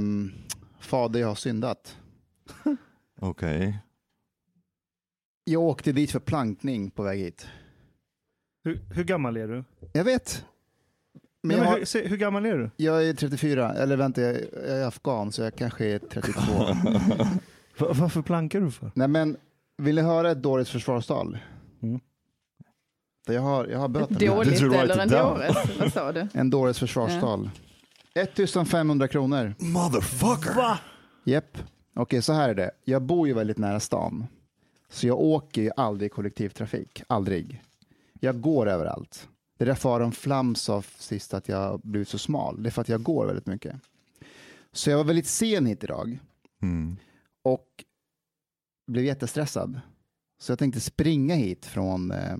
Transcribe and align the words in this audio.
Ehm, 0.00 0.32
fader, 0.80 1.20
jag 1.20 1.28
har 1.28 1.34
syndat. 1.34 1.96
Okej. 3.20 3.78
Jag 5.44 5.62
åkte 5.62 5.92
dit 5.92 6.10
för 6.10 6.18
plankning 6.20 6.90
på 6.90 7.02
väg 7.02 7.20
hit. 7.20 7.46
Hur, 8.64 8.80
hur 8.94 9.04
gammal 9.04 9.36
är 9.36 9.48
du? 9.48 9.64
Jag 9.92 10.04
vet. 10.04 10.44
Men 11.42 11.56
Men 11.58 11.66
jag, 11.68 11.76
hur, 11.76 11.84
se, 11.84 12.06
hur 12.08 12.16
gammal 12.16 12.46
är 12.46 12.56
du? 12.58 12.70
jag 12.76 13.08
är 13.08 13.14
34, 13.14 13.72
eller 13.74 13.96
vänta, 13.96 14.20
jag 14.20 14.36
jag 14.52 14.78
är 14.78 14.86
afghan 14.86 15.32
så 15.32 15.42
jag 15.42 15.54
kanske 15.56 15.86
är 15.86 15.98
32. 15.98 16.40
Va- 17.78 17.92
varför 17.94 18.22
plankar 18.22 18.60
du 18.60 18.70
för? 18.70 18.92
Nej 18.94 19.08
men, 19.08 19.36
vill 19.78 19.94
ni 19.94 20.02
höra 20.02 20.30
ett 20.30 20.42
dåligt 20.42 20.68
försvarstal? 20.68 21.38
Mm. 21.82 22.00
Jag 23.26 23.40
har, 23.42 23.66
jag 23.66 23.78
har. 23.78 23.88
Dåligt 23.88 24.18
Did 24.18 24.22
you 24.22 24.68
write 24.70 24.82
eller 24.82 24.98
en 25.02 25.08
dåres? 25.08 25.78
Vad 25.78 25.92
sa 25.92 26.12
du? 26.12 26.28
En 26.34 26.50
dåres 26.50 26.78
försvarstal. 26.78 27.50
1500 28.14 29.08
kronor. 29.08 29.54
Motherfucker! 29.58 30.54
Va? 30.54 30.78
Japp. 31.24 31.58
Okej, 31.94 32.22
så 32.22 32.32
här 32.32 32.48
är 32.48 32.54
det. 32.54 32.70
Jag 32.84 33.02
bor 33.02 33.28
ju 33.28 33.34
väldigt 33.34 33.58
nära 33.58 33.80
stan. 33.80 34.26
Så 34.88 35.06
jag 35.06 35.20
åker 35.20 35.62
ju 35.62 35.70
aldrig 35.76 36.12
kollektivtrafik. 36.12 37.02
Aldrig. 37.06 37.62
Jag 38.20 38.40
går 38.40 38.68
överallt. 38.68 39.28
Det 39.58 39.64
är 39.64 39.66
därför 39.66 39.96
Aron 39.96 40.12
Flam 40.12 40.54
sa 40.54 40.82
sist 40.82 41.34
att 41.34 41.48
jag 41.48 41.80
blivit 41.80 42.08
så 42.08 42.18
smal. 42.18 42.62
Det 42.62 42.68
är 42.68 42.70
för 42.70 42.80
att 42.82 42.88
jag 42.88 43.02
går 43.02 43.26
väldigt 43.26 43.46
mycket. 43.46 43.76
Så 44.72 44.90
jag 44.90 44.96
var 44.96 45.04
väldigt 45.04 45.26
sen 45.26 45.66
hit 45.66 45.84
idag 45.84 46.18
Mm. 46.62 46.96
och 47.42 47.84
blev 48.86 49.04
jättestressad. 49.04 49.80
Så 50.40 50.52
jag 50.52 50.58
tänkte 50.58 50.80
springa 50.80 51.34
hit 51.34 51.66
från 51.66 52.10
eh, 52.10 52.36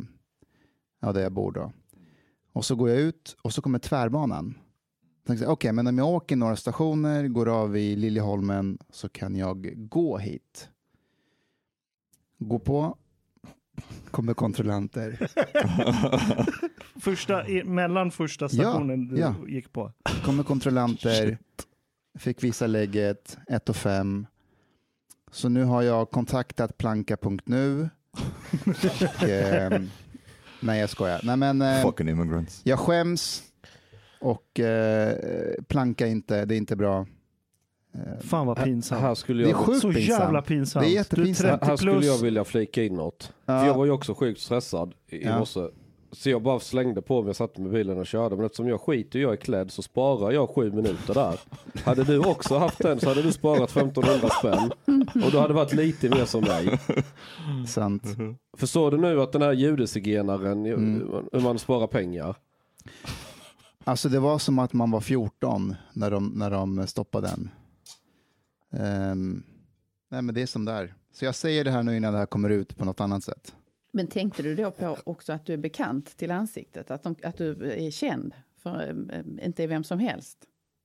ja, 1.01 1.13
där 1.13 1.21
jag 1.23 1.33
bor 1.33 1.53
då. 1.53 1.73
Och 2.53 2.65
så 2.65 2.75
går 2.75 2.91
jag 2.91 2.99
ut 2.99 3.37
och 3.43 3.53
så 3.55 3.63
kommer 3.63 3.79
tvärbanan. 3.79 4.55
Okej, 5.47 5.73
men 5.73 5.87
om 5.87 5.99
jag 5.99 6.09
åker 6.09 6.37
några 6.37 6.57
stationer, 6.57 7.29
går 7.29 7.49
av 7.49 7.77
i 7.77 7.97
Liljeholmen 7.97 8.79
så 8.91 9.09
kan 9.09 9.37
jag 9.37 9.89
gå 9.89 10.19
hit. 10.19 10.69
Gå 12.39 12.59
på, 12.59 12.97
kommer 14.11 14.35
kontrollanter. 14.35 15.31
Första, 17.01 17.49
i, 17.49 17.65
mellan 17.65 18.11
första 18.11 18.49
stationen 18.49 19.09
du 19.09 19.19
ja. 19.19 19.35
gick 19.49 19.73
på? 19.73 19.93
kommer 20.25 20.43
kontrollanter, 20.43 21.39
fick 22.19 22.45
visa 22.45 22.67
lägget, 22.67 23.39
1 23.49 23.69
och 23.69 23.77
5. 23.77 24.27
Så 25.31 25.49
nu 25.49 25.65
har 25.65 25.83
jag 25.83 26.11
kontaktat 26.11 26.79
planka.nu. 26.79 27.89
Och, 28.67 29.23
ehm, 29.23 29.91
nej, 30.61 30.81
jag 30.81 30.91
skojar. 30.91 31.21
Nej, 31.23 31.37
men, 31.37 31.63
eh, 31.63 31.83
Fucking 31.83 32.09
immigrants. 32.09 32.61
jag 32.65 32.79
skäms 32.79 33.50
och 34.21 34.61
eh, 34.61 35.15
planka 35.69 36.07
inte, 36.07 36.45
det 36.45 36.55
är 36.55 36.59
inte 36.59 36.77
bra. 36.77 37.07
Eh, 37.95 38.21
Fan 38.21 38.47
vad 38.47 38.57
pinsamt. 38.65 39.01
Här 39.03 39.15
skulle 39.15 39.43
det 39.43 39.49
är 39.49 39.51
jag, 39.51 39.59
sjukt 39.59 39.81
Så 39.81 39.93
pinsamt. 39.93 40.21
jävla 40.21 40.43
pinsamt. 40.43 40.85
Det 40.87 40.91
är 40.93 40.95
jättepinsamt. 40.95 41.49
Du 41.49 41.55
är 41.55 41.59
30 41.59 41.67
här 41.67 41.77
skulle 41.77 42.07
jag 42.07 42.19
vilja 42.19 42.45
flika 42.45 42.83
in 42.85 42.95
något. 42.95 43.33
Ja. 43.47 43.61
För 43.61 43.67
jag 43.67 43.75
var 43.75 43.85
ju 43.85 43.91
också 43.91 44.15
sjukt 44.15 44.41
stressad 44.41 44.95
i, 45.09 45.25
Ja. 45.25 45.39
morse. 45.39 45.61
Så 46.13 46.31
jag 46.31 46.43
bara 46.43 46.61
slängde 46.61 47.03
på 47.03 47.21
mig, 47.23 47.29
jag 47.29 47.37
satte 47.37 47.61
mig 47.61 47.71
i 47.71 47.73
bilen 47.73 47.99
och 47.99 48.07
körde. 48.07 48.37
Men 48.37 48.45
eftersom 48.45 48.69
jag 48.69 48.81
skiter 48.81 49.19
och 49.19 49.23
jag 49.23 49.33
är 49.33 49.37
klädd 49.37 49.71
så 49.71 49.83
sparar 49.83 50.31
jag 50.33 50.51
sju 50.51 50.73
minuter 50.73 51.15
där. 51.15 51.41
Hade 51.85 52.05
du 52.05 52.19
också 52.19 52.59
haft 52.59 52.79
den 52.79 53.01
så 53.01 53.09
hade 53.09 53.23
du 53.23 53.33
sparat 53.33 53.71
1500 53.71 54.29
spänn. 54.29 54.73
Och 55.25 55.31
du 55.31 55.39
hade 55.39 55.55
varit 55.55 55.73
lite 55.73 56.09
mer 56.09 56.25
som 56.25 56.41
mig. 56.45 56.79
Sant. 57.69 58.03
Förstår 58.57 58.91
du 58.91 58.97
nu 58.97 59.21
att 59.21 59.33
den 59.33 59.43
här 59.43 59.53
ljudesigenaren, 59.53 60.67
Mm. 60.67 61.03
hur 61.33 61.41
man 61.41 61.59
sparar 61.59 61.87
pengar? 61.87 62.35
Alltså 63.85 64.09
det 64.09 64.19
var 64.21 64.39
som 64.39 64.59
att 64.59 64.73
man 64.73 64.91
var 64.91 65.01
14 65.01 65.75
när 65.93 66.11
de, 66.11 66.27
när 66.29 66.51
de 66.51 66.87
stoppade 66.87 67.29
den. 67.29 67.51
Ehm, 68.81 69.43
nej 70.11 70.23
men 70.23 70.35
det 70.35 70.43
är 70.43 70.47
som 70.47 70.65
där. 70.65 70.95
Så 71.13 71.25
jag 71.25 71.35
säger 71.35 71.65
det 71.65 71.71
här 71.71 71.83
nu 71.83 71.97
innan 71.97 72.13
det 72.13 72.19
här 72.19 72.27
kommer 72.27 72.51
ut 72.51 72.77
på 72.77 72.85
något 72.85 73.01
annat 73.01 73.25
sätt. 73.25 73.55
Men 73.93 74.07
tänkte 74.07 74.43
du 74.43 74.55
då 74.55 74.71
på 74.71 74.97
också 75.05 75.33
att 75.33 75.47
du 75.47 75.53
är 75.53 75.57
bekant 75.59 76.17
till 76.17 76.31
ansiktet? 76.31 76.91
Att, 76.91 77.03
de, 77.03 77.17
att 77.25 77.37
du 77.39 77.73
är 77.87 77.91
känd? 77.91 78.35
För 78.63 79.07
eh, 79.13 79.47
inte 79.47 79.63
är 79.65 79.69
vem 79.69 79.85
som 79.85 79.99
helst? 79.99 80.39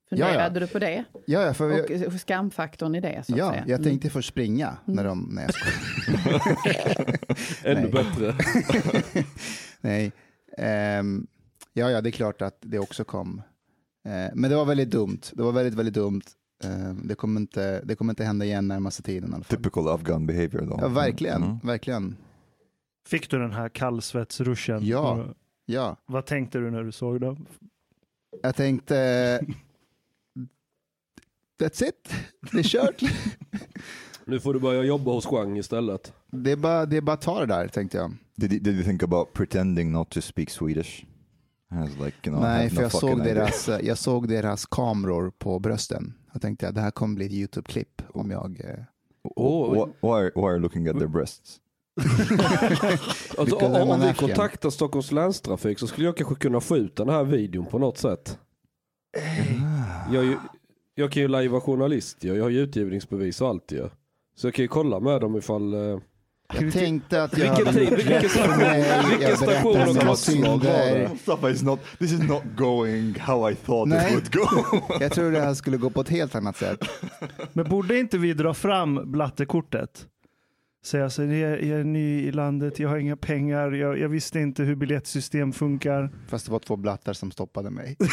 Funderade 0.10 0.34
Ja, 0.36 0.44
ja. 0.54 0.60
du 0.60 0.68
på 0.68 0.80
det? 0.80 1.04
Ja, 1.26 1.42
ja, 1.42 1.54
för 1.54 1.70
jag, 1.72 2.08
Och 2.08 2.14
skamfaktorn 2.20 2.96
i 2.96 3.02
det, 3.02 3.24
så 3.26 3.34
att 3.34 3.40
ja 3.40 3.50
säga? 3.52 3.62
jag 3.68 3.80
Mm. 3.80 3.84
tänkte 3.84 4.10
först 4.10 4.30
springa 4.30 4.78
när 4.86 5.04
de, 5.04 5.30
nej 5.32 5.48
jag. 5.48 6.42
Ännu 7.78 7.82
Nej. 7.82 7.92
bättre. 7.92 8.36
Nej. 9.82 10.12
Ehm, 10.58 11.28
ja, 11.76 11.92
ja, 11.92 12.02
det 12.02 12.10
är 12.10 12.12
klart 12.12 12.42
att 12.42 12.58
det 12.62 12.80
också 12.80 13.04
kom. 13.04 13.42
Eh, 14.06 14.12
men 14.36 14.50
det 14.50 14.56
var 14.56 14.66
väldigt 14.66 14.92
dumt. 14.92 15.22
Det 15.34 15.44
var 15.44 15.52
väldigt, 15.52 15.74
väldigt 15.74 15.94
dumt. 15.96 16.22
Ehm, 16.64 17.08
det, 17.08 17.16
kommer 17.16 17.42
inte, 17.42 17.82
det 17.86 17.96
kommer 17.96 18.12
inte 18.12 18.24
hända 18.24 18.46
igen 18.46 18.68
närmaste 18.68 19.04
tiden. 19.04 19.32
I 19.32 19.34
alla 19.34 19.44
fall. 19.44 19.58
Typical 19.58 19.88
Afghan 19.88 20.26
behavior 20.26 20.62
då. 20.62 20.78
Ja, 20.82 20.88
verkligen. 20.88 21.44
Mm. 21.44 21.58
Verkligen. 21.64 22.18
Fick 23.08 23.30
du 23.30 23.40
den 23.40 23.52
här 23.52 23.70
kallsvetsruschen? 23.70 24.86
Ja. 24.86 25.12
Och 25.12 25.36
Ja, 25.66 25.98
Vad 26.06 26.26
tänkte 26.26 26.58
du 26.60 26.72
när 26.72 26.84
du 26.84 26.92
såg 26.92 27.22
dem? 27.22 27.46
jag 28.42 28.56
tänkte... 28.56 28.96
That's 31.60 31.84
it. 31.84 32.14
Det 32.52 32.60
är 32.60 32.64
kört. 32.64 33.02
Nu 34.26 34.40
får 34.40 34.54
du 34.54 34.60
börja 34.60 34.84
jobba 34.84 35.12
hos 35.12 35.26
Chang 35.26 35.58
istället. 35.58 36.14
det, 36.32 36.52
är 36.52 36.56
bara, 36.56 36.86
det 36.86 36.98
är 36.98 37.02
bara 37.02 37.14
att 37.14 37.22
ta 37.22 37.40
det 37.40 37.46
där, 37.46 37.68
tänkte 37.68 37.98
jag. 37.98 38.14
Did, 38.36 38.54
you, 38.54 38.64
did 38.64 38.76
you 38.76 38.84
think 38.84 39.04
about 39.04 39.34
pretending 39.34 39.92
not 39.92 40.10
to 40.10 40.22
speak 40.22 40.50
Swedish? 40.50 41.06
Like, 41.84 42.18
you 42.30 42.36
know, 42.36 42.42
Nej, 42.42 42.70
för 42.70 42.76
no 42.76 42.82
jag 42.82 42.92
såg, 42.92 43.24
deras, 43.24 43.70
eh, 43.70 43.80
jag 43.88 43.98
såg 43.98 44.28
deras 44.28 44.66
kameror 44.66 45.32
på 45.38 45.60
brösten. 45.60 46.14
Jag 46.34 46.42
tänkte 46.42 46.68
att 46.70 46.76
det 46.76 46.82
här 46.82 46.92
kommer 46.92 47.16
bli 47.16 47.26
ett 47.26 47.32
YouTube-klipp 47.32 48.02
om 48.14 48.32
jag... 48.32 48.62
eh. 48.64 48.84
Wh- 49.36 49.86
why, 50.02 50.24
why 50.36 50.42
are 50.48 50.52
you 50.52 50.60
looking 50.60 50.88
at 50.88 50.98
their 50.98 51.08
breasts? 51.08 51.60
Alltså, 53.38 53.56
om 53.56 53.92
an 53.92 54.02
vi 54.02 54.14
kontaktar 54.14 54.70
Stockholms 54.70 55.12
länstrafik 55.12 55.80
så 55.80 55.88
skulle 55.88 56.08
jag 56.08 56.18
kanske 56.18 56.36
kunna 56.36 56.60
få 56.62 56.78
ut 56.78 56.96
den 56.96 57.10
här 57.10 57.24
videon 57.24 57.66
på 57.66 57.80
något 57.80 57.98
sätt. 57.98 58.40
Jag, 60.12 60.24
är 60.24 60.28
ju, 60.28 60.38
jag 60.96 61.12
kan 61.12 61.22
ju 61.22 61.28
lajva 61.28 61.62
journalist 61.62 62.24
jag 62.24 62.44
har 62.44 62.50
ju 62.50 62.60
utgivningsbevis 62.60 63.42
och 63.42 63.48
allt 63.50 63.72
ju. 63.72 63.90
Så 64.36 64.48
jag 64.48 64.54
kan 64.54 64.64
ju 64.64 64.68
kolla 64.68 65.00
med 65.00 65.22
dem 65.22 65.36
ifall... 65.38 65.74
eh, 65.74 66.00
Jag 66.54 66.74
tänkte 66.74 67.24
att 67.24 67.38
jag 67.38 67.46
Vilken 67.56 67.66
hade 67.68 67.80
vilken 67.80 67.98
rätt 67.98 68.32
för 68.32 68.58
mig. 68.58 69.04
vilken 69.10 69.30
Jag 69.30 69.38
station 69.38 69.74
berättade 69.74 69.82
och 69.82 69.88
mina 69.88 70.02
klockslag 70.02 70.64
var 71.40 71.50
det? 71.52 71.62
Not, 71.64 71.80
this 72.00 72.12
is 72.12 72.20
not 72.20 72.44
going 72.58 73.20
how 73.20 73.52
I 73.52 73.56
thought 73.56 73.90
Nej. 73.90 74.08
it 74.08 74.14
would 74.14 74.32
go. 74.34 74.80
Jag 75.00 75.12
tror 75.12 75.32
det 75.32 75.40
här 75.40 75.54
skulle 75.54 75.78
gå 75.78 75.90
på 75.90 76.02
ett 76.02 76.10
helt 76.10 76.36
annat 76.36 76.58
sätt. 76.58 76.80
Men 77.54 77.70
borde 77.70 78.00
inte 78.00 78.18
vi 78.18 78.34
dra 78.34 78.54
fram 78.54 79.12
blattekortet? 79.12 80.06
Säga 80.86 81.10
så, 81.10 81.24
jag, 81.24 81.64
jag 81.64 81.80
är 81.80 81.84
ny 81.84 82.28
i 82.28 82.32
landet, 82.32 82.80
jag 82.80 82.90
har 82.90 82.98
inga 82.98 83.16
pengar, 83.16 83.72
jag, 83.72 84.00
jag 84.00 84.10
visste 84.10 84.40
inte 84.40 84.64
hur 84.64 84.76
biljettsystem 84.76 85.54
funkar. 85.54 86.10
Fast 86.28 86.46
det 86.46 86.52
var 86.52 86.60
två 86.60 86.76
blattar 86.76 87.14
som 87.14 87.32
stoppade 87.32 87.70
mig. 87.70 87.98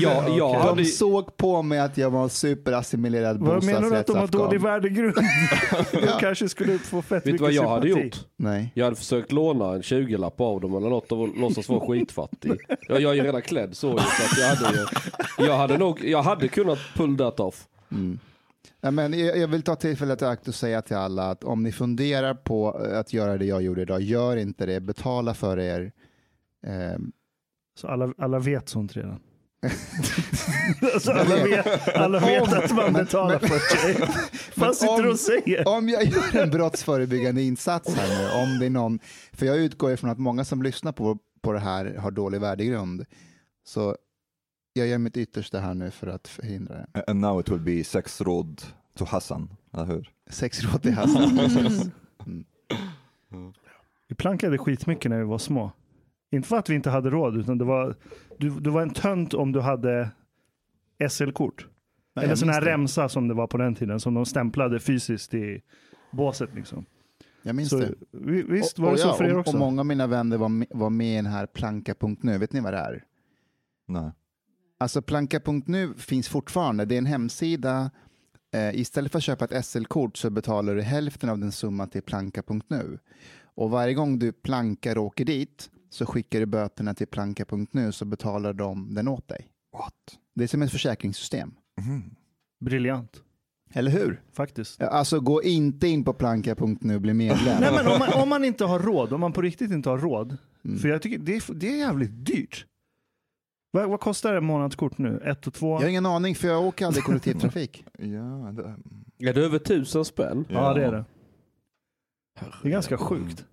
Ja, 0.00 0.36
jag 0.38 0.54
hade, 0.54 0.82
De 0.82 0.84
såg 0.84 1.36
på 1.36 1.62
mig 1.62 1.78
att 1.78 1.98
jag 1.98 2.10
var 2.10 2.28
superassimilerad 2.28 3.38
Vad 3.40 3.64
menar 3.64 3.90
du 3.90 3.96
att 3.96 4.06
de 4.06 4.16
har 4.16 4.26
dålig 4.26 4.60
värdegrund? 4.60 5.14
de 5.92 6.06
kanske 6.20 6.48
skulle 6.48 6.78
få 6.78 7.02
fett 7.02 7.16
vet 7.16 7.24
mycket 7.24 7.40
vad 7.40 7.52
jag 7.52 7.68
hade 7.68 7.82
sympati. 7.82 8.04
gjort? 8.04 8.26
Nej. 8.36 8.72
Jag 8.74 8.84
hade 8.84 8.96
försökt 8.96 9.32
låna 9.32 9.72
en 9.72 9.80
20-lapp 9.80 10.40
av 10.40 10.60
dem 10.60 10.76
eller 10.76 10.90
något 10.90 11.12
och 11.12 11.38
låtsas 11.38 11.68
vara 11.68 11.88
skitfattig. 11.88 12.52
Jag, 12.88 13.00
jag 13.00 13.12
är 13.12 13.14
ju 13.16 13.22
redan 13.22 13.42
klädd 13.42 13.76
så, 13.76 13.88
ju, 13.88 13.92
så 13.92 14.02
att 14.02 14.38
jag 14.38 14.46
hade 14.56 14.86
jag 15.38 15.56
hade 15.56 15.78
nog, 15.78 16.04
jag 16.04 16.22
hade 16.22 16.48
kunnat 16.48 16.78
pull 16.94 17.18
that 17.18 17.40
off. 17.40 17.64
Mm. 17.90 18.18
Ja, 18.84 18.90
men 18.90 19.18
jag 19.18 19.48
vill 19.48 19.62
ta 19.62 19.76
tillfället 19.76 20.22
i 20.22 20.24
akt 20.24 20.48
och 20.48 20.54
säga 20.54 20.82
till 20.82 20.96
alla 20.96 21.30
att 21.30 21.44
om 21.44 21.62
ni 21.62 21.72
funderar 21.72 22.34
på 22.34 22.70
att 22.70 23.12
göra 23.12 23.38
det 23.38 23.44
jag 23.44 23.62
gjorde 23.62 23.82
idag, 23.82 24.00
gör 24.02 24.36
inte 24.36 24.66
det. 24.66 24.80
Betala 24.80 25.34
för 25.34 25.58
er. 25.58 25.92
Ehm, 26.66 27.12
Så 27.78 27.88
alla, 27.88 28.14
alla 28.18 28.38
vet 28.38 28.68
sånt 28.68 28.96
redan. 28.96 29.20
alltså 30.94 31.12
alla, 31.12 31.44
vet, 31.44 31.96
alla 31.96 32.18
vet 32.20 32.52
att 32.52 32.74
man 32.74 32.92
betalar 32.92 33.38
för 33.38 33.76
sig. 33.76 34.08
Vad 34.56 34.76
sitter 34.76 35.02
du 35.02 35.10
och 35.10 35.18
säger? 35.18 35.68
om 35.68 35.88
jag 35.88 36.04
gör 36.04 36.36
en 36.42 36.50
brottsförebyggande 36.50 37.42
insats 37.42 37.94
här 37.94 38.08
nu, 38.08 38.42
om 38.42 38.58
det 38.58 38.66
är 38.66 38.70
någon, 38.70 38.98
för 39.32 39.46
jag 39.46 39.56
utgår 39.56 39.92
ifrån 39.92 40.10
att 40.10 40.18
många 40.18 40.44
som 40.44 40.62
lyssnar 40.62 40.92
på, 40.92 41.18
på 41.40 41.52
det 41.52 41.58
här 41.60 41.94
har 41.94 42.10
dålig 42.10 42.40
värdegrund. 42.40 43.04
Så 43.64 43.96
jag 44.72 44.86
gör 44.88 44.98
mitt 44.98 45.16
yttersta 45.16 45.60
här 45.60 45.74
nu 45.74 45.90
för 45.90 46.06
att 46.06 46.28
förhindra 46.28 46.74
det. 46.92 47.04
And 47.06 47.20
now 47.20 47.40
it 47.40 47.48
will 47.48 47.60
be 47.60 47.84
sex 47.84 48.20
råd 48.20 48.62
to 48.94 49.04
Hassan, 49.04 49.48
eller 49.72 49.84
hur? 49.84 50.10
Sex 50.30 50.62
råd 50.64 50.82
till 50.82 50.94
Hassan. 50.94 51.40
Mm. 52.26 53.52
Vi 54.08 54.14
plankade 54.14 54.58
skitmycket 54.58 55.10
när 55.10 55.18
vi 55.18 55.24
var 55.24 55.38
små. 55.38 55.72
Inte 56.30 56.48
för 56.48 56.56
att 56.56 56.70
vi 56.70 56.74
inte 56.74 56.90
hade 56.90 57.10
råd, 57.10 57.36
utan 57.36 57.58
det 57.58 57.64
var, 57.64 57.94
du, 58.38 58.50
du 58.60 58.70
var 58.70 58.82
en 58.82 58.90
tönt 58.90 59.34
om 59.34 59.52
du 59.52 59.60
hade 59.60 60.10
SL-kort. 61.10 61.66
Nej, 62.14 62.24
Eller 62.24 62.34
sån 62.34 62.48
här 62.48 62.60
det. 62.60 62.70
remsa 62.70 63.08
som 63.08 63.28
det 63.28 63.34
var 63.34 63.46
på 63.46 63.56
den 63.58 63.74
tiden, 63.74 64.00
som 64.00 64.14
de 64.14 64.26
stämplade 64.26 64.80
fysiskt 64.80 65.34
i 65.34 65.62
båset. 66.10 66.54
Liksom. 66.54 66.84
Jag 67.42 67.56
minns 67.56 67.68
Så, 67.70 67.78
det. 67.78 67.94
vi- 68.10 68.42
visst 68.42 68.78
Och- 68.78 68.84
var 68.84 68.90
det 68.90 68.94
och 68.94 69.00
så 69.00 69.08
ja, 69.08 69.14
för 69.14 69.24
er 69.24 69.34
och- 69.34 69.40
också? 69.40 69.52
Och 69.52 69.58
många 69.58 69.80
av 69.82 69.86
mina 69.86 70.06
vänner 70.06 70.36
var 70.36 70.48
med, 70.48 70.66
var 70.70 70.90
med 70.90 71.12
i 71.12 71.16
den 71.16 71.26
här 71.26 71.46
planka.nu. 71.46 72.38
Vet 72.38 72.52
ni 72.52 72.60
vad 72.60 72.72
det 72.72 72.78
är? 72.78 73.04
Nej. 73.86 74.10
Alltså 74.82 75.02
planka.nu 75.02 75.94
finns 75.94 76.28
fortfarande. 76.28 76.84
Det 76.84 76.94
är 76.94 76.98
en 76.98 77.06
hemsida. 77.06 77.90
Eh, 78.54 78.74
istället 78.80 79.12
för 79.12 79.18
att 79.18 79.24
köpa 79.24 79.44
ett 79.44 79.66
SL-kort 79.66 80.16
så 80.16 80.30
betalar 80.30 80.74
du 80.74 80.82
hälften 80.82 81.28
av 81.28 81.38
den 81.38 81.52
summa 81.52 81.86
till 81.86 82.02
planka.nu. 82.02 82.98
Och 83.54 83.70
varje 83.70 83.94
gång 83.94 84.18
du 84.18 84.32
plankar 84.32 84.98
och 84.98 85.04
åker 85.04 85.24
dit 85.24 85.70
så 85.90 86.06
skickar 86.06 86.40
du 86.40 86.46
böterna 86.46 86.94
till 86.94 87.06
planka.nu 87.06 87.92
så 87.92 88.04
betalar 88.04 88.52
de 88.52 88.94
den 88.94 89.08
åt 89.08 89.28
dig. 89.28 89.48
What? 89.78 89.94
Det 90.34 90.44
är 90.44 90.48
som 90.48 90.62
ett 90.62 90.72
försäkringssystem. 90.72 91.54
Mhm. 91.80 92.14
Briljant, 92.64 93.22
Eller 93.72 93.90
hur? 93.90 94.22
faktiskt. 94.32 94.82
Alltså 94.82 95.20
gå 95.20 95.42
inte 95.42 95.88
in 95.88 96.04
på 96.04 96.12
planka.nu 96.12 96.94
och 96.94 97.00
bli 97.00 97.14
medlem. 97.14 97.60
Nej, 97.60 97.72
men 97.72 97.86
om 97.92 97.98
man, 97.98 98.22
om 98.22 98.28
man 98.28 98.44
inte 98.44 98.64
har 98.64 98.78
råd, 98.80 99.12
om 99.12 99.20
man 99.20 99.32
på 99.32 99.42
riktigt 99.42 99.70
inte 99.70 99.88
har 99.90 99.98
råd, 99.98 100.36
Mm. 100.64 100.78
för 100.78 100.88
jag 100.88 101.02
tycker 101.02 101.18
det 101.18 101.36
är, 101.36 101.54
det 101.54 101.68
är 101.68 101.76
jävligt 101.78 102.26
dyrt. 102.26 102.66
Vad, 103.74 103.88
vad 103.90 104.00
kostar 104.00 104.34
ett 104.36 104.42
månadskort 104.42 104.98
nu? 104.98 105.22
Ett 105.24 105.46
och 105.46 105.54
två? 105.54 105.74
Jag 105.74 105.80
har 105.80 105.88
ingen 105.88 106.06
aning 106.06 106.34
för 106.34 106.48
jag 106.48 106.64
åker 106.64 106.86
aldrig 106.86 107.04
kollektivtrafik. 107.04 107.84
Ja, 107.98 108.52
det, 108.52 109.28
Är 109.28 109.34
det 109.34 109.40
över 109.44 109.58
tusen 109.58 110.04
spänn? 110.04 110.44
Ja, 110.48 110.74
det 110.74 110.84
är 110.84 110.92
det. 110.92 111.04
Det 112.62 112.68
är 112.68 112.72
ganska 112.72 112.98
sjukt. 112.98 113.44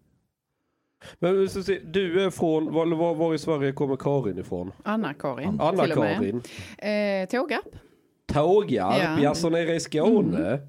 Men 1.20 1.50
ska 1.50 1.64
se, 1.64 1.80
du 1.80 2.24
är 2.24 2.30
från, 2.30 2.74
var, 2.74 2.96
var, 2.96 3.16
var 3.16 3.34
i 3.34 3.38
Sverige 3.38 3.72
kommer 3.72 3.96
Karin 3.96 4.38
ifrån? 4.38 4.72
Anna-Karin. 4.84 5.60
Anna-Karin. 5.62 6.42
Eh, 6.78 7.30
Tågarp. 7.30 7.76
Tågarp, 8.34 8.98
Ja. 9.04 9.18
ja. 9.22 9.30
alltså 9.30 9.50
nere 9.50 9.76
i 9.76 9.80
Skåne. 9.80 10.60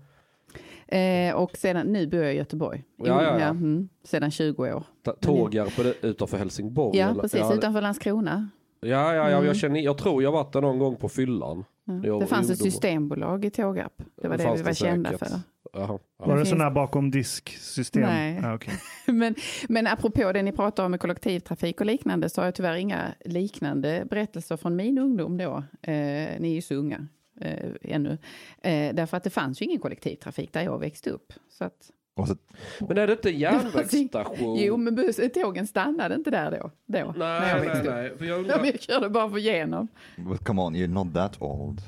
Eh, 0.89 1.35
och 1.35 1.57
sedan, 1.57 1.87
nu 1.87 2.07
bor 2.07 2.21
jag 2.23 2.35
i 2.35 2.37
Göteborg. 2.37 2.85
Ja, 2.97 3.23
ja, 3.23 3.41
ja. 3.41 3.47
mm, 3.49 3.89
sedan 4.05 4.31
20 4.31 4.75
år. 4.75 4.85
Tågarp 5.21 5.77
det 5.77 6.07
utanför 6.07 6.39
Helsingborg. 6.39 6.99
Ja, 6.99 7.09
eller? 7.11 7.23
precis. 7.23 7.41
Ja, 7.41 7.55
Utanför 7.55 7.81
Landskrona. 7.81 8.49
Ja, 8.81 9.15
ja, 9.15 9.31
ja 9.31 9.37
Mm. 9.37 9.47
jag, 9.47 9.57
känner, 9.57 9.81
jag 9.81 9.99
tror 9.99 10.23
jag 10.23 10.33
varit 10.33 10.53
där 10.53 10.61
någon 10.61 10.79
gång 10.79 10.97
på 10.97 11.09
fyllan. 11.09 11.65
Ja. 11.85 12.01
Jo, 12.05 12.21
Det 12.21 12.27
fanns 12.27 12.51
ett 12.51 12.59
systembolag 12.63 13.45
i 13.45 13.51
Tågarp. 13.51 14.03
Det 14.23 14.29
var 14.29 14.37
Det 14.37 14.45
det, 14.45 14.53
vi 14.57 14.63
var 14.63 14.69
det 14.71 14.75
kända 14.75 15.19
för. 15.19 15.27
Jaha, 15.73 15.99
ja. 16.19 16.27
Var 16.27 16.37
det 16.39 16.47
sådana 16.47 16.65
här 16.65 16.71
bakom 16.71 17.11
disk-system? 17.11 18.03
Nej. 18.03 18.41
Ja, 18.43 18.55
okej. 18.55 18.75
Men, 19.15 19.35
men 19.69 19.87
apropå 19.87 20.33
det 20.33 20.43
ni 20.43 20.53
pratar 20.53 20.85
om 20.85 20.91
med 20.91 21.01
kollektivtrafik 21.01 21.81
och 21.81 21.87
liknande 21.87 22.29
så 22.29 22.41
har 22.41 22.47
jag 22.47 22.55
tyvärr 22.55 22.75
inga 22.77 23.15
liknande 23.25 24.07
berättelser 24.11 24.57
från 24.57 24.77
min 24.77 24.99
ungdom 24.99 25.37
då. 25.39 25.57
Eh, 25.83 25.93
ni 26.41 26.51
är 26.51 26.55
ju 26.55 26.63
så 26.63 26.75
unga 26.75 27.07
eh, 27.41 27.71
ännu. 27.83 28.19
Eh, 28.63 28.95
därför 28.95 29.17
att 29.17 29.25
det 29.25 29.31
fanns 29.31 29.63
ju 29.63 29.67
ingen 29.67 29.81
kollektivtrafik 29.81 30.53
där 30.53 30.63
jag 30.63 30.79
växte 30.79 31.11
upp. 31.11 31.33
Så 31.49 31.65
att, 31.65 31.91
was 32.17 32.31
it, 32.31 32.39
Men 32.81 32.99
är 32.99 33.07
det 33.07 33.13
inte 33.13 33.31
järnvägsstation? 33.31 34.57
jo, 34.59 34.77
men 34.77 34.95
bus, 34.95 35.21
tågen 35.35 35.67
stannade 35.67 36.15
inte 36.15 36.31
där 36.31 36.51
då. 36.51 36.57
då 36.59 36.73
när 36.87 36.99
jag 36.99 37.17
Nej, 37.19 37.61
växte 37.69 37.91
nej, 37.95 38.03
nej. 38.03 38.19
För 38.19 38.25
jag 38.25 38.35
Ja, 38.37 38.41
undrar, 38.43 38.65
jag 38.65 38.81
körde 38.81 39.09
bara 39.11 39.31
för 39.31 39.39
igenom. 39.39 39.89
but 40.17 40.45
come 40.45 40.63
on, 40.63 40.77
you're 40.77 40.87
not 41.05 41.15
that 41.15 41.43
old. 41.43 41.81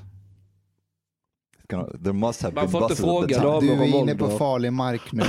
Gonna, 1.69 1.87
there 2.05 2.13
must 2.13 2.43
have 2.43 2.55
Man 2.55 2.65
been 2.65 2.71
får 2.73 2.83
inte 2.83 2.97
fråga 2.97 3.27
time. 3.29 3.47
dem. 3.51 3.67
Du 3.67 3.73
om 3.73 3.81
är 3.81 3.87
inne 3.87 4.15
på 4.15 4.25
ålder. 4.25 4.39
farlig 4.39 4.73
mark 4.73 5.13
nu. 5.13 5.23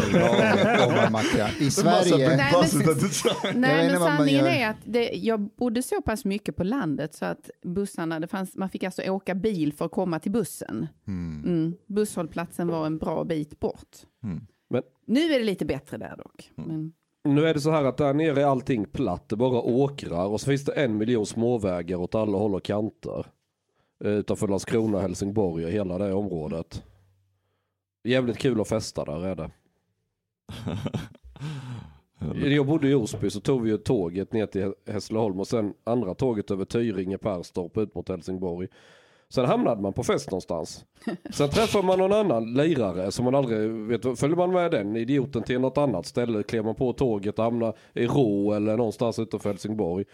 I 1.65 1.71
Sverige, 1.71 2.27
Nej, 2.27 2.51
men-. 3.53 3.61
Nej, 3.61 3.91
men 3.91 3.99
sanningen 3.99 4.45
är 4.45 4.69
att 4.69 4.77
det, 4.83 5.09
jag 5.13 5.39
bodde 5.41 5.83
så 5.83 6.01
pass 6.01 6.25
mycket 6.25 6.55
på 6.55 6.63
landet 6.63 7.13
så 7.15 7.25
att 7.25 7.49
bussarna, 7.63 8.19
det 8.19 8.27
fanns, 8.27 8.55
man 8.55 8.69
fick 8.69 8.83
alltså 8.83 9.01
åka 9.01 9.35
bil 9.35 9.73
för 9.73 9.85
att 9.85 9.91
komma 9.91 10.19
till 10.19 10.31
bussen. 10.31 10.87
Hmm. 11.05 11.43
Mm. 11.45 11.73
Busshållplatsen 11.87 12.67
var 12.67 12.85
en 12.85 12.97
bra 12.97 13.23
bit 13.23 13.59
bort. 13.59 13.97
Mm. 14.23 14.45
Men- 14.73 14.83
Nu 15.05 15.19
är 15.33 15.39
det 15.39 15.45
lite 15.45 15.65
bättre 15.65 15.97
där 15.97 16.15
dock. 16.17 16.51
Men, 16.55 16.93
nu 17.23 17.45
är 17.45 17.53
det 17.53 17.59
så 17.59 17.71
här 17.71 17.83
att 17.83 17.97
där 17.97 18.13
nere 18.13 18.41
är 18.41 18.45
allting 18.45 18.85
platt, 18.85 19.29
det 19.29 19.35
är 19.35 19.37
bara 19.37 19.61
åkrar 19.61 20.25
och 20.25 20.41
så 20.41 20.45
finns 20.45 20.65
det 20.65 20.71
en 20.71 20.97
miljon 20.97 21.25
småvägar 21.25 21.97
åt 21.97 22.15
alla 22.15 22.37
håll 22.37 22.55
och 22.55 22.63
kanter. 22.63 23.25
Eh, 24.03 24.11
Utanför 24.11 24.47
Landskrona, 24.47 24.99
Helsingborg 25.01 25.65
och 25.65 25.71
hela 25.71 25.97
det 25.97 26.13
området. 26.13 26.83
Jävligt 28.03 28.37
kul 28.37 28.61
att 28.61 28.67
festa 28.67 29.05
där 29.05 29.25
är 29.25 29.35
det. 29.35 29.51
Jag 32.55 32.65
bodde 32.65 32.89
i 32.89 32.93
Osby 32.93 33.29
så 33.29 33.39
tog 33.39 33.61
vi 33.61 33.69
ju 33.69 33.77
tåget 33.77 34.33
ner 34.33 34.45
till 34.45 34.73
Hässleholm 34.87 35.39
och 35.39 35.47
sen 35.47 35.73
andra 35.83 36.13
tåget 36.13 36.51
över 36.51 36.65
Tyringe, 36.65 37.17
Perstorp 37.17 37.77
ut 37.77 37.95
mot 37.95 38.09
Helsingborg. 38.09 38.67
Sen 39.33 39.45
hamnade 39.45 39.81
man 39.81 39.93
på 39.93 40.03
fest 40.03 40.31
någonstans. 40.31 40.85
Sen 41.33 41.49
träffade 41.49 41.85
man 41.87 41.99
någon 41.99 42.13
annan 42.13 42.53
lirare 42.53 43.11
som 43.11 43.25
man 43.25 43.35
aldrig 43.35 43.69
vet. 43.71 44.19
Följer 44.19 44.37
man 44.37 44.51
med 44.51 44.71
den 44.71 44.95
idioten 44.95 45.43
till 45.43 45.59
något 45.59 45.77
annat 45.77 46.05
ställe, 46.05 46.43
klev 46.43 46.65
man 46.65 46.75
på 46.75 46.93
tåget 46.93 47.39
och 47.39 47.43
hamnade 47.45 47.73
i 47.93 48.07
Rå 48.07 48.53
eller 48.53 48.77
någonstans 48.77 49.19
utanför 49.19 49.49
Helsingborg. 49.49 50.05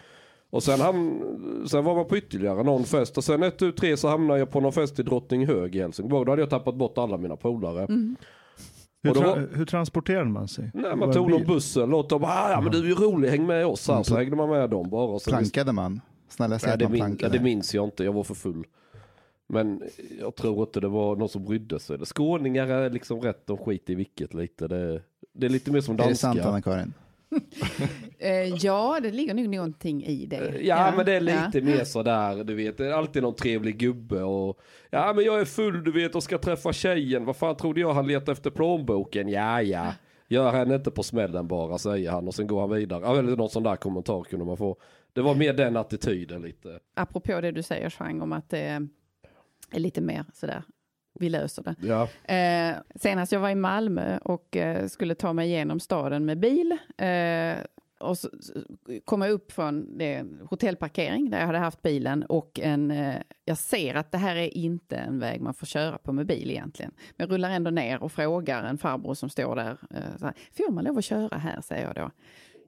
Och 0.50 0.62
sen, 0.62 0.80
ham 0.80 1.20
sen 1.68 1.84
var 1.84 1.94
man 1.94 2.04
på 2.06 2.16
ytterligare 2.16 2.62
någon 2.62 2.84
fest 2.84 3.16
och 3.18 3.24
sen 3.24 3.42
ett, 3.42 3.58
tu, 3.58 3.72
tre 3.72 3.96
så 3.96 4.08
hamnade 4.08 4.38
jag 4.38 4.50
på 4.50 4.60
någon 4.60 4.72
fest 4.72 4.98
i 4.98 5.02
Drottninghög 5.02 5.76
i 5.76 5.80
Helsingborg. 5.80 6.24
Då 6.26 6.32
hade 6.32 6.42
jag 6.42 6.50
tappat 6.50 6.74
bort 6.74 6.98
alla 6.98 7.16
mina 7.16 7.36
polare. 7.36 7.86
Hur, 9.02 9.10
Och 9.10 9.16
då 9.16 9.20
tra- 9.22 9.26
var- 9.26 9.56
hur 9.56 9.64
transporterar 9.66 10.24
man 10.24 10.48
sig? 10.48 10.70
Nej, 10.74 10.96
man 10.96 11.12
tog 11.12 11.30
någon 11.30 11.38
bil? 11.40 11.46
bussen, 11.48 11.90
låt 11.90 12.08
dem, 12.08 12.24
ah, 12.24 12.50
ja 12.50 12.60
men 12.60 12.72
du 12.72 12.78
är 12.78 12.84
ju 12.84 12.94
rolig, 12.94 13.28
häng 13.28 13.46
med 13.46 13.66
oss 13.66 13.88
här. 13.88 14.02
Så 14.02 14.16
hängde 14.16 14.36
man 14.36 14.48
med 14.48 14.70
dem 14.70 14.90
bara. 14.90 15.04
Och 15.04 15.22
sen 15.22 15.30
plankade 15.30 15.72
man. 15.72 16.00
Snälla 16.28 16.58
säg 16.58 16.72
att 16.72 16.78
det, 16.78 16.84
man 16.88 16.96
ja, 16.98 17.04
plankade. 17.04 17.38
det 17.38 17.44
minns 17.44 17.74
jag 17.74 17.84
inte, 17.84 18.04
jag 18.04 18.12
var 18.12 18.22
för 18.24 18.34
full. 18.34 18.64
Men 19.52 19.82
jag 20.20 20.34
tror 20.34 20.62
inte 20.62 20.80
det 20.80 20.88
var 20.88 21.16
någon 21.16 21.28
som 21.28 21.44
brydde 21.44 21.80
sig. 21.80 22.06
Skåningar 22.06 22.66
är 22.66 22.90
liksom 22.90 23.20
rätt, 23.20 23.46
de 23.46 23.58
skiter 23.58 23.92
i 23.92 23.96
vilket 23.96 24.34
lite. 24.34 24.68
Det, 24.68 25.02
det 25.32 25.46
är 25.46 25.50
lite 25.50 25.70
mer 25.70 25.80
som 25.80 25.94
är 25.94 26.08
det 26.08 26.14
sant 26.14 26.36
danska. 26.36 26.48
Anna-Karin? 26.48 26.92
eh, 28.18 28.54
ja, 28.54 29.00
det 29.02 29.10
ligger 29.10 29.34
nog 29.34 29.48
någonting 29.48 30.04
i 30.04 30.26
det. 30.26 30.36
Eh, 30.36 30.66
Ja, 30.66 30.92
men 30.96 31.06
det 31.06 31.12
är 31.12 31.20
lite 31.20 31.50
ja. 31.52 31.64
mer 31.64 31.84
sådär, 31.84 32.44
du 32.44 32.54
vet. 32.54 32.78
Det 32.78 32.86
är 32.86 32.92
alltid 32.92 33.22
någon 33.22 33.34
trevlig 33.34 33.78
gubbe 33.78 34.22
och 34.22 34.60
ja 34.90 35.12
men 35.16 35.24
jag 35.24 35.40
är 35.40 35.44
full 35.44 35.84
du 35.84 35.92
vet 35.92 36.14
och 36.14 36.22
ska 36.22 36.38
träffa 36.38 36.72
tjejen. 36.72 37.24
Vad 37.24 37.36
fan 37.36 37.56
trodde 37.56 37.80
jag 37.80 37.94
han 37.94 38.06
letade 38.06 38.32
efter 38.32 38.50
plånboken? 38.50 39.28
Ja 39.28 39.62
ja. 39.62 39.92
Gör 40.28 40.52
henne 40.52 40.74
inte 40.74 40.90
på 40.90 41.02
smällen 41.02 41.48
bara 41.48 41.78
säger 41.78 42.10
han 42.10 42.28
och 42.28 42.34
sen 42.34 42.46
går 42.46 42.60
han 42.60 42.70
vidare. 42.70 43.00
Ja, 43.04 43.18
eller 43.18 43.36
någon 43.36 43.50
sån 43.50 43.62
där 43.62 43.76
kommentar 43.76 44.22
kunde 44.22 44.44
man 44.44 44.56
få. 44.56 44.76
Det 45.12 45.22
var 45.22 45.34
mer 45.34 45.52
den 45.52 45.76
attityden 45.76 46.42
lite. 46.42 46.78
Apropå 46.94 47.40
det 47.40 47.50
du 47.50 47.62
säger, 47.62 47.90
Chang, 47.90 48.20
om 48.22 48.32
att 48.32 48.50
det 48.50 48.58
är 48.58 48.88
lite 49.78 50.00
mer 50.00 50.24
sådär, 50.32 50.62
vi 51.18 51.28
löser 51.28 51.62
det. 51.62 51.74
Ja. 51.80 52.08
Eh, 52.34 52.76
senast 52.94 53.32
jag 53.32 53.40
var 53.40 53.50
i 53.50 53.54
Malmö 53.54 54.18
och 54.18 54.56
eh, 54.56 54.86
skulle 54.86 55.14
ta 55.14 55.32
mig 55.32 55.48
igenom 55.48 55.80
staden 55.80 56.24
med 56.24 56.38
bil. 56.38 56.76
Eh, 56.96 57.56
och 58.00 58.18
så, 58.18 58.28
så 58.40 58.52
kom 59.04 59.22
jag 59.22 59.30
upp 59.30 59.52
från 59.52 59.98
det 59.98 60.24
hotellparkering 60.50 61.30
där 61.30 61.38
jag 61.38 61.46
hade 61.46 61.58
haft 61.58 61.82
bilen 61.82 62.22
och 62.22 62.60
en, 62.60 62.90
eh, 62.90 63.16
jag 63.44 63.58
ser 63.58 63.94
att 63.94 64.12
det 64.12 64.18
här 64.18 64.36
är 64.36 64.56
inte 64.56 64.96
en 64.96 65.18
väg 65.18 65.40
man 65.40 65.54
får 65.54 65.66
köra 65.66 65.98
på 65.98 66.12
med 66.12 66.26
bil 66.26 66.50
egentligen. 66.50 66.92
Men 67.16 67.26
jag 67.26 67.34
rullar 67.34 67.50
ändå 67.50 67.70
ner 67.70 68.02
och 68.02 68.12
frågar 68.12 68.64
en 68.64 68.78
farbror 68.78 69.14
som 69.14 69.28
står 69.28 69.56
där, 69.56 69.78
eh, 69.90 70.16
så 70.18 70.24
här, 70.24 70.34
får 70.52 70.72
man 70.72 70.84
lov 70.84 70.98
att 70.98 71.04
köra 71.04 71.38
här, 71.38 71.60
säger 71.60 71.86
jag 71.86 71.94
då. 71.94 72.10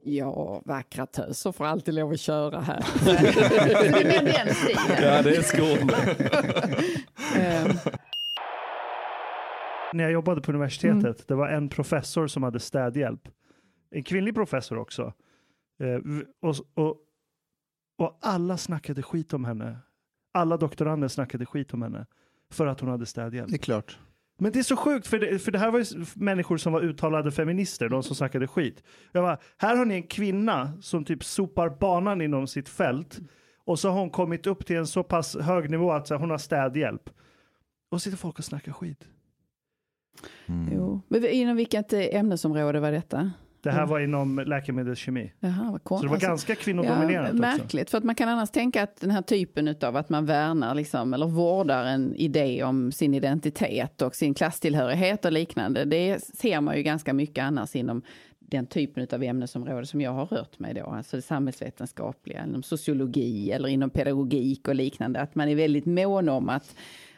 Ja, 0.05 0.61
vackra 0.65 1.05
töser 1.05 1.51
får 1.51 1.65
alltid 1.65 1.93
lov 1.93 2.11
att 2.11 2.19
köra 2.19 2.59
här. 2.61 2.81
så 2.81 3.05
det 3.05 3.87
är 3.87 4.23
mer 4.23 4.33
den 4.33 4.55
stilen. 4.55 5.03
ja 5.03 5.21
det 5.21 5.35
är 5.35 5.41
Skåne. 5.41 5.93
Eh, 7.37 7.75
När 9.93 10.03
jag 10.03 10.11
jobbade 10.13 10.41
på 10.41 10.51
universitetet, 10.51 11.03
Mm. 11.03 11.15
det 11.27 11.35
var 11.35 11.47
en 11.47 11.69
professor 11.69 12.27
som 12.27 12.43
hade 12.43 12.59
städhjälp. 12.59 13.21
En 13.91 14.03
kvinnlig 14.03 14.35
professor 14.35 14.77
också. 14.77 15.13
Eh, 15.79 15.99
och, 16.41 16.55
och, 16.83 16.97
och 17.97 18.17
alla 18.21 18.57
snackade 18.57 19.03
skit 19.03 19.33
om 19.33 19.45
henne. 19.45 19.77
Alla 20.33 20.57
doktorander 20.57 21.07
snackade 21.07 21.45
skit 21.45 21.73
om 21.73 21.81
henne. 21.81 22.05
För 22.51 22.67
att 22.67 22.79
hon 22.79 22.89
hade 22.89 23.05
städhjälp. 23.05 23.49
Det 23.49 23.55
är 23.55 23.57
klart. 23.57 23.99
Men 24.39 24.51
det 24.51 24.59
är 24.59 24.63
så 24.63 24.75
sjukt, 24.75 25.07
för 25.07 25.19
det, 25.19 25.39
för 25.39 25.51
det 25.51 25.59
här 25.59 25.71
var 25.71 25.79
ju 25.79 26.05
människor 26.15 26.57
som 26.57 26.73
var 26.73 26.81
uttalade 26.81 27.31
feminister, 27.31 27.89
de 27.89 28.03
som 28.03 28.15
snackade 28.15 28.47
skit. 28.47 28.83
Jag 29.11 29.23
bara, 29.23 29.37
här 29.57 29.75
har 29.75 29.85
ni 29.85 29.95
en 29.95 30.07
kvinna 30.07 30.81
som 30.81 31.05
typ 31.05 31.23
sopar 31.23 31.69
banan 31.69 32.21
inom 32.21 32.47
sitt 32.47 32.69
fält 32.69 33.19
och 33.65 33.79
så 33.79 33.89
har 33.89 33.99
hon 33.99 34.09
kommit 34.09 34.47
upp 34.47 34.65
till 34.65 34.75
en 34.75 34.87
så 34.87 35.03
pass 35.03 35.35
hög 35.35 35.69
nivå 35.69 35.91
att 35.91 36.07
så 36.07 36.13
här, 36.13 36.19
hon 36.19 36.29
har 36.29 36.37
städhjälp. 36.37 37.09
Och 37.91 38.01
sitter 38.01 38.17
folk 38.17 38.39
och 38.39 38.45
snackar 38.45 38.71
skit. 38.71 39.07
Hmm. 40.45 40.69
jo. 40.73 41.01
Men 41.07 41.25
inom 41.25 41.55
vilket 41.55 41.93
eh, 41.93 42.15
ämnesområde 42.15 42.79
var 42.79 42.91
detta? 42.91 43.31
Det 43.63 43.71
här 43.71 43.77
Mm. 43.77 43.89
var 43.89 43.99
inom 43.99 44.43
läkemedelskemi. 44.47 45.31
Jaha, 45.39 45.79
vad 45.85 45.99
Så 45.99 46.05
det 46.05 46.11
var 46.11 46.17
ganska 46.17 46.55
kvinnodominerat 46.55 47.29
också. 47.29 47.41
Märkligt, 47.41 47.89
för 47.89 47.97
att 47.97 48.03
man 48.03 48.15
kan 48.15 48.29
annars 48.29 48.49
tänka 48.51 48.83
att 48.83 49.01
den 49.01 49.11
här 49.11 49.21
typen 49.21 49.75
av 49.81 49.95
att 49.97 50.09
man 50.09 50.25
värnar 50.25 50.75
liksom, 50.75 51.13
eller 51.13 51.27
vårdar 51.27 51.85
en 51.85 52.15
idé 52.15 52.63
om 52.63 52.91
sin 52.91 53.13
identitet 53.13 54.01
och 54.01 54.15
sin 54.15 54.33
klasstillhörighet 54.33 55.25
och 55.25 55.31
liknande. 55.31 55.85
Det 55.85 56.23
ser 56.23 56.61
man 56.61 56.77
ju 56.77 56.83
ganska 56.83 57.13
mycket 57.13 57.43
annars 57.43 57.75
inom 57.75 58.01
den 58.39 58.65
typen 58.65 59.07
av 59.11 59.23
ämnesområde 59.23 59.85
som 59.85 60.01
jag 60.01 60.11
har 60.11 60.25
rört 60.25 60.59
mig 60.59 60.73
då, 60.73 60.85
alltså 60.85 61.15
det 61.15 61.21
samhällsvetenskapliga, 61.21 62.43
inom 62.47 62.63
sociologi 62.63 63.51
eller 63.51 63.67
inom 63.67 63.89
pedagogik 63.89 64.67
och 64.67 64.75
liknande, 64.75 65.21
att 65.21 65.35
man 65.35 65.49
är 65.49 65.55
väldigt 65.55 65.85
mån 65.85 66.29
om 66.29 66.49
att 66.49 66.75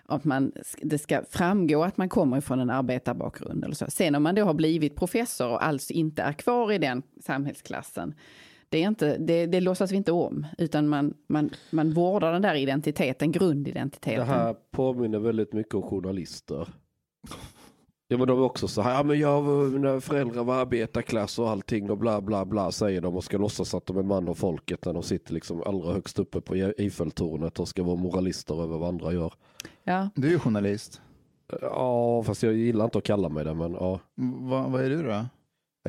att 0.07 0.23
man, 0.23 0.51
det 0.81 0.97
ska 0.97 1.23
framgå 1.29 1.83
att 1.83 1.97
man 1.97 2.09
kommer 2.09 2.41
från 2.41 2.59
en 2.59 2.69
arbetarbakgrund. 2.69 3.63
Eller 3.63 3.75
så. 3.75 3.85
Sen 3.89 4.15
om 4.15 4.23
man 4.23 4.35
då 4.35 4.43
har 4.43 4.53
blivit 4.53 4.95
professor 4.95 5.49
och 5.49 5.65
alltså 5.65 5.93
inte 5.93 6.21
är 6.21 6.33
kvar 6.33 6.71
i 6.71 6.77
den 6.77 7.03
samhällsklassen, 7.21 8.15
Det, 8.69 8.83
är 8.83 8.87
inte, 8.87 9.17
det, 9.17 9.45
det 9.45 9.61
låtsas 9.61 9.91
vi 9.91 9.95
inte 9.95 10.11
om, 10.11 10.47
utan 10.57 10.87
man, 10.87 11.13
man, 11.27 11.49
man 11.69 11.93
vårdar 11.93 12.33
den 12.33 12.41
där 12.41 12.55
identiteten, 12.55 13.31
grundidentiteten. 13.31 14.19
Det 14.19 14.33
här 14.33 14.55
påminner 14.71 15.19
väldigt 15.19 15.53
mycket 15.53 15.73
om 15.73 15.81
journalister. 15.81 16.67
Ja 18.07 18.17
men 18.17 18.27
de 18.27 18.39
är 18.39 18.43
också 18.43 18.67
så 18.67 18.81
här, 18.81 18.93
ja 18.93 19.03
men 19.03 19.19
jag, 19.19 19.43
mina 19.71 20.01
föräldrar 20.01 20.43
var 20.43 20.55
arbetarklass 20.55 21.39
och 21.39 21.49
allting 21.49 21.89
och 21.91 21.97
bla 21.97 22.21
bla 22.21 22.45
bla 22.45 22.71
säger 22.71 23.01
de 23.01 23.15
och 23.15 23.23
ska 23.23 23.37
låtsas 23.37 23.73
att 23.73 23.85
de 23.85 23.97
är 23.97 24.03
man 24.03 24.27
och 24.27 24.37
folket 24.37 24.85
när 24.85 24.93
de 24.93 25.03
sitter 25.03 25.33
liksom 25.33 25.63
allra 25.65 25.93
högst 25.93 26.19
uppe 26.19 26.41
på 26.41 26.55
Eiffeltornet 26.55 27.59
och 27.59 27.67
ska 27.67 27.83
vara 27.83 27.95
moralister 27.95 28.63
över 28.63 28.77
vad 28.77 28.89
andra 28.89 29.13
gör. 29.13 29.33
Ja. 29.83 30.09
Du 30.15 30.27
är 30.27 30.31
ju 30.31 30.39
journalist. 30.39 31.01
Ja 31.61 32.23
fast 32.23 32.43
jag 32.43 32.53
gillar 32.53 32.85
inte 32.85 32.97
att 32.97 33.03
kalla 33.03 33.29
mig 33.29 33.45
det 33.45 33.53
men 33.53 33.73
ja. 33.73 33.99
Mm, 34.17 34.49
Vad, 34.49 34.71
vad 34.71 34.85
är 34.85 34.89
du 34.89 35.03
då? 35.03 35.25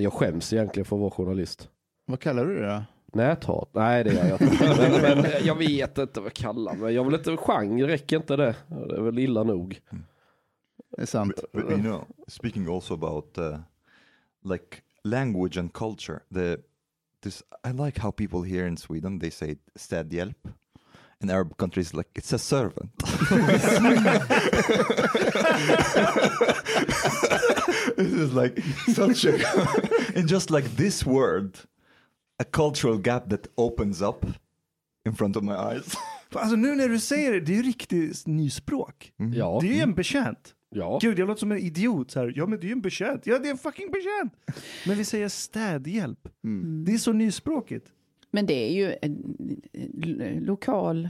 Jag 0.00 0.12
skäms 0.12 0.52
egentligen 0.52 0.84
för 0.84 0.96
att 0.96 1.00
vara 1.00 1.10
journalist. 1.10 1.68
Vad 2.06 2.20
kallar 2.20 2.44
du 2.44 2.54
det 2.60 2.66
då? 2.66 2.82
Näthat? 3.12 3.68
Nej 3.72 4.04
det 4.04 4.12
gör 4.12 4.28
jag 4.28 4.40
inte. 4.42 5.00
men, 5.02 5.22
men 5.22 5.30
jag 5.44 5.54
vet 5.54 5.98
inte 5.98 6.20
vad 6.20 6.26
jag 6.26 6.34
kallar 6.34 6.74
mig. 6.74 6.94
Jag 6.94 7.04
vill 7.04 7.14
inte, 7.14 7.36
genre 7.36 7.86
räcker 7.86 8.16
inte 8.16 8.36
det. 8.36 8.54
Det 8.68 8.96
är 8.96 9.00
väl 9.00 9.18
illa 9.18 9.42
nog. 9.42 9.80
Det 10.96 11.02
är 11.02 11.06
sant. 11.06 11.40
But 11.52 11.70
you 11.70 11.78
know, 11.78 12.04
speaking 12.28 12.68
also 12.68 12.94
about 12.94 13.38
uh, 13.38 13.58
like 14.44 14.82
language 15.04 15.60
and 15.60 15.72
culture, 15.72 16.20
the 16.34 16.58
this 17.22 17.42
I 17.64 17.72
like 17.72 18.00
how 18.00 18.10
people 18.10 18.42
here 18.42 18.66
in 18.66 18.76
Sweden 18.76 19.18
they 19.18 19.30
say 19.30 19.56
städhjälp. 19.74 20.48
In 21.22 21.30
Arab 21.30 21.56
countries, 21.56 21.94
like 21.94 22.10
it's 22.14 22.34
a 22.34 22.38
servant. 22.38 22.92
this 27.96 28.12
is 28.12 28.34
like 28.34 28.60
such 28.94 29.24
a 29.24 29.32
and 30.14 30.28
just 30.28 30.50
like 30.50 30.76
this 30.76 31.06
word, 31.06 31.58
a 32.38 32.44
cultural 32.44 32.98
gap 32.98 33.30
that 33.30 33.48
opens 33.56 34.02
up 34.02 34.26
in 35.06 35.14
front 35.14 35.36
of 35.36 35.42
my 35.42 35.54
eyes. 35.54 35.96
Alltså 36.32 36.56
nu 36.56 36.74
när 36.74 36.88
du 36.88 37.00
säger 37.00 37.32
det, 37.32 37.40
det 37.40 37.52
är 37.52 37.56
ju 37.56 37.62
riktigt 37.62 38.26
nyspråk. 38.26 39.12
Ja. 39.16 39.58
Det 39.62 39.68
är 39.68 39.74
ju 39.74 39.80
en 39.80 39.94
betjänt. 39.94 40.54
Ja. 40.70 40.98
Gud, 41.02 41.18
jag 41.18 41.28
låter 41.28 41.40
som 41.40 41.52
en 41.52 41.58
idiot 41.58 42.10
så 42.10 42.20
här. 42.20 42.32
Ja, 42.36 42.46
men 42.46 42.60
det 42.60 42.64
är 42.64 42.68
ju 42.68 42.72
en 42.72 42.80
betjänt. 42.80 43.26
Ja, 43.26 43.38
det 43.38 43.48
är 43.48 43.50
en 43.50 43.58
fucking 43.58 43.90
betjänt. 43.90 44.32
Men 44.86 44.96
vi 44.96 45.04
säger 45.04 45.28
städhjälp. 45.28 46.28
Det 46.86 46.92
är 46.92 46.98
så 46.98 47.12
nyspråkigt. 47.12 47.92
Men 48.30 48.46
det 48.46 48.54
är 48.54 48.72
ju 48.72 48.94
en 49.02 50.44
lokal 50.44 51.08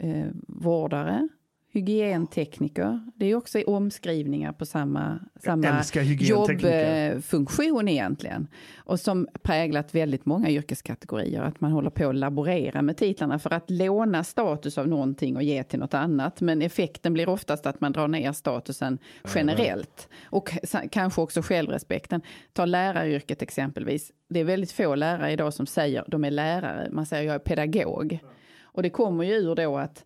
eh, 0.00 0.26
vårdare, 0.48 1.28
hygientekniker. 1.72 3.00
Det 3.16 3.26
är 3.26 3.34
också 3.34 3.62
omskrivningar 3.66 4.52
på 4.52 4.66
samma, 4.66 5.18
samma 5.44 5.82
jobbfunktion 6.20 7.88
egentligen. 7.88 8.48
Och 8.76 9.00
som 9.00 9.28
präglat 9.42 9.94
väldigt 9.94 10.26
många 10.26 10.50
yrkeskategorier. 10.50 11.42
Att 11.42 11.60
man 11.60 11.72
håller 11.72 11.90
på 11.90 12.08
att 12.08 12.14
laborera 12.14 12.82
med 12.82 12.96
titlarna 12.96 13.38
för 13.38 13.52
att 13.52 13.70
låna 13.70 14.24
status 14.24 14.78
av 14.78 14.88
någonting 14.88 15.36
och 15.36 15.42
ge 15.42 15.62
till 15.62 15.78
något 15.78 15.94
annat. 15.94 16.40
Men 16.40 16.62
effekten 16.62 17.12
blir 17.12 17.28
oftast 17.28 17.66
att 17.66 17.80
man 17.80 17.92
drar 17.92 18.08
ner 18.08 18.32
statusen 18.32 18.98
generellt. 19.34 20.08
Och 20.24 20.50
kanske 20.90 21.20
också 21.20 21.42
självrespekten. 21.42 22.20
Ta 22.52 22.64
läraryrket 22.64 23.42
exempelvis. 23.42 24.12
Det 24.28 24.40
är 24.40 24.44
väldigt 24.44 24.72
få 24.72 24.94
lärare 24.94 25.32
idag 25.32 25.54
som 25.54 25.66
säger 25.66 26.04
de 26.06 26.24
är 26.24 26.30
lärare. 26.30 26.88
Man 26.90 27.06
säger 27.06 27.24
jag 27.24 27.34
är 27.34 27.38
pedagog. 27.38 28.18
Och 28.62 28.82
det 28.82 28.90
kommer 28.90 29.24
ju 29.24 29.32
ur 29.32 29.54
då 29.54 29.76
att 29.76 30.04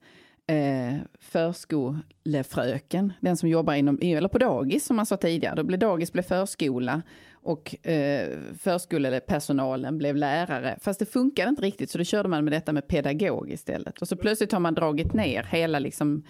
eh, 0.52 0.94
förskolefröken, 1.20 3.12
den 3.20 3.36
som 3.36 3.48
jobbar 3.48 3.74
inom, 3.74 3.98
eller 4.02 4.28
på 4.28 4.38
dagis 4.38 4.84
som 4.84 4.96
man 4.96 5.06
sa 5.06 5.16
tidigare, 5.16 5.54
då 5.54 5.64
blev 5.64 5.78
dagis 5.78 6.12
blev 6.12 6.22
förskola 6.22 7.02
och 7.32 7.86
eh, 7.86 8.38
förskolepersonalen 8.58 9.98
blev 9.98 10.16
lärare. 10.16 10.78
Fast 10.80 10.98
det 10.98 11.06
funkade 11.06 11.48
inte 11.48 11.62
riktigt 11.62 11.90
så 11.90 11.98
då 11.98 12.04
körde 12.04 12.28
man 12.28 12.44
med 12.44 12.52
detta 12.52 12.72
med 12.72 12.88
pedagog 12.88 13.50
istället. 13.50 14.02
Och 14.02 14.08
så 14.08 14.16
plötsligt 14.16 14.52
har 14.52 14.60
man 14.60 14.74
dragit 14.74 15.12
ner 15.12 15.42
hela 15.42 15.78
liksom 15.78 16.22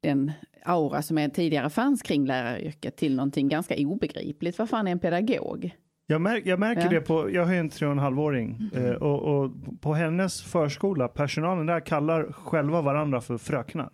den 0.00 0.32
aura 0.64 1.02
som 1.02 1.30
tidigare 1.30 1.70
fanns 1.70 2.02
kring 2.02 2.26
läraryrket 2.26 2.96
till 2.96 3.16
någonting 3.16 3.48
ganska 3.48 3.74
obegripligt. 3.78 4.58
Vad 4.58 4.68
fan 4.68 4.86
är 4.86 4.92
en 4.92 4.98
pedagog? 4.98 5.76
Jag, 6.10 6.20
märk, 6.20 6.46
jag 6.46 6.58
märker 6.58 6.82
Ja. 6.82 6.88
det 6.88 7.00
på, 7.00 7.30
jag 7.30 7.44
har 7.46 7.52
ju 7.52 7.58
en 7.58 7.68
tre 7.68 7.86
och 7.86 7.92
en 7.92 7.98
halvåring 7.98 8.70
eh, 8.74 8.90
och, 8.90 9.22
och 9.42 9.50
på 9.80 9.94
hennes 9.94 10.42
förskola, 10.42 11.08
personalen 11.08 11.66
där 11.66 11.80
kallar 11.80 12.32
själva 12.32 12.80
varandra 12.82 13.20
för 13.20 13.38
fröknar. 13.38 13.90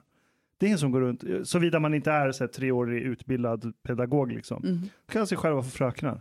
Det 0.59 0.67
är 0.67 0.69
ingen 0.69 0.79
som 0.79 0.91
går 0.93 1.01
runt, 1.01 1.25
eh, 1.25 1.43
såvida 1.45 1.79
man 1.79 1.95
inte 1.95 2.13
är 2.13 2.33
så 2.33 2.45
här, 2.45 2.49
treårig 2.49 3.03
utbildad 3.03 3.73
pedagog 3.87 4.33
liksom. 4.33 4.65
Mm. 4.65 4.79
Kallar 5.13 5.27
sig 5.27 5.39
själva 5.39 5.63
för 5.63 5.71
fröknar. 5.71 6.21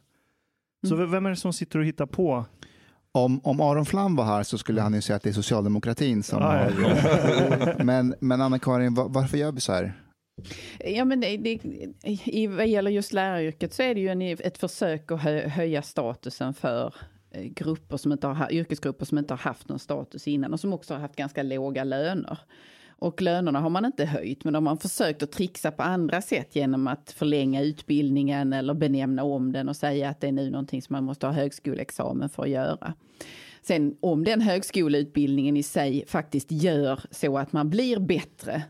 Så 0.87 0.95
v- 0.95 1.05
vem 1.05 1.25
är 1.25 1.29
det 1.29 1.35
som 1.35 1.53
sitter 1.53 1.79
och 1.79 1.85
hittar 1.85 2.05
på? 2.05 2.45
Om, 3.11 3.39
om 3.43 3.61
Aron 3.61 3.85
Flam 3.85 4.15
var 4.15 4.25
här 4.25 4.43
så 4.43 4.57
skulle 4.57 4.81
han 4.81 4.93
ju 4.93 5.01
säga 5.01 5.17
att 5.17 5.23
det 5.23 5.29
är 5.29 5.33
socialdemokratin 5.33 6.23
som 6.23 6.41
Ja, 6.41 6.47
har... 6.47 7.83
Men, 7.83 8.15
men 8.19 8.41
Anna-Karin, 8.41 8.93
va- 8.93 9.07
varför 9.09 9.37
gör 9.37 9.51
vi 9.51 9.61
så 9.61 9.73
här? 9.73 9.93
Ja, 10.79 11.05
men 11.05 11.19
det, 11.19 11.37
det, 11.37 11.59
i, 12.25 12.47
vad 12.47 12.67
gäller 12.67 12.91
just 12.91 13.13
läraryrket 13.13 13.73
så 13.73 13.83
är 13.83 13.95
det 13.95 14.01
ju 14.01 14.09
en, 14.09 14.21
ett 14.21 14.57
försök 14.57 15.11
att 15.11 15.21
hö, 15.21 15.47
höja 15.47 15.81
statusen 15.81 16.53
för 16.53 16.95
eh, 17.31 17.43
grupper 17.43 17.97
som 17.97 18.11
inte 18.11 18.27
har, 18.27 18.51
yrkesgrupper 18.51 19.05
som 19.05 19.17
inte 19.17 19.33
har 19.33 19.39
haft 19.39 19.69
någon 19.69 19.79
status 19.79 20.27
innan 20.27 20.53
och 20.53 20.59
som 20.59 20.73
också 20.73 20.93
har 20.93 21.01
haft 21.01 21.15
ganska 21.15 21.43
låga 21.43 21.83
löner. 21.83 22.37
Och 22.97 23.21
lönerna 23.21 23.59
har 23.59 23.69
man 23.69 23.85
inte 23.85 24.05
höjt, 24.05 24.43
men 24.43 24.53
de 24.53 24.67
har 24.67 24.75
försökt 24.75 25.23
att 25.23 25.31
trixa 25.31 25.71
på 25.71 25.83
andra 25.83 26.21
sätt 26.21 26.55
genom 26.55 26.87
att 26.87 27.11
förlänga 27.11 27.61
utbildningen 27.61 28.53
eller 28.53 28.73
benämna 28.73 29.23
om 29.23 29.51
den 29.51 29.69
och 29.69 29.75
säga 29.75 30.09
att 30.09 30.21
det 30.21 30.27
är 30.27 30.31
nu 30.31 30.49
någonting 30.49 30.81
som 30.81 30.93
man 30.93 31.03
måste 31.03 31.25
ha 31.25 31.33
högskoleexamen 31.33 32.29
för 32.29 32.43
att 32.43 32.49
göra. 32.49 32.93
Sen 33.61 33.97
om 33.99 34.23
den 34.23 34.41
högskoleutbildningen 34.41 35.57
i 35.57 35.63
sig 35.63 36.03
faktiskt 36.07 36.51
gör 36.51 36.99
så 37.11 37.37
att 37.37 37.53
man 37.53 37.69
blir 37.69 37.99
bättre 37.99 38.63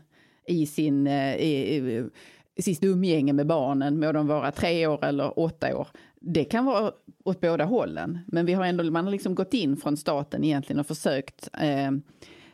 i 0.46 0.66
sin 0.66 1.06
eh, 1.06 1.36
i, 1.36 1.76
i, 2.56 2.62
sitt 2.62 2.84
umgänge 2.84 3.32
med 3.32 3.46
barnen, 3.46 4.00
må 4.00 4.12
de 4.12 4.26
vara 4.26 4.52
tre 4.52 4.86
år 4.86 5.04
eller 5.04 5.38
åtta 5.38 5.76
år. 5.76 5.88
Det 6.20 6.44
kan 6.44 6.64
vara 6.64 6.92
åt 7.24 7.40
båda 7.40 7.64
hållen, 7.64 8.18
men 8.26 8.46
vi 8.46 8.52
har 8.52 8.64
ändå, 8.64 8.84
man 8.84 9.04
har 9.04 9.12
liksom 9.12 9.34
gått 9.34 9.54
in 9.54 9.76
från 9.76 9.96
staten 9.96 10.44
egentligen 10.44 10.80
och 10.80 10.86
försökt 10.86 11.48
eh, 11.60 11.90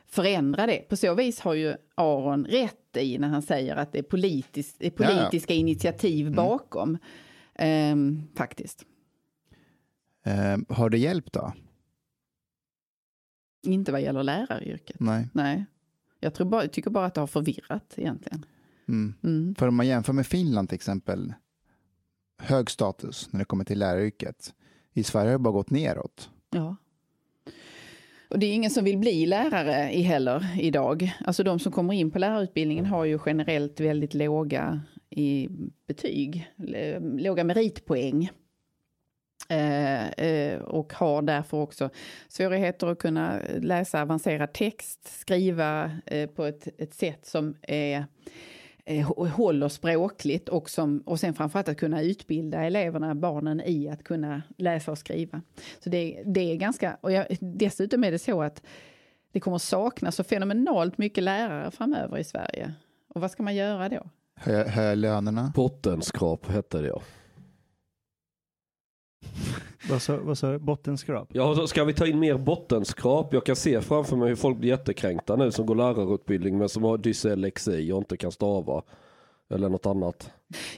förändra 0.07 0.67
det. 0.67 0.89
På 0.89 0.97
så 0.97 1.15
vis 1.15 1.41
har 1.41 1.55
ju 1.55 1.75
Aron 1.95 2.45
rätt 2.45 2.97
i 2.97 3.19
när 3.19 3.29
han 3.29 3.43
säger 3.43 3.77
att 3.77 3.93
det 3.93 3.99
är, 3.99 4.03
politiskt, 4.03 4.77
det 4.79 4.87
är 4.87 4.93
Ja, 5.05 5.11
ja. 5.11 5.17
politiska 5.17 5.55
initiativ 5.55 6.35
bakom. 6.35 6.99
Ehm, 7.55 8.23
faktiskt. 8.37 8.87
Eh, 10.25 10.59
har 10.77 10.91
det 10.91 10.99
hjälpt 10.99 11.33
då? 11.33 11.53
Inte 13.67 13.93
vad 13.93 14.01
gäller 14.01 14.23
läraryrket. 14.23 15.01
Nej. 15.01 15.29
Nej. 15.33 15.65
Jag 16.23 16.35
tror 16.35 16.47
bara, 16.47 16.69
tycker 16.69 16.91
bara 16.91 17.07
att 17.07 17.15
det 17.15 17.21
har 17.21 17.27
förvirrat 17.27 17.95
egentligen. 17.97 18.47
Mm. 18.89 19.15
Mm. 19.23 19.55
För 19.55 19.69
om 19.69 19.75
man 19.75 19.87
jämför 19.87 20.13
med 20.13 20.27
Finland 20.27 20.69
till 20.69 20.77
exempel, 20.77 21.35
hög 22.39 22.71
status 22.71 23.29
när 23.33 23.39
det 23.39 23.45
kommer 23.45 23.65
till 23.65 23.79
läraryrket. 23.79 24.55
I 24.93 25.03
Sverige 25.03 25.27
har 25.27 25.33
det 25.33 25.39
bara 25.39 25.53
gått 25.53 25.71
neråt. 25.71 26.31
Ja. 26.51 26.77
Och 28.29 28.39
det 28.39 28.47
är 28.47 28.55
ingen 28.55 28.71
som 28.71 28.85
vill 28.85 28.99
bli 28.99 29.27
lärare 29.27 29.93
i 29.93 30.03
heller 30.03 30.61
idag. 30.61 31.13
Alltså 31.21 31.43
de 31.43 31.59
som 31.59 31.73
kommer 31.73 31.95
in 31.95 32.11
på 32.11 32.19
lärarutbildningen 32.19 32.87
har 32.87 33.05
ju 33.05 33.19
generellt 33.27 33.81
väldigt 33.81 34.15
låga 34.15 34.81
i 35.11 35.49
betyg, 35.87 36.53
låga 37.19 37.45
meritpoäng. 37.45 38.31
Eh, 39.49 40.09
eh, 40.09 40.61
och 40.61 40.93
har 40.93 41.23
därför 41.23 41.57
också 41.57 41.91
svårigheter 42.29 42.87
att 42.87 42.99
kunna 42.99 43.41
läsa 43.59 44.03
avancerad 44.03 44.53
text, 44.53 45.21
skriva 45.21 45.91
eh, 46.07 46.31
på 46.31 46.45
ett, 46.45 46.69
ett 46.79 46.95
sätt 46.95 47.27
som 47.27 47.55
är 47.63 48.07
hå- 48.87 49.29
håller 49.29 49.69
språkligt 49.69 50.49
och, 50.49 50.71
som, 50.71 51.03
och 51.07 51.21
sen 51.21 51.35
framförallt 51.35 51.69
att 51.69 51.77
kunna 51.77 52.03
utbilda 52.03 52.65
eleverna, 52.65 53.15
barnen 53.15 53.61
i 53.61 53.89
att 53.89 54.05
kunna 54.05 54.43
läsa 54.59 54.91
och 54.91 54.99
skriva. 54.99 55.43
Så 55.81 55.91
det, 55.91 56.23
det 56.27 56.53
är 56.53 56.57
ganska, 56.57 56.97
och 57.01 57.13
jag, 57.13 57.27
dessutom 57.41 58.05
är 58.05 58.11
det 58.11 58.19
så 58.19 58.43
att 58.43 58.63
det 59.33 59.41
kommer 59.41 59.59
saknas 59.59 60.17
så 60.17 60.25
fenomenalt 60.25 60.99
mycket 60.99 61.25
lärare 61.25 61.71
framöver 61.71 62.19
i 62.19 62.25
Sverige. 62.25 62.75
Och 63.15 63.21
vad 63.21 63.31
ska 63.31 63.43
man 63.43 63.55
göra 63.55 63.89
då? 63.89 64.03
Hö, 64.35 64.69
höja 64.69 64.95
lönerna. 64.95 65.53
Bottenskrap 65.55 66.47
hette 66.47 66.81
det 66.81 66.89
ja. 66.89 67.03
Vad 69.89 70.03
sa, 70.03 70.17
vad 70.17 70.39
sa 70.39 70.53
du? 70.53 70.59
Bottenskrap? 70.59 71.29
Ja, 71.33 71.55
så 71.55 71.67
ska 71.67 71.85
vi 71.85 71.95
ta 71.95 72.07
in 72.07 72.19
mer 72.19 72.39
bottenskrap? 72.39 73.35
Jag 73.35 73.47
kan 73.47 73.57
se 73.57 73.81
framför 73.81 74.17
mig 74.17 74.29
hur 74.29 74.37
folk 74.37 74.59
blir 74.59 74.71
jättekränkta 74.71 75.37
nu 75.37 75.53
som 75.53 75.67
går 75.67 75.75
lärarutbildning 75.75 76.59
men 76.59 76.69
som 76.69 76.83
har 76.83 76.99
dyslexi 76.99 77.93
och 77.93 77.99
inte 77.99 78.17
kan 78.17 78.33
stava. 78.33 78.83
Eller 79.51 79.69
något 79.69 79.87
annat. 79.87 80.31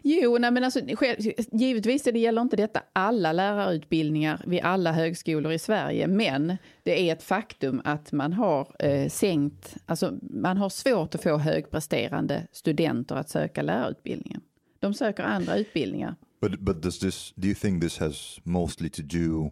Jo, 0.03 0.39
nej 0.39 0.51
men 0.51 0.65
alltså, 0.65 0.81
själv, 0.97 1.17
givetvis 1.53 2.03
det 2.03 2.19
gäller 2.19 2.43
inte 2.43 2.57
detta 2.57 2.83
alla 2.93 3.33
lärarutbildningar 3.33 4.43
vid 4.47 4.61
alla 4.63 4.93
högskolor 4.93 5.53
i 5.53 5.59
Sverige, 5.59 6.07
men 6.07 6.57
det 6.83 7.09
är 7.09 7.13
ett 7.13 7.23
faktum 7.23 7.83
att 7.85 8.13
man 8.13 8.33
har 8.33 8.69
eh, 8.79 9.09
sänkt, 9.09 9.77
alltså 9.87 10.13
man 10.23 10.57
har 10.57 10.69
svårt 10.69 11.15
att 11.15 11.23
få 11.23 11.37
högpresterande 11.37 12.47
studenter 12.53 13.17
att 13.17 13.29
söka 13.29 13.63
lärarutbildningen. 13.63 14.41
De 14.81 14.95
söker 14.95 15.23
andra 15.23 15.57
utbildningar. 15.57 16.15
But 16.45 16.65
but 16.65 16.83
does 16.83 16.99
this? 16.99 17.33
Do 17.39 17.49
you 17.49 17.55
think 17.55 17.81
this 17.81 17.99
has 17.99 18.41
mostly 18.45 18.91
to 18.91 19.03
do 19.03 19.51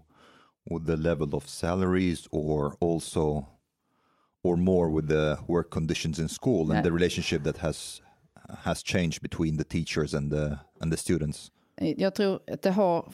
with 0.71 0.87
the 0.87 0.97
level 0.97 1.35
of 1.35 1.49
salaries 1.49 2.29
or 2.31 2.77
also 2.81 3.47
or 4.43 4.57
more 4.57 4.91
with 4.97 5.09
the 5.09 5.39
work 5.49 5.71
conditions 5.71 6.19
in 6.19 6.29
school 6.29 6.61
and 6.61 6.73
Yeah. 6.73 6.85
the 6.85 6.91
relationship 6.91 7.45
that 7.45 7.59
has 7.59 8.03
has 8.65 8.83
changed 8.83 9.23
between 9.23 9.57
the 9.57 9.65
teachers 9.65 10.15
and 10.15 10.31
the 10.31 10.59
and 10.81 10.93
the 10.93 10.97
students? 10.97 11.51
Jag 11.97 12.15
tror 12.15 12.41
att 12.53 12.63
det 12.63 12.71
har, 12.71 13.13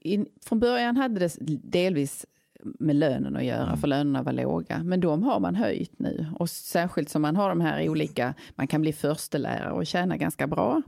in, 0.00 0.26
från 0.44 0.60
början 0.60 0.96
hade 0.96 1.20
det 1.20 1.36
delvis 1.62 2.26
med 2.62 2.96
lönen 2.96 3.36
att 3.36 3.44
göra, 3.44 3.76
för 3.76 3.88
lönerna 3.88 4.22
var 4.22 4.32
låga. 4.32 4.82
Men 4.84 5.00
de 5.00 5.22
har 5.22 5.40
man 5.40 5.54
höjt 5.54 5.98
nu. 5.98 6.26
Och 6.38 6.50
särskilt 6.50 7.08
som 7.08 7.22
man 7.22 7.36
har 7.36 7.48
de 7.48 7.60
här 7.60 7.88
olika, 7.88 8.34
man 8.54 8.66
kan 8.66 8.80
bli 8.80 8.92
förstelärare 8.92 9.72
och 9.72 9.86
tjäna 9.86 10.16
ganska 10.16 10.46
bra. 10.46 10.82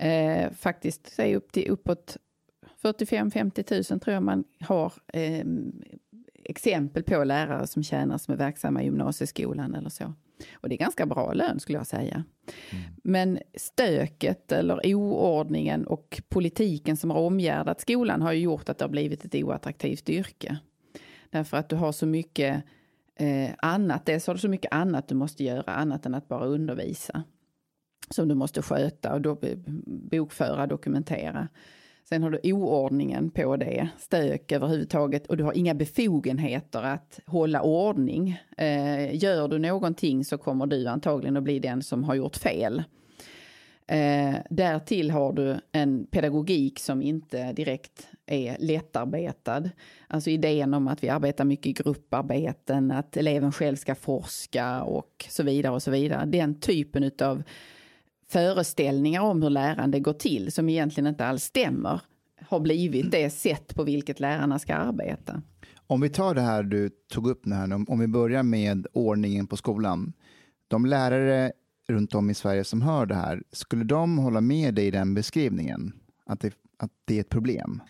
Eh, 0.00 0.50
faktiskt, 0.52 1.12
säg 1.12 1.36
upp 1.36 1.52
till 1.52 1.70
uppåt 1.70 2.16
45-50 2.82 3.92
000 3.92 4.00
tror 4.00 4.14
jag 4.14 4.22
man 4.22 4.44
har 4.60 4.92
eh, 5.12 5.44
exempel 6.44 7.02
på 7.02 7.24
lärare 7.24 7.66
som 7.66 7.82
tjänar 7.82 8.18
som 8.18 8.34
är 8.34 8.38
verksamma 8.38 8.82
i 8.82 8.84
gymnasieskolan 8.84 9.74
eller 9.74 9.90
så. 9.90 10.14
Och 10.52 10.68
det 10.68 10.74
är 10.74 10.78
ganska 10.78 11.06
bra 11.06 11.32
lön 11.32 11.60
skulle 11.60 11.78
jag 11.78 11.86
säga. 11.86 12.24
Men 13.02 13.38
stöket 13.54 14.52
eller 14.52 14.94
oordningen 14.94 15.86
och 15.86 16.22
politiken 16.28 16.96
som 16.96 17.10
har 17.10 17.18
omgärdat 17.20 17.80
skolan 17.80 18.22
har 18.22 18.32
ju 18.32 18.40
gjort 18.40 18.68
att 18.68 18.78
det 18.78 18.84
har 18.84 18.90
blivit 18.90 19.24
ett 19.24 19.34
oattraktivt 19.34 20.08
yrke. 20.08 20.58
Därför 21.30 21.56
att 21.56 21.68
du 21.68 21.76
har 21.76 21.92
så 21.92 22.06
mycket 22.06 22.62
eh, 23.16 23.50
annat, 23.58 24.06
dels 24.06 24.26
har 24.26 24.34
du 24.34 24.40
så 24.40 24.48
mycket 24.48 24.72
annat 24.72 25.08
du 25.08 25.14
måste 25.14 25.44
göra, 25.44 25.72
annat 25.72 26.06
än 26.06 26.14
att 26.14 26.28
bara 26.28 26.44
undervisa. 26.44 27.24
Som 28.14 28.28
du 28.28 28.34
måste 28.34 28.62
sköta 28.62 29.14
och 29.14 29.20
do 29.20 29.36
bokföra, 29.86 30.66
dokumentera. 30.66 31.48
Sen 32.08 32.22
har 32.22 32.30
du 32.30 32.52
oordningen 32.52 33.30
på 33.30 33.56
det, 33.56 33.88
stök 33.98 34.52
överhuvudtaget 34.52 35.26
och 35.26 35.36
du 35.36 35.44
har 35.44 35.52
inga 35.52 35.74
befogenheter 35.74 36.82
att 36.82 37.20
hålla 37.26 37.62
ordning. 37.62 38.40
Eh, 38.56 39.16
gör 39.22 39.48
du 39.48 39.58
någonting 39.58 40.24
så 40.24 40.38
kommer 40.38 40.66
du 40.66 40.86
antagligen 40.86 41.36
att 41.36 41.42
bli 41.42 41.58
den 41.58 41.82
som 41.82 42.04
har 42.04 42.14
gjort 42.14 42.36
fel. 42.36 42.82
Eh, 43.86 44.34
därtill 44.50 45.10
har 45.10 45.32
du 45.32 45.56
en 45.72 46.06
pedagogik 46.10 46.78
som 46.78 47.02
inte 47.02 47.52
direkt 47.52 48.08
är 48.26 48.56
lättarbetad. 48.58 49.70
Alltså 50.08 50.30
idén 50.30 50.74
om 50.74 50.88
att 50.88 51.04
vi 51.04 51.08
arbetar 51.08 51.44
mycket 51.44 51.66
i 51.66 51.72
grupparbeten, 51.72 52.90
att 52.90 53.16
eleven 53.16 53.52
själv 53.52 53.76
ska 53.76 53.94
forska 53.94 54.82
och 54.82 55.26
så 55.28 55.42
vidare 55.42 55.74
och 55.74 55.82
så 55.82 55.90
vidare. 55.90 56.26
Den 56.26 56.60
typen 56.60 57.10
av 57.22 57.42
föreställningar 58.30 59.20
om 59.20 59.42
hur 59.42 59.50
lärande 59.50 60.00
går 60.00 60.12
till 60.12 60.52
som 60.52 60.68
egentligen 60.68 61.06
inte 61.06 61.26
alls 61.26 61.44
stämmer 61.44 62.00
har 62.48 62.60
blivit 62.60 63.10
det 63.10 63.30
sätt 63.30 63.74
på 63.74 63.84
vilket 63.84 64.20
lärarna 64.20 64.58
ska 64.58 64.74
arbeta. 64.74 65.42
Om 65.86 66.00
vi 66.00 66.08
tar 66.08 66.34
det 66.34 66.40
här 66.40 66.62
du 66.62 66.90
tog 67.12 67.26
upp 67.30 67.46
nu 67.46 67.54
här, 67.54 67.72
om, 67.72 67.86
om 67.88 67.98
vi 67.98 68.06
börjar 68.06 68.42
med 68.42 68.86
ordningen 68.92 69.46
på 69.46 69.56
skolan. 69.56 70.12
De 70.68 70.86
lärare 70.86 71.52
runt 71.88 72.14
om 72.14 72.30
i 72.30 72.34
Sverige 72.34 72.64
som 72.64 72.82
hör 72.82 73.06
det 73.06 73.14
här, 73.14 73.42
skulle 73.52 73.84
de 73.84 74.18
hålla 74.18 74.40
med 74.40 74.74
dig 74.74 74.86
i 74.86 74.90
den 74.90 75.14
beskrivningen? 75.14 75.92
Att 76.26 76.40
det, 76.40 76.54
att 76.76 76.90
det 77.04 77.16
är 77.16 77.20
ett 77.20 77.28
problem? 77.28 77.82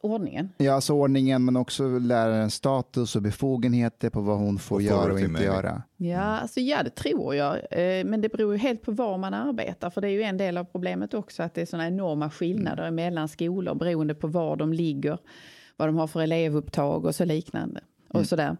Ordningen. 0.00 0.48
Ja, 0.56 0.72
alltså 0.72 0.92
ordningen, 0.92 1.44
men 1.44 1.56
också 1.56 1.98
lärarens 1.98 2.54
status 2.54 3.16
och 3.16 3.22
befogenheter 3.22 4.10
på 4.10 4.20
vad 4.20 4.38
hon 4.38 4.58
får 4.58 4.76
Authority, 4.76 4.94
göra 5.02 5.12
och 5.12 5.20
inte 5.20 5.42
göra. 5.44 5.82
Ja, 5.96 6.20
alltså, 6.20 6.60
ja, 6.60 6.82
det 6.82 6.90
tror 6.90 7.34
jag. 7.34 7.54
Eh, 7.56 8.04
Men 8.04 8.20
det 8.20 8.28
beror 8.28 8.52
ju 8.52 8.58
helt 8.58 8.82
på 8.82 8.92
var 8.92 9.18
man 9.18 9.34
arbetar. 9.34 9.90
För 9.90 10.00
det 10.00 10.08
är 10.08 10.12
ju 10.12 10.22
en 10.22 10.36
del 10.36 10.56
av 10.58 10.64
problemet 10.64 11.14
också 11.14 11.42
att 11.42 11.54
det 11.54 11.60
är 11.62 11.66
sådana 11.66 11.86
enorma 11.88 12.30
skillnader 12.30 12.90
mellan 12.90 13.28
skolor 13.28 13.74
beroende 13.74 14.14
på 14.14 14.26
var 14.26 14.56
de 14.56 14.72
ligger, 14.72 15.18
vad 15.76 15.88
de 15.88 15.96
har 15.96 16.06
för 16.06 16.20
elevupptag 16.20 17.04
och 17.04 17.14
så 17.14 17.24
liknande. 17.24 17.80
Och 18.10 18.26
sådär. 18.26 18.56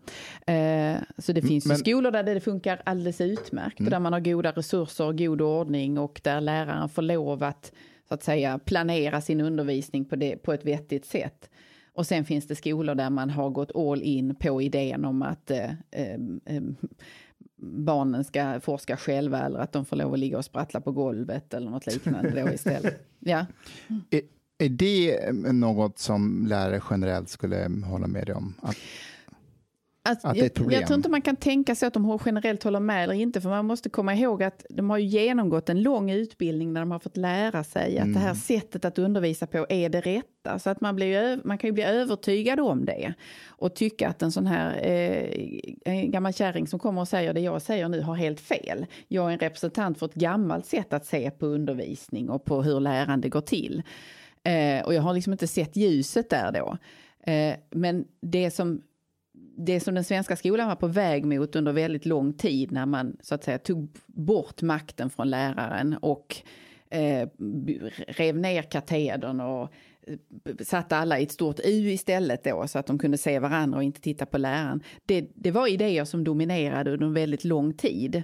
Eh, 0.47 0.97
Så 1.19 1.33
det 1.33 1.43
finns 1.43 1.67
ju 1.67 1.69
Men- 1.69 1.77
skolor 1.79 2.11
där 2.11 2.23
det 2.23 2.41
funkar 2.41 2.83
alldeles 2.85 3.21
utmärkt. 3.21 3.81
Och 3.81 3.87
där 3.91 3.99
man 4.01 4.13
har 4.13 4.21
goda 4.21 4.51
resurser 4.53 5.05
och 5.05 5.19
god 5.19 5.41
ordning 5.41 5.99
och 5.99 6.21
där 6.25 6.41
läraren 6.41 6.89
får 6.89 7.03
lov 7.03 7.43
att, 7.43 7.73
så 8.09 8.15
att 8.15 8.23
säga, 8.23 8.59
planera 8.59 9.21
sin 9.21 9.41
undervisning 9.41 10.05
på, 10.05 10.17
det, 10.17 10.37
på 10.37 10.53
ett 10.53 10.65
vettigt 10.65 11.07
sätt. 11.07 11.51
Och 11.93 12.07
sen 12.07 12.25
finns 12.25 12.47
det 12.47 12.57
skolor 12.57 12.95
där 12.95 13.11
man 13.11 13.31
har 13.31 13.51
gått 13.51 13.77
all 13.77 14.03
in 14.03 14.35
på 14.35 14.63
idén 14.63 15.05
om 15.05 15.23
att 15.23 15.51
eh, 15.51 15.71
eh, 15.91 16.63
barnen 17.61 18.25
ska 18.25 18.61
forska 18.61 18.97
själva 18.97 19.41
eller 19.41 19.59
att 19.59 19.73
de 19.73 19.85
får 19.85 19.97
lov 19.97 20.13
att 20.13 20.19
ligga 20.19 20.39
och 20.39 20.45
sprattla 20.45 20.81
på 20.81 20.93
golvet 20.93 21.55
eller 21.55 21.71
något 21.71 21.87
liknande 21.87 22.43
då 22.43 22.53
istället. 22.53 23.05
Ja. 23.21 23.47
Är, 24.11 24.21
är 24.59 24.69
det 24.69 25.33
något 25.53 25.99
som 25.99 26.47
lärare 26.47 26.81
generellt 26.91 27.29
skulle 27.29 27.71
hålla 27.85 28.07
med 28.07 28.27
dig 28.27 28.35
om? 28.35 28.55
Att, 28.63 28.77
Alltså, 30.03 30.29
Att 30.29 30.35
det 30.35 30.41
är 30.41 30.45
ett 30.45 30.51
jag, 30.51 30.55
problem. 30.55 30.81
jag 30.81 30.87
tror 30.87 30.97
inte 30.97 31.09
man 31.09 31.23
kan 31.23 31.37
tänka 31.37 31.75
sig 31.75 31.87
att 31.87 31.95
de 31.95 32.19
generellt 32.27 32.63
håller 32.63 32.81
med 32.81 33.05
eller 33.05 33.15
inte, 33.15 33.41
för 33.41 33.49
man 33.49 33.67
måste 33.67 33.89
komma 33.89 34.15
ihåg 34.15 34.43
att 34.43 34.67
de 34.71 34.91
har 34.91 34.99
ju 34.99 35.07
genomgått 35.07 35.69
en 35.69 35.83
lång 35.83 36.11
utbildning 36.11 36.75
där 36.75 36.81
de 36.81 36.91
har 36.91 36.99
fått 36.99 37.17
lära 37.17 37.65
sig 37.65 37.99
att 37.99 38.15
det 38.15 38.21
här 38.21 38.35
sättet 38.35 38.85
att 38.85 38.99
undervisa 38.99 39.47
på 39.47 39.67
är 39.69 39.89
det 39.89 40.01
rätta. 40.01 40.59
Så 40.59 40.71
att 40.71 40.81
man, 40.81 40.97
blir, 40.97 41.41
man 41.45 41.59
kan 41.59 41.69
ju 41.69 41.73
bli 41.73 41.83
övertygad 41.83 42.61
om 42.61 42.85
det 42.85 43.15
och 43.47 43.75
tycka 43.75 44.09
att 44.09 44.23
en 44.23 44.33
sån 44.33 44.47
här 44.47 44.87
eh, 44.87 46.03
gammal 46.03 46.33
kärring 46.33 46.67
som 46.67 46.79
kommer 46.79 47.01
och 47.01 47.09
säger 47.09 47.35
det 47.35 47.41
jag 47.41 47.63
säger 47.63 47.89
nu 47.89 48.01
har 48.01 48.15
helt 48.15 48.41
fel. 48.41 48.87
Jag 49.09 49.29
är 49.29 49.33
en 49.33 49.39
representant 49.39 49.99
för 49.99 50.07
ett 50.07 50.15
gammalt 50.15 50.67
sätt 50.67 50.93
att 50.93 51.07
se 51.07 51.31
på 51.31 51.47
undervisning 51.47 52.31
och 52.31 52.45
på 52.45 52.63
hur 52.63 52.81
lärande 52.81 53.29
går 53.29 53.41
till. 53.41 53.83
Eh, 54.43 54.87
och 54.87 54.95
jag 54.95 55.03
har 55.03 55.15
liksom 55.15 55.33
inte 55.33 55.47
sett 55.47 55.77
ljuset 55.77 56.31
där 56.31 56.53
då. 56.53 56.79
Eh, 57.33 57.55
men 57.71 58.05
det 58.21 58.51
som 58.51 58.83
det 59.61 59.81
som 59.81 59.95
den 59.95 60.05
svenska 60.05 60.37
skolan 60.37 60.69
var 60.69 60.77
på 60.77 60.87
väg 60.87 61.25
mot 61.25 61.57
under 61.57 61.73
väldigt 61.73 62.07
lång 62.07 62.33
tid 62.33 62.73
när 62.73 62.87
man 62.87 63.17
så 63.21 63.35
att 63.35 63.45
säga 63.45 63.59
tog 63.59 63.89
bort 64.07 64.63
makten 64.63 65.11
från 65.11 65.31
läraren 65.31 65.97
och 66.01 66.37
eh, 66.91 67.29
rev 68.09 68.37
ner 68.37 68.63
katedern 68.63 69.41
och 69.41 69.73
eh, 70.07 70.17
satte 70.65 70.97
alla 70.97 71.19
i 71.19 71.23
ett 71.23 71.33
stort 71.33 71.61
U 71.65 71.91
istället 71.91 72.45
då 72.45 72.69
så 72.69 72.79
att 72.79 72.87
de 72.87 72.99
kunde 72.99 73.19
se 73.19 73.39
varandra 73.39 73.79
och 73.79 73.85
inte 73.85 74.01
titta 74.01 74.27
på 74.27 74.39
läraren. 74.39 74.83
Det, 75.07 75.31
det 75.35 75.51
var 75.51 75.67
idéer 75.67 76.05
som 76.05 76.25
dominerade 76.25 76.93
under 76.93 77.07
en 77.07 77.15
väldigt 77.15 77.45
lång 77.45 77.73
tid. 77.73 78.23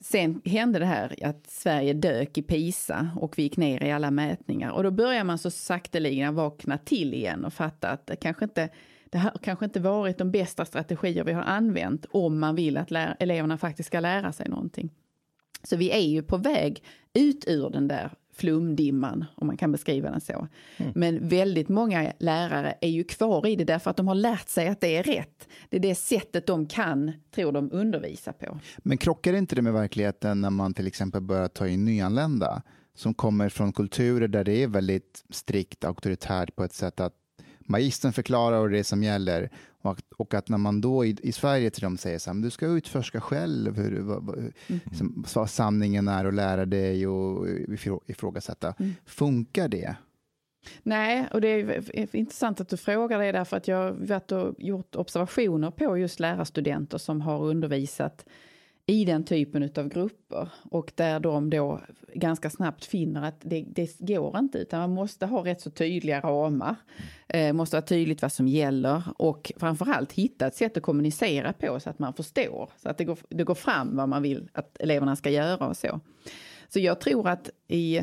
Sen 0.00 0.40
hände 0.44 0.78
det 0.78 0.86
här 0.86 1.14
att 1.22 1.46
Sverige 1.46 1.92
dök 1.92 2.38
i 2.38 2.42
PISA 2.42 3.10
och 3.16 3.38
vi 3.38 3.42
gick 3.42 3.56
ner 3.56 3.82
i 3.82 3.92
alla 3.92 4.10
mätningar. 4.10 4.70
Och 4.70 4.82
då 4.82 4.90
börjar 4.90 5.24
man 5.24 5.38
så 5.38 5.50
sakteligen 5.50 6.34
vakna 6.34 6.78
till 6.78 7.14
igen 7.14 7.44
och 7.44 7.52
fatta 7.52 7.88
att 7.88 8.06
det 8.06 8.16
kanske 8.16 8.44
inte, 8.44 8.68
det 9.16 9.20
har 9.20 9.38
kanske 9.42 9.64
inte 9.64 9.80
varit 9.80 10.18
de 10.18 10.30
bästa 10.30 10.64
strategier 10.64 11.24
vi 11.24 11.32
har 11.32 11.42
använt 11.42 12.06
om 12.10 12.38
man 12.38 12.54
vill 12.54 12.76
att 12.76 12.92
eleverna 13.20 13.58
faktiskt 13.58 13.86
ska 13.86 14.00
lära 14.00 14.32
sig 14.32 14.48
någonting. 14.48 14.90
Så 15.62 15.76
vi 15.76 15.90
är 15.90 16.00
ju 16.00 16.22
på 16.22 16.36
väg 16.36 16.82
ut 17.14 17.44
ur 17.48 17.70
den 17.70 17.88
där 17.88 18.10
flumdimman, 18.34 19.24
om 19.34 19.46
man 19.46 19.56
kan 19.56 19.72
beskriva 19.72 20.10
den 20.10 20.20
så. 20.20 20.48
Men 20.94 21.28
väldigt 21.28 21.68
många 21.68 22.12
lärare 22.18 22.74
är 22.80 22.88
ju 22.88 23.04
kvar 23.04 23.46
i 23.46 23.56
det 23.56 23.64
därför 23.64 23.90
att 23.90 23.96
de 23.96 24.08
har 24.08 24.14
lärt 24.14 24.48
sig 24.48 24.68
att 24.68 24.80
det 24.80 24.96
är 24.96 25.02
rätt. 25.02 25.48
Det 25.68 25.76
är 25.76 25.80
det 25.80 25.94
sättet 25.94 26.46
de 26.46 26.66
kan, 26.66 27.12
tror 27.34 27.52
de, 27.52 27.72
undervisa 27.72 28.32
på. 28.32 28.58
men 28.76 28.98
krockar 28.98 29.32
inte 29.32 29.54
det 29.54 29.62
med 29.62 29.72
verkligheten 29.72 30.40
när 30.40 30.50
man 30.50 30.74
till 30.74 30.86
exempel 30.86 31.20
börjar 31.20 31.48
ta 31.48 31.68
in 31.68 31.84
nyanlända 31.84 32.62
som 32.94 33.14
kommer 33.14 33.48
från 33.48 33.72
kulturer 33.72 34.28
där 34.28 34.44
det 34.44 34.62
är 34.62 34.68
väldigt 34.68 35.24
strikt 35.30 35.84
auktoritärt 35.84 36.56
på 36.56 36.64
ett 36.64 36.72
sätt 36.72 37.00
att 37.00 37.14
magistern 37.68 38.12
förklarar 38.12 38.58
och 38.58 38.70
det 38.70 38.78
är 38.78 38.82
som 38.82 39.02
gäller 39.02 39.50
och 39.82 39.90
att, 39.90 40.04
och 40.16 40.34
att 40.34 40.48
när 40.48 40.58
man 40.58 40.80
då 40.80 41.04
i, 41.04 41.16
i 41.22 41.32
Sverige 41.32 41.70
till 41.70 41.82
dem 41.82 41.96
säger 41.96 42.18
så 42.18 42.32
här, 42.32 42.42
du 42.42 42.50
ska 42.50 42.66
utforska 42.66 43.20
själv 43.20 43.76
hur, 43.76 44.00
vad, 44.00 44.24
vad, 44.24 44.52
som, 44.92 45.24
vad 45.34 45.50
sanningen 45.50 46.08
är 46.08 46.24
och 46.24 46.32
lära 46.32 46.66
dig 46.66 47.06
och 47.06 47.46
ifrå- 47.46 48.02
ifrågasätta. 48.06 48.74
Funkar 49.04 49.68
det? 49.68 49.96
Nej, 50.82 51.28
och 51.32 51.40
det 51.40 51.48
är 51.48 52.16
intressant 52.16 52.60
att 52.60 52.68
du 52.68 52.76
frågar 52.76 53.18
det 53.18 53.32
därför 53.32 53.56
att 53.56 53.68
jag 53.68 53.92
har 54.30 54.54
gjort 54.58 54.96
observationer 54.96 55.70
på 55.70 55.98
just 55.98 56.20
lärarstudenter 56.20 56.98
som 56.98 57.20
har 57.20 57.44
undervisat 57.44 58.26
i 58.86 59.04
den 59.04 59.24
typen 59.24 59.70
av 59.76 59.88
grupper 59.88 60.48
och 60.70 60.92
där 60.94 61.20
de 61.20 61.50
då 61.50 61.80
ganska 62.14 62.50
snabbt 62.50 62.84
finner 62.84 63.28
att 63.28 63.40
det, 63.40 63.64
det 63.68 63.98
går 63.98 64.38
inte 64.38 64.58
utan 64.58 64.80
man 64.80 64.90
måste 64.90 65.26
ha 65.26 65.44
rätt 65.44 65.60
så 65.60 65.70
tydliga 65.70 66.20
ramar. 66.20 66.76
Eh, 67.28 67.52
måste 67.52 67.76
vara 67.76 67.86
tydligt 67.86 68.22
vad 68.22 68.32
som 68.32 68.48
gäller 68.48 69.02
och 69.16 69.52
framförallt 69.56 70.12
hitta 70.12 70.46
ett 70.46 70.54
sätt 70.54 70.76
att 70.76 70.82
kommunicera 70.82 71.52
på 71.52 71.80
så 71.80 71.90
att 71.90 71.98
man 71.98 72.14
förstår. 72.14 72.70
Så 72.76 72.88
att 72.88 72.98
det 72.98 73.04
går, 73.04 73.18
det 73.28 73.44
går 73.44 73.54
fram 73.54 73.96
vad 73.96 74.08
man 74.08 74.22
vill 74.22 74.48
att 74.52 74.76
eleverna 74.80 75.16
ska 75.16 75.30
göra 75.30 75.68
och 75.68 75.76
så. 75.76 76.00
Så 76.68 76.80
jag 76.80 77.00
tror 77.00 77.28
att 77.28 77.50
i, 77.68 78.00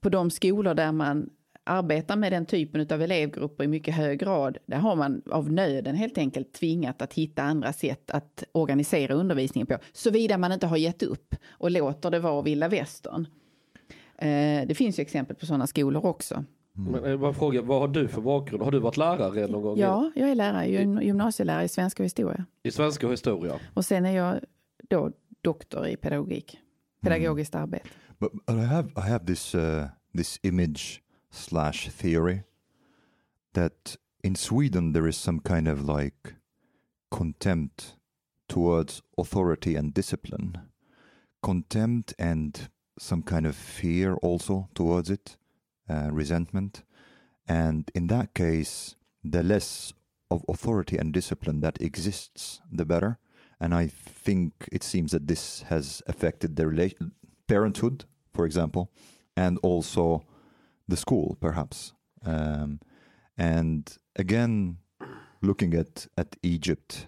på 0.00 0.08
de 0.08 0.30
skolor 0.30 0.74
där 0.74 0.92
man 0.92 1.30
arbetar 1.64 2.16
med 2.16 2.32
den 2.32 2.46
typen 2.46 2.86
av 2.90 3.02
elevgrupper 3.02 3.64
i 3.64 3.68
mycket 3.68 3.94
hög 3.94 4.18
grad, 4.18 4.58
där 4.66 4.76
har 4.76 4.96
man 4.96 5.22
av 5.30 5.52
nöden 5.52 5.94
helt 5.96 6.18
enkelt 6.18 6.52
tvingat 6.52 7.02
att 7.02 7.14
hitta 7.14 7.42
andra 7.42 7.72
sätt 7.72 8.10
att 8.10 8.44
organisera 8.52 9.14
undervisningen 9.14 9.66
på, 9.66 9.78
såvida 9.92 10.38
man 10.38 10.52
inte 10.52 10.66
har 10.66 10.76
gett 10.76 11.02
upp 11.02 11.34
och 11.48 11.70
låter 11.70 12.10
det 12.10 12.18
vara 12.18 12.42
vilda 12.42 12.68
västern. 12.68 13.26
Eh, 14.18 14.66
det 14.66 14.74
finns 14.76 14.98
ju 14.98 15.02
exempel 15.02 15.36
på 15.36 15.46
sådana 15.46 15.66
skolor 15.66 16.06
också. 16.06 16.44
Men 16.72 17.10
jag 17.10 17.20
bara 17.20 17.32
fråga, 17.32 17.62
vad 17.62 17.80
har 17.80 17.88
du 17.88 18.08
för 18.08 18.20
bakgrund? 18.20 18.62
Har 18.62 18.70
du 18.70 18.78
varit 18.78 18.96
lärare 18.96 19.46
någon 19.46 19.62
gång? 19.62 19.78
Ja, 19.78 20.10
jag 20.14 20.30
är 20.30 20.34
lärare, 20.34 20.66
gym- 20.66 21.02
gymnasielärare 21.02 21.64
i 21.64 21.68
svenska 21.68 22.02
och 22.02 22.04
historia. 22.04 22.44
I 22.62 22.70
svenska 22.70 23.06
och 23.06 23.12
historia? 23.12 23.54
Och 23.74 23.84
sen 23.84 24.06
är 24.06 24.16
jag 24.16 24.40
då 24.88 25.10
doktor 25.40 25.86
i 25.86 25.96
pedagogik, 25.96 26.58
pedagogiskt 27.02 27.54
arbete. 27.54 27.88
But, 28.18 28.32
but 28.32 28.56
I 28.56 28.60
have 28.60 28.88
I 28.96 29.00
have 29.00 29.26
this 29.26 29.54
uh, 29.54 29.84
this 30.16 30.40
image 30.42 31.02
slash 31.30 31.88
theory 31.88 32.44
that 33.54 33.96
in 34.22 34.34
Sweden 34.34 34.92
there 34.92 35.06
is 35.06 35.16
some 35.16 35.40
kind 35.40 35.68
of 35.68 35.84
like 35.84 36.34
contempt 37.10 37.96
towards 38.48 39.02
authority 39.16 39.76
and 39.76 39.94
discipline, 39.94 40.58
contempt 41.42 42.14
and 42.18 42.68
some 42.98 43.22
kind 43.22 43.46
of 43.46 43.56
fear 43.56 44.14
also 44.16 44.68
towards 44.74 45.10
it, 45.10 45.36
uh, 45.88 46.08
resentment, 46.10 46.82
and 47.48 47.90
in 47.94 48.06
that 48.08 48.34
case, 48.34 48.94
the 49.24 49.42
less 49.42 49.92
of 50.30 50.44
authority 50.48 50.96
and 50.96 51.12
discipline 51.12 51.60
that 51.60 51.80
exists, 51.80 52.60
the 52.70 52.84
better. 52.84 53.18
And 53.60 53.74
I 53.74 53.88
think 53.88 54.52
it 54.70 54.82
seems 54.82 55.12
that 55.12 55.26
this 55.26 55.62
has 55.62 56.02
affected 56.06 56.56
the 56.56 56.66
relation 56.66 57.12
parenthood, 57.46 58.04
for 58.32 58.46
example, 58.46 58.90
and 59.36 59.58
also 59.62 60.24
the 60.90 60.96
school, 60.96 61.36
perhaps. 61.40 61.94
Um, 62.24 62.80
and 63.38 63.98
again, 64.16 64.76
looking 65.42 65.74
at 65.74 66.06
at 66.16 66.36
Egypt 66.42 67.06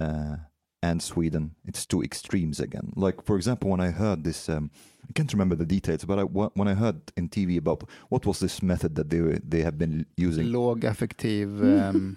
uh, 0.00 0.36
and 0.82 1.02
Sweden, 1.02 1.50
it's 1.64 1.86
two 1.86 2.02
extremes 2.02 2.60
again. 2.60 2.92
Like 2.96 3.22
for 3.24 3.36
example, 3.36 3.70
when 3.70 3.80
I 3.80 3.90
heard 3.92 4.24
this, 4.24 4.48
um, 4.48 4.70
I 5.08 5.12
can't 5.12 5.32
remember 5.32 5.56
the 5.56 5.66
details, 5.66 6.04
but 6.06 6.18
I, 6.18 6.22
when 6.22 6.68
I 6.68 6.74
heard 6.74 6.96
in 7.16 7.28
TV 7.28 7.58
about 7.58 7.82
what 8.08 8.24
was 8.26 8.38
this 8.38 8.62
method 8.62 8.94
that 8.94 9.08
they 9.10 9.20
were- 9.20 9.40
they 9.48 9.62
have 9.62 9.76
been 9.78 10.06
using 10.16 10.46
Lågaffektiv 10.46 11.48
Mm. 11.60 11.78
ehm, 11.78 12.16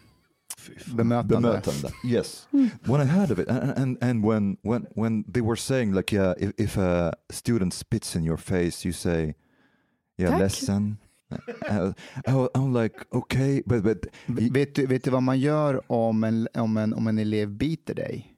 bemötande. 0.95 1.27
bemötande. 1.41 1.91
Yes. 2.03 2.47
When 2.85 3.01
I 3.01 3.05
heard 3.05 3.31
of 3.31 3.39
it, 3.39 3.47
and 3.49 3.77
and, 3.77 3.97
and 4.01 4.23
when, 4.23 4.57
when 4.63 4.87
when 4.95 5.23
they 5.33 5.41
were 5.41 5.57
saying 5.57 5.95
like, 5.95 6.15
yeah, 6.15 6.33
if, 6.37 6.51
if 6.57 6.77
a 6.77 7.11
student 7.29 7.73
spits 7.73 8.15
in 8.15 8.23
your 8.23 8.37
face, 8.37 8.85
you 8.87 8.93
say, 8.93 9.35
yeah, 10.17 10.29
Tack. 10.31 10.39
lesson. 10.39 10.97
I, 11.29 11.93
I'm 12.55 12.73
like, 12.83 12.95
okay, 13.11 13.61
but 13.65 13.83
but 13.83 14.05
Vet 14.27 14.75
du, 14.75 14.85
vet 14.85 15.03
du 15.03 15.11
vad 15.11 15.23
man 15.23 15.39
gör 15.39 15.91
om 15.91 16.23
en, 16.23 16.47
om, 16.53 16.77
en, 16.77 16.93
om 16.93 17.07
en 17.07 17.19
elev 17.19 17.49
biter 17.49 17.95
dig? 17.95 18.33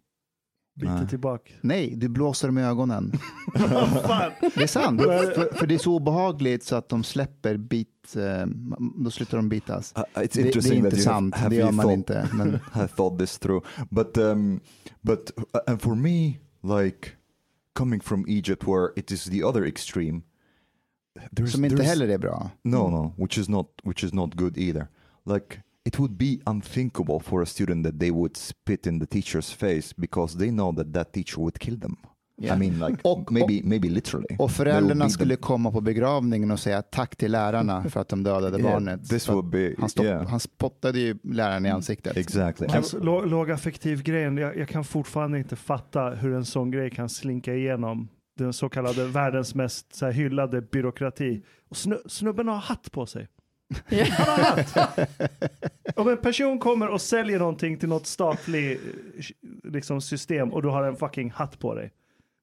Biter 0.75 0.93
Nej. 0.93 1.07
tillbaka. 1.07 1.53
Nej, 1.61 1.93
du 1.97 2.07
blåser 2.09 2.47
dem 2.47 2.57
i 2.57 2.63
ögonen. 2.63 3.11
Det 4.55 4.63
är 4.63 4.67
sant. 4.67 5.01
för, 5.01 5.55
för 5.55 5.67
det 5.67 5.73
är 5.73 5.79
så 5.79 5.95
obehagligt 5.95 6.63
så 6.63 6.75
att 6.75 6.89
de 6.89 7.03
släpper 7.03 7.57
bit, 7.57 8.15
eh, 8.15 8.45
då 8.95 9.11
slutar 9.11 9.37
de 9.37 9.49
bitas. 9.49 9.93
uh, 9.97 10.03
it's 10.15 10.29
Det, 10.33 10.61
det 10.61 10.69
är 10.69 10.73
inte 10.73 10.97
sant, 10.97 11.35
have, 11.35 11.43
have 11.43 11.55
det 11.55 11.59
gör 11.59 11.71
man 11.71 11.85
thought, 11.85 11.97
inte. 11.97 12.29
Men 12.33 12.59
have 12.71 12.87
thought 12.87 13.19
this 13.19 13.39
through. 13.39 13.65
But 13.89 14.17
um, 14.17 14.59
but 15.01 15.31
uh, 15.37 15.61
and 15.67 15.81
for 15.81 15.95
me, 15.95 16.39
like 16.63 17.15
coming 17.73 18.01
from 18.01 18.25
Egypt, 18.27 18.63
where 18.63 18.89
it 18.95 19.11
is 19.11 19.23
the 19.23 19.43
other 19.43 19.65
extreme. 19.65 20.21
There's, 21.31 21.47
som 21.47 21.65
inte 21.65 21.75
there's- 21.77 21.83
heller 21.85 22.07
är 22.07 22.17
bra. 22.17 22.49
No, 22.63 22.89
no, 22.89 23.13
which 23.17 23.37
is 23.37 23.49
not 23.49 23.67
which 23.83 24.03
is 24.03 24.13
not 24.13 24.33
good 24.33 24.57
either. 24.57 24.87
Like 25.25 25.61
it 25.85 25.99
would 25.99 26.11
be 26.17 26.37
unthinkable 26.45 27.19
for 27.19 27.41
a 27.41 27.45
student 27.45 27.85
that 27.85 27.99
they 27.99 28.11
would 28.11 28.37
spit 28.37 28.87
in 28.87 28.99
the 28.99 29.05
teacher's 29.05 29.53
face 29.55 29.93
because 29.97 30.37
they 30.37 30.49
know 30.49 30.75
that 30.75 30.93
that 30.93 31.13
teacher 31.13 31.37
would 31.37 31.59
kill 31.59 31.79
them. 31.79 31.95
Yeah. 32.41 32.55
I 32.55 32.59
mean, 32.69 32.79
like 32.89 33.01
Och- 33.03 33.31
maybe 33.31 33.61
maybe 33.63 33.89
literally. 33.89 34.35
Och 34.39 34.51
föräldrarna 34.51 35.09
skulle 35.09 35.35
them. 35.35 35.41
komma 35.41 35.71
på 35.71 35.81
begravningen 35.81 36.51
och 36.51 36.59
säga 36.59 36.81
tack 36.81 37.15
till 37.15 37.31
lärarna 37.31 37.83
för 37.89 37.99
att 37.99 38.09
de 38.09 38.23
dödade 38.23 38.59
Yeah, 38.59 38.71
barnet. 38.71 39.09
This 39.09 39.29
would 39.29 39.45
be 39.49 39.75
han, 39.79 39.89
stopp, 39.89 40.05
yeah, 40.05 40.27
han 40.27 40.39
spottade 40.39 40.99
ju 40.99 41.17
läraren 41.23 41.65
i 41.65 41.69
ansiktet. 41.69 42.17
exactly. 42.17 42.67
Alltså, 42.67 42.99
lå- 42.99 43.25
lågaffektiv 43.25 44.03
grejen, 44.03 44.37
jag, 44.37 44.57
jag 44.57 44.67
kan 44.69 44.83
fortfarande 44.83 45.37
inte 45.37 45.55
fatta 45.55 46.09
hur 46.09 46.33
en 46.33 46.45
sån 46.45 46.71
grej 46.71 46.89
kan 46.89 47.09
slinka 47.09 47.53
igenom 47.55 48.07
den 48.43 48.53
så 48.53 48.69
kallade 48.69 49.07
världens 49.07 49.55
mest 49.55 49.95
så 49.95 50.05
här, 50.05 50.11
hyllade 50.11 50.61
byråkrati. 50.61 51.43
Och 51.69 51.77
snu, 51.77 51.97
snubben 52.05 52.47
har 52.47 52.57
hatt 52.57 52.91
på 52.91 53.05
sig. 53.05 53.27
Han 53.89 54.27
har 54.27 54.43
hatt. 54.43 54.77
Om 55.95 56.07
en 56.07 56.17
person 56.17 56.59
kommer 56.59 56.87
och 56.87 57.01
säljer 57.01 57.39
någonting 57.39 57.77
till 57.77 57.89
något 57.89 58.07
statligt 58.07 58.81
liksom, 59.63 60.01
system 60.01 60.53
och 60.53 60.61
du 60.61 60.67
har 60.67 60.83
en 60.83 60.95
fucking 60.95 61.31
hatt 61.31 61.59
på 61.59 61.75
dig. 61.75 61.91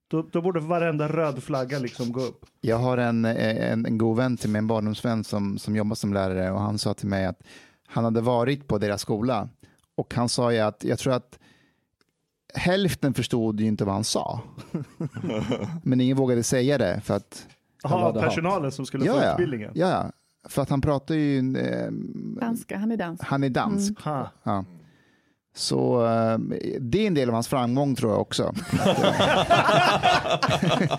Då, 0.08 0.22
då 0.32 0.42
borde 0.42 0.60
varenda 0.60 1.08
röd 1.08 1.42
flagga 1.42 1.78
liksom 1.78 2.12
gå 2.12 2.20
upp. 2.20 2.46
Jag 2.60 2.76
har 2.76 2.98
en, 2.98 3.24
en, 3.24 3.86
en 3.86 3.98
god 3.98 4.16
vän 4.16 4.36
till 4.36 4.50
mig, 4.50 4.58
en 4.58 4.66
barndomsvän 4.66 5.24
som, 5.24 5.58
som 5.58 5.76
jobbar 5.76 5.94
som 5.94 6.12
lärare 6.12 6.50
och 6.50 6.60
han 6.60 6.78
sa 6.78 6.94
till 6.94 7.08
mig 7.08 7.26
att 7.26 7.42
han 7.86 8.04
hade 8.04 8.20
varit 8.20 8.68
på 8.68 8.78
deras 8.78 9.00
skola 9.00 9.48
och 9.94 10.14
han 10.14 10.28
sa 10.28 10.52
ju 10.52 10.58
att 10.58 10.84
jag 10.84 10.98
tror 10.98 11.12
att 11.12 11.38
hälften 12.56 13.14
förstod 13.14 13.60
ju 13.60 13.66
inte 13.66 13.84
vad 13.84 13.94
han 13.94 14.04
sa. 14.04 14.40
Men 15.82 16.00
ingen 16.00 16.16
vågade 16.16 16.42
säga 16.42 16.78
det 16.78 17.00
för 17.04 17.14
att 17.16 17.46
Jaha, 17.82 18.12
personalen 18.12 18.72
som 18.72 18.86
skulle 18.86 19.04
få 19.04 19.16
ja, 19.16 19.32
utbildningen. 19.32 19.70
ja, 19.74 20.10
för 20.48 20.62
att 20.62 20.70
han 20.70 20.80
pratar 20.80 21.14
ju, 21.14 21.56
eh, 21.58 21.90
Danska, 22.40 22.78
han 22.78 22.92
är 22.92 22.96
dansk. 22.96 23.24
han 23.24 23.44
är 23.44 23.48
dansk. 23.50 24.00
Ha. 24.00 24.30
Ja. 24.42 24.64
Så 25.58 26.06
eh, 26.06 26.38
det 26.80 27.02
är 27.02 27.06
en 27.06 27.14
del 27.14 27.28
av 27.28 27.34
hans 27.34 27.48
framgång 27.48 27.94
tror 27.94 28.12
jag 28.12 28.20
också. 28.20 28.42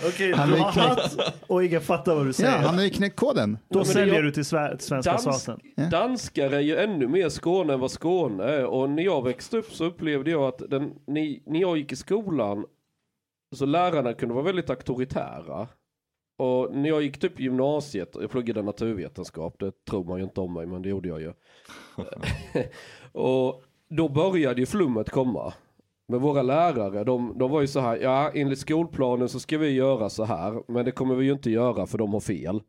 Okej, 0.08 0.34
Han 0.34 0.50
du 0.50 0.56
har 0.58 0.72
hatt 0.72 1.18
och 1.48 1.64
ingen 1.66 1.82
fattar 1.82 2.16
vad 2.16 2.24
du 2.26 2.30
Ja, 2.30 2.34
säger. 2.34 2.58
han 2.58 2.76
har 2.76 2.84
ju 2.84 2.90
knäckt 2.90 3.16
koden. 3.16 3.58
Då 3.70 3.84
säljer 3.86 4.16
jag- 4.16 4.24
du 4.24 4.32
till 4.32 4.44
sve- 4.44 4.78
till 4.78 4.88
svenska 4.88 5.12
Dans- 5.12 5.22
staten. 5.40 5.60
Ja. 5.76 5.84
Danskar 5.90 6.52
är 6.52 6.60
ju 6.60 6.78
ännu 6.78 7.08
mer 7.08 7.30
Skåne 7.30 7.74
än 7.74 7.80
vad 7.80 7.92
Skåne 7.92 8.44
är. 8.44 8.66
Och 8.66 8.90
när 8.90 9.04
jag 9.04 9.24
växte 9.24 9.58
upp 9.58 9.72
så 9.74 9.86
upplevde 9.86 10.32
jag 10.32 10.44
att 10.44 10.70
den, 10.70 10.94
ni, 11.08 11.44
när 11.46 11.60
jag 11.62 11.78
gick 11.78 11.92
i 11.92 11.96
skolan 11.96 12.66
så 13.56 13.66
lärarna 13.66 14.14
kunde 14.14 14.34
vara 14.36 14.46
väldigt 14.46 14.70
auktoritära. 14.70 15.68
Och 16.40 16.76
när 16.76 16.90
jag 16.90 17.02
gick 17.02 17.20
typ 17.20 17.40
gymnasiet, 17.40 18.10
jag 18.22 18.32
pluggade 18.32 18.62
naturvetenskap, 18.62 19.56
det 19.60 19.72
tror 19.90 20.04
man 20.04 20.18
ju 20.18 20.24
inte 20.24 20.42
om 20.42 20.54
mig 20.54 20.66
men 20.66 20.82
det 20.82 20.90
gjorde 20.90 21.10
jag 21.10 21.22
ju. 21.22 21.34
och 23.12 23.64
då 23.90 24.10
började 24.10 24.60
ju 24.60 24.66
flummet 24.66 25.10
komma. 25.10 25.54
Men 26.08 26.20
våra 26.20 26.42
lärare, 26.42 27.04
de, 27.04 27.38
de 27.38 27.52
var 27.52 27.62
ju 27.62 27.68
så 27.68 27.80
här, 27.80 27.98
ja 27.98 28.32
enligt 28.34 28.60
skolplanen 28.60 29.30
så 29.30 29.40
ska 29.40 29.58
vi 29.58 29.70
göra 29.70 30.10
så 30.10 30.24
här, 30.24 30.62
men 30.68 30.86
det 30.86 30.92
kommer 30.92 31.16
vi 31.16 31.26
ju 31.26 31.32
inte 31.32 31.52
göra 31.52 31.86
för 31.86 31.98
de 31.98 32.14
har 32.14 32.20
fel. 32.20 32.62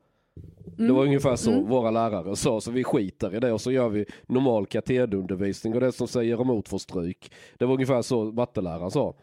Det 0.77 0.93
var 0.93 1.05
ungefär 1.05 1.37
så 1.37 1.61
våra 1.61 1.91
lärare 1.91 2.37
sa, 2.37 2.61
så 2.61 2.71
vi 2.71 2.85
skiter 2.85 3.35
i 3.35 3.41
det 3.41 3.53
och 3.53 3.61
så 3.61 3.71
gör 3.71 3.89
vi 3.89 4.07
normal 4.27 4.67
katederundervisning 4.67 5.75
och 5.75 5.81
det 5.81 5.93
som 5.93 6.09
säger 6.09 6.41
emot 6.41 6.69
får 6.69 6.79
stryk. 6.79 7.33
Det 7.59 7.65
var 7.65 7.75
ungefär 7.75 8.03
så 8.03 8.25
matteläraren 8.25 8.91
sa. 8.91 9.15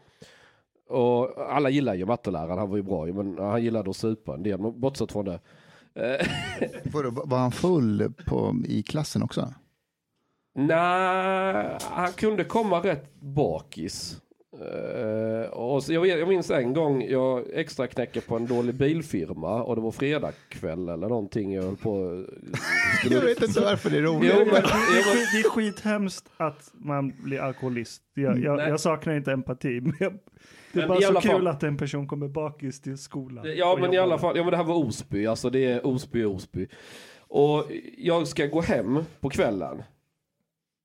Och 0.88 1.50
alla 1.50 1.70
gillar 1.70 1.94
ju 1.94 2.06
matteläraren, 2.06 2.58
han 2.58 2.70
var 2.70 2.76
ju 2.76 2.82
bra 2.82 3.06
men 3.06 3.38
han 3.38 3.64
gillade 3.64 3.90
att 3.90 3.96
supa 3.96 4.34
en 4.34 4.42
del, 4.42 4.58
bortsett 4.58 5.12
från 5.12 5.24
det. 5.24 5.40
Var 7.24 7.38
han 7.38 7.52
full 7.52 8.12
på, 8.26 8.54
i 8.66 8.82
klassen 8.82 9.22
också? 9.22 9.54
Nej, 10.56 11.78
han 11.80 12.12
kunde 12.12 12.44
komma 12.44 12.78
rätt 12.80 13.20
bakis. 13.20 14.20
Eh, 14.60 15.50
och 15.50 15.82
så 15.84 15.92
jag, 15.92 16.06
jag 16.06 16.28
minns 16.28 16.50
en 16.50 16.72
gång 16.72 17.02
jag 17.08 17.44
extra 17.52 17.86
knäcker 17.86 18.20
på 18.20 18.36
en 18.36 18.46
dålig 18.46 18.74
bilfirma 18.74 19.62
och 19.62 19.76
det 19.76 19.82
var 19.82 19.90
fredagkväll 19.90 20.88
eller 20.88 21.08
någonting. 21.08 21.52
Jag 21.54 21.62
höll 21.62 21.76
på... 21.76 22.24
Jag 23.10 23.20
vet 23.20 23.42
inte 23.42 23.60
varför 23.60 23.90
det 23.90 23.96
är 23.98 24.02
roligt. 24.02 24.32
Jo, 24.34 24.38
men, 24.38 24.48
Det 24.48 24.58
är, 24.58 25.14
skit, 25.14 25.28
det 25.32 25.38
är 25.38 25.50
skithemskt 25.50 26.30
att 26.36 26.70
man 26.72 27.12
blir 27.24 27.40
alkoholist. 27.40 28.02
Jag, 28.14 28.38
jag, 28.38 28.60
jag 28.60 28.80
saknar 28.80 29.14
inte 29.16 29.32
empati. 29.32 29.80
Men 29.80 29.92
jag, 30.00 30.12
det 30.12 30.78
är 30.78 30.82
Men 30.82 30.88
bara 30.88 30.98
i 30.98 31.02
så 31.02 31.08
alla 31.08 31.20
kul 31.20 31.30
fall- 31.30 31.46
att 31.46 31.62
en 31.62 31.76
person 31.76 32.08
kommer 32.08 32.28
bakis 32.28 32.80
till 32.82 32.98
skolan. 32.98 33.44
Ja 33.56 33.78
men 33.80 33.94
i 33.94 33.98
alla 33.98 34.18
fall, 34.18 34.36
ja 34.36 34.42
men 34.42 34.50
det 34.50 34.56
här 34.56 34.64
var 34.64 34.74
Osby, 34.86 35.26
alltså 35.26 35.50
det 35.50 35.64
är 35.64 35.86
Osby, 35.86 36.24
Osby. 36.24 36.66
Och 37.28 37.64
jag 37.98 38.26
ska 38.28 38.46
gå 38.46 38.60
hem 38.60 38.98
på 39.20 39.30
kvällen. 39.30 39.82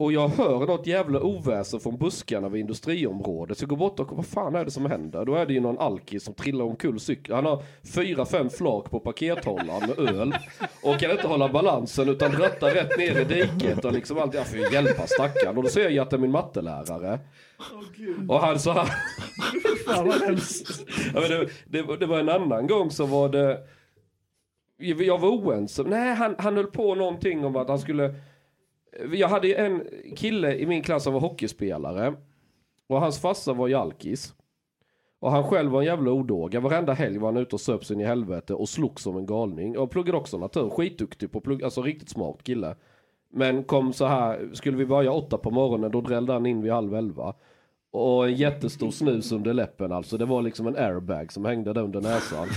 Och 0.02 0.14
jag 0.14 0.28
hör 0.28 0.68
något 0.68 0.88
jävla 0.88 1.22
oväsen 1.22 1.80
från 1.80 1.98
buskarna 1.98 2.50
vid 2.50 2.62
industriområdet. 2.62 3.58
Så 3.58 3.64
jag 3.64 3.70
går 3.70 3.78
bort 3.78 4.00
och 4.00 4.12
vad 4.12 4.26
fan 4.26 4.56
är 4.56 4.66
det 4.66 4.72
som 4.72 4.86
händer? 4.86 5.26
Då 5.26 5.36
är 5.36 5.46
det 5.46 5.54
ju 5.54 5.60
någon 5.60 5.78
alkis 5.78 6.24
som 6.24 6.34
trillar 6.34 6.66
omkull 6.66 7.00
cykeln. 7.00 7.36
Han 7.36 7.46
har 7.46 7.64
fyra, 7.94 8.26
fem 8.26 8.50
flak 8.50 8.90
på 8.92 9.00
pakethållaren 9.00 9.90
med 9.90 10.00
öl. 10.00 10.36
Och 10.84 11.00
kan 11.00 11.12
inte 11.12 11.28
hålla 11.28 11.50
balansen 11.50 12.10
utan 12.10 12.32
rattar 12.32 12.72
rätt 12.72 12.98
ner 12.98 13.20
i 13.20 13.24
diket 13.24 13.86
och 13.86 13.94
liksom 13.94 14.18
allt. 14.18 14.34
Jag 14.34 14.48
får 14.48 14.60
ju 14.60 14.74
hjälpa 14.74 15.08
stackaren. 15.08 15.58
Och 15.58 15.64
då 15.64 15.70
ser 15.70 15.90
jag 15.90 16.04
att 16.04 16.10
det 16.10 16.16
är 16.16 16.20
min 16.20 16.32
mattelärare. 16.32 17.20
Och 18.30 18.40
han 18.40 18.60
så 18.60 18.72
här. 18.72 18.90
Fan 19.86 20.08
vad 20.08 20.22
hemskt. 20.22 20.88
Ja, 21.14 21.22
det, 21.66 21.98
det 22.00 22.06
var 22.06 22.20
en 22.20 22.30
annan 22.30 22.68
gång 22.68 22.92
så 22.92 23.06
var 23.06 23.30
det 23.30 23.60
jag 24.78 25.18
var 25.18 25.30
oense. 25.30 25.84
Nej, 25.84 26.16
han, 26.16 26.36
han 26.38 26.56
höll 26.56 26.68
på 26.68 26.96
någonting 26.96 27.46
om 27.46 27.56
att 27.56 27.70
han 27.70 27.80
skulle... 27.80 28.16
Jag 29.14 29.28
hade 29.28 29.48
ju 29.48 29.56
en 29.56 29.84
kille 30.16 30.56
i 30.56 30.66
min 30.66 30.84
klass 30.84 31.04
som 31.04 31.14
var 31.14 31.20
hockeyspelare. 31.20 32.14
Och 32.88 33.00
hans 33.00 33.20
farsa 33.20 33.54
var 33.54 33.68
ju 33.68 33.74
alkis. 33.74 34.34
Och 35.20 35.32
han 35.32 35.44
själv 35.44 35.72
var 35.72 35.80
en 35.80 35.86
jävla 35.86 36.12
odåga. 36.12 36.60
Varenda 36.60 36.94
helg 36.94 37.18
var 37.18 37.28
han 37.28 37.42
ute 37.42 37.56
och 37.56 37.62
söp 37.62 37.86
sin 37.86 38.02
i 38.02 38.04
helvete 38.04 38.54
och 38.54 38.70
slog 38.70 39.00
som 39.00 39.18
en 39.18 39.26
galning. 39.26 39.78
Och 39.78 39.92
pluggade 39.92 40.18
också 40.18 40.38
natur. 40.38 40.70
Skitduktig 40.70 41.32
på 41.32 41.42
plugg, 41.42 41.64
alltså 41.64 41.82
riktigt 41.82 42.10
smart 42.10 42.44
kille. 42.44 42.76
Men 43.30 43.64
kom 43.64 43.94
så 43.94 44.06
här, 44.06 44.50
skulle 44.54 44.78
vi 44.78 44.86
börja 44.86 45.12
åtta 45.12 45.38
på 45.38 45.52
morgonen 45.52 45.92
då 45.92 46.02
drällde 46.02 46.34
han 46.34 46.46
in 46.46 46.62
vid 46.62 46.72
halv 46.72 46.96
elva. 46.96 47.34
Och 47.94 48.28
en 48.28 48.36
jättestor 48.36 48.92
snus 48.92 49.32
under 49.32 49.54
läppen 49.54 49.92
alltså. 49.92 50.18
Det 50.18 50.26
var 50.26 50.42
liksom 50.42 50.68
en 50.68 50.76
airbag 50.76 51.32
som 51.32 51.46
hängde 51.46 51.74
där 51.74 51.82
under 51.82 52.02
näsan. 52.02 52.48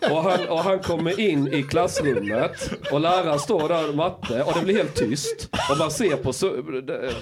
och, 0.10 0.22
han, 0.22 0.48
och 0.48 0.58
han 0.58 0.78
kommer 0.78 1.20
in 1.20 1.48
i 1.52 1.62
klassrummet 1.62 2.70
och 2.92 3.00
läraren 3.00 3.38
står 3.38 3.68
där 3.68 3.88
och 3.88 3.94
matte 3.94 4.42
och 4.42 4.52
det 4.54 4.64
blir 4.64 4.74
helt 4.74 4.94
tyst. 4.94 5.48
Och 5.70 5.78
man 5.78 5.90
ser 5.90 6.16
på, 6.16 6.32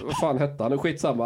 vad 0.06 0.16
fan 0.20 0.38
hette 0.38 0.62
han? 0.62 0.78
Skitsamma. 0.78 1.24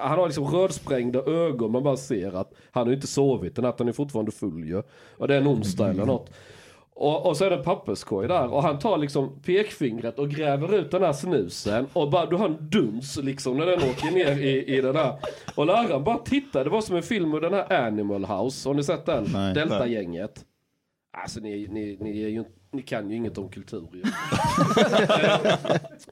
Han 0.00 0.18
har 0.18 0.26
liksom 0.26 0.44
rödsprängda 0.44 1.18
ögon. 1.18 1.72
Man 1.72 1.82
bara 1.82 1.96
ser 1.96 2.40
att 2.40 2.52
han 2.70 2.86
har 2.86 2.94
inte 2.94 3.06
sovit 3.06 3.56
den 3.56 3.62
natten. 3.62 3.86
Han 3.86 3.88
är 3.88 3.92
fortfarande 3.92 4.32
full 4.32 4.64
ju. 4.64 4.82
Och 5.16 5.28
det 5.28 5.34
är 5.34 5.40
en 5.40 5.48
onsdag 5.48 5.90
eller 5.90 6.06
något. 6.06 6.30
Och, 7.00 7.26
och 7.26 7.36
så 7.36 7.44
är 7.44 7.50
det 7.50 7.56
en 7.56 7.62
papperskorg 7.62 8.28
där 8.28 8.52
och 8.52 8.62
han 8.62 8.78
tar 8.78 8.98
liksom 8.98 9.40
pekfingret 9.42 10.18
och 10.18 10.30
gräver 10.30 10.74
ut 10.74 10.90
den 10.90 11.02
här 11.02 11.12
snusen 11.12 11.86
och 11.92 12.10
bara, 12.10 12.26
du 12.26 12.36
har 12.36 12.46
en 12.46 12.70
duns 12.70 13.16
liksom 13.16 13.56
när 13.56 13.66
den 13.66 13.78
åker 13.78 14.10
ner 14.10 14.38
i, 14.38 14.76
i 14.76 14.80
den 14.80 14.96
här. 14.96 15.18
Och 15.54 15.66
läraren 15.66 16.04
bara 16.04 16.18
tittar, 16.18 16.64
det 16.64 16.70
var 16.70 16.80
som 16.80 16.96
en 16.96 17.02
film 17.02 17.34
ur 17.34 17.40
den 17.40 17.54
här 17.54 17.86
Animal 17.86 18.24
House, 18.24 18.68
har 18.68 18.74
ni 18.74 18.82
sett 18.82 19.06
den? 19.06 19.26
Nej. 19.32 19.54
Delta-gänget. 19.54 20.44
Alltså 21.12 21.40
ni, 21.40 21.68
ni, 21.70 21.96
ni, 22.00 22.22
är 22.22 22.28
ju, 22.28 22.44
ni 22.72 22.82
kan 22.82 23.10
ju 23.10 23.16
inget 23.16 23.38
om 23.38 23.48
kultur 23.48 23.88
ju. 23.92 24.02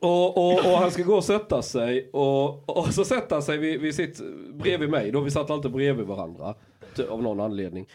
och, 0.01 0.39
och, 0.39 0.53
och 0.53 0.79
han 0.79 0.91
ska 0.91 1.03
gå 1.03 1.15
och 1.15 1.25
sätta 1.25 1.63
sig 1.63 2.11
och, 2.13 2.79
och 2.79 2.95
så 2.95 3.05
sätter 3.05 3.37
han 3.37 3.43
sig 3.43 3.59
vid, 3.59 3.81
vid 3.81 3.95
sitt, 3.95 4.21
bredvid 4.55 4.91
mig 4.91 5.11
då, 5.11 5.21
vi 5.21 5.31
satt 5.31 5.51
alltid 5.51 5.73
bredvid 5.73 6.07
varandra. 6.07 6.55
Av 7.11 7.23
någon 7.23 7.41
anledning. 7.41 7.87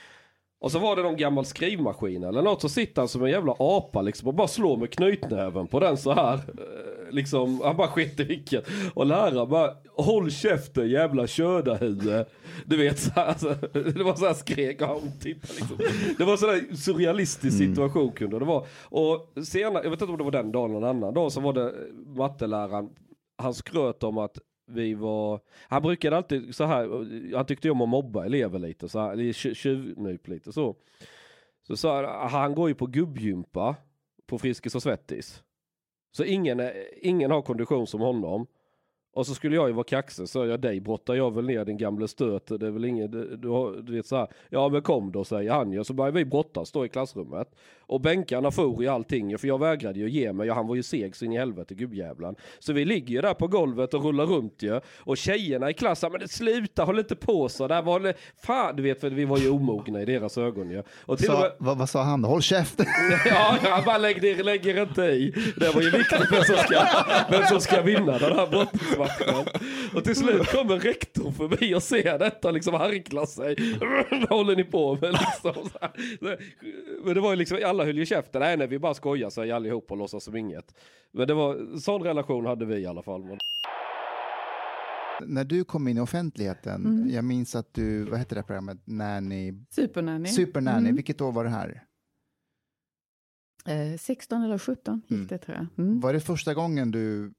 Och 0.64 0.72
så 0.72 0.80
var 0.80 0.96
det 0.96 1.02
någon 1.04 1.18
gammal 1.18 1.46
skrivmaskin 1.46 2.24
eller 2.24 2.42
något 2.42 2.62
så 2.62 2.70
sitter 2.70 3.02
han 3.02 3.08
som 3.08 3.24
en 3.24 3.32
jävla 3.32 3.56
apa 3.60 4.02
liksom 4.02 4.28
och 4.28 4.34
bara 4.34 4.48
slår 4.48 4.78
med 4.78 4.92
knytnäven 4.92 5.68
på 5.68 5.80
den 5.80 5.98
så 5.98 6.14
här. 6.14 6.34
Eh, 6.34 6.94
Liksom, 7.14 7.62
han 7.64 7.78
bara 7.78 7.88
skit 7.88 8.20
i 8.20 8.24
vilket. 8.24 8.68
Och 8.94 9.06
läraren 9.06 9.50
bara, 9.50 9.74
håll 9.98 10.32
käften 10.32 10.90
jävla 10.90 11.28
kördahuvud. 11.28 12.26
Du 12.66 12.78
vet, 12.78 13.00
så 13.00 13.12
här, 13.16 13.26
alltså, 13.26 13.48
det 13.74 14.04
var 14.04 14.16
så 14.16 14.26
här 14.26 14.34
skrek 14.34 14.82
han 14.82 15.12
tittade 15.22 15.54
liksom. 15.54 15.78
Det 16.18 16.24
var 16.24 16.38
så 16.38 16.46
där 16.46 16.76
surrealistisk 16.76 17.58
situation 17.58 18.12
kunde 18.12 18.40
det 18.40 18.46
vara. 18.46 18.64
Och 18.84 19.34
senare, 19.46 19.84
jag 19.84 19.92
vet 19.92 20.02
inte 20.02 20.12
om 20.12 20.18
det 20.18 20.24
var 20.24 20.32
den 20.32 20.52
dagen 20.52 20.76
eller 20.76 20.88
en 20.88 20.98
annan 20.98 21.14
dag, 21.14 21.32
så 21.32 21.42
var 21.42 21.54
det 21.54 21.74
matteläraren, 22.18 22.90
han 23.38 23.54
skröt 23.54 24.04
om 24.04 24.18
att 24.18 24.40
vi 24.66 24.94
var, 24.94 25.40
han 25.68 25.82
brukade 25.82 26.18
alltid 26.18 26.56
så 26.56 26.64
här, 26.64 27.36
han 27.36 27.46
tyckte 27.46 27.70
om 27.70 27.82
att 27.82 27.90
mobba 27.90 28.26
elever 28.26 28.60
lite 28.60 28.90
så 28.90 29.00
här, 29.00 29.12
eller 29.12 29.34
tjuvnyp 29.54 30.28
lite 30.28 30.52
så. 30.52 30.76
Så 31.68 31.78
sa 31.78 32.06
han, 32.06 32.30
han 32.30 32.56
går 32.56 32.70
ju 32.70 32.76
på 32.76 32.86
gubbgympa 32.86 33.76
på 34.26 34.38
Friskis 34.38 34.76
och 34.76 34.84
Svettis. 34.84 35.44
Så 36.12 36.24
ingen, 36.24 36.72
ingen 37.02 37.32
har 37.32 37.42
kondition 37.42 37.88
som 37.88 38.02
honom. 38.02 38.48
Och 39.14 39.28
så 39.28 39.36
skulle 39.36 39.56
jag 39.56 39.68
ju 39.68 39.74
vara 39.74 39.84
kaxig 39.84 40.30
så 40.30 40.46
jag 40.46 40.62
dig 40.62 40.80
brottar 40.80 41.14
jag 41.14 41.36
väl 41.36 41.46
ner 41.46 41.66
din 41.66 41.78
gamla 41.78 42.08
stöt. 42.08 42.48
Det 42.60 42.68
är 42.68 42.72
väl 42.72 42.86
ingen, 42.86 43.12
du, 43.12 43.38
du, 43.82 43.96
vet 43.96 44.06
så 44.06 44.16
här. 44.16 44.28
Ja 44.50 44.70
men 44.70 44.82
kom 44.82 45.12
då 45.12 45.24
säger 45.24 45.52
han 45.52 45.72
ju. 45.72 45.84
Så 45.84 45.94
börjar 45.94 46.12
vi 46.12 46.26
brottas 46.26 46.72
då 46.72 46.86
i 46.86 46.90
klassrummet. 46.90 47.56
Och 47.80 48.02
bänkarna 48.02 48.52
for 48.52 48.84
i 48.84 48.88
allting 48.88 49.38
för 49.38 49.48
jag 49.48 49.60
vägrade 49.60 50.00
ju 50.00 50.10
ge 50.10 50.34
mig 50.34 50.50
och 50.50 50.56
han 50.56 50.68
var 50.68 50.76
ju 50.76 50.84
seg 50.84 51.16
så 51.16 51.26
in 51.26 51.34
i 51.34 51.38
helvete 51.38 51.76
gubbjävlar. 51.76 52.36
Så 52.60 52.74
vi 52.74 52.86
ligger 52.86 53.16
ju 53.16 53.22
där 53.22 53.34
på 53.34 53.48
golvet 53.48 53.94
och 53.94 54.04
rullar 54.04 54.26
runt 54.26 54.64
ju. 54.64 54.82
Och 54.98 55.18
tjejerna 55.18 55.70
i 55.70 55.74
klassen, 55.74 56.12
men 56.12 56.28
sluta 56.28 56.84
håll 56.84 57.00
inte 57.00 57.16
på 57.16 57.50
så. 57.50 57.68
Där 57.68 57.82
var 57.82 58.14
fan 58.46 58.76
du 58.76 58.84
vet 58.84 59.02
för 59.02 59.10
vi 59.10 59.26
var 59.26 59.38
ju 59.38 59.50
omogna 59.50 60.02
i 60.02 60.06
deras 60.06 60.38
ögon 60.38 60.72
ju. 60.72 60.84
Och 61.06 61.18
till 61.18 61.30
och 61.30 61.36
Sa, 61.36 61.42
med, 61.42 61.52
vad, 61.58 61.78
vad 61.78 61.90
sa 61.90 62.04
han? 62.04 62.24
Håll 62.24 62.42
käften! 62.42 62.86
Ja, 63.26 63.58
jag 63.64 63.84
bara 63.84 63.98
lägger, 63.98 64.44
lägger 64.44 64.82
inte 64.82 65.02
i. 65.02 65.34
Det 65.56 65.76
var 65.76 65.82
ju 65.82 65.90
viktigt 65.90 66.32
vem 66.32 66.44
som 66.44 66.56
ska, 66.56 66.86
vem 67.30 67.46
som 67.46 67.60
ska 67.60 67.82
vinna 67.82 68.18
den 68.18 68.36
här 68.36 68.48
brottningsmatchen. 69.04 69.98
Och 69.98 70.04
till 70.04 70.16
slut 70.16 70.48
kommer 70.52 70.80
rektorn 70.80 71.34
förbi 71.34 71.76
och 71.76 71.84
ser 71.84 72.20
detta 72.20 72.52
liksom 72.52 72.74
harkla 72.74 73.26
sig. 73.26 73.56
Vad 74.12 74.30
håller 74.30 74.56
ni 74.56 74.64
på 74.64 74.98
med 75.02 75.12
liksom? 75.12 75.70
Så 75.70 75.78
här. 75.82 76.38
Men 77.06 77.14
det 77.16 77.22
var 77.22 77.30
ju 77.32 77.36
liksom, 77.36 77.60
alla 77.66 77.86
höll 77.86 77.98
ju 77.98 78.06
käften. 78.06 78.42
Nej, 78.42 78.58
nej, 78.58 78.68
vi 78.68 78.80
bara 78.80 78.94
skojar 78.94 79.30
sig 79.30 79.52
allihop 79.52 79.92
och 79.92 79.98
låtsas 79.98 80.24
som 80.24 80.36
inget. 80.36 80.76
Men 81.12 81.28
det 81.28 81.34
var, 81.34 81.78
sån 81.80 82.04
relation 82.04 82.46
hade 82.46 82.66
vi 82.66 82.76
i 82.78 82.86
alla 82.86 83.02
fall. 83.02 83.38
När 85.26 85.44
du 85.44 85.64
kom 85.64 85.88
in 85.88 85.98
i 85.98 86.02
offentligheten, 86.02 86.86
Mm. 86.86 87.10
jag 87.10 87.24
minns 87.26 87.56
att 87.56 87.74
du, 87.74 88.04
vad 88.04 88.20
hette 88.20 88.36
det 88.36 88.44
programmet, 88.44 88.78
Nanny, 88.86 89.54
Supernanny. 89.70 90.28
Supernanny, 90.30 90.80
Mm. 90.86 90.96
vilket 90.96 91.22
år 91.22 91.32
var 91.32 91.44
det 91.44 91.50
här? 91.50 91.84
Eh, 93.66 93.98
16 94.00 94.44
eller 94.44 94.58
17 94.58 95.02
gick 95.08 95.12
Mm. 95.12 95.28
det 95.28 95.38
tror 95.38 95.58
jag. 95.58 95.86
Mm. 95.86 96.00
Var 96.00 96.14
det 96.14 96.20
första 96.20 96.54
gången 96.54 96.92
du 96.92 97.34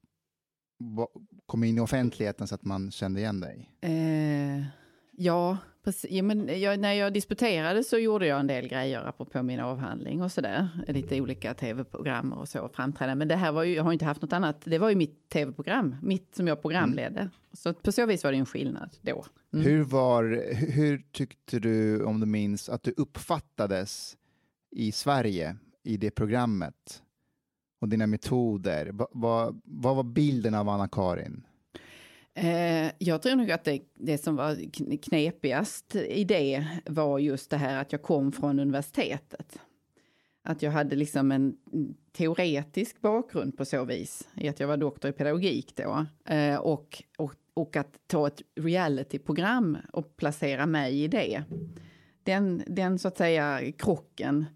kom 1.47 1.65
in 1.65 1.79
i 1.79 1.81
offentligheten 1.81 2.47
så 2.47 2.55
att 2.55 2.65
man 2.65 2.91
kände 2.91 3.21
igen 3.21 3.41
dig? 3.41 3.71
Eh, 3.81 4.65
ja, 5.17 5.59
precis. 5.85 6.11
Ja, 6.11 6.23
men 6.23 6.61
jag, 6.61 6.81
när 6.81 6.93
jag 6.93 7.13
disputerade 7.13 7.85
så 7.85 7.99
gjorde 7.99 8.27
jag 8.27 8.41
en 8.41 8.47
del 8.47 8.69
grejer 8.69 9.09
apropå 9.09 9.43
min 9.43 9.61
avhandling 9.61 10.23
och 10.23 10.33
sådär. 10.33 10.69
Lite 10.89 11.21
olika 11.21 11.55
tv-program 11.55 12.33
och 12.33 12.49
så 12.49 12.69
framträdanden. 12.69 13.19
Men 13.19 13.29
det 13.29 13.37
här 13.37 13.53
var 13.53 13.65
ju, 13.65 13.75
jag 13.75 13.85
har 13.85 13.93
inte 13.93 14.05
haft 14.05 14.23
något 14.23 14.33
annat. 14.33 14.61
Det 14.65 14.79
var 14.79 14.89
ju 14.89 14.97
mitt 14.97 15.29
tv-program, 15.29 15.97
mitt 16.03 16.37
som 16.37 16.47
jag 16.47 16.63
programledde. 16.63 17.31
Så 17.53 17.69
att 17.69 17.83
på 17.83 17.93
så 17.93 18.07
vis 18.07 18.25
var 18.25 18.33
det 18.33 18.39
en 18.39 18.47
skillnad 18.47 18.97
då. 19.01 19.25
Mm. 19.53 19.65
Hur, 19.65 19.85
var, 19.85 20.55
hur 20.55 21.05
tyckte 21.13 21.59
du, 21.59 22.05
om 22.05 22.21
du 22.21 22.27
minns, 22.27 22.69
att 22.69 22.83
du 22.83 22.95
uppfattades 22.97 24.17
i 24.71 24.93
Sverige 24.93 25.57
i 25.83 25.97
det 25.97 26.11
programmet? 26.11 27.03
Och 27.85 27.91
dina 27.91 28.07
metoder. 28.07 28.91
Va, 28.93 29.09
va, 29.13 29.55
vad 29.65 29.97
var 29.97 30.03
bilden 30.03 30.55
av 30.55 30.69
Anna-Karin? 30.69 31.47
Eh, 32.35 32.93
jag 32.99 33.23
tror 33.23 33.37
nog 33.37 33.51
att 33.51 33.65
det, 33.65 33.83
det 33.95 34.19
som 34.19 34.37
var 34.37 34.73
knepigast 34.97 35.95
i 35.95 36.25
det 36.25 36.67
var 36.87 37.19
just 37.19 37.51
det 37.51 37.57
här 37.57 37.81
att 37.81 37.93
jag 37.93 38.03
kom 38.03 38.33
från 38.33 38.59
universitetet. 38.59 39.59
Att 40.43 40.63
jag 40.63 40.71
hade 40.71 40.97
liksom 40.97 41.33
en 41.33 41.57
teoretisk 42.13 43.01
bakgrund 43.01 43.57
på 43.57 43.65
så 43.65 43.85
vis, 43.85 44.29
i 44.35 44.49
att 44.49 44.61
jag 44.61 44.69
var 44.69 44.77
doktor 44.77 45.11
i 45.11 45.13
pedagogik 45.13 45.77
då. 45.77 46.07
Eh, 46.35 46.57
och, 46.57 47.03
och, 47.19 47.35
och 47.55 47.77
att 47.77 47.99
ta 48.07 48.27
ett 48.27 48.43
realityprogram 48.57 49.79
och 49.93 50.17
placera 50.17 50.67
mig 50.67 51.03
i 51.03 51.09
det. 51.09 51.43
Den, 52.23 52.63
den 52.67 52.99
så 52.99 53.09
att 53.09 53.17
säga 53.17 53.73
krocken 53.73 54.39
eh, 54.39 54.55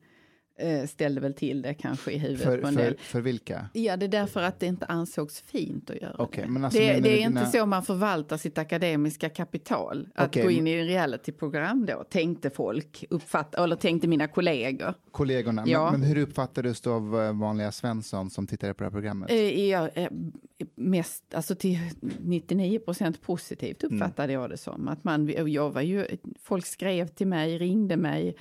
ställde 0.89 1.21
väl 1.21 1.35
till 1.35 1.63
det 1.63 1.75
kanske 1.75 2.13
i 2.13 2.19
huvudet 2.19 2.45
För, 2.45 2.59
på 2.59 2.67
en 2.69 2.75
för, 2.75 2.83
del. 2.83 2.97
för 2.99 3.21
vilka? 3.21 3.69
Ja, 3.73 3.97
det 3.97 4.07
är 4.07 4.09
därför 4.09 4.43
att 4.43 4.61
det 4.61 4.67
inte 4.67 4.87
ansågs 4.87 5.41
fint 5.41 5.91
att 5.91 5.97
göra 6.03 6.15
Okej, 6.19 6.47
det. 6.49 6.65
alltså 6.65 6.81
det, 6.81 6.87
det 6.93 7.01
du 7.01 7.09
är 7.09 7.17
inte 7.17 7.29
dina- 7.41 7.47
så 7.51 7.67
man 7.67 7.83
förvaltar 7.83 8.37
sitt 8.37 8.59
akademiska 8.59 9.29
kapital. 9.29 10.09
Att 10.15 10.27
Okej, 10.29 10.43
gå 10.43 10.49
men- 10.49 10.57
in 10.59 10.67
i 10.67 10.73
en 10.73 10.87
realityprogram 10.87 11.87
då, 11.87 12.05
tänkte 12.11 12.51
folk, 12.51 13.05
uppfatta, 13.11 13.65
eller 13.65 13.77
tänkte 13.77 14.09
mina 14.09 14.29
kollegor. 14.29 14.95
Kollegorna. 15.11 15.65
Ja. 15.67 15.91
Men, 15.91 16.01
men 16.01 16.09
hur 16.09 16.19
uppfattades 16.23 16.81
du 16.81 16.91
av 16.91 17.21
eh, 17.23 17.33
vanliga 17.33 17.73
Svensson 17.73 18.31
som 18.31 18.47
tittade 18.47 18.75
på 18.75 18.79
det 18.83 18.87
här 18.87 18.91
programmet? 18.93 19.31
Eh, 19.31 20.03
eh, 20.05 20.09
mest, 20.75 21.35
alltså 21.35 21.55
till 21.55 21.79
99 22.21 22.79
procent 22.79 23.23
positivt 23.23 23.83
Mm. 23.83 23.95
uppfattade 23.97 24.33
jag 24.33 24.51
det 24.51 24.57
som. 24.57 24.89
Att 24.89 25.05
man, 25.05 25.29
jag 25.53 25.71
var 25.71 25.81
ju, 25.83 26.07
folk 26.43 26.67
skrev 26.67 27.07
till 27.07 27.27
mig, 27.27 27.59
ringde 27.59 27.97
mig, 27.97 28.29
eh, 28.29 28.35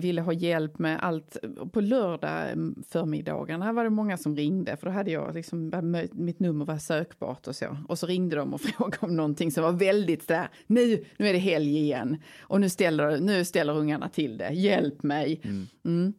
ville 0.00 0.20
ha 0.20 0.32
hjälp 0.32 0.78
med 0.78 1.00
allt. 1.02 1.36
På 1.72 1.80
lördag 1.80 2.50
mm, 2.50 2.82
förmiddagarna 2.88 3.72
var 3.72 3.84
det 3.84 3.90
många 3.90 4.16
som 4.16 4.36
ringde, 4.36 4.76
för 4.76 4.86
då 4.86 4.92
hade 4.92 5.10
jag 5.10 5.34
liksom, 5.34 5.72
mitt 6.12 6.40
nummer 6.40 6.64
var 6.64 6.78
sökbart 6.78 7.46
och 7.46 7.56
så. 7.56 7.76
Och 7.88 7.98
så 7.98 8.06
ringde 8.06 8.36
de 8.36 8.54
och 8.54 8.60
frågade 8.76 8.98
om 9.00 9.16
någonting 9.16 9.50
som 9.50 9.62
var 9.62 9.72
väldigt 9.72 10.28
där, 10.28 10.48
nu, 10.66 11.04
nu 11.16 11.28
är 11.28 11.32
det 11.32 11.38
helg 11.38 11.78
igen. 11.78 12.22
Och 12.40 12.60
nu 12.60 12.68
ställer, 12.68 13.20
nu 13.20 13.44
ställer 13.44 13.76
ungarna 13.76 14.08
till 14.08 14.38
det, 14.38 14.52
hjälp 14.52 15.02
mig. 15.02 15.40
Mm. 15.84 16.12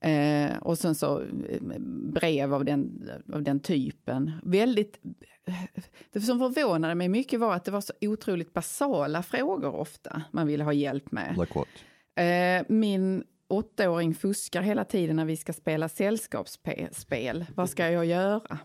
Eh, 0.00 0.58
och 0.58 0.78
sen 0.78 0.94
så 0.94 1.20
eh, 1.20 1.78
brev 2.12 2.54
av 2.54 2.64
den, 2.64 3.10
av 3.32 3.42
den 3.42 3.60
typen. 3.60 4.32
Väldigt... 4.42 5.00
Det 6.12 6.20
som 6.20 6.38
förvånade 6.38 6.94
mig 6.94 7.08
mycket 7.08 7.40
var 7.40 7.54
att 7.54 7.64
det 7.64 7.70
var 7.70 7.80
så 7.80 7.92
otroligt 8.00 8.52
basala 8.52 9.22
frågor 9.22 9.74
ofta 9.74 10.22
man 10.30 10.46
ville 10.46 10.64
ha 10.64 10.72
hjälp 10.72 11.12
med. 11.12 11.36
Like 11.38 11.58
what? 11.58 11.68
Eh, 12.20 12.64
min 12.68 13.24
åttaåring 13.48 14.14
fuskar 14.14 14.62
hela 14.62 14.84
tiden 14.84 15.16
när 15.16 15.24
vi 15.24 15.36
ska 15.36 15.52
spela 15.52 15.88
sällskapsspel. 15.88 17.46
Vad 17.54 17.70
ska 17.70 17.90
jag 17.90 18.06
göra? 18.06 18.58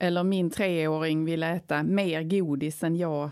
Eller 0.00 0.24
min 0.24 0.50
treåring 0.50 1.24
vill 1.24 1.42
äta 1.42 1.82
mer 1.82 2.22
godis 2.22 2.82
än 2.82 2.96
jag 2.96 3.30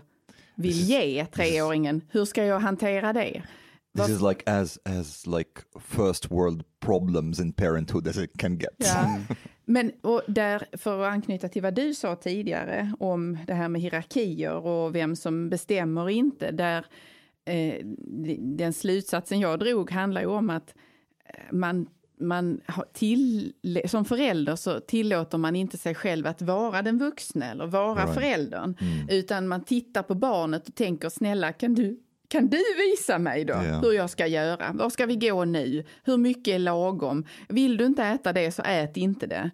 vill 0.55 0.81
ge 0.81 1.25
treåringen. 1.25 2.01
Hur 2.09 2.25
ska 2.25 2.45
jag 2.45 2.59
hantera 2.59 3.13
det? 3.13 3.43
This 3.97 4.09
is 4.09 4.21
like 4.21 4.51
as 4.51 4.79
as 4.85 5.27
like 5.27 5.61
first 5.79 6.31
world 6.31 6.63
problems 6.79 7.39
in 7.39 7.53
parenthood 7.53 8.07
as 8.07 8.17
it 8.17 8.31
can 8.37 8.57
get. 8.57 8.75
Ja. 8.77 9.19
Men 9.65 9.91
och 10.01 10.21
där, 10.27 10.65
för 10.77 11.03
att 11.03 11.13
anknyta 11.13 11.49
till 11.49 11.61
vad 11.61 11.73
du 11.73 11.93
sa 11.93 12.15
tidigare 12.15 12.93
om 12.99 13.37
det 13.47 13.53
här 13.53 13.69
med 13.69 13.81
hierarkier 13.81 14.53
och 14.53 14.95
vem 14.95 15.15
som 15.15 15.49
bestämmer 15.49 16.01
och 16.01 16.11
inte, 16.11 16.51
där 16.51 16.85
eh, 17.53 17.85
den 18.39 18.73
slutsatsen 18.73 19.39
jag 19.39 19.59
drog 19.59 19.91
handlar 19.91 20.21
ju 20.21 20.27
om 20.27 20.49
att 20.49 20.73
eh, 21.25 21.39
man, 21.51 21.87
man 22.19 22.61
till, 22.93 23.53
som 23.87 24.05
förälder 24.05 24.55
så 24.55 24.79
tillåter 24.79 25.37
man 25.37 25.55
inte 25.55 25.77
sig 25.77 25.95
själv 25.95 26.27
att 26.27 26.41
vara 26.41 26.81
den 26.81 26.97
vuxna 26.97 27.51
eller 27.51 27.67
vara 27.67 28.03
Right. 28.03 28.13
föräldern. 28.15 28.75
Mm. 28.81 29.09
Utan 29.09 29.47
man 29.47 29.63
tittar 29.63 30.03
på 30.03 30.15
barnet 30.15 30.67
och 30.67 30.75
tänker 30.75 31.09
snälla 31.09 31.53
kan 31.53 31.75
du, 31.75 31.99
kan 32.27 32.47
du 32.47 32.57
visa 32.77 33.19
mig 33.19 33.45
då 33.45 33.53
Ja. 33.53 33.79
hur 33.79 33.91
jag 33.91 34.09
ska 34.09 34.27
göra? 34.27 34.71
Var 34.73 34.89
ska 34.89 35.05
vi 35.05 35.15
gå 35.15 35.45
nu? 35.45 35.83
Hur 36.03 36.17
mycket 36.17 36.53
är 36.55 36.59
lagom? 36.59 37.25
Vill 37.49 37.77
du 37.77 37.85
inte 37.85 38.03
äta 38.03 38.33
det 38.33 38.51
så 38.51 38.61
ät 38.65 38.97
inte 38.97 39.27
det. 39.27 39.51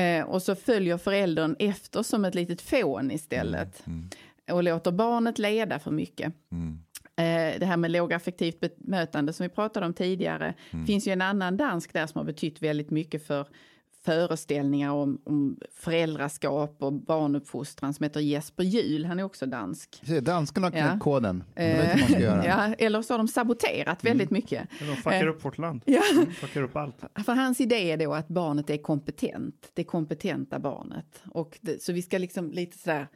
Eh, 0.00 0.24
och 0.24 0.42
så 0.42 0.54
följer 0.54 0.98
föräldern 0.98 1.56
efter 1.58 2.02
som 2.02 2.24
ett 2.24 2.34
litet 2.34 2.62
fån 2.62 3.10
istället. 3.10 3.86
Mm. 3.86 4.08
Och 4.50 4.62
låter 4.64 4.92
barnet 4.92 5.38
leda 5.38 5.78
för 5.78 5.90
mycket. 5.90 6.32
Mm. 6.52 6.78
Eh, 7.16 7.58
det 7.60 7.66
här 7.66 7.76
med 7.76 7.90
lågaffektivt 7.90 8.60
bemötande 8.60 9.32
som 9.32 9.44
vi 9.44 9.48
pratade 9.48 9.86
om 9.86 9.94
tidigare. 9.94 10.54
Mm. 10.70 10.86
finns 10.86 11.08
ju 11.08 11.12
en 11.12 11.22
annan 11.22 11.56
dansk 11.56 11.92
där 11.92 12.06
som 12.06 12.18
har 12.18 12.24
betytt 12.24 12.62
väldigt 12.62 12.90
mycket 12.90 13.26
för 13.26 13.46
föreställningar 14.04 14.90
om, 14.92 15.20
om 15.24 15.58
föräldraskap 15.72 16.76
och 16.82 16.92
barnuppfostran 16.92 17.94
som 17.94 18.04
heter 18.04 18.20
Jesper 18.20 18.64
Juhl. 18.64 19.04
Han 19.04 19.18
är 19.18 19.22
också 19.22 19.46
dansk. 19.46 20.00
Se, 20.06 20.20
Danskarna 20.20 20.66
har 20.66 20.70
knäckt 20.70 20.86
Ja. 20.92 20.98
koden. 21.00 21.44
De 21.54 21.62
vet 21.62 21.88
vad 21.88 21.98
man 21.98 22.08
ska 22.08 22.20
göra. 22.20 22.46
ja, 22.68 22.74
eller 22.78 23.02
så 23.02 23.12
har 23.14 23.18
de 23.18 23.28
saboterat 23.28 24.04
väldigt 24.04 24.30
mycket. 24.30 24.68
Men 24.80 24.88
De 24.88 24.96
fuckar 24.96 25.24
Eh. 25.26 25.30
upp 25.30 25.44
vårt 25.44 25.58
land. 25.58 25.82
Ja. 25.86 26.02
De 26.26 26.32
fuckar 26.32 26.62
upp 26.62 26.76
allt. 26.76 26.96
För 27.26 27.32
hans 27.34 27.60
idé 27.60 27.90
är 27.92 27.96
då 27.96 28.14
att 28.14 28.28
barnet 28.28 28.70
är 28.70 28.76
kompetent, 28.76 29.70
det 29.74 29.84
kompetenta 29.84 30.58
barnet. 30.58 31.22
Och 31.30 31.58
det, 31.60 31.82
så 31.82 31.92
vi 31.92 32.02
ska 32.02 32.18
liksom 32.18 32.50
lite 32.50 32.78
sådär 32.78 33.06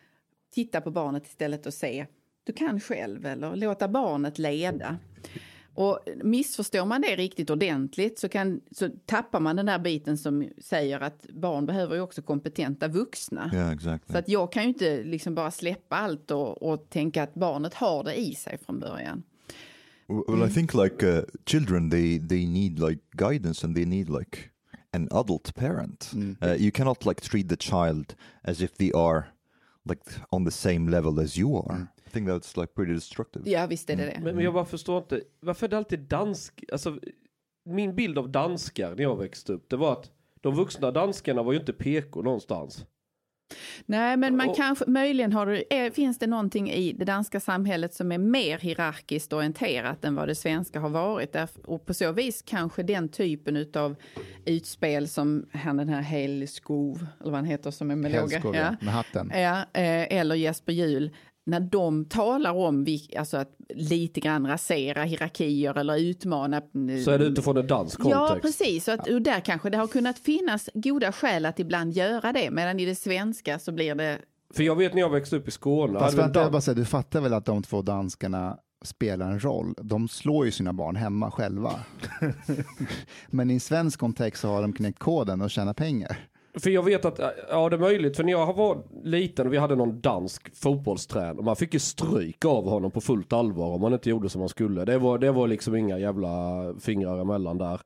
titta 0.54 0.80
på 0.80 0.90
barnet 0.90 1.26
istället 1.26 1.66
och 1.66 1.74
se, 1.74 2.06
du 2.48 2.52
kan 2.52 2.80
själv 2.80 3.26
eller 3.26 3.56
låta 3.56 3.88
barnet 3.88 4.38
leda. 4.38 4.98
Och 5.74 5.98
missförstår 6.24 6.86
man 6.86 7.00
det 7.00 7.16
riktigt 7.16 7.50
ordentligt 7.50 8.18
så, 8.18 8.28
kan, 8.28 8.60
så 8.70 8.88
tappar 9.06 9.40
man 9.40 9.56
den 9.56 9.66
där 9.66 9.78
biten 9.78 10.18
som 10.18 10.48
säger 10.58 11.00
att 11.00 11.26
barn 11.32 11.66
behöver 11.66 11.94
ju 11.94 12.00
också 12.00 12.22
kompetenta 12.22 12.88
vuxna. 12.88 13.50
Yeah, 13.54 13.72
exactly. 13.72 14.12
Så 14.12 14.18
att 14.18 14.28
jag 14.28 14.52
kan 14.52 14.62
ju 14.62 14.68
inte 14.68 15.02
liksom 15.02 15.34
bara 15.34 15.50
släppa 15.50 15.96
allt 15.96 16.30
och, 16.30 16.62
och 16.62 16.90
tänka 16.90 17.22
att 17.22 17.34
barnet 17.34 17.74
har 17.74 18.04
det 18.04 18.14
i 18.14 18.34
sig 18.34 18.58
från 18.58 18.78
början. 18.80 19.22
Well, 20.28 20.50
I 20.50 20.54
think 20.54 20.74
like 20.74 21.06
uh, 21.06 21.24
children, 21.46 21.90
they 21.90 22.28
they 22.28 22.46
need 22.46 22.78
like 22.78 23.00
guidance 23.10 23.66
and 23.66 23.76
they 23.76 23.84
need 23.84 24.08
like 24.08 24.38
an 24.92 25.08
adult 25.10 25.54
parent. 25.54 26.12
Uh, 26.42 26.54
you 26.54 26.70
cannot 26.70 27.06
like 27.06 27.20
treat 27.20 27.48
the 27.48 27.56
child 27.56 28.14
as 28.42 28.62
if 28.62 28.74
they 28.76 28.92
are 28.94 29.24
like 29.88 30.02
on 30.30 30.44
the 30.44 30.50
same 30.50 30.90
level 30.90 31.20
as 31.20 31.36
you 31.36 31.56
are. 31.56 31.88
I 32.08 32.12
think 32.12 32.28
that's 32.28 32.60
like 32.60 32.72
pretty 32.74 32.92
destructive. 32.94 33.50
Ja, 33.50 33.66
visst 33.66 33.90
är 33.90 33.96
det 33.96 34.04
det. 34.04 34.20
Men, 34.22 34.34
men 34.34 34.44
jag 34.44 34.54
bara 34.54 34.64
förstår 34.64 34.98
inte, 34.98 35.20
varför 35.40 35.66
är 35.66 35.70
det 35.70 35.76
alltid 35.76 36.00
dansk, 36.00 36.64
alltså 36.72 36.98
min 37.64 37.94
bild 37.94 38.18
av 38.18 38.30
danskar 38.30 38.94
när 38.94 39.02
jag 39.02 39.16
växte 39.16 39.52
upp, 39.52 39.70
det 39.70 39.76
var 39.76 39.92
att 39.92 40.10
de 40.40 40.54
vuxna 40.54 40.90
danskarna 40.90 41.42
var 41.42 41.52
ju 41.52 41.58
inte 41.58 41.72
PK 41.72 42.22
någonstans. 42.22 42.86
Nej, 43.86 44.16
men 44.16 44.36
man 44.36 44.48
Och- 44.48 44.56
kanske, 44.56 44.84
möjligen 44.90 45.32
har 45.32 45.46
det, 45.46 45.74
är, 45.76 45.90
finns 45.90 46.18
det 46.18 46.26
någonting 46.26 46.70
i 46.70 46.92
det 46.92 47.04
danska 47.04 47.40
samhället 47.40 47.94
som 47.94 48.12
är 48.12 48.18
mer 48.18 48.58
hierarkiskt 48.58 49.32
orienterat 49.32 50.04
än 50.04 50.14
vad 50.14 50.28
det 50.28 50.34
svenska 50.34 50.80
har 50.80 50.88
varit. 50.88 51.36
Och 51.64 51.86
på 51.86 51.94
så 51.94 52.12
vis 52.12 52.42
kanske 52.46 52.82
den 52.82 53.08
typen 53.08 53.66
av 53.74 53.96
utspel 54.44 55.08
som 55.08 55.46
han 55.52 55.76
den 55.76 55.88
här 55.88 56.02
Helskov, 56.02 57.06
eller 57.20 57.30
vad 57.30 57.38
han 57.38 57.44
heter 57.44 57.70
som 57.70 57.90
är 57.90 57.96
med 57.96 58.12
låga, 58.12 58.40
ja, 58.44 58.76
med 58.80 58.94
hatten. 58.94 59.30
ja, 59.34 59.58
eh, 59.80 60.18
eller 60.18 60.34
Jesper 60.34 60.72
Juhl, 60.72 61.10
när 61.48 61.60
de 61.60 62.04
talar 62.04 62.52
om 62.52 62.86
alltså 63.18 63.36
att 63.36 63.50
lite 63.74 64.20
grann 64.20 64.46
rasera 64.46 65.02
hierarkier 65.02 65.78
eller 65.78 65.98
utmana. 65.98 66.62
Så 67.04 67.10
är 67.10 67.18
det 67.18 67.24
utifrån 67.24 67.56
en 67.56 67.66
dansk 67.66 68.00
kontext. 68.00 68.30
Ja, 68.30 68.38
precis. 68.42 68.84
Så 68.84 68.92
att, 68.92 69.08
och 69.08 69.22
där 69.22 69.40
kanske 69.40 69.70
det 69.70 69.76
har 69.76 69.86
kunnat 69.86 70.18
finnas 70.18 70.70
goda 70.74 71.12
skäl 71.12 71.46
att 71.46 71.58
ibland 71.58 71.92
göra 71.92 72.32
det, 72.32 72.50
medan 72.50 72.80
i 72.80 72.84
det 72.84 72.94
svenska 72.94 73.58
så 73.58 73.72
blir 73.72 73.94
det 73.94 74.18
För 74.54 74.62
jag 74.62 74.76
vet 74.76 74.94
när 74.94 75.00
jag 75.00 75.10
växte 75.10 75.36
upp 75.36 75.48
i 75.48 75.50
Skåne, 75.50 75.98
Fast 75.98 76.18
vänta, 76.18 76.40
jag 76.40 76.52
bara 76.52 76.60
säga, 76.60 76.74
du 76.74 76.84
fattar 76.84 77.20
väl 77.20 77.34
att 77.34 77.44
de 77.44 77.62
två 77.62 77.82
danskarna 77.82 78.58
spelar 78.82 79.30
en 79.30 79.44
roll? 79.44 79.74
De 79.82 80.08
slår 80.08 80.44
ju 80.44 80.52
sina 80.52 80.72
barn 80.72 80.96
hemma 80.96 81.30
själva. 81.30 81.72
Men 83.26 83.50
i 83.50 83.54
en 83.54 83.60
svensk 83.60 84.00
kontext 84.00 84.42
så 84.42 84.48
har 84.48 84.62
de 84.62 84.72
knäckt 84.72 84.98
koden 84.98 85.42
och 85.42 85.50
tjänar 85.50 85.74
pengar. 85.74 86.28
För 86.60 86.70
jag 86.70 86.82
vet 86.82 87.04
att, 87.04 87.20
ja 87.50 87.68
det 87.68 87.76
är 87.76 87.80
möjligt, 87.80 88.16
för 88.16 88.24
när 88.24 88.32
jag 88.32 88.54
var 88.54 88.82
liten 89.04 89.46
och 89.46 89.52
vi 89.52 89.56
hade 89.56 89.76
någon 89.76 90.00
dansk 90.00 90.56
fotbollstränare, 90.56 91.42
man 91.42 91.56
fick 91.56 91.74
ju 91.74 91.80
stryk 91.80 92.44
av 92.44 92.68
honom 92.68 92.90
på 92.90 93.00
fullt 93.00 93.32
allvar 93.32 93.74
om 93.74 93.80
man 93.80 93.92
inte 93.92 94.10
gjorde 94.10 94.28
som 94.28 94.38
man 94.38 94.48
skulle. 94.48 94.84
Det 94.84 94.98
var, 94.98 95.18
det 95.18 95.32
var 95.32 95.48
liksom 95.48 95.74
inga 95.74 95.98
jävla 95.98 96.28
fingrar 96.80 97.20
emellan 97.20 97.58
där. 97.58 97.80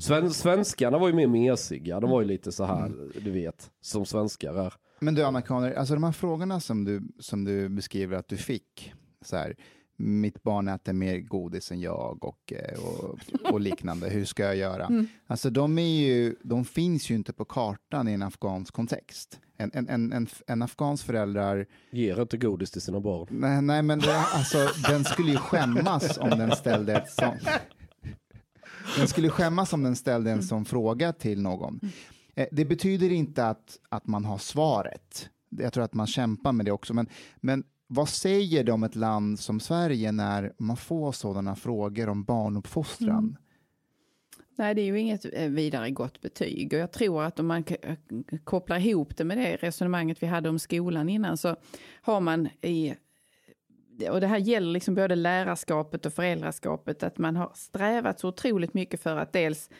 Sven, 0.00 0.30
svenskarna 0.30 0.98
var 0.98 1.08
ju 1.08 1.14
mer 1.14 1.26
mesiga, 1.26 2.00
de 2.00 2.10
var 2.10 2.20
ju 2.20 2.26
lite 2.26 2.52
så 2.52 2.64
här, 2.64 2.92
du 3.20 3.30
vet, 3.30 3.70
som 3.80 4.06
svenskar 4.06 4.54
är. 4.54 4.74
Men 5.00 5.14
du 5.14 5.24
amerikaner, 5.24 5.74
alltså 5.74 5.94
de 5.94 6.04
här 6.04 6.12
frågorna 6.12 6.60
som 6.60 6.84
du, 6.84 7.02
som 7.18 7.44
du 7.44 7.68
beskriver 7.68 8.16
att 8.16 8.28
du 8.28 8.36
fick, 8.36 8.92
så 9.24 9.36
här, 9.36 9.56
mitt 10.04 10.42
barn 10.42 10.68
äter 10.68 10.92
mer 10.92 11.18
godis 11.18 11.72
än 11.72 11.80
jag 11.80 12.24
och, 12.24 12.52
eh, 12.52 12.78
och, 12.80 13.18
och 13.52 13.60
liknande, 13.60 14.08
hur 14.08 14.24
ska 14.24 14.42
jag 14.42 14.56
göra? 14.56 15.06
Alltså 15.26 15.50
de, 15.50 15.78
är 15.78 16.06
ju, 16.06 16.36
de 16.42 16.64
finns 16.64 17.10
ju 17.10 17.14
inte 17.14 17.32
på 17.32 17.44
kartan 17.44 18.08
i 18.08 18.12
en 18.12 18.22
afghansk 18.22 18.74
kontext. 18.74 19.40
En, 19.56 19.70
en, 19.74 19.88
en, 19.88 20.12
en, 20.12 20.26
en 20.46 20.62
afghansk 20.62 21.06
föräldrar 21.06 21.66
Ger 21.90 22.22
inte 22.22 22.36
godis 22.36 22.70
till 22.70 22.80
sina 22.82 23.00
barn. 23.00 23.26
Nej, 23.30 23.62
nej 23.62 23.82
men 23.82 23.98
det, 23.98 24.16
alltså, 24.16 24.68
den 24.88 25.04
skulle 25.04 25.30
ju 25.30 25.36
skämmas 25.38 26.18
om 26.18 26.30
den 26.30 26.56
ställde 26.56 26.96
ett 26.96 27.10
sånt... 27.10 27.48
Den 28.98 29.08
skulle 29.08 29.30
skämmas 29.30 29.72
om 29.72 29.82
den 29.82 29.96
ställde 29.96 30.30
en 30.30 30.42
sån 30.42 30.64
fråga 30.64 31.12
till 31.12 31.42
någon. 31.42 31.80
Eh, 32.34 32.46
Det 32.52 32.64
betyder 32.64 33.12
inte 33.12 33.46
att, 33.46 33.78
att 33.88 34.06
man 34.06 34.24
har 34.24 34.38
svaret. 34.38 35.28
Jag 35.50 35.72
tror 35.72 35.84
att 35.84 35.94
man 35.94 36.06
kämpar 36.06 36.52
med 36.52 36.66
det 36.66 36.72
också. 36.72 36.94
Men, 36.94 37.06
men 37.36 37.64
vad 37.94 38.08
säger 38.08 38.64
det 38.64 38.72
om 38.72 38.82
ett 38.84 38.94
land 38.94 39.38
som 39.38 39.60
Sverige 39.60 40.12
när 40.12 40.52
man 40.58 40.76
får 40.76 41.12
sådana 41.12 41.56
frågor 41.56 42.08
om 42.08 42.24
barnuppfostran? 42.24 43.18
Mm. 43.18 43.36
Nej, 44.56 44.74
det 44.74 44.80
är 44.80 44.86
ju 44.86 45.00
inget 45.00 45.26
eh, 45.32 45.48
vidare 45.48 45.90
gott 45.90 46.20
betyg. 46.20 46.72
Och 46.72 46.78
jag 46.78 46.92
tror 46.92 47.22
att 47.22 47.40
om 47.40 47.46
man 47.46 47.64
eh, 47.82 47.96
kopplar 48.44 48.78
ihop 48.78 49.16
det 49.16 49.24
med 49.24 49.38
det 49.38 49.56
resonemanget 49.56 50.22
vi 50.22 50.26
hade 50.26 50.48
om 50.48 50.58
skolan 50.58 51.08
innan 51.08 51.36
så 51.36 51.56
har 52.02 52.20
man 52.20 52.48
i 52.62 52.94
och 54.10 54.20
det 54.20 54.26
här 54.26 54.38
gäller 54.38 54.72
liksom 54.72 54.94
både 54.94 55.14
lärarskapet 55.14 56.06
och 56.06 56.12
föräldraskapet, 56.12 57.02
att 57.02 57.18
man 57.18 57.36
har 57.36 57.52
strävat 57.54 58.20
så 58.20 58.28
otroligt 58.28 58.74
mycket 58.74 59.02
för 59.02 59.16
att 59.16 59.32
dels 59.32 59.70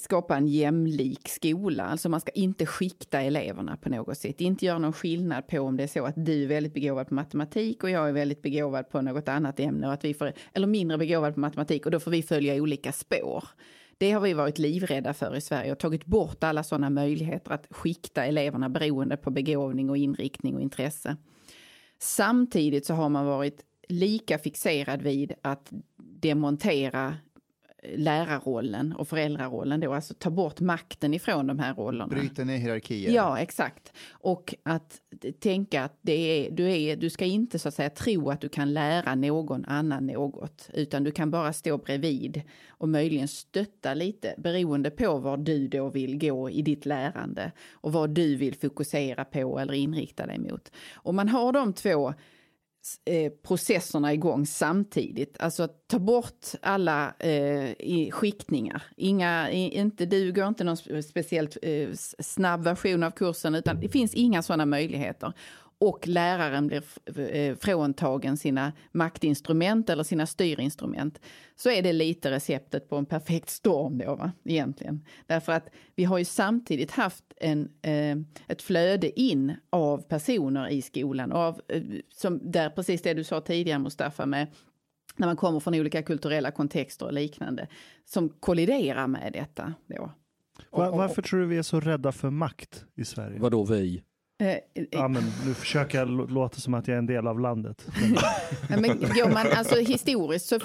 skapa 0.00 0.36
en 0.36 0.46
jämlik 0.46 1.28
skola. 1.28 1.84
Alltså 1.84 2.08
man 2.08 2.20
ska 2.20 2.30
inte 2.30 2.66
skikta 2.66 3.20
eleverna 3.20 3.76
på 3.76 3.88
något 3.88 4.18
sätt. 4.18 4.40
Inte 4.40 4.66
göra 4.66 4.78
någon 4.78 4.92
skillnad 4.92 5.46
på 5.46 5.60
om 5.60 5.76
det 5.76 5.82
är 5.82 5.86
så 5.86 6.04
att 6.04 6.14
du 6.16 6.42
är 6.42 6.46
väldigt 6.46 6.74
begåvad 6.74 7.08
på 7.08 7.14
matematik 7.14 7.84
och 7.84 7.90
jag 7.90 8.08
är 8.08 8.12
väldigt 8.12 8.42
begåvad 8.42 8.90
på 8.90 9.00
något 9.00 9.28
annat 9.28 9.60
ämne. 9.60 9.86
Och 9.86 9.92
att 9.92 10.04
vi 10.04 10.14
får, 10.14 10.32
eller 10.52 10.66
mindre 10.66 10.98
begåvad 10.98 11.34
på 11.34 11.40
matematik 11.40 11.86
och 11.86 11.92
då 11.92 12.00
får 12.00 12.10
vi 12.10 12.22
följa 12.22 12.54
olika 12.54 12.92
spår. 12.92 13.44
Det 13.98 14.10
har 14.10 14.20
vi 14.20 14.32
varit 14.32 14.58
livrädda 14.58 15.14
för 15.14 15.36
i 15.36 15.40
Sverige 15.40 15.72
och 15.72 15.78
tagit 15.78 16.04
bort 16.04 16.44
alla 16.44 16.62
sådana 16.62 16.90
möjligheter 16.90 17.52
att 17.52 17.66
skikta 17.70 18.24
eleverna 18.24 18.68
beroende 18.68 19.16
på 19.16 19.30
begåvning 19.30 19.90
och 19.90 19.96
inriktning 19.96 20.54
och 20.54 20.60
intresse. 20.60 21.16
Samtidigt 21.98 22.86
så 22.86 22.94
har 22.94 23.08
man 23.08 23.26
varit 23.26 23.64
lika 23.88 24.38
fixerad 24.38 25.02
vid 25.02 25.32
att 25.42 25.72
demontera 25.96 27.16
lärarrollen 27.82 28.92
och 28.92 29.08
föräldrarollen 29.08 29.80
då, 29.80 29.94
alltså 29.94 30.14
ta 30.14 30.30
bort 30.30 30.60
makten 30.60 31.14
ifrån 31.14 31.46
de 31.46 31.58
här 31.58 31.74
rollerna. 31.74 32.06
Bryta 32.06 32.44
ner 32.44 32.56
hierarkier. 32.56 33.12
Ja, 33.12 33.38
exakt. 33.38 33.92
Och 34.10 34.54
att 34.62 35.00
tänka 35.40 35.84
att 35.84 35.98
det 36.02 36.12
är, 36.12 36.50
du, 36.50 36.72
är, 36.72 36.96
du 36.96 37.10
ska 37.10 37.24
inte 37.24 37.58
så 37.58 37.68
att 37.68 37.74
säga 37.74 37.90
tro 37.90 38.30
att 38.30 38.40
du 38.40 38.48
kan 38.48 38.72
lära 38.72 39.14
någon 39.14 39.64
annan 39.64 40.06
något, 40.06 40.70
utan 40.74 41.04
du 41.04 41.10
kan 41.10 41.30
bara 41.30 41.52
stå 41.52 41.78
bredvid 41.78 42.42
och 42.68 42.88
möjligen 42.88 43.28
stötta 43.28 43.94
lite 43.94 44.34
beroende 44.38 44.90
på 44.90 45.18
var 45.18 45.36
du 45.36 45.68
då 45.68 45.90
vill 45.90 46.18
gå 46.18 46.50
i 46.50 46.62
ditt 46.62 46.86
lärande 46.86 47.52
och 47.72 47.92
vad 47.92 48.10
du 48.10 48.36
vill 48.36 48.54
fokusera 48.54 49.24
på 49.24 49.58
eller 49.58 49.72
inrikta 49.72 50.26
dig 50.26 50.38
mot. 50.38 50.72
Om 50.94 51.16
man 51.16 51.28
har 51.28 51.52
de 51.52 51.72
två 51.72 52.14
Eh, 53.04 53.32
processerna 53.42 54.12
igång 54.12 54.46
samtidigt. 54.46 55.36
Alltså 55.40 55.68
ta 55.68 55.98
bort 55.98 56.46
alla 56.62 57.14
eh, 57.18 58.10
skiktningar. 58.10 58.82
Inga, 58.96 59.50
inte, 59.50 60.06
du 60.06 60.32
går 60.32 60.48
inte 60.48 60.64
någon 60.64 61.02
speciellt 61.02 61.56
eh, 61.62 61.88
snabb 62.18 62.64
version 62.64 63.02
av 63.02 63.10
kursen 63.10 63.54
utan 63.54 63.80
det 63.80 63.88
finns 63.88 64.14
inga 64.14 64.42
sådana 64.42 64.66
möjligheter. 64.66 65.32
Och 65.80 66.08
läraren 66.08 66.66
blir 66.66 66.82
eh, 67.34 67.56
fråntagen 67.56 68.36
sina 68.36 68.72
maktinstrument 68.92 69.90
eller 69.90 70.02
sina 70.02 70.26
styrinstrument. 70.26 71.20
Så 71.56 71.70
är 71.70 71.82
det 71.82 71.92
lite 71.92 72.30
receptet 72.30 72.88
på 72.88 72.96
en 72.96 73.06
perfekt 73.06 73.50
storm 73.50 73.98
då, 73.98 74.14
va? 74.14 74.32
egentligen. 74.44 75.04
Därför 75.26 75.52
att 75.52 75.68
vi 75.94 76.04
har 76.04 76.18
ju 76.18 76.24
samtidigt 76.24 76.90
haft 76.90 77.24
en, 77.36 77.68
eh, 77.82 78.16
ett 78.48 78.62
flöde 78.62 79.20
in 79.20 79.54
av 79.70 80.02
personer 80.02 80.68
i 80.68 80.82
skolan. 80.82 81.32
Av, 81.32 81.60
eh, 81.68 81.82
som, 82.14 82.50
där 82.52 82.70
precis 82.70 83.02
det 83.02 83.14
du 83.14 83.24
sa 83.24 83.40
tidigare 83.40 83.78
Mustafa 83.78 84.26
med 84.26 84.46
när 85.16 85.26
man 85.26 85.36
kommer 85.36 85.60
från 85.60 85.74
olika 85.74 86.02
kulturella 86.02 86.50
kontexter 86.50 87.06
och 87.06 87.12
liknande, 87.12 87.68
som 88.04 88.28
kolliderar 88.28 89.06
med 89.06 89.32
detta. 89.32 89.74
Då. 89.86 90.10
Va- 90.70 90.90
varför 90.90 91.22
tror 91.22 91.40
du 91.40 91.46
vi 91.46 91.58
är 91.58 91.62
så 91.62 91.80
rädda 91.80 92.12
för 92.12 92.30
makt 92.30 92.84
i 92.96 93.04
Sverige? 93.04 93.38
Vadå 93.38 93.64
vi? 93.64 94.02
Eh, 94.40 94.46
eh, 94.48 94.60
Ja, 94.90 95.08
men 95.08 95.22
nu 95.46 95.54
försöker 95.54 95.98
jag 95.98 96.08
lå- 96.08 96.28
låta 96.30 96.60
som 96.60 96.74
att 96.74 96.88
jag 96.88 96.94
är 96.94 96.98
en 96.98 97.06
del 97.06 97.26
av 97.26 97.40
landet. 97.40 97.86
Ja, 98.68 98.76
Men 98.80 98.98
går 98.98 99.30
man, 99.34 99.46
alltså 99.56 99.76
historiskt 99.80 100.46
så 100.46 100.58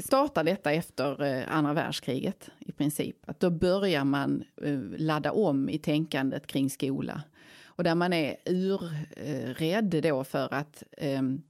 startar 0.00 0.44
detta 0.44 0.72
efter 0.72 1.22
eh, 1.24 1.42
andra 1.56 1.72
världskriget 1.72 2.50
i 2.58 2.72
princip. 2.72 3.16
Att 3.26 3.40
då 3.40 3.50
börjar 3.50 4.04
man 4.04 4.44
eh, 4.62 4.78
ladda 4.98 5.32
om 5.32 5.68
i 5.68 5.78
tänkandet 5.78 6.46
kring 6.46 6.70
skola. 6.70 7.22
Och 7.66 7.84
där 7.84 7.94
man 7.94 8.12
är 8.12 8.36
urrädd 8.46 10.00
då 10.02 10.24
för 10.24 10.54
att 10.54 10.82
ehm, 10.98 11.42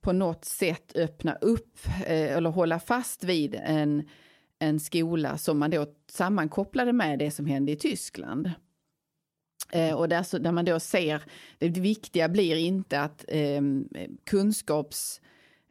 på 0.00 0.12
något 0.12 0.44
sätt 0.44 0.92
öppna 0.96 1.34
upp 1.34 1.78
eh, 2.06 2.36
eller 2.36 2.50
hålla 2.50 2.78
fast 2.78 3.24
vid 3.24 3.54
en, 3.64 4.08
en 4.58 4.80
skola 4.80 5.38
som 5.38 5.58
man 5.58 5.70
då 5.70 5.86
sammankopplade 6.10 6.92
med 6.92 7.18
det 7.18 7.30
som 7.30 7.46
hände 7.46 7.72
i 7.72 7.76
Tyskland. 7.76 8.50
Eh, 9.72 9.94
och 9.94 10.08
där, 10.08 10.22
så, 10.22 10.38
där 10.38 10.52
man 10.52 10.64
då 10.64 10.80
ser, 10.80 11.22
det 11.58 11.68
viktiga 11.68 12.28
blir 12.28 12.56
inte 12.56 13.00
att 13.00 13.24
eh, 13.28 13.62
kunskaps... 14.24 15.20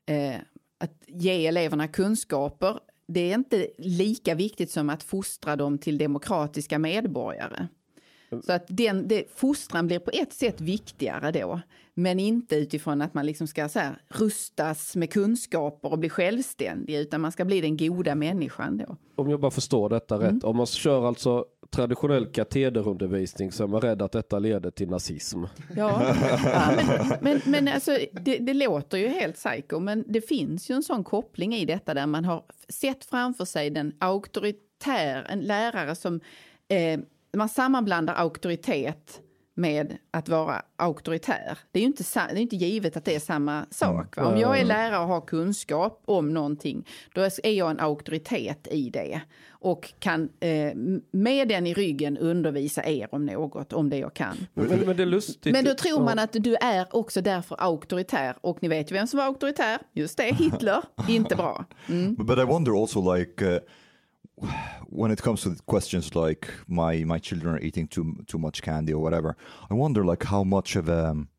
Eh, 0.05 0.35
att 0.77 1.03
ge 1.07 1.47
eleverna 1.47 1.87
kunskaper, 1.87 2.79
det 3.07 3.31
är 3.31 3.35
inte 3.35 3.67
lika 3.77 4.35
viktigt 4.35 4.71
som 4.71 4.89
att 4.89 5.03
fostra 5.03 5.55
dem 5.55 5.77
till 5.77 5.97
demokratiska 5.97 6.79
medborgare. 6.79 7.67
Så 8.43 8.51
att 8.51 8.65
den, 8.67 9.07
det, 9.07 9.25
fostran 9.35 9.87
blir 9.87 9.99
på 9.99 10.11
ett 10.13 10.33
sätt 10.33 10.61
viktigare 10.61 11.31
då, 11.31 11.61
men 11.93 12.19
inte 12.19 12.55
utifrån 12.55 13.01
att 13.01 13.13
man 13.13 13.25
liksom 13.25 13.47
ska 13.47 13.69
så 13.69 13.79
här, 13.79 14.01
rustas 14.07 14.95
med 14.95 15.11
kunskaper 15.11 15.91
och 15.91 15.99
bli 15.99 16.09
självständig, 16.09 16.95
utan 16.95 17.21
man 17.21 17.31
ska 17.31 17.45
bli 17.45 17.61
den 17.61 17.77
goda 17.77 18.15
människan 18.15 18.77
då. 18.77 18.97
Om 19.15 19.29
jag 19.29 19.39
bara 19.39 19.51
förstår 19.51 19.89
detta 19.89 20.19
rätt. 20.19 20.43
Om 20.43 20.57
man 20.57 20.65
kör 20.65 21.07
alltså 21.07 21.45
traditionell 21.69 22.25
katederundervisning 22.25 23.51
så 23.51 23.63
är 23.63 23.67
man 23.67 23.81
rädd 23.81 24.01
att 24.01 24.11
detta 24.11 24.39
leder 24.39 24.71
till 24.71 24.89
nazism. 24.89 25.43
Ja, 25.75 26.15
ja 26.45 26.71
men, 26.75 27.17
men, 27.21 27.41
men 27.45 27.67
alltså, 27.67 27.97
det, 28.11 28.37
det 28.37 28.53
låter 28.53 28.97
ju 28.97 29.07
helt 29.07 29.35
psycho, 29.35 29.79
men 29.79 30.03
det 30.07 30.21
finns 30.21 30.69
ju 30.69 30.75
en 30.75 30.83
sån 30.83 31.03
koppling 31.03 31.55
i 31.55 31.65
detta 31.65 31.93
där 31.93 32.07
man 32.07 32.25
har 32.25 32.43
sett 32.69 33.05
framför 33.05 33.45
sig 33.45 33.69
den 33.69 33.93
auktoritär, 33.99 35.25
en 35.29 35.39
lärare 35.39 35.95
som 35.95 36.19
eh, 36.67 36.99
man 37.33 37.49
sammanblandar 37.49 38.13
auktoritet 38.13 39.21
med 39.55 39.97
att 40.11 40.29
vara 40.29 40.61
auktoritär. 40.75 41.57
Det 41.71 41.79
är 41.79 41.81
ju 41.81 41.87
inte, 41.87 42.03
det 42.13 42.19
är 42.19 42.41
inte 42.41 42.55
givet 42.55 42.97
att 42.97 43.05
det 43.05 43.15
är 43.15 43.19
samma 43.19 43.65
sak. 43.71 44.17
Va? 44.17 44.25
Om 44.25 44.39
jag 44.39 44.59
är 44.59 44.65
lärare 44.65 45.01
och 45.01 45.07
har 45.07 45.21
kunskap 45.21 46.01
om 46.05 46.33
någonting, 46.33 46.87
då 47.13 47.21
är 47.21 47.51
jag 47.51 47.71
en 47.71 47.79
auktoritet 47.79 48.67
i 48.71 48.89
det 48.89 49.21
och 49.49 49.93
kan 49.99 50.29
eh, 50.39 50.71
med 51.11 51.47
den 51.47 51.67
i 51.67 51.73
ryggen 51.73 52.17
undervisa 52.17 52.85
er 52.85 53.07
om 53.11 53.25
något, 53.25 53.73
om 53.73 53.89
det 53.89 53.97
jag 53.97 54.13
kan. 54.13 54.47
Men, 54.53 54.67
men 54.67 54.97
det 54.97 55.03
är 55.03 55.07
lustigt. 55.07 55.53
Men 55.53 55.65
då 55.65 55.73
tror 55.73 56.03
man 56.03 56.19
att 56.19 56.33
du 56.33 56.55
är 56.55 56.95
också 56.95 57.21
därför 57.21 57.55
auktoritär. 57.59 58.35
Och 58.41 58.57
ni 58.61 58.67
vet 58.67 58.91
ju 58.91 58.95
vem 58.95 59.07
som 59.07 59.17
var 59.17 59.25
auktoritär? 59.25 59.79
Just 59.93 60.17
det, 60.17 60.23
Hitler. 60.23 60.81
Inte 61.09 61.35
bra. 61.35 61.65
But, 61.87 62.27
but 62.27 62.39
I 62.39 62.43
wonder 62.43 62.81
also 62.81 63.15
like 63.15 63.45
uh, 63.45 63.59
when 64.89 65.11
it 65.11 65.21
comes 65.21 65.43
to 65.43 65.55
questions 65.65 66.15
like 66.15 66.51
my 66.67 67.03
my 67.03 67.19
children 67.19 67.55
are 67.55 67.59
eating 67.59 67.87
too 67.87 68.23
too 68.27 68.37
much 68.37 68.61
candy 68.61 68.93
or 68.93 69.01
whatever. 69.01 69.35
I 69.69 69.73
wonder 69.73 70.03
like 70.05 70.23
how 70.23 70.43
much 70.43 70.75
of 70.75 70.89
um 70.89 71.29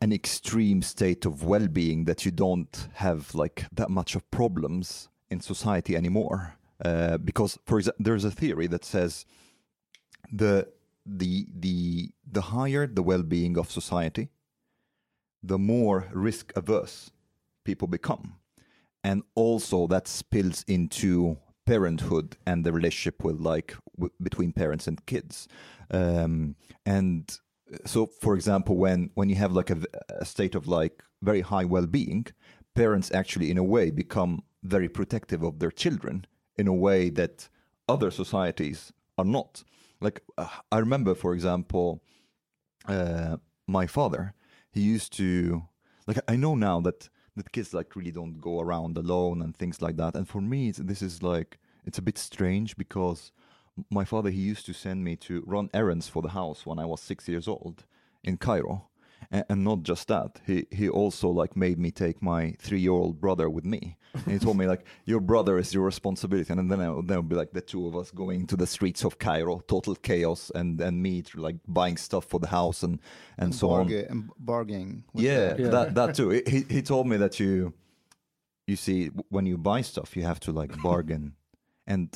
an 0.00 0.12
extreme 0.12 0.82
state 0.82 1.24
of 1.24 1.44
well-being 1.44 2.04
that 2.04 2.24
you 2.24 2.30
don't 2.30 2.88
have 2.94 3.34
like 3.34 3.66
that 3.72 3.90
much 3.90 4.16
of 4.16 4.28
problems 4.30 5.08
in 5.30 5.40
society 5.40 5.96
anymore. 5.96 6.56
Uh, 6.84 7.16
because 7.18 7.58
for 7.64 7.78
example, 7.78 8.04
there's 8.04 8.24
a 8.24 8.30
theory 8.30 8.66
that 8.66 8.84
says 8.84 9.24
the 10.32 10.66
the 11.06 11.46
the 11.54 12.10
the 12.30 12.40
higher 12.40 12.86
the 12.86 13.02
well-being 13.02 13.56
of 13.56 13.70
society, 13.70 14.30
the 15.42 15.58
more 15.58 16.08
risk 16.12 16.52
averse 16.56 17.10
people 17.64 17.86
become 17.86 18.34
and 19.04 19.22
also 19.34 19.86
that 19.88 20.06
spills 20.06 20.64
into 20.68 21.36
parenthood 21.66 22.36
and 22.46 22.64
the 22.64 22.72
relationship 22.72 23.22
with 23.24 23.40
like 23.40 23.74
between 24.22 24.52
parents 24.52 24.86
and 24.86 25.04
kids. 25.06 25.48
Um, 25.90 26.56
and 26.84 27.38
so 27.86 28.06
for 28.20 28.34
example 28.34 28.76
when 28.76 29.10
when 29.14 29.28
you 29.28 29.36
have 29.36 29.52
like 29.52 29.70
a, 29.70 29.78
a 30.20 30.24
state 30.24 30.54
of 30.54 30.66
like 30.68 31.02
very 31.22 31.40
high 31.40 31.64
well-being 31.64 32.26
parents 32.74 33.10
actually 33.12 33.50
in 33.50 33.58
a 33.58 33.64
way 33.64 33.90
become 33.90 34.42
very 34.62 34.88
protective 34.88 35.42
of 35.42 35.58
their 35.58 35.70
children 35.70 36.26
in 36.56 36.66
a 36.66 36.72
way 36.72 37.10
that 37.10 37.48
other 37.88 38.10
societies 38.10 38.92
are 39.18 39.24
not. 39.24 39.64
Like 40.00 40.22
uh, 40.36 40.48
i 40.70 40.78
remember 40.78 41.14
for 41.14 41.32
example 41.32 42.02
uh, 42.86 43.36
my 43.66 43.86
father 43.86 44.34
he 44.72 44.80
used 44.80 45.12
to 45.14 45.62
like 46.06 46.18
i 46.26 46.36
know 46.36 46.54
now 46.54 46.80
that 46.80 47.08
that 47.36 47.52
kids 47.52 47.72
like 47.72 47.96
really 47.96 48.10
don't 48.10 48.40
go 48.40 48.60
around 48.60 48.96
alone 48.98 49.42
and 49.42 49.56
things 49.56 49.80
like 49.80 49.96
that. 49.96 50.14
And 50.14 50.28
for 50.28 50.40
me 50.40 50.70
this 50.70 51.02
is 51.02 51.22
like 51.22 51.58
it's 51.84 51.98
a 51.98 52.02
bit 52.02 52.18
strange 52.18 52.76
because 52.76 53.32
my 53.90 54.04
father 54.04 54.30
he 54.30 54.40
used 54.40 54.66
to 54.66 54.72
send 54.72 55.02
me 55.04 55.16
to 55.16 55.42
run 55.46 55.70
errands 55.72 56.08
for 56.08 56.22
the 56.22 56.30
house 56.30 56.66
when 56.66 56.78
i 56.78 56.84
was 56.84 57.00
six 57.00 57.28
years 57.28 57.48
old 57.48 57.84
in 58.22 58.36
cairo 58.36 58.88
and, 59.30 59.44
and 59.48 59.64
not 59.64 59.82
just 59.82 60.08
that 60.08 60.40
he 60.46 60.66
he 60.70 60.88
also 60.88 61.28
like 61.28 61.56
made 61.56 61.78
me 61.78 61.90
take 61.90 62.20
my 62.22 62.54
three 62.58 62.80
year 62.80 62.92
old 62.92 63.20
brother 63.20 63.48
with 63.48 63.64
me 63.64 63.96
and 64.14 64.32
he 64.32 64.38
told 64.38 64.56
me 64.56 64.66
like 64.66 64.84
your 65.06 65.20
brother 65.20 65.58
is 65.58 65.72
your 65.74 65.84
responsibility 65.84 66.52
and 66.52 66.70
then 66.70 66.80
I, 66.80 66.90
would- 66.90 67.08
then 67.08 67.16
would 67.18 67.28
be 67.28 67.36
like 67.36 67.52
the 67.52 67.60
two 67.60 67.86
of 67.86 67.94
us 67.96 68.10
going 68.10 68.46
to 68.48 68.56
the 68.56 68.66
streets 68.66 69.04
of 69.04 69.18
cairo 69.18 69.60
total 69.66 69.94
chaos 69.94 70.50
and 70.54 70.80
and 70.80 71.02
me 71.02 71.22
like 71.34 71.56
buying 71.66 71.96
stuff 71.96 72.24
for 72.26 72.40
the 72.40 72.48
house 72.48 72.82
and 72.82 72.98
and 73.38 73.54
so 73.54 73.70
on 73.70 73.80
and 74.10 74.30
bargaining. 74.38 75.04
yeah, 75.14 75.56
Yeah. 75.58 75.68
that 75.70 75.94
that 75.94 76.14
too. 76.14 76.30
He 76.46 76.64
he 76.68 76.82
told 76.82 77.06
me 77.06 77.16
that 77.18 77.38
you 77.40 77.72
you 78.66 78.76
see 78.76 79.10
when 79.30 79.46
you 79.46 79.58
buy 79.58 79.82
stuff 79.82 80.16
you 80.16 80.24
have 80.26 80.40
to 80.40 80.52
like 80.52 80.72
bargain, 80.82 81.34
and 81.86 82.08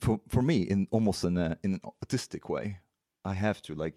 for 0.00 0.20
for 0.28 0.42
me 0.42 0.56
in 0.62 0.86
almost 0.90 1.24
in 1.24 1.36
a 1.36 1.44
uh, 1.50 1.54
in 1.64 1.74
an 1.74 1.80
autistic 2.04 2.48
way, 2.48 2.78
I 3.24 3.34
have 3.34 3.60
to 3.62 3.74
like 3.74 3.94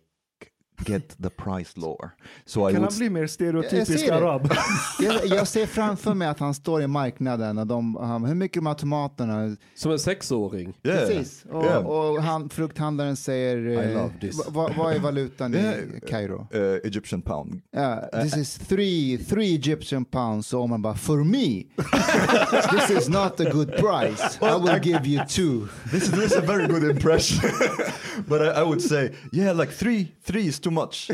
get 0.79 1.17
the 1.23 1.29
price 1.29 1.71
lower. 1.79 2.09
So 2.45 2.69
I 2.69 2.73
Kan 2.73 2.81
would 2.81 2.91
han 2.91 2.99
bli 2.99 3.09
mer 3.09 3.21
Jag 3.21 3.29
stereotypisk 3.29 4.07
arab? 4.07 4.49
jag, 4.99 5.25
jag 5.27 5.47
ser 5.47 5.65
framför 5.65 6.13
mig 6.13 6.27
att 6.27 6.39
han 6.39 6.53
står 6.53 6.81
i 6.81 6.87
marknaden 6.87 7.57
och 7.57 7.67
de, 7.67 7.95
han, 7.95 8.25
hur 8.25 8.35
mycket 8.35 8.55
de 8.55 8.65
här 8.65 8.73
tomaterna? 8.73 9.55
Som 9.75 9.91
en 9.91 9.99
sexåring. 9.99 10.73
yeah. 10.83 10.97
Precis. 11.07 11.45
Och, 11.51 11.63
Yeah. 11.65 11.85
och 11.85 12.23
han, 12.23 12.49
frukthandlaren 12.49 13.15
säger, 13.15 13.57
I 13.57 13.93
eh, 13.95 14.07
this. 14.21 14.47
"Va- 14.47 14.71
vad 14.77 14.93
är 14.95 14.99
valutan 14.99 15.53
i 15.55 15.57
Yeah. 15.57 15.75
Kairo? 16.09 16.47
Uh, 16.55 16.61
Egyptian 16.83 17.21
pound. 17.21 17.61
Ja, 17.71 18.09
this 18.21 18.37
is 18.37 18.55
three, 18.55 19.17
three 19.17 19.55
Egyptian 19.55 20.05
pounds. 20.05 20.47
Så 20.47 20.67
man 20.67 20.81
bara, 20.81 20.95
for 20.95 21.23
me, 21.23 21.63
this 22.71 22.89
is 23.01 23.09
not 23.09 23.39
a 23.39 23.49
good 23.51 23.71
price. 23.77 24.37
I 24.41 24.57
will 24.59 24.79
give 24.83 25.05
you 25.07 25.21
two. 25.27 25.67
This 25.91 26.03
is, 26.03 26.11
this 26.11 26.25
is 26.31 26.37
a 26.37 26.41
very 26.41 26.67
good 26.67 26.83
impression, 26.83 27.49
but 28.27 28.41
I, 28.41 28.45
I 28.61 28.63
would 28.63 28.81
say 28.81 29.11
yeah, 29.31 29.57
like 29.59 29.71
three 29.71 30.07
three 30.23 30.47
is 30.47 30.59
too 30.65 30.71
much. 30.71 31.11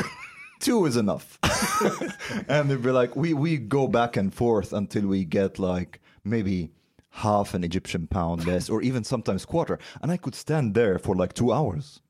Two 0.60 0.86
is 0.86 0.96
enough, 0.96 1.38
and 2.48 2.70
they'd 2.70 2.82
be 2.82 2.90
like, 2.90 3.14
we 3.16 3.34
we 3.34 3.58
go 3.58 3.86
back 3.86 4.16
and 4.16 4.32
forth 4.32 4.72
until 4.72 5.06
we 5.06 5.24
get 5.24 5.58
like 5.58 6.00
maybe 6.24 6.70
half 7.10 7.54
an 7.54 7.64
Egyptian 7.64 8.06
pound 8.06 8.46
less, 8.46 8.70
or 8.70 8.82
even 8.82 9.04
sometimes 9.04 9.44
quarter, 9.44 9.78
and 10.00 10.10
I 10.10 10.16
could 10.16 10.34
stand 10.34 10.74
there 10.74 10.98
for 10.98 11.14
like 11.22 11.34
two 11.34 11.52
hours. 11.52 12.00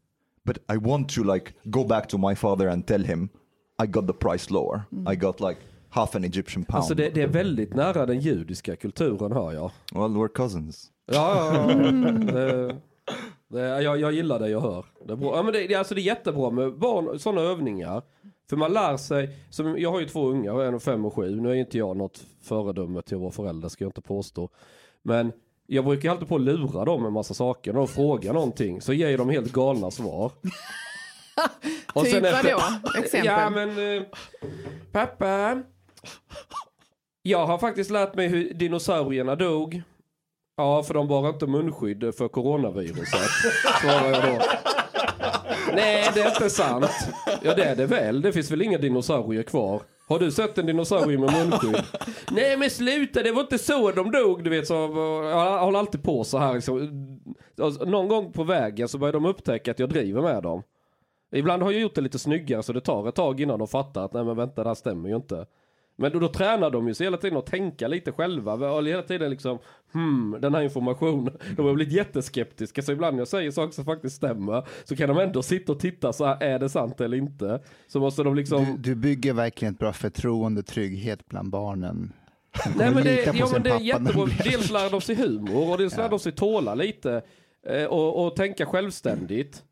But 0.45 0.59
I 0.75 0.77
want 0.77 1.09
to 1.15 1.25
like 1.25 1.55
go 1.69 1.85
back 1.85 2.07
to 2.09 2.19
my 2.19 2.35
father 2.37 2.69
and 2.69 2.87
tell 2.87 3.03
him 3.03 3.31
I 3.83 3.87
got 3.87 4.07
the 4.07 4.15
price 4.15 4.51
lower. 4.51 4.87
I 5.13 5.17
got 5.17 5.41
like 5.41 5.59
half 5.91 6.15
an 6.15 6.25
Egyptian 6.25 6.65
pound. 6.65 6.79
Alltså 6.79 6.95
det, 6.95 7.15
det 7.15 7.23
är 7.23 7.27
väldigt 7.33 7.75
nära 7.75 8.07
den 8.07 8.21
judiska 8.21 8.77
kulturen 8.77 9.33
hör 9.33 9.53
jag. 9.53 9.71
Well, 9.95 10.17
we're 10.17 10.29
cousins. 10.29 10.93
Ja, 11.07 11.55
ja, 11.55 11.73
ja. 11.73 12.13
Det, 13.44 13.44
det, 13.49 13.83
jag, 13.83 14.01
jag 14.01 14.13
gillar 14.13 14.39
det 14.39 14.49
jag 14.49 14.61
hör. 14.61 14.85
Det 15.07 15.13
är, 15.13 15.17
bra. 15.17 15.37
Ja, 15.37 15.43
men 15.43 15.53
det, 15.53 15.67
det, 15.67 15.75
alltså 15.75 15.95
det 15.95 16.01
är 16.01 16.03
jättebra 16.03 16.51
med 16.51 16.79
barn, 16.79 17.19
sådana 17.19 17.41
övningar. 17.41 18.03
För 18.51 18.57
man 18.57 18.73
lär 18.73 18.97
sig, 18.97 19.31
som, 19.51 19.79
jag 19.79 19.91
har 19.93 20.01
ju 20.01 20.07
två 20.07 20.27
unga, 20.29 20.53
en 20.53 20.75
är 20.75 20.79
fem 20.79 21.05
och 21.05 21.15
sju. 21.15 21.41
Nu 21.41 21.51
är 21.51 21.55
inte 21.55 21.79
jag 21.79 21.97
något 21.97 22.25
föredöme 22.43 23.03
till 23.03 23.15
att 23.17 23.21
vara 23.21 23.31
förälder, 23.33 23.69
ska 23.69 23.85
jag 23.85 23.89
inte 23.89 24.01
påstå. 24.01 24.49
Men 25.03 25.33
jag 25.67 25.85
brukar 25.85 26.11
alltid 26.11 26.29
på 26.29 26.35
att 26.35 26.41
lura 26.41 26.85
dem 26.85 27.03
med 27.03 27.13
massa 27.13 27.35
saker. 27.35 27.73
När 27.73 27.79
de 27.79 27.89
frågar 27.89 28.33
någonting 28.33 28.81
så 28.81 28.93
ger 28.93 29.19
de 29.19 29.31
helt 29.31 29.53
galna 29.53 29.91
svar. 29.91 30.33
Och 31.95 32.05
Typ 32.05 32.13
sen 32.13 32.25
efter- 32.25 32.55
vadå? 32.55 32.99
Exempel? 32.99 33.27
Ja 33.27 33.51
men, 33.51 33.97
eh, 33.97 34.03
pappa. 34.93 35.63
Jag 37.23 37.47
har 37.47 37.59
faktiskt 37.59 37.91
lärt 37.91 38.15
mig 38.15 38.29
hur 38.29 38.55
dinosaurierna 38.55 39.37
dog. 39.37 39.83
Ja, 40.57 40.83
för 40.83 40.95
de 40.95 41.09
bar 41.09 41.29
inte 41.29 41.47
munskydd 41.47 42.15
för 42.15 42.29
coronaviruset, 42.29 43.31
svarar 43.81 44.11
jag 44.11 44.23
då. 44.23 44.43
Nej, 45.75 46.11
det 46.15 46.21
är 46.21 46.29
inte 46.29 46.51
sant. 46.51 46.91
Ja, 47.43 47.55
det 47.55 47.65
är 47.65 47.77
det 47.77 47.87
väl. 47.87 48.23
Det 48.23 48.33
finns 48.33 48.51
väl 48.51 48.63
inga 48.63 48.79
dinosaurier 48.79 49.43
kvar. 49.43 49.83
Har 50.09 50.19
du 50.19 50.31
sett 50.31 50.59
en 50.59 50.67
dinosaurie 50.67 51.19
med 51.19 51.33
munskydd? 51.33 51.83
Nej 52.31 52.57
men 52.57 52.71
sluta, 52.71 53.23
det 53.23 53.33
var 53.33 53.41
inte 53.41 53.59
så 53.59 53.91
de 53.91 54.11
dog. 54.11 54.45
Du 54.45 54.51
vet, 54.51 54.67
så, 54.67 54.75
jag 54.75 55.59
håller 55.59 55.79
alltid 55.79 56.03
på 56.03 56.25
så 56.25 56.39
här. 56.39 56.55
Liksom. 56.55 56.99
Alltså, 57.63 57.85
någon 57.85 58.09
gång 58.09 58.33
på 58.33 58.45
vägen 58.45 58.89
så 58.89 58.99
börjar 58.99 59.13
de 59.13 59.27
upptäcka 59.27 59.71
att 59.71 59.79
jag 59.79 59.89
driver 59.89 60.23
med 60.23 60.43
dem. 60.43 60.63
Ibland 61.33 61.63
har 61.63 61.73
jag 61.73 61.81
gjort 61.81 61.95
det 61.95 62.01
lite 62.01 62.19
snyggare 62.19 62.63
så 62.63 62.73
det 62.73 62.81
tar 62.81 63.09
ett 63.09 63.15
tag 63.15 63.41
innan 63.41 63.59
de 63.59 63.69
fattar 63.69 64.05
att 64.05 64.13
nej 64.13 64.25
men 64.25 64.37
vänta 64.37 64.63
det 64.63 64.71
här 64.71 64.75
stämmer 64.75 65.09
ju 65.09 65.17
inte. 65.17 65.47
Men 65.97 66.13
då, 66.13 66.19
då 66.19 66.29
tränar 66.29 66.71
de 66.71 66.89
ju 66.89 66.95
sig 66.95 67.07
hela 67.07 67.17
tiden 67.17 67.39
att 67.39 67.47
tänka 67.47 67.89
lite 67.89 68.13
själva. 68.13 68.81
Hela 68.83 69.03
tiden 69.03 69.31
liksom, 69.31 69.59
hmm, 69.93 70.37
den 70.41 70.55
här 70.55 70.63
informationen. 70.63 71.37
De 71.57 71.67
har 71.67 71.75
blivit 71.75 71.95
jätteskeptiska. 71.95 72.83
Så 72.83 72.93
ibland 72.93 73.21
jag 73.21 73.29
säger 73.29 73.51
saker 73.51 73.73
som 73.73 73.85
faktiskt 73.85 74.17
stämmer. 74.17 74.67
Så 74.85 74.97
kan 74.97 75.09
de 75.09 75.19
ändå 75.19 75.43
sitta 75.43 75.73
och 75.73 75.81
titta 75.81 76.13
så 76.13 76.25
här, 76.27 76.43
är 76.43 76.59
det 76.59 76.69
sant 76.69 77.01
eller 77.01 77.17
inte? 77.17 77.61
Så 77.87 78.01
måste 78.01 78.23
de 78.23 78.35
liksom... 78.35 78.65
Du, 78.65 78.77
du 78.77 78.95
bygger 78.95 79.33
verkligen 79.33 79.75
ett 79.75 79.81
bra 79.81 79.93
förtroende 79.93 80.59
och 80.61 80.67
trygghet 80.67 81.29
bland 81.29 81.51
barnen. 81.51 82.13
Nej 82.77 82.95
men 82.95 83.05
det, 83.05 83.25
ja, 83.37 83.49
men 83.53 83.63
det 83.63 83.71
är 83.71 83.81
jättebra. 83.81 84.27
Dels 84.45 84.71
lär 84.71 84.91
de 84.91 85.01
sig 85.01 85.15
humor 85.15 85.71
och 85.73 85.79
dels 85.79 85.97
lär 85.97 86.03
Ja. 86.05 86.09
de 86.09 86.19
sig 86.19 86.33
tåla 86.33 86.75
lite. 86.75 87.23
eh, 87.69 87.85
Och, 87.85 88.27
och 88.27 88.37
tänka 88.37 88.67
självständigt. 88.67 89.63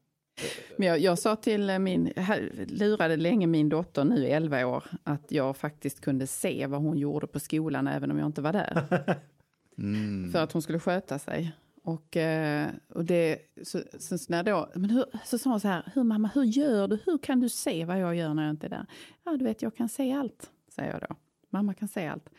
Men 0.77 0.89
jag, 0.89 0.99
jag 0.99 1.19
sa 1.19 1.37
till 1.37 1.79
min, 1.79 2.13
här, 2.17 2.51
lurade 2.69 3.17
länge 3.17 3.47
min 3.47 3.69
dotter, 3.69 4.05
nu 4.05 4.27
11 4.27 4.67
år, 4.67 4.85
att 5.05 5.33
jag 5.33 5.57
faktiskt 5.57 6.01
kunde 6.01 6.27
se 6.27 6.67
vad 6.67 6.81
hon 6.81 6.99
gjorde 6.99 7.27
på 7.27 7.41
skolan 7.41 7.87
även 7.87 8.11
om 8.11 8.19
jag 8.19 8.27
inte 8.27 8.43
var 8.43 8.53
där. 8.53 8.87
Mm. 9.79 10.33
För 10.33 10.39
att 10.39 10.53
hon 10.53 10.63
skulle 10.63 10.79
sköta 10.79 11.19
sig. 11.19 11.53
Och, 11.83 12.17
eh, 12.17 12.69
och 12.89 13.05
det, 13.05 13.39
så, 13.63 13.81
så 13.99 14.17
när 14.29 14.43
då, 14.43 14.71
men 14.75 14.91
hur, 14.91 15.05
så 15.25 15.39
sa 15.39 15.51
hon 15.51 15.61
så 15.61 15.69
här, 15.69 15.93
hur 15.95 16.03
mamma, 16.03 16.31
hur 16.35 16.45
gör 16.45 16.89
du? 16.89 16.99
Hur 17.07 17.19
kan 17.19 17.41
du 17.41 17.49
se 17.49 17.85
vad 17.85 18.01
jag 18.01 18.15
gör 18.15 18.35
när 18.35 18.43
jag 18.43 18.51
inte 18.51 18.67
är 18.67 18.71
där? 18.71 18.87
Ja, 19.25 19.37
du 19.37 19.45
vet, 19.45 19.63
jag 19.63 19.77
kan 19.77 19.89
se 19.89 20.13
allt, 20.13 20.51
säger 20.69 20.91
jag 20.91 21.01
då. 21.01 21.17
Mamma 21.51 21.75
kan 21.75 21.89
se 21.89 22.07
allt. 22.07 22.31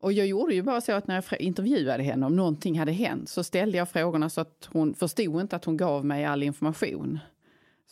Och 0.00 0.12
jag 0.12 0.26
gjorde 0.26 0.54
ju 0.54 0.62
bara 0.62 0.80
så 0.80 0.92
att 0.92 1.06
när 1.06 1.24
jag 1.30 1.40
intervjuade 1.40 2.02
henne 2.02 2.26
om 2.26 2.36
någonting 2.36 2.78
hade 2.78 2.92
hänt 2.92 3.28
så 3.28 3.44
ställde 3.44 3.78
jag 3.78 3.88
frågorna 3.88 4.30
så 4.30 4.40
att 4.40 4.68
hon 4.72 4.94
förstod 4.94 5.40
inte 5.40 5.56
att 5.56 5.64
hon 5.64 5.76
gav 5.76 6.04
mig 6.04 6.24
all 6.24 6.42
information. 6.42 7.18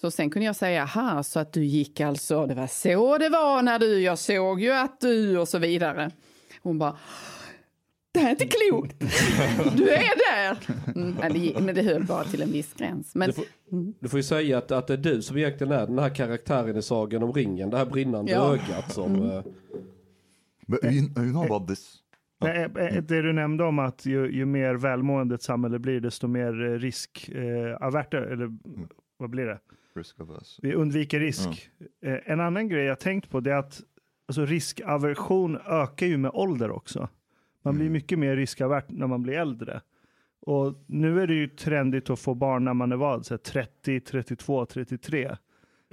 Så 0.01 0.11
sen 0.11 0.31
kunde 0.31 0.47
jag 0.47 0.57
säga, 0.57 0.83
aha, 0.83 1.23
så 1.23 1.39
att 1.41 1.53
du 1.53 1.65
gick 1.65 2.01
alltså, 2.01 2.47
det 2.47 2.55
var 2.55 2.67
så 2.67 3.19
det 3.19 3.29
var 3.29 3.63
när 3.63 3.79
du, 3.79 4.01
jag 4.01 4.19
såg 4.19 4.61
ju 4.61 4.73
att 4.73 5.01
du 5.01 5.39
och 5.39 5.49
så 5.49 5.59
vidare. 5.59 6.11
Hon 6.63 6.79
bara, 6.79 6.97
det 8.13 8.21
här 8.21 8.27
är 8.27 8.31
inte 8.31 8.47
klokt. 8.47 8.97
Du 9.77 9.89
är 9.89 10.33
där. 10.35 10.59
Mm, 10.95 11.17
men, 11.21 11.33
det, 11.33 11.39
gick- 11.39 11.59
men 11.61 11.75
det 11.75 11.83
höll 11.83 12.05
bara 12.05 12.25
till 12.25 12.43
en 12.43 12.53
viss 12.53 12.73
gräns. 12.75 13.15
Men 13.15 13.29
Du 13.29 13.33
får, 13.33 13.45
du 14.01 14.09
får 14.09 14.19
ju 14.19 14.23
säga 14.23 14.59
att, 14.59 14.71
att 14.71 14.87
det 14.87 14.93
är 14.93 14.97
du 14.99 15.23
som 15.23 15.37
egentligen 15.39 15.73
är 15.73 15.87
den 15.87 15.99
här 15.99 16.15
karaktären 16.15 16.77
i 16.77 16.83
Sagan 16.83 17.23
om 17.23 17.33
ringen. 17.33 17.71
Det 17.71 17.77
här 17.77 17.87
brinnande 17.87 18.33
Ja. 18.33 18.53
ögat 18.55 18.93
som... 18.95 19.15
Mm. 19.15 19.43
Eh, 20.83 20.93
you, 20.93 21.09
know 21.09 21.45
about 21.45 21.69
this? 21.69 21.97
Nej, 22.41 22.63
eh, 22.65 23.03
Det 23.03 23.23
du 23.23 23.33
nämnde 23.33 23.65
om 23.65 23.79
att 23.79 24.07
ju, 24.07 24.31
ju 24.31 24.45
mer 24.47 24.75
välmående 24.75 25.35
ett 25.35 25.43
samhälle 25.43 25.79
blir, 25.79 26.01
desto 26.01 26.27
mer 26.29 26.65
eh, 26.65 26.79
risk 26.79 27.29
eh, 27.29 27.77
avert, 27.77 28.15
eller 28.15 28.57
vad 29.17 29.31
blir 29.31 29.47
det? 29.47 29.59
Vi 30.63 30.75
undviker 30.75 31.21
risk. 31.21 31.71
Eh, 32.03 32.19
en 32.25 32.41
annan 32.41 32.69
grej 32.69 32.85
jag 32.85 33.01
tänkt 33.01 33.31
på 33.31 33.41
det 33.41 33.53
är 33.53 33.57
att 33.57 33.81
alltså, 34.29 34.45
riskaversion 34.47 35.57
ökar 35.67 36.07
ju 36.07 36.17
med 36.17 36.31
ålder 36.35 36.71
också. 36.71 37.09
Man 37.63 37.75
blir 37.75 37.91
mycket 37.91 38.19
mer 38.19 38.37
riskavert 38.37 38.85
när 38.89 39.07
man 39.07 39.23
blir 39.23 39.35
äldre. 39.35 39.81
Och 40.41 40.85
nu 40.87 41.21
är 41.21 41.27
det 41.27 41.35
ju 41.35 41.49
trendigt 41.49 42.11
att 42.11 42.21
få 42.21 42.35
barn 42.35 42.65
när 42.65 42.75
man 42.75 42.93
är 42.93 42.97
vad, 42.97 43.27
så 43.27 43.35
här 43.35 43.39
30, 43.39 44.01
32, 44.01 44.67
33. 44.67 45.37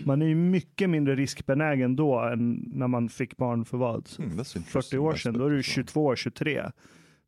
Man 0.01 0.21
är 0.21 0.25
ju 0.25 0.35
mycket 0.35 0.89
mindre 0.89 1.15
riskbenägen 1.15 1.95
då 1.95 2.19
än 2.19 2.69
när 2.73 2.87
man 2.87 3.09
fick 3.09 3.37
barn 3.37 3.65
för 3.65 3.77
vad? 3.77 4.03
That's 4.03 4.53
40 4.53 4.57
interesting 4.57 4.99
år 4.99 5.15
sedan, 5.15 5.33
då 5.33 5.45
är 5.45 5.49
du 5.49 5.59
aspect. 5.59 5.75
22, 5.75 6.15
23. 6.15 6.63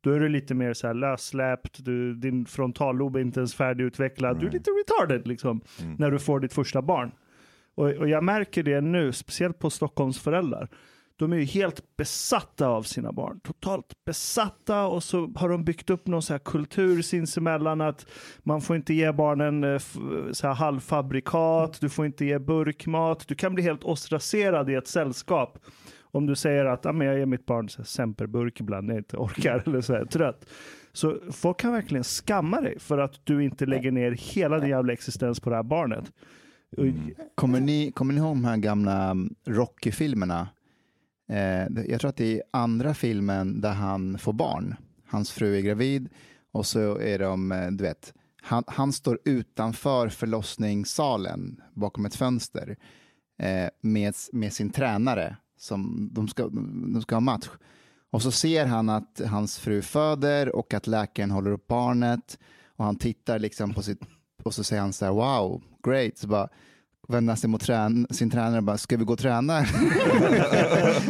Då 0.00 0.10
är 0.10 0.20
du 0.20 0.28
lite 0.28 0.54
mer 0.54 0.72
så 0.72 0.86
här 0.86 0.94
lössläppt, 0.94 1.84
du, 1.84 2.14
din 2.14 2.46
frontallob 2.46 3.16
är 3.16 3.20
inte 3.20 3.40
ens 3.40 3.54
färdigutvecklad, 3.54 4.40
du 4.40 4.46
är 4.46 4.50
lite 4.50 4.70
retarded 4.70 5.28
liksom, 5.28 5.60
när 5.98 6.10
du 6.10 6.18
får 6.18 6.40
ditt 6.40 6.52
första 6.52 6.82
barn. 6.82 7.10
Och, 7.74 7.88
och 7.90 8.08
jag 8.08 8.24
märker 8.24 8.62
det 8.62 8.80
nu, 8.80 9.12
speciellt 9.12 9.58
på 9.58 9.70
Stockholms 9.70 10.20
föräldrar. 10.20 10.68
De 11.18 11.32
är 11.32 11.36
ju 11.36 11.44
helt 11.44 11.96
besatta 11.96 12.68
av 12.68 12.82
sina 12.82 13.12
barn, 13.12 13.40
totalt 13.40 14.04
besatta 14.06 14.86
och 14.86 15.02
så 15.02 15.32
har 15.36 15.48
de 15.48 15.64
byggt 15.64 15.90
upp 15.90 16.06
någon 16.06 16.22
så 16.22 16.32
här 16.34 16.38
kultur 16.38 17.02
sinsemellan 17.02 17.80
att 17.80 18.06
man 18.38 18.60
får 18.60 18.76
inte 18.76 18.94
ge 18.94 19.12
barnen 19.12 19.64
eh, 19.64 19.78
så 20.32 20.46
här 20.46 20.54
halvfabrikat, 20.54 21.80
du 21.80 21.88
får 21.88 22.06
inte 22.06 22.24
ge 22.24 22.38
burkmat, 22.38 23.28
du 23.28 23.34
kan 23.34 23.54
bli 23.54 23.62
helt 23.62 23.84
ostracerad 23.84 24.70
i 24.70 24.74
ett 24.74 24.88
sällskap 24.88 25.58
om 26.16 26.26
du 26.26 26.34
säger 26.34 26.64
att 26.64 26.86
ah, 26.86 26.92
men 26.92 27.06
jag 27.06 27.18
ger 27.18 27.26
mitt 27.26 27.46
barn 27.46 27.68
så 27.68 27.78
här 27.78 27.84
semperburk 27.84 28.60
ibland 28.60 28.86
när 28.86 28.94
jag 28.94 29.00
inte 29.00 29.16
orkar 29.16 29.62
eller 29.66 29.80
så 29.80 29.92
här 29.92 30.04
trött. 30.04 30.46
Så 30.92 31.16
folk 31.32 31.60
kan 31.60 31.72
verkligen 31.72 32.04
skamma 32.04 32.60
dig 32.60 32.78
för 32.78 32.98
att 32.98 33.12
du 33.24 33.44
inte 33.44 33.66
lägger 33.66 33.90
ner 33.90 34.10
hela 34.10 34.58
din 34.58 34.68
jävla 34.68 34.92
existens 34.92 35.40
på 35.40 35.50
det 35.50 35.56
här 35.56 35.62
barnet. 35.62 36.12
Mm. 36.78 37.10
Kommer 37.34 37.60
ni, 37.60 37.92
kommer 37.92 38.14
ni 38.14 38.20
ihåg 38.20 38.36
de 38.36 38.44
här 38.44 38.56
gamla 38.56 39.16
Rocky-filmerna? 39.46 40.48
Eh, 41.28 41.84
jag 41.88 42.00
tror 42.00 42.08
att 42.08 42.16
det 42.16 42.36
är 42.36 42.42
andra 42.50 42.94
filmen 42.94 43.60
där 43.60 43.72
han 43.72 44.18
får 44.18 44.32
barn. 44.32 44.74
Hans 45.06 45.30
fru 45.30 45.56
är 45.56 45.60
gravid 45.60 46.08
och 46.52 46.66
så 46.66 46.98
är 46.98 47.18
de, 47.18 47.52
eh, 47.52 47.70
du 47.70 47.84
vet, 47.84 48.14
han, 48.42 48.64
han 48.66 48.92
står 48.92 49.18
utanför 49.24 50.08
förlossningssalen 50.08 51.60
bakom 51.74 52.06
ett 52.06 52.14
fönster 52.14 52.76
eh, 53.38 53.68
med, 53.80 54.14
med 54.32 54.52
sin 54.52 54.70
tränare 54.70 55.36
som 55.58 56.10
de 56.12 56.28
ska, 56.28 56.48
de 56.92 57.02
ska 57.02 57.14
ha 57.14 57.20
match. 57.20 57.48
Och 58.10 58.22
så 58.22 58.30
ser 58.30 58.66
han 58.66 58.88
att 58.88 59.20
hans 59.26 59.58
fru 59.58 59.82
föder 59.82 60.56
och 60.56 60.74
att 60.74 60.86
läkaren 60.86 61.30
håller 61.30 61.50
upp 61.50 61.66
barnet 61.66 62.38
och 62.76 62.84
han 62.84 62.96
tittar 62.96 63.38
liksom 63.38 63.74
på 63.74 63.82
sitt 63.82 64.00
och 64.42 64.54
så 64.54 64.64
säger 64.64 64.82
han 64.82 64.92
så 64.92 65.04
här 65.04 65.12
wow, 65.12 65.62
great, 65.82 66.18
så 66.18 66.26
bara 66.26 66.48
vänder 67.08 67.30
han 67.30 67.36
sig 67.36 67.50
mot 67.50 67.60
trän 67.60 68.06
sin 68.10 68.30
tränare 68.30 68.58
och 68.58 68.64
bara 68.64 68.78
ska 68.78 68.96
vi 68.96 69.04
gå 69.04 69.12
och 69.12 69.18
träna? 69.18 69.52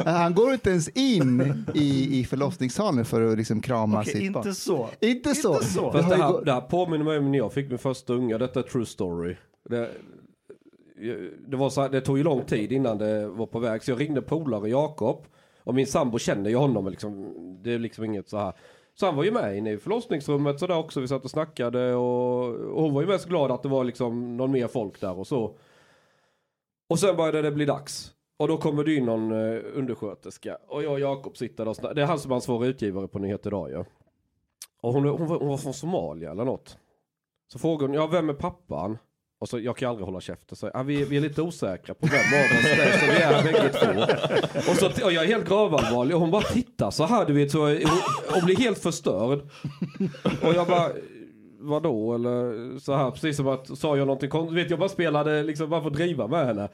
han 0.04 0.34
går 0.34 0.52
inte 0.52 0.70
ens 0.70 0.88
in 0.88 1.64
i, 1.74 2.20
i 2.20 2.24
förlossningssalen 2.24 3.04
för 3.04 3.22
att 3.22 3.38
liksom 3.38 3.60
krama 3.60 4.00
Okej, 4.00 4.12
sitt 4.12 4.32
barn. 4.32 4.46
inte 4.46 4.60
så. 4.60 4.88
Inte 5.00 5.34
så. 5.34 5.54
Inte 5.54 5.66
så. 5.66 5.92
Fast 5.92 6.04
har 6.04 6.16
det 6.16 6.22
här, 6.22 6.44
det 6.44 6.52
här 6.52 6.60
påminner 6.60 7.04
mig 7.04 7.18
om 7.18 7.30
när 7.32 7.38
jag 7.38 7.52
fick 7.52 7.68
min 7.68 7.78
första 7.78 8.12
unga. 8.12 8.38
Detta 8.38 8.60
är 8.60 8.64
true 8.64 8.86
story. 8.86 9.36
Det, 9.68 9.90
det, 11.48 11.56
var 11.56 11.70
så 11.70 11.80
här, 11.80 11.88
det 11.88 12.00
tog 12.00 12.18
ju 12.18 12.24
lång 12.24 12.44
tid 12.44 12.72
innan 12.72 12.98
det 12.98 13.28
var 13.28 13.46
på 13.46 13.58
väg. 13.58 13.82
Så 13.82 13.90
jag 13.90 14.00
ringde 14.00 14.22
polare 14.22 14.68
Jakob. 14.68 15.24
Och 15.64 15.74
min 15.74 15.86
sambo 15.86 16.18
känner 16.18 16.50
ju 16.50 16.56
honom. 16.56 16.88
Liksom, 16.88 17.34
det 17.62 17.74
är 17.74 17.78
liksom 17.78 18.04
inget 18.04 18.28
så 18.28 18.38
här. 18.38 18.52
Så 18.94 19.06
han 19.06 19.16
var 19.16 19.24
ju 19.24 19.30
med 19.30 19.58
inne 19.58 19.72
i 19.72 19.78
förlossningsrummet 19.78 20.60
så 20.60 20.66
där 20.66 20.78
också. 20.78 21.00
Vi 21.00 21.08
satt 21.08 21.24
och 21.24 21.30
snackade. 21.30 21.94
Och, 21.94 22.48
och 22.54 22.82
hon 22.82 22.94
var 22.94 23.00
ju 23.00 23.08
mest 23.08 23.28
glad 23.28 23.50
att 23.50 23.62
det 23.62 23.68
var 23.68 23.84
liksom 23.84 24.36
någon 24.36 24.50
mer 24.50 24.68
folk 24.68 25.00
där 25.00 25.18
och 25.18 25.26
så. 25.26 25.54
Och 26.88 26.98
sen 26.98 27.16
började 27.16 27.42
det 27.42 27.50
bli 27.52 27.64
dags. 27.64 28.12
Och 28.38 28.48
då 28.48 28.56
kommer 28.56 28.84
det 28.84 28.94
in 28.94 29.04
någon 29.04 29.32
eh, 29.32 29.60
undersköterska. 29.74 30.58
Och 30.68 30.82
jag 30.82 30.92
och 30.92 31.00
Jakob 31.00 31.36
sitter 31.36 31.64
där 31.64 31.70
och 31.70 31.76
snackar. 31.76 31.94
Det 31.94 32.02
är 32.02 32.06
han 32.06 32.18
som 32.18 32.30
är 32.30 32.34
ansvarig 32.34 32.68
utgivare 32.68 33.08
på 33.08 33.18
Nyheter 33.18 33.50
Idag 33.50 33.70
ja. 33.70 33.84
Och 34.80 34.92
hon, 34.92 35.04
hon, 35.04 35.26
var, 35.26 35.38
hon 35.38 35.48
var 35.48 35.56
från 35.56 35.74
Somalia 35.74 36.30
eller 36.30 36.44
något. 36.44 36.78
Så 37.52 37.58
frågar 37.58 37.86
hon, 37.86 37.96
ja 37.96 38.06
vem 38.06 38.28
är 38.28 38.34
pappan? 38.34 38.98
Och 39.38 39.48
så, 39.48 39.58
jag 39.58 39.76
kan 39.76 39.90
aldrig 39.90 40.06
hålla 40.06 40.20
käften. 40.20 40.56
Så, 40.56 40.70
ja, 40.74 40.82
vi, 40.82 41.04
vi 41.04 41.16
är 41.16 41.20
lite 41.20 41.42
osäkra 41.42 41.94
på 41.94 42.06
vem 42.06 42.40
av 42.40 42.58
oss 42.58 42.62
det 42.64 42.82
är, 42.82 42.98
så 42.98 43.06
vi 43.06 43.22
är 43.22 43.42
bägge 43.42 43.68
två. 43.68 44.70
Och, 44.70 44.76
så, 44.76 45.04
och 45.04 45.12
jag 45.12 45.24
är 45.24 45.28
helt 45.28 45.48
gravallvarlig 45.48 46.14
och 46.14 46.20
hon 46.20 46.30
bara 46.30 46.42
tittar 46.42 46.90
så 46.90 47.04
här, 47.04 47.26
du 47.26 47.32
vet, 47.32 47.50
så 47.50 47.58
hon, 47.58 48.00
hon 48.30 48.44
blir 48.44 48.56
helt 48.56 48.78
förstörd. 48.78 49.40
Och 50.42 50.54
jag 50.54 50.66
bara, 50.66 50.92
vadå? 51.66 52.14
Eller 52.14 52.78
så 52.78 52.94
här, 52.94 53.10
precis 53.10 53.36
som 53.36 53.48
att, 53.48 53.78
sa 53.78 53.96
jag 53.96 54.06
någonting 54.06 54.30
konstigt? 54.30 54.58
Vet 54.58 54.70
jag 54.70 54.78
bara 54.78 54.88
spelade, 54.88 55.42
liksom 55.42 55.70
bara 55.70 55.80
för 55.80 55.90
att 55.90 55.96
driva 55.96 56.26
med 56.26 56.46
henne. 56.46 56.68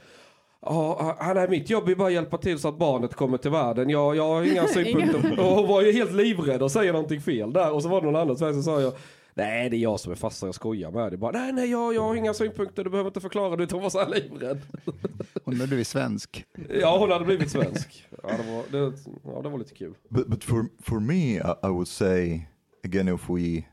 Ja, 0.66 1.16
ah, 1.20 1.32
nej, 1.34 1.48
mitt 1.48 1.70
jobb 1.70 1.88
är 1.88 1.94
bara 1.94 2.08
att 2.08 2.14
hjälpa 2.14 2.38
till 2.38 2.58
så 2.58 2.68
att 2.68 2.78
barnet 2.78 3.14
kommer 3.14 3.38
till 3.38 3.50
världen. 3.50 3.90
Jag, 3.90 4.16
jag 4.16 4.28
har 4.28 4.42
inga 4.42 4.66
synpunkter. 4.68 5.40
Och 5.40 5.56
hon 5.56 5.68
var 5.68 5.82
ju 5.82 5.92
helt 5.92 6.12
livrädd 6.12 6.62
och 6.62 6.70
säger 6.70 6.92
någonting 6.92 7.20
fel 7.20 7.52
där. 7.52 7.72
Och 7.72 7.82
så 7.82 7.88
var 7.88 8.00
det 8.00 8.06
någon 8.06 8.16
annan 8.16 8.36
som 8.36 8.54
så 8.54 8.62
sa 8.62 8.80
jag, 8.80 8.92
nej 9.34 9.70
det 9.70 9.76
är 9.76 9.78
jag 9.78 10.00
som 10.00 10.12
är 10.12 10.16
farsa, 10.16 10.46
jag 10.46 10.54
skojar 10.54 10.90
med 10.90 11.10
dig. 11.10 11.18
Bara, 11.18 11.32
nej, 11.32 11.52
nej, 11.52 11.70
jag, 11.70 11.94
jag 11.94 12.02
har 12.02 12.14
inga 12.14 12.34
synpunkter, 12.34 12.84
du 12.84 12.90
behöver 12.90 13.10
inte 13.10 13.20
förklara. 13.20 13.56
Du 13.56 13.66
hon 13.72 13.82
var 13.82 13.90
så 13.90 13.98
här 13.98 14.08
livrädd. 14.08 14.60
Hon 15.44 15.54
hade 15.54 15.66
blivit 15.66 15.86
svensk. 15.86 16.44
Ja, 16.80 16.98
hon 16.98 17.10
hade 17.10 17.24
blivit 17.24 17.50
svensk. 17.50 18.06
Ja, 18.22 18.28
det 18.28 18.52
var, 18.52 18.86
det, 18.86 18.92
ja, 19.24 19.42
det 19.42 19.48
var 19.48 19.58
lite 19.58 19.74
kul. 19.74 19.94
But 20.08 20.26
but 20.26 20.44
for 20.44 20.66
for 20.82 21.00
me, 21.00 21.36
I, 21.36 21.54
I 21.62 21.68
would 21.68 21.88
say 21.88 22.40
again, 22.84 23.08
if 23.08 23.28
we 23.28 23.64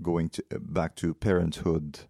going 0.00 0.28
to 0.30 0.44
back 0.60 0.96
to 0.96 1.14
parenthood, 1.14 2.00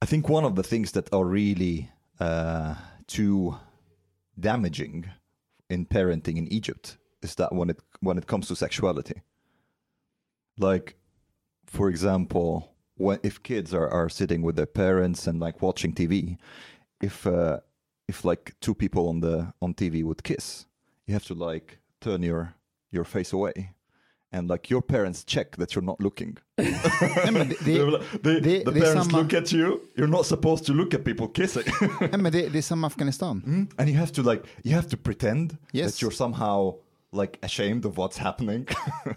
I 0.00 0.06
think 0.06 0.28
one 0.28 0.44
of 0.44 0.56
the 0.56 0.62
things 0.62 0.92
that 0.92 1.12
are 1.12 1.24
really 1.24 1.90
uh, 2.18 2.74
too 3.06 3.56
damaging 4.38 5.10
in 5.68 5.86
parenting 5.86 6.36
in 6.36 6.52
Egypt 6.52 6.96
is 7.22 7.34
that 7.36 7.52
when 7.52 7.70
it 7.70 7.80
when 8.00 8.18
it 8.18 8.26
comes 8.26 8.48
to 8.48 8.56
sexuality, 8.56 9.22
like 10.58 10.96
for 11.66 11.88
example, 11.88 12.74
when 12.96 13.18
if 13.22 13.42
kids 13.42 13.72
are, 13.72 13.88
are 13.88 14.08
sitting 14.08 14.42
with 14.42 14.56
their 14.56 14.66
parents 14.66 15.26
and 15.26 15.40
like 15.40 15.62
watching 15.62 15.92
TV, 15.92 16.36
if 17.00 17.26
uh, 17.26 17.60
if 18.08 18.24
like 18.24 18.54
two 18.60 18.74
people 18.74 19.08
on 19.08 19.20
the 19.20 19.52
on 19.60 19.74
TV 19.74 20.04
would 20.04 20.22
kiss, 20.22 20.66
you 21.06 21.14
have 21.14 21.24
to 21.24 21.34
like 21.34 21.78
turn 22.00 22.22
your 22.22 22.54
your 22.90 23.04
face 23.04 23.32
away, 23.32 23.70
and 24.32 24.48
like 24.50 24.70
your 24.74 24.82
parents 24.82 25.24
check 25.24 25.56
that 25.56 25.74
you're 25.74 25.84
not 25.86 26.00
looking. 26.00 26.36
Det, 26.56 27.54
They 27.64 28.40
det, 28.40 28.42
they- 28.42 28.64
the 28.64 28.72
parents 28.80 29.12
look 29.12 29.32
at 29.32 29.52
you. 29.52 29.80
You're 29.96 30.06
not 30.10 30.26
supposed 30.26 30.64
to 30.66 30.72
look 30.72 30.94
at 30.94 31.04
people 31.04 31.26
kissing, 31.34 31.62
nej, 32.00 32.16
men 32.20 32.32
det, 32.32 32.48
det 32.52 32.58
är 32.58 32.62
som 32.62 32.84
Afghanistan. 32.84 33.42
Mm. 33.46 33.68
and 33.78 33.88
you 33.88 33.98
have 33.98 34.12
to 34.12 34.22
like 34.22 34.42
you 34.64 34.74
have 34.74 34.88
to 34.88 34.96
pretend 34.96 35.56
Yes. 35.72 35.92
that 35.92 36.02
you're 36.02 36.14
somehow 36.16 36.74
like 37.12 37.38
ashamed 37.42 37.86
of 37.86 37.94
what's 37.96 38.18
happening. 38.18 38.66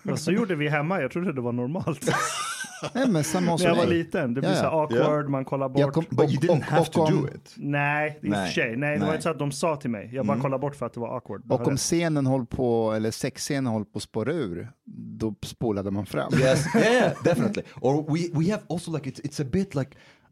Och 0.12 0.20
så 0.20 0.32
gjorde 0.32 0.56
vi 0.56 0.70
hemma, 0.70 1.02
jag 1.02 1.12
trodde 1.12 1.34
det 1.34 1.42
var 1.42 1.52
normalt. 1.52 2.10
Nej, 2.94 3.08
men 3.10 3.24
samma 3.24 3.52
hos 3.52 3.62
När 3.64 3.70
jag 3.70 3.76
var 3.76 3.86
liten, 3.86 4.34
det 4.34 4.42
blir 4.42 4.50
Ja, 4.52 4.56
så 4.62 4.66
awkward, 4.68 5.30
man 5.30 5.46
kollar 5.46 5.70
bort. 5.70 5.80
Jag 5.80 5.94
kom- 5.94 6.06
But 6.10 6.30
you 6.32 6.40
didn't 6.40 6.62
have 6.62 6.86
to 6.86 7.06
do 7.10 7.28
it. 7.36 7.54
Nej, 7.58 8.10
i 8.10 8.18
och 8.18 8.22
för 8.22 8.30
Nej. 8.30 8.54
sig. 8.54 8.76
Nej, 8.78 9.00
det 9.00 9.06
var 9.06 9.12
inte 9.12 9.24
så 9.24 9.30
att 9.30 9.40
de 9.40 9.52
sa 9.52 9.76
till 9.76 9.90
mig. 9.90 10.10
Jag 10.14 10.26
bara 10.26 10.40
kollade 10.42 10.62
bort 10.62 10.76
för 10.76 10.86
att 10.86 10.94
det 10.94 11.00
var 11.00 11.16
awkward. 11.18 11.42
Du 11.46 11.54
Och 11.56 11.68
om 11.68 11.78
scenen 11.78 12.26
håller 12.26 12.46
på, 12.46 12.92
eller 12.94 13.12
sexscenen 13.12 13.66
håller 13.66 13.86
på 13.86 13.98
att 13.98 14.04
spåra 14.04 14.34
ur, 14.34 14.72
då 14.96 15.36
spolade 15.44 15.92
man 15.92 16.06
fram. 16.06 16.34
yes, 16.34 16.66
yeah, 16.76 16.92
yeah, 16.94 17.14
definitely. 17.24 17.64
Or 17.82 18.14
we 18.14 18.40
we 18.40 18.52
have 18.52 18.64
also 18.70 18.92
like 18.92 19.10
it's 19.10 19.22
it's 19.22 19.42
a 19.42 19.48
bit 19.52 19.76
like 19.76 19.92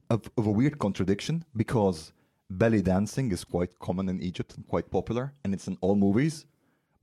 of, 0.09 0.21
of 0.35 0.47
a 0.47 0.53
weird 0.57 0.77
contradiction 0.77 1.43
because 1.51 2.11
belly 2.49 2.81
dancing 2.81 3.31
is 3.31 3.43
quite 3.45 3.73
common 3.79 4.09
in 4.09 4.21
Egypt 4.21 4.57
and 4.57 4.67
quite 4.69 4.89
popular, 4.89 5.29
and 5.45 5.55
it's 5.55 5.67
in 5.67 5.77
all 5.81 5.95
movies. 5.95 6.45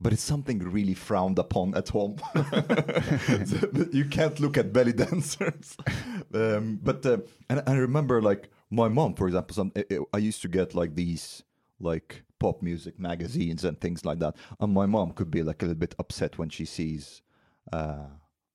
But 0.01 0.13
it's 0.13 0.23
something 0.23 0.59
really 0.59 0.95
frowned 0.95 1.37
upon 1.39 1.75
at 1.75 1.89
home. 1.89 2.17
You 3.93 4.05
can't 4.05 4.39
look 4.39 4.57
at 4.57 4.73
belly 4.73 4.93
dancers. 5.05 5.77
Um, 6.33 6.79
but 6.81 7.05
uh, 7.05 7.17
and 7.49 7.61
I 7.67 7.73
remember 7.75 8.21
like 8.21 8.49
my 8.69 8.87
mom, 8.87 9.13
for 9.15 9.27
example, 9.27 9.53
some 9.53 9.71
I, 10.13 10.17
used 10.17 10.41
to 10.41 10.47
get 10.47 10.73
like 10.73 10.95
these 10.95 11.43
like 11.79 12.23
pop 12.39 12.61
music 12.61 12.99
magazines 12.99 13.63
and 13.63 13.79
things 13.79 14.05
like 14.05 14.19
that, 14.19 14.35
and 14.59 14.73
my 14.73 14.85
mom 14.85 15.11
could 15.11 15.29
be 15.29 15.43
like 15.43 15.61
a 15.61 15.65
little 15.65 15.79
bit 15.79 15.95
upset 15.99 16.37
when 16.37 16.49
she 16.49 16.65
sees 16.65 17.21
uh, 17.73 18.07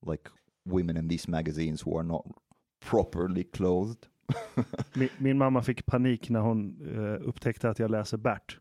like 0.04 0.28
women 0.64 0.96
in 0.96 1.08
these 1.08 1.28
magazines 1.28 1.82
who 1.82 1.96
are 1.96 2.04
not 2.04 2.24
properly 2.80 3.44
clothed. 3.44 4.08
Min, 4.94 5.08
min 5.18 5.38
mamma 5.38 5.62
fick 5.62 5.86
panik 5.86 6.30
när 6.30 6.40
hon 6.40 6.76
eh, 6.96 7.28
upptäckte 7.28 7.70
att 7.70 7.78
jag 7.78 7.90
läser 7.90 8.16
Bert. 8.16 8.58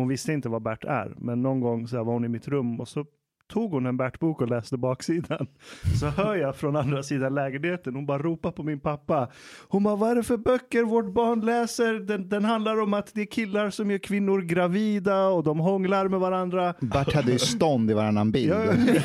Hon 0.00 0.08
visste 0.08 0.32
inte 0.32 0.48
vad 0.48 0.62
Bert 0.62 0.84
är, 0.84 1.14
men 1.18 1.42
någon 1.42 1.60
gång 1.60 1.88
så 1.88 2.04
var 2.04 2.12
hon 2.12 2.24
i 2.24 2.28
mitt 2.28 2.48
rum 2.48 2.80
och 2.80 2.88
så 2.88 3.04
tog 3.48 3.70
hon 3.72 3.86
en 3.86 3.96
Bert-bok 3.96 4.40
och 4.40 4.48
läste 4.48 4.76
baksidan. 4.76 5.46
Så 6.00 6.06
hör 6.06 6.36
jag 6.36 6.56
från 6.56 6.76
andra 6.76 7.02
sidan 7.02 7.34
lägenheten, 7.34 7.94
hon 7.94 8.06
bara 8.06 8.18
ropar 8.18 8.52
på 8.52 8.62
min 8.62 8.80
pappa. 8.80 9.30
Hon 9.68 9.82
bara, 9.82 9.96
vad 9.96 10.10
är 10.10 10.14
det 10.14 10.22
för 10.22 10.36
böcker 10.36 10.82
vårt 10.82 11.12
barn 11.12 11.40
läser? 11.40 11.94
Den, 11.94 12.28
den 12.28 12.44
handlar 12.44 12.80
om 12.80 12.94
att 12.94 13.14
det 13.14 13.20
är 13.20 13.26
killar 13.26 13.70
som 13.70 13.90
gör 13.90 13.98
kvinnor 13.98 14.40
gravida 14.40 15.26
och 15.28 15.44
de 15.44 15.58
hånglar 15.58 16.08
med 16.08 16.20
varandra. 16.20 16.74
Bert 16.80 17.14
hade 17.14 17.32
ju 17.32 17.38
stånd 17.58 17.90
i 17.90 17.94
varannan 17.94 18.32
bild. 18.32 18.54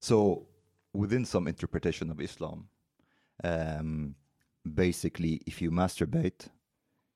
So, 0.00 0.42
within 0.92 1.24
some 1.24 1.50
interpretation 1.50 2.10
of 2.10 2.20
Islam, 2.20 2.68
um, 3.44 4.14
basically, 4.64 5.40
if 5.46 5.62
you 5.62 5.70
masturbate, 5.70 6.48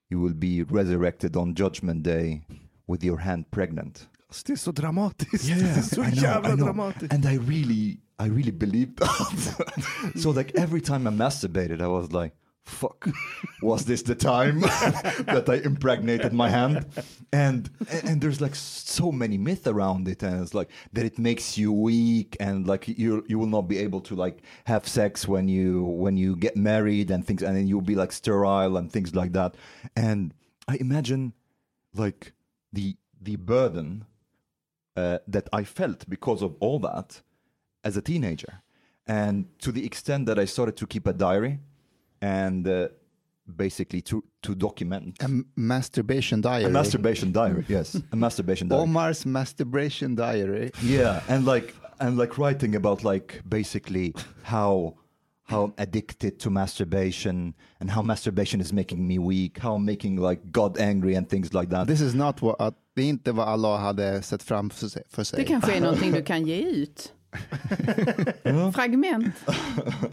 you 0.09 0.21
will 0.21 0.35
be 0.35 0.63
resurrected 0.63 1.37
on 1.37 1.55
Judgment 1.55 2.03
Day 2.03 2.43
with 2.87 3.05
your 3.05 3.19
hand 3.19 3.51
pregnant. 3.51 4.09
Så 4.57 4.73
dramatiskt. 4.73 5.45
det 5.45 5.53
är 5.53 6.09
I 6.09 6.15
know, 6.15 6.53
I 6.53 6.57
know. 6.57 6.93
And 7.11 7.25
I 7.25 7.39
really, 7.39 8.01
I 8.19 8.29
really 8.29 8.53
believed 8.53 8.97
that. 8.97 10.19
so 10.23 10.31
like 10.31 10.61
every 10.61 10.81
time 10.81 11.07
I 11.07 11.13
masturbated, 11.13 11.81
I 11.81 11.87
was 11.87 12.13
like, 12.13 12.35
fuck, 12.67 13.09
was 13.63 13.85
this 13.85 14.03
the 14.03 14.15
time 14.15 14.61
that 14.61 15.45
I 15.49 15.55
impregnated 15.65 16.33
my 16.33 16.51
hand? 16.51 16.87
And, 17.33 17.71
and 18.03 18.21
there's 18.21 18.41
like 18.41 18.55
so 18.55 19.13
many 19.13 19.39
myths 19.39 19.67
around 19.67 20.09
it. 20.09 20.23
And 20.23 20.43
it's 20.43 20.53
like 20.53 20.71
that 20.93 21.05
it 21.05 21.19
makes 21.19 21.57
you 21.57 21.73
weak 21.73 22.37
and 22.41 22.67
like 22.67 22.89
you, 22.89 23.25
you 23.29 23.39
will 23.39 23.47
not 23.47 23.63
be 23.63 23.79
able 23.79 24.01
to 24.03 24.15
like 24.15 24.43
have 24.65 24.87
sex 24.87 25.27
when 25.27 25.49
you, 25.49 25.85
when 25.85 26.17
you 26.17 26.37
get 26.37 26.57
married 26.57 27.11
and 27.11 27.25
things, 27.27 27.43
and 27.43 27.57
then 27.57 27.67
you'll 27.67 27.81
be 27.81 27.95
like 27.95 28.13
sterile 28.13 28.77
and 28.77 28.93
things 28.93 29.15
like 29.15 29.33
that. 29.33 29.55
And 29.95 30.35
I 30.69 30.77
imagine 30.77 31.33
like 31.95 32.33
the, 32.73 32.97
the 33.21 33.37
burden 33.37 34.05
uh, 34.97 35.19
that 35.29 35.49
I 35.53 35.63
felt 35.65 36.09
because 36.09 36.43
of 36.43 36.57
all 36.59 36.79
that 36.81 37.23
as 37.85 37.97
a 37.97 38.03
teenager. 38.03 38.63
And 39.07 39.47
to 39.61 39.71
the 39.71 39.87
extent 39.87 40.27
that 40.27 40.39
I 40.39 40.47
started 40.47 40.77
to 40.79 40.87
keep 40.87 41.07
a 41.07 41.13
diary 41.13 41.61
and 42.21 42.67
uh, 42.69 42.89
basically 43.57 44.01
to, 44.03 44.23
to 44.43 44.55
document 44.55 45.17
A 45.23 45.29
masturbation 45.57 46.41
diary. 46.41 46.65
a 46.65 46.69
masturbation 46.69 47.33
diary. 47.33 47.65
Yes, 47.69 47.97
a 48.13 48.17
masturbation 48.17 48.69
diary. 48.69 48.83
Omar's 48.83 49.25
masturbation 49.27 50.15
diary. 50.15 50.71
Yeah, 50.83 51.23
and 51.29 51.45
like 51.47 51.75
and 52.01 52.19
like 52.19 52.39
writing 52.39 52.75
about 52.77 53.05
like 53.05 53.43
basically 53.49 54.15
how 54.43 54.95
how 55.49 55.63
I'm 55.65 55.75
addicted 55.79 56.41
to 56.41 56.51
masturbation 56.51 57.55
and 57.81 57.91
how 57.91 58.03
masturbation 58.03 58.61
is 58.61 58.73
making 58.73 59.07
me 59.07 59.19
weak, 59.19 59.59
how 59.59 59.77
I'm 59.77 59.85
making 59.85 60.17
like 60.17 60.41
God 60.51 60.77
angry 60.79 61.15
and 61.15 61.29
things 61.29 61.55
like 61.55 61.69
that. 61.71 61.87
This 61.87 62.01
is 62.01 62.15
not 62.15 62.43
what, 62.43 62.75
det 62.97 63.03
är 63.03 63.09
inte 63.09 63.33
vad 63.33 63.49
Allah 63.49 63.79
hade 63.79 64.23
sett 64.23 64.43
framför 64.43 64.89
sig. 64.89 65.03
För 65.09 65.25
sig. 65.25 65.39
Det 65.39 65.45
kanske 65.45 65.73
är 65.77 65.81
någonting 65.81 66.13
du 66.13 66.23
kan 66.33 66.47
ge 66.47 66.63
ut. 66.63 67.13
Fragment. 68.73 69.35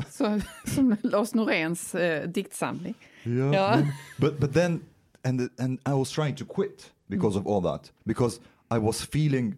Så, 0.09 0.41
som 0.65 0.95
Lars 1.01 1.34
Noréns 1.34 1.95
eh, 1.95 2.28
diktsamling. 2.28 2.95
Yeah. 3.26 3.53
Ja. 3.53 3.84
But 4.19 4.39
but 4.39 4.53
then 4.53 4.82
and 5.24 5.39
the, 5.39 5.49
and 5.57 5.80
I 5.86 5.93
was 5.93 6.11
trying 6.11 6.36
to 6.36 6.45
quit 6.45 6.91
because 7.09 7.36
of 7.36 7.47
all 7.47 7.61
that 7.61 7.91
because 8.05 8.39
I 8.71 8.78
was 8.78 9.01
feeling 9.01 9.55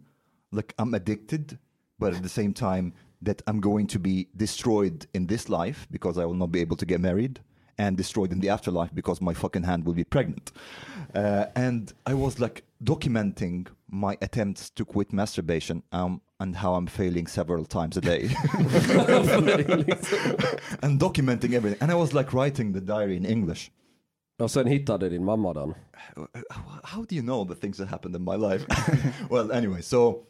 like 0.52 0.74
I'm 0.78 0.94
addicted, 0.94 1.58
but 2.00 2.14
at 2.14 2.24
the 2.24 2.30
same 2.30 2.54
time 2.54 2.94
that 3.22 3.42
I'm 3.48 3.60
going 3.60 3.88
to 3.88 4.00
be 4.00 4.28
destroyed 4.36 5.08
in 5.14 5.28
this 5.28 5.50
life 5.50 5.88
because 5.92 6.18
I 6.18 6.26
will 6.26 6.36
not 6.36 6.52
be 6.52 6.62
able 6.62 6.78
to 6.78 6.86
get 6.86 7.02
married 7.02 7.40
and 7.78 7.98
destroyed 7.98 8.32
in 8.32 8.40
the 8.40 8.50
afterlife 8.50 8.94
because 8.94 9.22
my 9.22 9.34
fucking 9.34 9.64
hand 9.64 9.86
will 9.86 9.94
be 9.94 10.04
pregnant. 10.04 10.52
Uh, 11.14 11.46
and 11.56 11.94
I 12.06 12.14
was 12.14 12.40
like 12.40 12.64
documenting 12.84 13.68
my 13.90 14.18
attempts 14.22 14.70
to 14.72 14.86
quit 14.86 15.14
masturbation 15.14 15.82
um, 15.92 16.22
and 16.40 16.56
how 16.56 16.76
I'm 16.76 16.88
failing 16.88 17.28
several 17.28 17.66
times 17.66 17.98
a 17.98 18.02
day. 18.02 18.24
and 20.82 21.00
documenting 21.00 21.54
everything. 21.54 21.78
And 21.82 21.92
I 21.92 21.96
was 21.96 22.14
like 22.14 22.34
writing 22.34 22.74
the 22.74 22.82
diary 22.82 23.18
in 23.18 23.26
English. 23.26 23.72
Och 24.40 24.52
sen 24.52 24.68
hittade 24.68 25.10
din 25.10 25.24
mamma 25.26 25.54
den. 25.54 25.74
How 26.84 27.06
do 27.06 27.16
you 27.16 27.22
know 27.22 27.46
the 27.46 27.56
things 27.56 27.78
that 27.78 27.88
happened 27.88 28.16
in 28.16 28.24
my 28.24 28.36
life? 28.36 28.66
well, 29.30 29.52
anyway, 29.52 29.82
so 29.82 30.24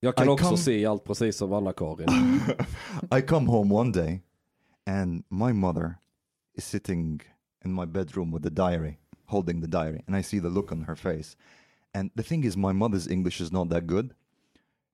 Jag 0.00 0.16
kan 0.16 0.26
I 0.26 0.30
också 0.30 0.44
come- 0.44 0.56
se 0.58 0.86
allt 0.86 1.04
precis 1.04 1.36
som 1.36 1.52
Anna-Karin. 1.52 2.08
I 3.18 3.20
come 3.22 3.46
home 3.46 3.74
one 3.74 3.92
day 3.92 4.20
and 4.86 5.24
my 5.28 5.52
mother 5.52 5.94
is 6.54 6.64
sitting 6.64 7.20
in 7.64 7.72
my 7.72 7.84
bedroom 7.84 8.30
with 8.30 8.42
the 8.42 8.50
diary, 8.50 8.98
holding 9.26 9.60
the 9.60 9.68
diary, 9.68 10.02
and 10.06 10.14
I 10.14 10.20
see 10.20 10.38
the 10.38 10.50
look 10.50 10.72
on 10.72 10.82
her 10.82 10.96
face. 10.96 11.36
And 11.94 12.10
the 12.14 12.22
thing 12.22 12.44
is, 12.44 12.56
my 12.56 12.72
mother's 12.72 13.06
English 13.06 13.40
is 13.40 13.52
not 13.52 13.68
that 13.70 13.86
good. 13.86 14.14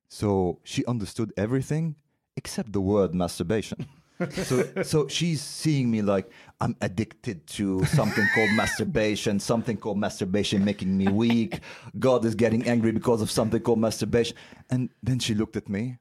So 0.07 0.59
she 0.63 0.85
understood 0.85 1.33
everything 1.37 1.95
except 2.35 2.73
the 2.73 2.81
word 2.81 3.13
masturbation. 3.15 3.87
so, 4.31 4.83
so 4.83 5.07
she's 5.07 5.41
seeing 5.41 5.89
me 5.89 6.01
like 6.01 6.29
I'm 6.59 6.75
addicted 6.81 7.47
to 7.47 7.83
something 7.85 8.27
called 8.35 8.51
masturbation, 8.51 9.39
something 9.39 9.77
called 9.77 9.97
masturbation 9.97 10.63
making 10.63 10.95
me 10.95 11.07
weak. 11.07 11.61
God 11.97 12.25
is 12.25 12.35
getting 12.35 12.67
angry 12.67 12.91
because 12.91 13.21
of 13.21 13.31
something 13.31 13.61
called 13.61 13.79
masturbation. 13.79 14.37
And 14.69 14.89
then 15.01 15.19
she 15.19 15.33
looked 15.33 15.55
at 15.55 15.69
me, 15.69 15.97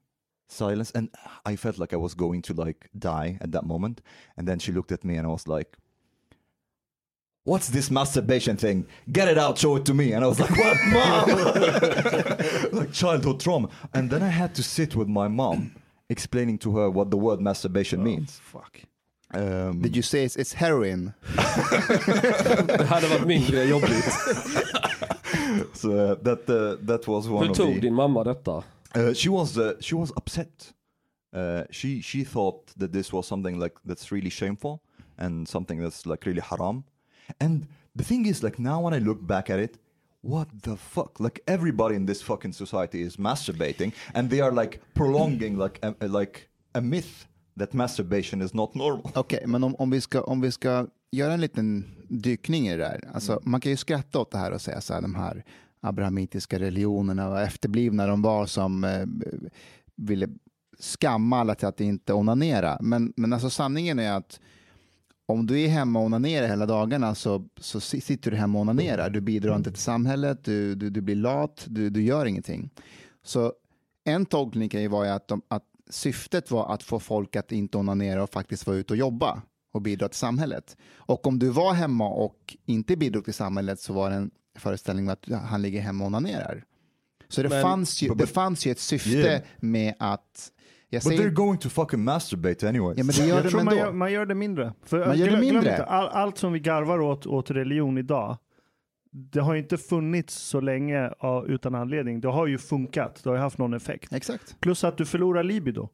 silence, 0.53 0.91
and 0.95 1.09
I 1.47 1.57
felt 1.57 1.79
like 1.79 1.93
I 1.93 1.97
was 1.97 2.15
going 2.15 2.43
to 2.43 2.55
like 2.55 2.89
die 2.99 3.39
at 3.41 3.53
that 3.53 3.65
moment. 3.65 4.01
And 4.37 4.47
then 4.49 4.59
she 4.59 4.73
looked 4.73 4.93
at 4.93 5.05
me 5.05 5.17
and 5.17 5.27
I 5.27 5.31
was 5.31 5.47
like, 5.49 5.77
What's 7.45 7.71
this 7.71 7.91
masturbation 7.91 8.57
thing? 8.59 8.87
Get 9.11 9.27
it 9.29 9.39
out, 9.39 9.57
show 9.59 9.77
it 9.77 9.85
to 9.87 9.95
me. 9.95 10.13
And 10.13 10.23
I 10.25 10.29
was 10.29 10.39
like, 10.39 10.51
What, 10.51 10.77
mom? 10.93 11.29
like 12.73 12.93
childhood 12.93 13.41
trauma. 13.41 13.69
And 13.95 14.11
then 14.11 14.23
I 14.23 14.29
had 14.29 14.55
to 14.57 14.63
sit 14.63 14.95
with 14.95 15.09
my 15.09 15.27
mom, 15.29 15.75
explaining 16.09 16.59
to 16.59 16.77
her 16.77 16.91
what 16.91 17.11
the 17.11 17.17
word 17.17 17.41
masturbation 17.41 18.03
means. 18.05 18.39
Fuck. 18.43 18.81
Um, 19.33 19.81
Did 19.81 19.95
you 19.97 20.03
say 20.03 20.25
it's, 20.25 20.35
it's 20.37 20.53
heroin? 20.55 21.15
Det 22.67 22.87
hade 22.89 23.07
varit 23.09 23.27
mindre 23.27 23.65
jobbigt. 23.69 24.13
so 25.75 25.91
uh, 25.93 26.15
that 26.23 26.49
uh, 26.51 26.77
that 26.87 27.07
was 27.07 27.29
one 27.29 27.45
Hur 27.45 27.51
of 27.51 27.57
tog 27.57 27.75
the. 27.75 27.81
din 27.81 27.95
mamma 27.95 28.25
detta? 28.25 28.63
Uh, 28.97 29.13
she 29.15 29.29
was 29.29 29.57
uh, 29.59 29.73
she 29.81 29.95
was 29.95 30.11
upset. 30.17 30.73
Uh, 31.37 31.63
she 31.71 32.01
she 32.03 32.25
thought 32.25 32.67
that 32.77 32.93
this 32.93 33.13
was 33.13 33.27
something 33.27 33.59
like 33.63 33.75
that's 33.85 34.11
really 34.13 34.31
shameful 34.31 34.83
and 35.19 35.49
something 35.49 35.79
that's 35.83 36.07
like 36.07 36.27
really 36.27 36.41
haram. 36.43 36.85
And 37.41 37.67
the 37.97 38.05
thing 38.05 38.27
is, 38.27 38.43
like 38.43 38.59
now 38.63 38.81
when 38.85 38.95
I 38.95 38.99
look 38.99 39.27
back 39.27 39.51
at 39.51 39.59
it, 39.61 39.79
what 40.23 40.49
the 40.63 40.77
fuck? 40.77 41.21
Like 41.21 41.41
everybody 41.47 41.95
in 41.95 42.07
this 42.07 42.23
fucking 42.23 42.53
society 42.53 43.01
is 43.03 43.17
masturbating, 43.19 43.93
and 44.15 44.31
they 44.31 44.41
are 44.41 44.53
like 44.53 44.81
prolonging 44.95 45.57
like 45.59 45.79
a, 45.83 45.95
a- 46.01 46.09
like 46.21 46.49
a 46.75 46.81
myth 46.81 47.27
that 47.57 47.73
masturbation 47.75 48.43
is 48.43 48.53
not 48.55 48.75
normal. 48.75 49.11
Okej, 49.15 49.47
men 49.47 49.65
om, 49.65 49.75
om, 49.79 49.91
vi 49.91 50.01
ska, 50.01 50.21
om 50.23 50.41
vi 50.41 50.53
ska 50.53 50.87
göra 51.13 51.33
en 51.33 51.41
liten 51.41 51.85
dykning 52.09 52.69
i 52.69 52.71
det 52.71 52.77
där. 52.77 53.11
Alltså, 53.15 53.33
Mm. 53.33 53.43
Man 53.51 53.61
kan 53.61 53.71
ju 53.71 53.77
skratta 53.77 54.19
åt 54.19 54.31
det 54.31 54.39
här 54.39 54.53
och 54.53 54.61
säga 54.61 54.81
så 54.81 54.95
här, 54.95 55.01
de 55.03 55.15
här 55.15 55.45
abrahamitiska 55.81 56.59
religionerna 56.59 57.29
och 57.29 57.41
efterblivna 57.41 58.07
de 58.07 58.23
var 58.23 58.47
som 58.47 58.85
eh, 58.85 59.07
ville 59.97 60.29
skamma 60.79 61.39
alla 61.39 61.55
till 61.55 61.69
att 61.69 61.81
inte 61.81 62.13
onanera. 62.13 62.79
Men, 62.81 63.13
men 63.17 63.33
alltså 63.33 63.51
sanningen 63.51 63.99
är 63.99 64.13
att 64.13 64.41
om 65.27 65.47
du 65.47 65.61
är 65.61 65.69
hemma 65.69 65.99
och 65.99 66.05
onanerar 66.05 66.49
hela 66.49 66.67
dagarna 66.67 67.15
så, 67.15 67.49
så 67.57 67.81
sitter 67.81 68.31
du 68.31 68.37
hemma 68.37 68.59
och 68.59 68.63
onanerar. 68.63 69.11
Du 69.11 69.21
bidrar 69.21 69.57
inte 69.57 69.71
till 69.71 69.83
samhället, 69.83 70.45
du, 70.45 70.75
du, 70.75 70.91
du 70.91 71.01
blir 71.01 71.17
lat, 71.17 71.67
du, 71.69 71.91
du 71.91 72.03
gör 72.03 72.27
ingenting. 72.27 72.71
Så 73.23 73.53
en 74.05 74.27
tolkning 74.27 74.69
kan 74.69 74.83
ju 74.83 74.89
vara 74.89 75.15
att, 75.15 75.29
de, 75.29 75.43
att 75.49 75.65
syftet 75.91 76.51
var 76.51 76.75
att 76.75 76.83
få 76.83 77.01
folk 77.01 77.37
att 77.37 77.53
inte 77.53 77.79
onanera 77.79 78.23
och 78.23 78.31
faktiskt 78.31 78.67
vara 78.67 78.77
ute 78.77 78.93
och 78.93 78.97
jobba 78.97 79.43
och 79.73 79.83
bidra 79.83 80.09
till 80.09 80.19
samhället. 80.19 80.77
Och 80.95 81.27
om 81.27 81.39
du 81.39 81.49
var 81.49 81.75
hemma 81.75 82.09
och 82.09 82.57
inte 82.67 82.97
bidrog 82.97 83.25
till 83.25 83.35
samhället 83.35 83.81
så 83.81 83.93
var 83.93 84.11
det 84.11 84.17
en 84.17 84.31
föreställning 84.61 85.09
om 85.09 85.13
att 85.13 85.43
han 85.45 85.63
ligger 85.63 85.81
hemma 85.81 86.05
och 86.05 86.07
onanerar. 86.09 86.65
Så 87.29 87.43
det, 87.43 87.49
Men- 87.49 87.63
fanns, 87.63 88.03
ju, 88.03 88.09
But- 88.09 88.15
det 88.19 88.25
but- 88.25 88.33
fanns 88.33 88.67
ju 88.67 88.71
ett 88.71 88.79
syfte 88.79 89.11
Yeah. 89.11 89.43
med 89.61 89.95
att... 89.99 90.53
Jag 90.93 91.03
But 91.03 91.09
säger, 91.09 91.23
they're 91.23 91.31
going 91.35 91.59
to 91.59 91.69
fucking 91.69 92.05
masturbate 92.05 92.69
anyways. 92.69 92.99
ja, 92.99 93.05
men 93.05 93.15
det 93.17 93.27
gör 93.27 93.35
Jag 93.37 93.45
det 93.45 93.51
tror 93.51 93.63
man 93.65 93.77
gör, 93.77 93.93
man 93.93 94.13
gör 94.13 94.27
det 94.27 94.35
mindre. 94.35 94.73
För, 94.85 95.07
Man 95.07 95.19
gör 95.19 95.27
det 95.27 95.33
glöm- 95.33 95.41
glöm 95.41 95.55
mindre. 95.55 95.71
Inte, 95.71 95.85
all, 95.85 96.09
allt 96.09 96.39
som 96.39 96.53
vi 96.53 96.61
garvar 96.61 97.01
åt, 97.01 97.27
åt 97.27 97.51
religion 97.51 97.99
idag, 97.99 98.37
det 99.13 99.41
har 99.41 99.55
ju 99.55 99.61
inte 99.61 99.79
funnits 99.79 100.35
så 100.35 100.61
länge 100.61 101.11
utan 101.47 101.75
anledning. 101.75 102.21
Det 102.21 102.29
har 102.29 102.47
ju 102.47 102.59
funkat, 102.59 103.21
det 103.25 103.31
har 103.31 103.37
ju 103.37 103.43
haft 103.43 103.59
någon 103.59 103.75
effekt. 103.75 104.13
Exakt. 104.13 104.57
Plus 104.61 104.85
att 104.85 104.97
du 104.97 105.07
förlorar 105.07 105.43
libido. 105.43 105.89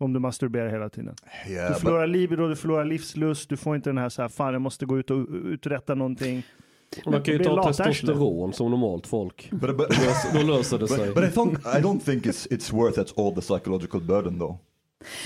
Om 0.00 0.12
du 0.12 0.20
masturberar 0.20 0.68
hela 0.70 0.88
tiden. 0.88 1.14
yeah, 1.48 1.66
Du 1.68 1.72
but, 1.74 1.82
förlorar 1.82 2.06
libido, 2.06 2.48
du 2.48 2.56
förlorar 2.56 2.84
livslust, 2.84 3.48
du 3.48 3.56
får 3.56 3.76
inte 3.76 3.90
den 3.90 3.98
här 3.98 4.08
så 4.08 4.22
här, 4.22 4.28
fan 4.28 4.52
jag 4.52 4.62
måste 4.62 4.86
gå 4.86 4.98
ut 4.98 5.10
och 5.10 5.26
uträtta 5.44 5.94
någonting. 5.94 6.42
Man 7.06 7.22
kan 7.22 7.34
ju 7.34 7.44
ta 7.44 7.72
testosteron 7.72 8.52
som 8.52 8.70
normalt 8.70 9.06
folk. 9.06 9.48
but, 9.50 9.76
but, 9.76 9.88
Då 10.34 10.42
löser- 10.42 10.78
det 10.78 10.88
sig. 10.88 11.06
but, 11.06 11.14
but 11.14 11.24
I, 11.24 11.36
don't, 11.36 11.78
I 11.78 11.82
don't 11.82 12.00
think 12.00 12.26
it's, 12.26 12.48
it's 12.50 12.72
worth 12.72 12.98
it 13.00 13.18
all 13.18 13.34
the 13.34 13.40
psychological 13.40 14.00
burden 14.00 14.38
though. 14.38 14.56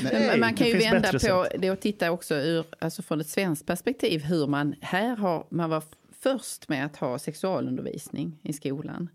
Men 0.03 0.41
man, 0.41 0.55
kan 0.55 0.67
ju 0.67 0.79
vända 0.79 1.13
på 1.13 1.19
sätt. 1.19 1.53
det 1.59 1.71
och 1.71 1.81
titta 1.81 2.11
också 2.11 2.35
ur, 2.35 2.67
alltså 2.79 3.03
från 3.03 3.21
ett 3.21 3.29
svenskt 3.29 3.67
perspektiv 3.67 4.25
hur 4.25 4.47
man 4.47 4.75
här 4.81 5.17
har, 5.17 5.47
man 5.51 5.71
var 5.71 5.83
först 6.21 6.69
med 6.69 6.87
att 6.87 6.97
ha 6.97 7.19
sexualundervisning 7.19 8.39
i 8.43 8.53
skolan. 8.53 9.09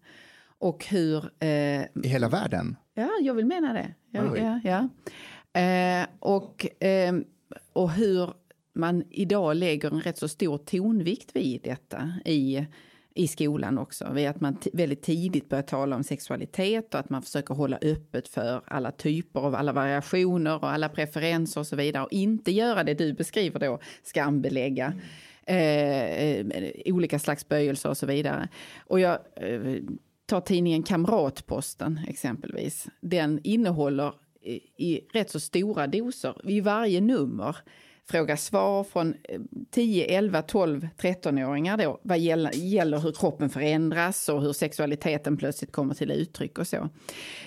Och 0.59 0.85
hur, 0.85 1.29
eh, 1.39 1.49
I 1.49 1.87
hela 2.03 2.29
världen. 2.29 2.75
ja 2.93 3.09
jag 3.21 3.33
vill 3.33 3.45
mena 3.45 3.73
det. 3.73 3.93
Ja, 4.11 4.31
Oj. 4.31 4.39
ja, 4.39 4.59
ja. 4.63 4.89
Eh, 5.61 6.07
och, 6.19 6.83
eh, 6.83 7.15
och 7.73 7.91
hur 7.91 8.29
man 8.77 9.03
idag 9.09 9.55
lägger 9.55 9.91
en 9.91 10.01
rätt 10.01 10.17
så 10.17 10.27
stor 10.27 10.57
tonvikt 10.57 11.35
vid 11.35 11.61
detta 11.63 12.11
i, 12.25 12.65
i 13.13 13.27
skolan 13.27 13.77
också. 13.77 14.11
Vid 14.13 14.27
att 14.27 14.41
man 14.41 14.57
väldigt 14.73 15.01
tidigt 15.01 15.49
börjar 15.49 15.63
tala 15.63 15.95
om 15.95 16.03
sexualitet 16.03 16.93
och 16.93 16.99
att 16.99 17.09
man 17.09 17.21
försöker 17.21 17.53
hålla 17.53 17.77
öppet 17.81 18.27
för 18.27 18.61
alla 18.67 18.91
typer 18.91 19.39
av 19.39 19.55
alla 19.55 19.73
variationer 19.73 20.55
och 20.55 20.71
alla 20.71 20.89
preferenser 20.89 21.61
och 21.61 21.67
så 21.67 21.75
vidare. 21.75 22.03
Och 22.03 22.11
inte 22.11 22.51
göra 22.51 22.83
det 22.83 22.93
du 22.93 23.13
beskriver 23.13 23.59
då, 23.59 23.79
skambelägga. 24.03 24.93
Eh, 25.43 26.29
eh, 26.31 26.45
olika 26.85 27.19
slags 27.19 27.47
böjelser 27.47 27.89
och 27.89 27.97
så 27.97 28.05
vidare. 28.05 28.49
Och 28.79 28.99
jag 28.99 29.19
eh, 29.35 29.75
tar 30.25 30.41
tidningen 30.41 30.83
Kamratposten 30.83 31.99
exempelvis. 32.07 32.87
Den 33.01 33.39
innehåller 33.43 34.13
i, 34.41 34.61
i 34.77 35.07
rätt 35.13 35.29
så 35.29 35.39
stora 35.39 35.87
doser 35.87 36.35
i 36.43 36.61
varje 36.61 37.01
nummer 37.01 37.55
fråga 38.09 38.37
svar 38.37 38.83
från 38.83 39.13
eh, 39.23 39.39
10, 39.71 40.05
11, 40.05 40.41
12, 40.41 40.87
13-åringar 40.97 41.77
då 41.77 41.99
vad 42.03 42.19
gäller, 42.19 42.51
gäller 42.51 42.99
hur 42.99 43.11
kroppen 43.11 43.49
förändras 43.49 44.29
och 44.29 44.41
hur 44.41 44.53
sexualiteten 44.53 45.37
plötsligt 45.37 45.71
kommer 45.71 45.93
till 45.93 46.11
uttryck 46.11 46.57
och 46.57 46.67
så. 46.67 46.89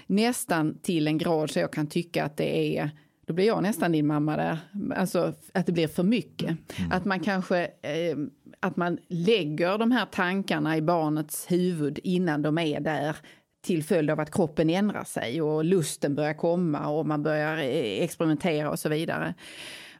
Nästan 0.07 0.79
till 0.79 1.07
en 1.07 1.19
grad 1.19 1.51
så 1.51 1.59
jag 1.59 1.73
kan 1.73 1.87
tycka 1.87 2.25
att 2.25 2.37
det 2.37 2.79
är 2.79 2.91
då 3.27 3.35
blir 3.35 3.47
jag 3.47 3.63
nästan 3.63 3.93
din 3.93 4.07
mamma 4.07 4.37
där. 4.37 4.59
Alltså 4.97 5.35
att 5.55 5.67
det 5.67 5.73
blir 5.73 5.89
för 5.89 6.03
mycket. 6.03 6.57
Att 6.91 7.05
man 7.05 7.21
kanske 7.21 7.59
eh, 7.65 8.17
att 8.61 8.77
man 8.77 8.99
lägger 9.09 9.79
de 9.79 9.91
här 9.91 10.07
tankarna 10.07 10.77
i 10.77 10.83
barnets 10.83 11.51
huvud 11.51 11.99
innan 12.03 12.43
de 12.43 12.59
är 12.59 12.81
där 12.81 13.17
till 13.63 13.85
följd 13.85 14.11
av 14.11 14.21
att 14.21 14.31
kroppen 14.31 14.71
ändrar 14.71 15.05
sig 15.05 15.43
och 15.43 15.65
lusten 15.65 16.15
börjar 16.15 16.35
komma 16.35 16.89
och 16.89 17.07
man 17.07 17.23
börjar 17.23 17.57
eh, 17.57 18.03
experimentera 18.03 18.71
och 18.71 18.79
så 18.79 18.89
vidare. 18.89 19.35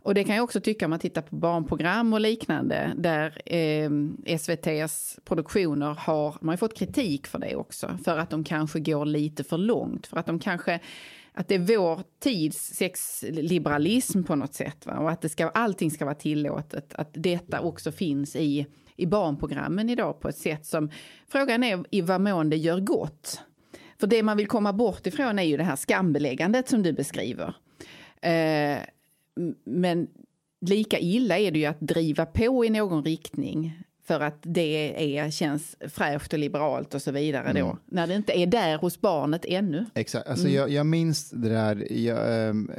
Och 0.03 0.15
det 0.15 0.25
kan 0.25 0.37
jag 0.37 0.45
också 0.45 0.61
tycka 0.61 0.87
om 0.87 0.91
man 0.91 0.99
tittar 0.99 1.23
på 1.23 1.37
barnprogram 1.37 2.13
och 2.13 2.21
liknande 2.21 2.93
där 2.97 3.43
eh, 3.47 3.91
SVTs 4.25 5.19
produktioner 5.25 5.95
har, 5.99 6.37
man 6.41 6.49
har 6.53 6.57
fått 6.57 6.79
kritik 6.79 7.27
för 7.27 7.39
det 7.39 7.57
också, 7.57 7.99
för 8.05 8.19
att 8.19 8.31
de 8.31 8.45
kanske 8.45 8.81
går 8.81 9.05
lite 9.05 9.45
för 9.45 9.59
långt, 9.59 10.07
för 10.07 10.17
att 10.17 10.27
de 10.27 10.39
kanske 10.39 10.81
att 11.33 11.49
det 11.49 11.55
är 11.55 11.79
vår 11.79 12.03
tids 12.19 12.59
sexliberalism 12.59 14.23
på 14.23 14.35
något 14.35 14.55
sätt. 14.55 14.87
Va? 14.87 14.99
Och 14.99 15.11
att 15.11 15.21
det 15.21 15.29
ska, 15.29 15.49
allting 15.49 15.91
ska 15.91 16.05
vara 16.05 16.15
tillåtet. 16.15 16.95
Att 16.95 17.11
detta 17.13 17.61
också 17.61 17.93
finns 17.93 18.37
i, 18.37 18.67
i 18.97 19.07
barnprogrammen 19.07 19.91
idag 19.91 20.21
på 20.21 20.29
ett 20.29 20.39
sätt 20.39 20.67
som... 20.67 20.91
Frågan 21.29 21.65
är 21.65 21.85
i 21.91 22.01
vad 22.01 22.21
mån 22.21 22.51
det 22.51 22.57
gör 22.57 22.81
gott. 22.81 23.41
För 24.01 24.07
det 24.07 24.23
man 24.23 24.37
vill 24.37 24.47
komma 24.47 24.73
bort 24.73 25.07
ifrån 25.07 25.39
är 25.39 25.43
ju 25.43 25.57
det 25.57 25.65
här 25.65 25.77
skambeläggandet 25.77 26.69
som 26.69 26.83
du 26.83 26.93
beskriver. 26.93 27.55
Eh, 28.23 28.79
men 29.65 30.09
lika 30.67 30.99
illa 30.99 31.39
är 31.39 31.51
det 31.51 31.59
ju 31.59 31.67
att 31.67 31.81
driva 31.81 32.27
på 32.27 32.65
i 32.65 32.71
någon 32.71 33.05
riktning 33.05 33.83
för 34.11 34.21
att 34.21 34.39
det 34.43 35.19
är, 35.19 35.31
känns 35.31 35.77
fräscht 35.89 36.33
och 36.33 36.39
liberalt 36.39 36.95
och 36.95 37.03
så 37.03 37.11
vidare 37.11 37.53
då. 37.53 37.79
När 37.87 38.07
det 38.07 38.15
inte 38.15 38.39
är 38.39 38.47
där 38.47 38.79
hos 38.79 39.01
barnet 39.01 39.45
ännu. 39.45 39.87
Exakt. 39.95 40.29
Alltså 40.29 40.49
jag, 40.49 40.71
jag 40.71 40.87
minns 40.87 41.31
det 41.31 41.49
där. 41.49 41.93
Jag, 41.93 42.49
ehm, 42.49 42.71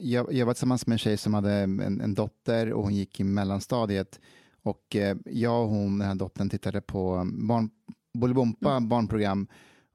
jag, 0.00 0.32
jag 0.32 0.46
var 0.46 0.54
tillsammans 0.54 0.86
med 0.86 0.94
en 0.94 0.98
tjej 0.98 1.16
som 1.16 1.34
hade 1.34 1.52
en, 1.52 2.00
en 2.00 2.14
dotter 2.14 2.72
och 2.72 2.82
hon 2.82 2.94
gick 2.94 3.20
i 3.20 3.24
mellanstadiet. 3.24 4.20
Och 4.62 4.96
eh, 4.96 5.16
jag 5.24 5.62
och 5.62 5.68
hon, 5.68 5.98
den 5.98 6.08
här 6.08 6.14
dottern, 6.14 6.48
tittade 6.48 6.80
på 6.80 7.30
barn, 7.32 7.70
Bolibompa 8.14 8.80
barnprogram. 8.80 9.46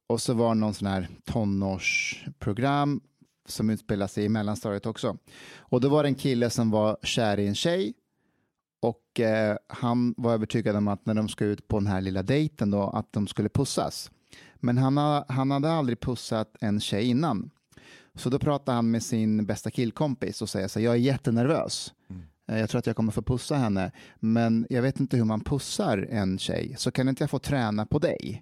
Och 0.07 0.21
så 0.21 0.33
var 0.33 0.49
det 0.49 0.59
någon 0.59 0.73
sån 0.73 0.87
här 0.87 1.07
tonårsprogram 1.25 3.01
som 3.45 3.69
utspelar 3.69 4.07
sig 4.07 4.25
i 4.25 4.29
mellanstadiet 4.29 4.85
också. 4.85 5.17
Och 5.57 5.81
då 5.81 5.89
var 5.89 6.03
det 6.03 6.09
en 6.09 6.15
kille 6.15 6.49
som 6.49 6.71
var 6.71 6.97
kär 7.03 7.39
i 7.39 7.47
en 7.47 7.55
tjej. 7.55 7.93
Och 8.81 9.19
eh, 9.19 9.57
han 9.67 10.13
var 10.17 10.33
övertygad 10.33 10.75
om 10.75 10.87
att 10.87 11.05
när 11.05 11.13
de 11.13 11.27
ska 11.29 11.45
ut 11.45 11.67
på 11.67 11.79
den 11.79 11.87
här 11.87 12.01
lilla 12.01 12.23
dejten 12.23 12.71
då, 12.71 12.81
att 12.83 13.13
de 13.13 13.27
skulle 13.27 13.49
pussas. 13.49 14.11
Men 14.55 14.77
han, 14.77 14.97
ha, 14.97 15.25
han 15.27 15.51
hade 15.51 15.71
aldrig 15.71 15.99
pussat 15.99 16.55
en 16.61 16.79
tjej 16.79 17.05
innan. 17.05 17.49
Så 18.15 18.29
då 18.29 18.39
pratade 18.39 18.75
han 18.75 18.91
med 18.91 19.03
sin 19.03 19.45
bästa 19.45 19.71
killkompis 19.71 20.41
och 20.41 20.49
säger 20.49 20.67
så 20.67 20.79
här, 20.79 20.85
jag 20.85 20.93
är 20.93 20.99
jättenervös. 20.99 21.93
Eh, 22.47 22.59
Jag 22.59 22.69
tror 22.69 22.79
att 22.79 22.87
jag 22.87 22.95
kommer 22.95 23.11
få 23.11 23.21
pussa 23.21 23.55
henne, 23.55 23.91
men 24.19 24.67
jag 24.69 24.81
vet 24.81 24.99
inte 24.99 25.17
hur 25.17 25.23
man 25.25 25.41
pussar 25.41 26.07
en 26.11 26.37
tjej, 26.37 26.75
så 26.77 26.91
kan 26.91 27.09
inte 27.09 27.23
jag 27.23 27.29
få 27.29 27.39
träna 27.39 27.85
på 27.85 27.99
dig? 27.99 28.41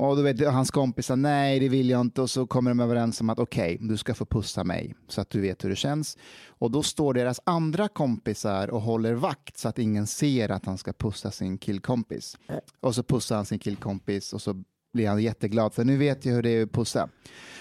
Och 0.00 0.16
då 0.16 0.22
vet 0.22 0.48
hans 0.48 0.70
kompisar, 0.70 1.16
nej 1.16 1.60
det 1.60 1.68
vill 1.68 1.90
jag 1.90 2.00
inte, 2.00 2.22
och 2.22 2.30
så 2.30 2.46
kommer 2.46 2.70
de 2.70 2.80
överens 2.80 3.20
om 3.20 3.30
att 3.30 3.38
okej, 3.38 3.78
du 3.80 3.96
ska 3.96 4.14
få 4.14 4.24
pussa 4.24 4.64
mig, 4.64 4.94
så 5.08 5.20
att 5.20 5.30
du 5.30 5.40
vet 5.40 5.64
hur 5.64 5.70
det 5.70 5.76
känns. 5.76 6.18
Och 6.48 6.70
då 6.70 6.82
står 6.82 7.14
deras 7.14 7.40
andra 7.44 7.88
kompisar 7.88 8.70
och 8.70 8.80
håller 8.80 9.14
vakt 9.14 9.58
så 9.58 9.68
att 9.68 9.78
ingen 9.78 10.06
ser 10.06 10.48
att 10.48 10.66
han 10.66 10.78
ska 10.78 10.92
pussa 10.92 11.30
sin 11.30 11.58
killkompis. 11.58 12.38
Och 12.80 12.94
så 12.94 13.02
pussar 13.02 13.36
han 13.36 13.44
sin 13.44 13.58
killkompis 13.58 14.32
och 14.32 14.42
så 14.42 14.64
blir 14.92 15.08
han 15.08 15.22
jätteglad, 15.22 15.74
för 15.74 15.84
nu 15.84 15.96
vet 15.96 16.24
jag 16.24 16.32
hur 16.32 16.42
det 16.42 16.50
är 16.50 16.62
att 16.62 16.72
pussa. 16.72 17.08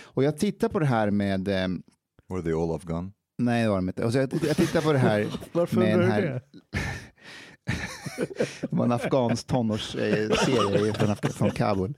Och 0.01 0.23
jag 0.23 0.37
tittar 0.37 0.69
på 0.69 0.79
det 0.79 0.85
här 0.85 1.11
med, 1.11 1.47
eh, 1.47 1.67
Were 2.29 2.41
they 2.43 2.53
all 2.53 2.75
Afghan? 2.75 3.11
nej 3.37 3.63
det 3.63 3.69
var 3.69 3.75
de 3.75 3.89
inte, 3.89 4.05
och 4.05 4.11
så 4.11 4.17
jag, 4.17 4.33
jag 4.47 4.57
tittar 4.57 4.81
på 4.81 4.93
det 4.93 4.99
här 4.99 5.27
Varför 5.51 5.79
med 5.79 5.93
undrar 5.93 6.01
den 6.01 6.11
här 6.11 6.21
det? 6.21 6.41
det 8.61 8.67
var 8.71 8.85
en 8.85 8.91
afghansk 8.91 9.47
tonårsserie 9.47 10.35
från, 10.93 11.09
Af- 11.09 11.31
från 11.33 11.51
Kabul. 11.51 11.93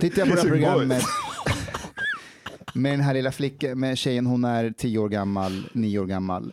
Tittar 0.00 0.18
jag 0.18 0.28
på 0.28 0.34
det 0.34 0.40
här 0.42 0.48
programmet 0.48 1.02
med 2.74 2.92
den 2.92 3.00
här 3.00 3.14
lilla 3.14 3.32
flickan, 3.32 3.80
med 3.80 3.98
tjejen, 3.98 4.26
hon 4.26 4.44
är 4.44 4.70
tio 4.70 4.98
år 4.98 5.08
gammal, 5.08 5.68
nio 5.72 5.98
år 5.98 6.06
gammal. 6.06 6.52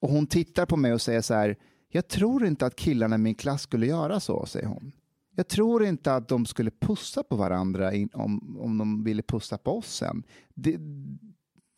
Och 0.00 0.08
hon 0.10 0.26
tittar 0.26 0.66
på 0.66 0.76
mig 0.76 0.92
och 0.92 1.00
säger 1.02 1.20
så 1.20 1.34
här, 1.34 1.56
jag 1.88 2.08
tror 2.08 2.46
inte 2.46 2.66
att 2.66 2.76
killarna 2.76 3.14
i 3.14 3.18
min 3.18 3.34
klass 3.34 3.62
skulle 3.62 3.86
göra 3.86 4.20
så, 4.20 4.46
säger 4.46 4.66
hon. 4.66 4.92
Jag 5.36 5.48
tror 5.48 5.84
inte 5.84 6.14
att 6.14 6.28
de 6.28 6.46
skulle 6.46 6.70
pussa 6.70 7.22
på 7.22 7.36
varandra 7.36 7.94
in, 7.94 8.08
om, 8.12 8.56
om 8.60 8.78
de 8.78 9.04
ville 9.04 9.22
pussa 9.22 9.58
på 9.58 9.78
oss 9.78 9.94
sen. 9.96 10.22
Det, 10.54 10.76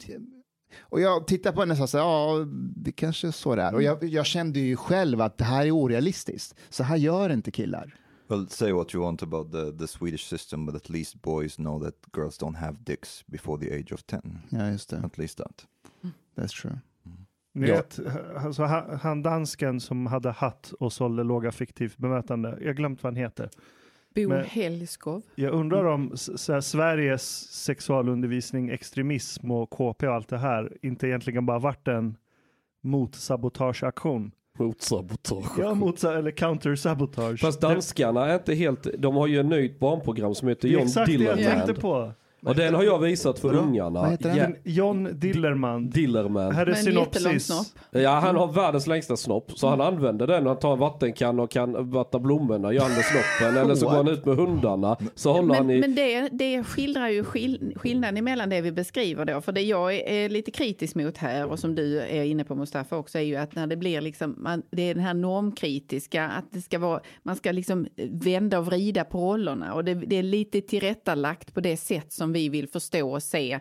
det, 0.07 0.19
och 0.81 1.01
jag 1.01 1.27
tittar 1.27 1.53
på 1.53 1.61
henne 1.61 1.83
och 1.83 1.89
sa 1.91 1.99
ja, 1.99 2.45
det 2.77 2.93
kanske 2.93 3.27
är 3.29 3.33
så 3.33 3.55
det 3.57 3.63
är. 3.63 3.75
Och 3.75 3.83
jag, 3.83 4.05
jag 4.05 4.27
kände 4.27 4.61
ju 4.61 4.77
själv 4.77 5.21
att 5.21 5.39
det 5.39 5.45
här 5.45 5.67
är 5.67 5.71
orealistiskt. 5.71 6.55
Så 6.69 6.83
här 6.83 6.97
gör 6.97 7.31
inte 7.31 7.51
killar. 7.51 7.95
Well, 8.29 8.49
say 8.49 8.73
what 8.73 8.95
you 8.95 9.05
want 9.05 9.23
about 9.23 9.53
the, 9.53 9.79
the 9.79 9.87
Swedish 9.87 10.25
system, 10.29 10.67
but 10.67 10.75
at 10.75 10.89
least 10.89 11.23
boys 11.23 11.57
know 11.57 11.85
that 11.85 11.95
girls 12.17 12.41
don't 12.41 12.57
have 12.57 12.77
dicks 12.81 13.27
before 13.27 13.61
the 13.67 13.75
age 13.79 13.93
of 13.93 14.03
10. 14.03 14.21
Ja, 14.49 14.71
just 14.71 14.91
det. 14.91 14.97
At 15.05 15.19
least 15.19 15.39
that. 15.39 15.67
That's 16.37 16.63
true. 16.63 16.79
Ni 17.55 17.69
Ja. 17.69 17.75
vet, 17.75 18.01
alltså, 18.37 18.63
han, 19.03 19.23
dansken 19.23 19.81
som 19.81 20.07
hade 20.07 20.31
hatt 20.31 20.73
och 20.81 20.93
sålde 20.93 21.23
lågaffektivt 21.25 21.97
bemötande. 21.97 22.59
Jag 22.61 22.67
har 22.67 22.75
glömt 22.75 23.03
vad 23.03 23.13
han 23.13 23.23
heter. 23.23 23.51
Bo 24.15 24.29
Men- 24.29 24.45
Helskov. 24.45 25.23
Jag 25.35 25.53
undrar 25.53 25.85
om 25.85 26.11
s- 26.15 26.43
så 26.43 26.53
här, 26.53 26.61
Sveriges 26.61 27.53
sexualundervisning, 27.53 28.71
extremism 28.71 29.51
och 29.51 29.71
KP 29.71 30.07
och 30.09 30.15
allt 30.15 30.29
det 30.29 30.39
här 30.39 30.73
inte 30.83 31.07
egentligen 31.07 31.47
bara 31.47 31.59
varit 31.59 31.89
en 31.89 32.17
motsabotageaktion. 32.83 34.31
Motsabotage. 34.59 35.59
Ja, 35.59 35.75
mot, 35.75 36.05
eller 36.05 36.31
counter-sabotage. 36.31 37.41
Fast 37.41 37.61
danskarna 37.61 38.27
är 38.27 38.35
inte 38.35 38.55
helt, 38.55 38.87
de 38.99 39.15
har 39.17 39.27
ju 39.27 39.41
ett 39.41 39.47
nytt 39.47 39.79
barnprogram 39.79 40.35
som 40.35 40.49
heter 40.49 40.69
Det 40.69 40.75
är 40.75 40.79
John 40.79 40.83
exakt 40.87 41.07
det 41.19 41.25
jag 41.25 41.39
tänkte 41.39 41.75
på. 41.75 42.13
Och 42.45 42.55
den 42.55 42.75
har 42.75 42.83
jag 42.83 42.99
visat 42.99 43.39
för 43.39 43.55
ungarna. 43.55 44.01
Vad 44.01 44.11
heter 44.11 44.35
den? 44.35 44.57
Ja, 44.65 44.73
John 44.73 45.09
Dillerman. 45.13 45.91
Dillerman. 45.91 46.53
Här 46.55 46.67
är 46.67 46.71
Med 46.71 46.79
en 46.79 46.85
jättelång 46.85 47.11
synopsis. 47.13 47.47
snopp. 47.47 47.67
Ja, 47.91 48.11
han 48.11 48.37
har 48.37 48.53
världens 48.53 48.87
längsta 48.87 49.17
snopp. 49.17 49.53
Så 49.59 49.69
han 49.69 49.81
använder 49.81 50.27
den 50.27 50.47
han 50.47 50.59
tar 50.59 50.73
en 50.73 50.79
vattenkanna 50.79 51.43
och 51.43 51.51
kan 51.51 51.91
vattna 51.91 52.19
blommorna, 52.19 52.73
gör 52.73 52.83
han 52.83 52.93
med 52.93 53.05
snoppen. 53.05 53.57
Eller 53.63 53.75
så 53.75 53.87
går 53.87 53.97
han 53.97 54.09
ut 54.09 54.27
med 54.27 54.37
hundarna. 54.37 54.97
Så 55.15 55.33
håller 55.33 55.55
han 55.55 55.67
Men, 55.67 55.77
i... 55.77 55.81
men 55.81 55.95
det, 55.95 56.29
det 56.33 56.65
skildrar 56.65 57.09
ju 57.09 57.25
skill 57.25 57.73
skillnaden 57.77 58.25
mellan 58.25 58.51
det 58.51 58.61
vi 58.61 58.73
beskriver 58.73 59.25
då. 59.25 59.41
För 59.41 59.53
det 59.53 59.63
jag 59.63 59.95
är, 59.95 60.09
är 60.09 60.29
lite 60.29 60.51
kritisk 60.51 60.95
mot 60.95 61.17
här 61.17 61.47
och 61.47 61.59
som 61.59 61.75
du 61.75 62.01
är 62.01 62.25
inne 62.25 62.45
på 62.45 62.55
Mustafa 62.55 62.97
också 62.97 63.19
är 63.19 63.23
ju 63.23 63.37
att 63.37 63.55
när 63.55 63.67
det 63.67 63.77
blir 63.77 64.01
liksom, 64.01 64.35
man, 64.39 64.63
det 64.71 64.83
är 64.83 64.95
den 64.95 65.05
här 65.05 65.15
normkritiska, 65.15 66.25
att 66.29 66.45
det 66.53 66.61
ska 66.61 66.79
vara, 66.79 67.01
man 67.23 67.37
ska 67.37 67.53
liksom 67.53 67.87
vända 68.11 68.59
och 68.59 68.67
vrida 68.67 69.05
på 69.05 69.19
rollerna 69.19 69.75
och 69.75 69.85
det, 69.85 69.95
det 69.95 70.17
är 70.17 70.23
lite 70.23 70.61
tillrättalagt 70.61 71.55
på 71.55 71.61
det 71.61 71.77
sätt 71.77 72.13
som 72.13 72.28
vi 72.33 72.49
vill 72.49 72.69
förstå 72.69 73.13
och 73.13 73.23
se 73.23 73.53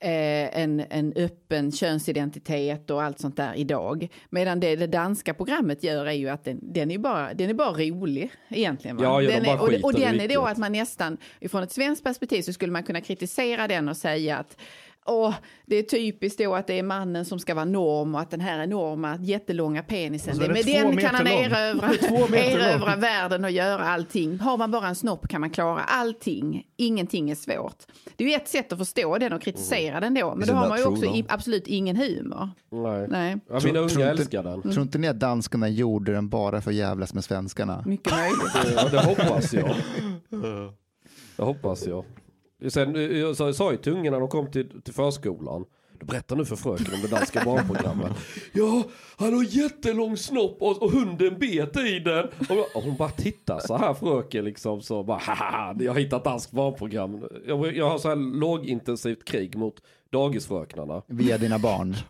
eh, 0.00 0.60
en, 0.60 0.84
en 0.90 1.12
öppen 1.16 1.72
könsidentitet 1.72 2.90
och 2.90 3.02
allt 3.02 3.18
sånt 3.18 3.36
där 3.36 3.54
idag. 3.54 4.08
Medan 4.30 4.60
det 4.60 4.76
det 4.76 4.86
danska 4.86 5.34
programmet 5.34 5.82
gör 5.82 6.06
är 6.06 6.12
ju 6.12 6.28
att 6.28 6.44
den, 6.44 6.58
den, 6.62 6.90
är, 6.90 6.98
bara, 6.98 7.34
den 7.34 7.50
är 7.50 7.54
bara 7.54 7.72
rolig 7.72 8.32
egentligen. 8.48 8.96
Va? 8.96 9.02
Ja, 9.02 9.22
ja, 9.22 9.28
de 9.28 9.34
den 9.34 9.44
bara 9.44 9.72
är, 9.72 9.78
och, 9.78 9.84
och 9.84 9.94
den 9.94 10.20
är 10.20 10.28
då 10.28 10.44
att 10.44 10.58
man 10.58 10.72
nästan, 10.72 11.18
ifrån 11.40 11.62
ett 11.62 11.72
svenskt 11.72 12.04
perspektiv 12.04 12.42
så 12.42 12.52
skulle 12.52 12.72
man 12.72 12.82
kunna 12.82 13.00
kritisera 13.00 13.68
den 13.68 13.88
och 13.88 13.96
säga 13.96 14.36
att 14.36 14.56
Åh, 15.12 15.34
det 15.66 15.76
är 15.76 15.82
typiskt 15.82 16.38
då 16.38 16.54
att 16.54 16.66
det 16.66 16.78
är 16.78 16.82
mannen 16.82 17.24
som 17.24 17.38
ska 17.38 17.54
vara 17.54 17.64
norm 17.64 18.14
och 18.14 18.20
att 18.20 18.30
den 18.30 18.40
här 18.40 18.62
enorma 18.62 19.16
jättelånga 19.20 19.82
penisen, 19.82 20.30
Och 20.30 20.36
så 20.36 20.42
det, 20.42 20.52
med 20.52 20.64
den 20.66 20.96
kan 20.96 21.14
han 21.14 21.26
erövra, 21.26 21.88
erövra 22.38 22.96
världen 22.96 23.44
och 23.44 23.50
göra 23.50 23.84
allting. 23.84 24.38
Har 24.38 24.56
man 24.56 24.70
bara 24.70 24.88
en 24.88 24.94
snopp 24.94 25.28
kan 25.28 25.40
man 25.40 25.50
klara 25.50 25.80
allting. 25.80 26.66
Ingenting 26.76 27.30
är 27.30 27.34
svårt. 27.34 27.76
Det 28.16 28.24
är 28.24 28.28
ju 28.28 28.34
ett 28.34 28.48
sätt 28.48 28.72
att 28.72 28.78
förstå 28.78 29.18
den 29.18 29.32
och 29.32 29.42
kritisera 29.42 30.00
den 30.00 30.14
då, 30.14 30.34
men 30.34 30.48
då 30.48 30.54
har 30.54 30.68
man 30.68 30.78
ju 30.78 30.84
också 30.84 31.04
i, 31.04 31.24
absolut 31.28 31.66
ingen 31.66 31.96
humor. 31.96 32.48
Nej. 32.70 33.06
Nej, 33.08 33.36
Ja, 33.50 33.60
mina 33.64 33.78
unga 33.78 33.90
inte- 33.90 34.04
älskar 34.04 34.42
den. 34.42 34.62
Tror 34.62 34.80
inte 34.82 34.98
ni 34.98 35.08
att 35.08 35.20
danskarna 35.20 35.68
gjorde 35.68 36.12
den 36.12 36.28
bara 36.28 36.60
för 36.60 36.70
att 36.70 36.76
jävlas 36.76 37.14
med 37.14 37.24
svenskarna? 37.24 37.82
mycket 37.86 38.12
möjligt. 38.12 38.74
Ja, 38.76 38.88
det 38.88 38.98
hoppas 39.04 39.52
jag. 39.52 39.74
Det 41.36 41.42
hoppas 41.42 41.86
jag. 41.86 42.04
Sen, 42.68 42.96
eh, 42.96 43.02
jag 43.02 43.54
sa- 43.54 43.70
ju 43.70 43.76
till 43.76 43.92
ungarna 43.92 44.10
när 44.16 44.20
de 44.20 44.28
kom 44.28 44.50
till, 44.50 44.82
till 44.82 44.94
förskolan. 44.94 45.64
Du 46.00 46.06
berättar 46.06 46.36
nu 46.36 46.44
för 46.44 46.56
fröken 46.56 46.94
om 46.94 47.00
det 47.02 47.08
danska 47.08 47.42
barnprogrammet. 47.44 48.12
Ja, 48.52 48.82
han 49.16 49.34
har 49.34 49.44
jättelång 49.44 50.16
snopp 50.16 50.62
och, 50.62 50.82
och 50.82 50.90
hunden 50.90 51.38
bet 51.38 51.76
i 51.76 51.98
den. 51.98 52.24
Och, 52.48 52.76
och 52.76 52.82
hon 52.82 52.96
bara 52.96 53.08
tittar 53.10 53.58
så 53.60 53.76
här 53.76 53.94
fröken 53.94 54.44
liksom 54.44 54.82
så 54.82 55.02
bara 55.04 55.18
haha, 55.18 55.76
jag 55.80 55.92
har 55.92 56.00
hittat 56.00 56.24
danskt 56.24 56.52
barnprogram. 56.52 57.24
Jag, 57.46 57.76
jag 57.76 57.90
har 57.90 57.98
så 57.98 58.08
här 58.08 58.16
lågintensivt 58.40 59.24
krig 59.24 59.56
mot 59.56 59.74
dagisfröknarna. 60.12 61.02
Via 61.06 61.38
dina 61.38 61.58
barn? 61.58 61.96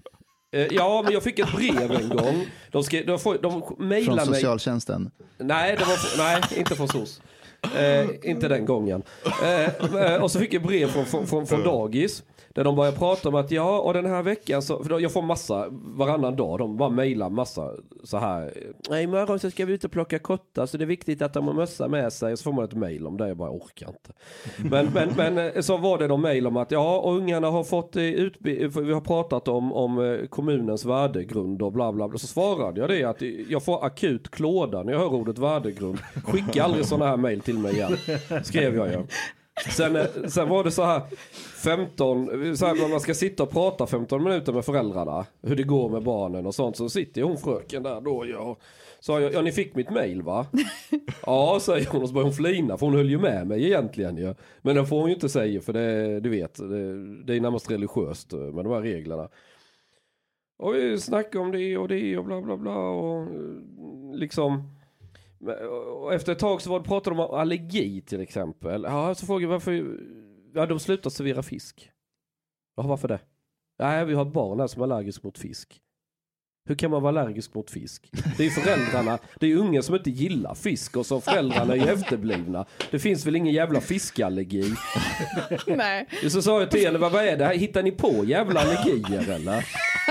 Eh, 0.53 0.67
ja, 0.71 1.01
men 1.05 1.13
jag 1.13 1.23
fick 1.23 1.39
ett 1.39 1.53
brev 1.57 1.91
en 1.93 2.09
gång. 2.09 2.47
De, 2.71 2.83
skrev, 2.85 3.07
de, 3.07 3.19
de 3.43 3.63
Från 3.63 3.89
mejlade 3.89 4.17
mig. 4.17 4.27
socialtjänsten? 4.41 5.11
Nej, 5.39 5.77
det 5.79 5.85
var, 5.85 6.19
nej 6.19 6.43
inte 6.57 6.75
från 6.75 6.89
SOS. 6.89 7.21
Eh, 7.63 8.31
inte 8.31 8.49
den 8.49 8.65
gången. 8.65 9.03
Eh, 9.43 10.15
eh, 10.15 10.23
och 10.23 10.31
så 10.31 10.39
fick 10.39 10.55
jag 10.55 10.63
brev 10.63 10.89
från, 10.89 11.07
från, 11.07 11.27
från, 11.27 11.47
från 11.47 11.63
dagis. 11.63 12.23
Där 12.55 12.65
de 12.65 12.77
börjar 12.77 12.93
prata 12.93 13.29
om 13.29 13.35
att 13.35 13.51
ja, 13.51 13.79
och 13.81 13.95
den 13.95 14.07
här 14.07 14.23
veckan 14.23 14.63
så, 14.63 14.83
för 14.83 14.91
då- 14.91 15.01
jag 15.01 15.13
får 15.13 15.23
massa, 15.23 15.67
varannan 15.71 16.37
dag, 16.37 16.59
de 16.59 16.77
bara 16.77 16.89
mejlar 16.91 17.31
massa 17.31 17.71
så 18.05 18.17
här. 18.19 18.53
Nej, 18.91 19.05
imorgon 19.05 19.39
så 19.39 19.51
ska 19.51 19.65
vi 19.67 19.73
ut 19.73 19.85
och 19.85 19.91
plocka 19.91 20.19
kottar 20.19 20.67
så 20.67 20.77
det 20.77 20.85
är 20.85 20.87
viktigt 20.87 21.23
att 21.23 21.33
de 21.35 21.47
har 21.47 21.55
mössa 21.55 21.89
med 21.89 22.13
sig. 22.13 22.33
Och 22.33 22.39
så 22.39 22.43
får 22.43 22.53
man 22.53 22.65
ett 22.65 22.75
mejl 22.75 23.07
om 23.07 23.17
det, 23.17 23.29
jag 23.29 23.37
bara 23.37 23.51
orkar 23.51 23.89
inte. 23.89 24.13
Men, 24.71 24.87
men, 24.95 25.09
men 25.17 25.39
eh, 25.55 25.61
så 25.61 25.77
var 25.77 25.99
det 25.99 26.07
de 26.09 26.21
mejl 26.23 26.47
om 26.47 26.57
att 26.57 26.71
ja, 26.71 26.99
och 26.99 27.17
ungarna 27.17 27.49
har 27.51 27.65
fått 27.65 27.97
eh, 27.97 28.03
utbildning, 28.03 28.87
vi 28.87 28.93
har 28.93 29.01
pratat 29.01 29.49
om, 29.49 29.73
om 29.73 29.99
eh, 29.99 30.27
kommunens 30.27 30.85
värdegrund 30.85 31.63
och 31.63 31.73
bla 31.73 31.93
bla 31.93 32.09
bla. 32.09 32.19
Så 32.19 32.27
svarade 32.27 32.81
jag 32.81 32.89
det 32.91 33.05
att 33.05 33.23
jag 33.49 33.65
får 33.65 33.85
akut 33.85 34.31
klåda 34.31 34.83
när 34.83 34.93
jag 34.93 35.01
hör 35.01 35.15
ordet 35.15 35.39
värdegrund. 35.39 35.99
Skicka 36.25 36.65
aldrig 36.65 36.87
sådana 36.87 37.07
här 37.11 37.17
mejl 37.17 37.41
till 37.41 37.59
mig 37.59 37.75
igen. 37.75 37.97
Skrev 38.45 38.77
jag 38.77 38.89
ju. 38.93 39.03
Sen, 39.77 39.97
eh, 39.97 40.07
sen 40.29 40.49
var 40.49 40.65
det 40.65 40.71
så 40.71 40.83
här 40.83 41.03
15, 41.65 42.57
så 42.57 42.67
här, 42.67 42.75
när 42.75 42.89
man 42.89 43.01
ska 43.01 43.15
sitta 43.15 43.43
och 43.43 43.51
prata 43.51 43.87
15 43.87 44.25
minuter 44.25 44.53
med 44.53 44.65
föräldrarna. 44.65 45.27
Hur 45.43 45.57
det 45.57 45.63
går 45.63 45.89
med 45.89 46.03
barnen 46.03 46.47
och 46.47 46.55
sånt. 46.55 46.77
Så 46.77 46.89
sitter 46.89 47.23
hon 47.23 47.39
fröken 47.39 47.83
där 47.83 48.01
då. 48.01 48.27
Ja, 48.27 48.57
sa 49.01 49.21
jag, 49.21 49.33
ja 49.33 49.43
ni 49.43 49.53
fick 49.53 49.75
mitt 49.75 49.91
mejl 49.91 50.23
va? 50.23 50.47
ja 51.27 51.59
säger 51.63 51.87
hon 51.91 52.03
och 52.03 52.09
så 52.09 52.15
börjar 52.15 52.25
hon 52.25 52.35
flina. 52.35 52.77
För 52.77 52.87
hon 52.87 52.95
höll 52.95 53.11
ju 53.11 53.19
med 53.19 53.47
mig 53.47 53.65
egentligen 53.65 54.17
ju. 54.17 54.35
Men 54.63 54.77
det 54.77 54.87
får 54.87 55.01
hon 55.01 55.09
ju 55.09 55.15
inte 55.15 55.29
säga 55.29 55.61
för 55.61 55.73
det, 55.73 56.21
du 56.21 56.31
vet. 56.31 56.55
Det, 56.55 57.25
det 57.25 57.37
är 57.37 57.41
närmast 57.41 57.71
religiöst 57.71 58.33
eh, 58.33 58.39
med 58.39 58.65
de 58.65 58.73
här 58.73 58.83
reglerna. 58.83 59.29
Och 60.59 60.75
vi 60.75 60.99
snackade 60.99 61.45
om 61.45 61.53
det 61.53 61.77
och 61.77 61.89
det 61.89 62.19
och 62.19 62.25
bla 62.25 62.43
bla 62.43 62.57
bla 62.57 62.77
och 62.77 63.23
eh, 63.23 64.15
liksom. 64.15 64.80
Och 66.01 66.14
efter 66.14 66.32
ett 66.32 66.38
tag 66.38 66.62
så 66.62 66.70
var 66.70 66.78
det 66.78 66.84
pratade 66.84 67.16
de 67.16 67.22
om 67.22 67.34
allergi 67.34 68.03
till 68.03 68.20
exempel. 68.20 68.82
Ja, 68.82 69.14
så 69.14 69.26
frågade 69.26 69.45
jag 69.45 69.51
varför. 69.51 70.01
Ja, 70.55 70.66
de 70.66 70.80
slutar 70.80 71.11
servera 71.11 71.43
fisk. 71.43 71.91
Ja, 72.76 72.82
varför 72.82 73.09
det? 73.09 73.20
Nej, 73.78 74.05
vi 74.05 74.14
har 74.14 74.24
barn 74.24 74.61
här 74.61 74.66
som 74.66 74.82
är 74.82 74.86
allergisk 74.86 75.22
mot 75.22 75.38
fisk. 75.38 75.82
Hur 76.69 76.75
kan 76.75 76.91
man 76.91 77.03
vara 77.03 77.21
allergisk 77.21 77.55
mot 77.55 77.71
fisk? 77.71 78.11
Det 78.37 78.47
är 78.47 78.51
föräldrarna, 78.51 79.19
det 79.41 79.53
är 79.53 79.57
unga 79.57 79.83
som 79.83 79.95
inte 79.95 80.11
gillar 80.11 80.55
fisk 80.55 80.97
och 80.97 81.07
så 81.07 81.21
föräldrarna 81.21 81.73
är 81.73 81.77
ju 81.77 81.93
efterblivna. 81.93 82.67
Det 82.91 82.99
finns 82.99 83.27
väl 83.27 83.37
ingen 83.37 83.55
jävla 83.55 83.81
fiskallergi? 83.81 84.75
Nej. 85.67 86.07
Så 86.31 86.43
sa 86.43 86.61
jag 86.61 86.71
till 86.71 86.87
henne, 86.87 86.99
vad 86.99 87.13
vad 87.13 87.25
är 87.25 87.37
det 87.37 87.45
här? 87.45 87.55
Hittar 87.55 87.83
ni 87.83 87.91
på 87.93 88.25
jävla 88.25 88.61
allergier 88.61 89.31
eller? 89.35 89.65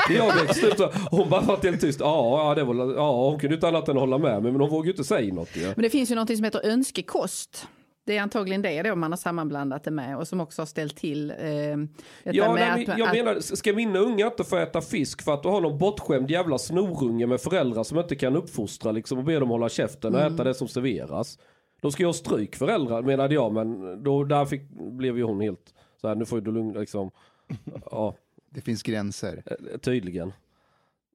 Jag 0.10 0.36
växte 0.36 0.68
upp 0.68 0.78
så, 0.78 0.92
hon 1.12 1.30
bara 1.30 1.42
varit 1.42 1.64
helt 1.64 1.82
tyst. 1.82 2.00
Ja, 2.00 2.44
ja, 2.50 2.56
det 2.56 2.64
var, 2.64 2.94
ja, 2.96 3.30
hon 3.30 3.40
kunde 3.40 3.56
inte 3.56 3.68
annat 3.68 3.90
än 3.90 3.98
hålla 3.98 4.18
med 4.18 4.44
mig, 4.44 4.52
men 4.52 4.62
hon 4.62 4.70
vågade 4.70 4.88
ju 4.88 4.92
inte 4.92 5.04
säga 5.04 5.34
något 5.34 5.56
ju. 5.56 5.66
Men 5.66 5.84
det 5.84 5.90
finns 5.90 6.12
ju 6.12 6.16
något 6.16 6.36
som 6.36 6.44
heter 6.44 6.66
önskekost. 6.66 7.68
Det 8.10 8.18
är 8.18 8.22
antagligen 8.22 8.62
det 8.62 8.82
då 8.84 8.96
man 8.96 9.12
har 9.12 9.18
sammanblandat 9.18 9.84
det 9.84 9.92
med 9.92 10.18
och 10.18 10.28
som 10.28 10.40
också 10.42 10.62
har 10.62 10.66
ställt 10.66 10.96
till 10.96 11.32
eh, 11.32 11.38
Ja, 12.24 12.54
med 12.54 12.54
nej, 12.54 12.88
att, 12.88 12.98
jag 12.98 13.08
att 13.08 13.14
menar, 13.16 13.40
ska 13.40 13.74
mina 13.74 14.00
unga 14.00 14.26
inte 14.26 14.44
få 14.44 14.58
äta 14.58 14.82
fisk 14.82 15.22
för 15.22 15.34
att 15.34 15.44
du 15.44 15.50
har 15.50 15.62
någon 15.62 15.78
bortskämd 15.78 16.32
jävla 16.32 16.58
snorunge 16.58 17.28
med 17.28 17.42
föräldrar 17.42 17.84
som 17.84 18.00
inte 18.00 18.16
kan 18.16 18.36
uppfostra 18.36 18.92
liksom 18.92 19.18
och 19.18 19.24
be 19.24 19.40
dem 19.40 19.50
hålla 19.50 19.70
käften 19.70 20.16
och 20.16 20.22
Mm. 20.22 20.34
äta 20.34 20.44
det 20.44 20.54
som 20.54 20.68
serveras. 20.68 21.40
Då 21.82 21.92
ska 21.92 22.04
jag 22.04 22.16
stryk 22.16 22.56
föräldrar 22.56 23.02
menade 23.02 23.34
jag, 23.34 23.54
men 23.54 24.04
då, 24.04 24.24
där 24.24 24.46
fick, 24.46 24.62
blev 24.72 25.18
ju 25.18 25.24
hon 25.24 25.42
helt 25.42 25.74
så 26.02 26.08
här, 26.08 26.16
nu 26.16 26.26
får 26.26 26.42
du 26.42 26.52
lugna 26.52 26.80
liksom. 26.80 27.12
Ja, 27.92 28.16
Det 28.50 28.62
finns 28.62 28.84
gränser. 28.84 29.44
eh, 29.46 29.78
tydligen. 29.78 30.34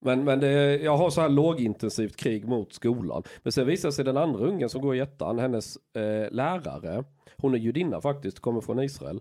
Men, 0.05 0.25
men 0.25 0.41
det, 0.41 0.77
jag 0.77 0.97
har 0.97 1.11
så 1.11 1.21
här 1.21 1.29
lågintensivt 1.29 2.17
krig 2.17 2.49
mot 2.49 2.73
skolan. 2.73 3.23
Men 3.43 3.53
sen 3.53 3.67
visar 3.67 3.91
sig 3.91 4.05
den 4.05 4.17
andra 4.17 4.47
ungen 4.47 4.69
som 4.69 4.83
går 4.83 4.97
i 4.97 5.01
ettan, 5.01 5.39
hennes 5.39 5.77
eh, 5.97 6.31
lärare, 6.31 7.05
hon 7.37 7.55
är 7.55 7.59
judinna 7.59 8.01
faktiskt, 8.01 8.41
kommer 8.41 8.61
från 8.61 8.81
Israel. 8.81 9.21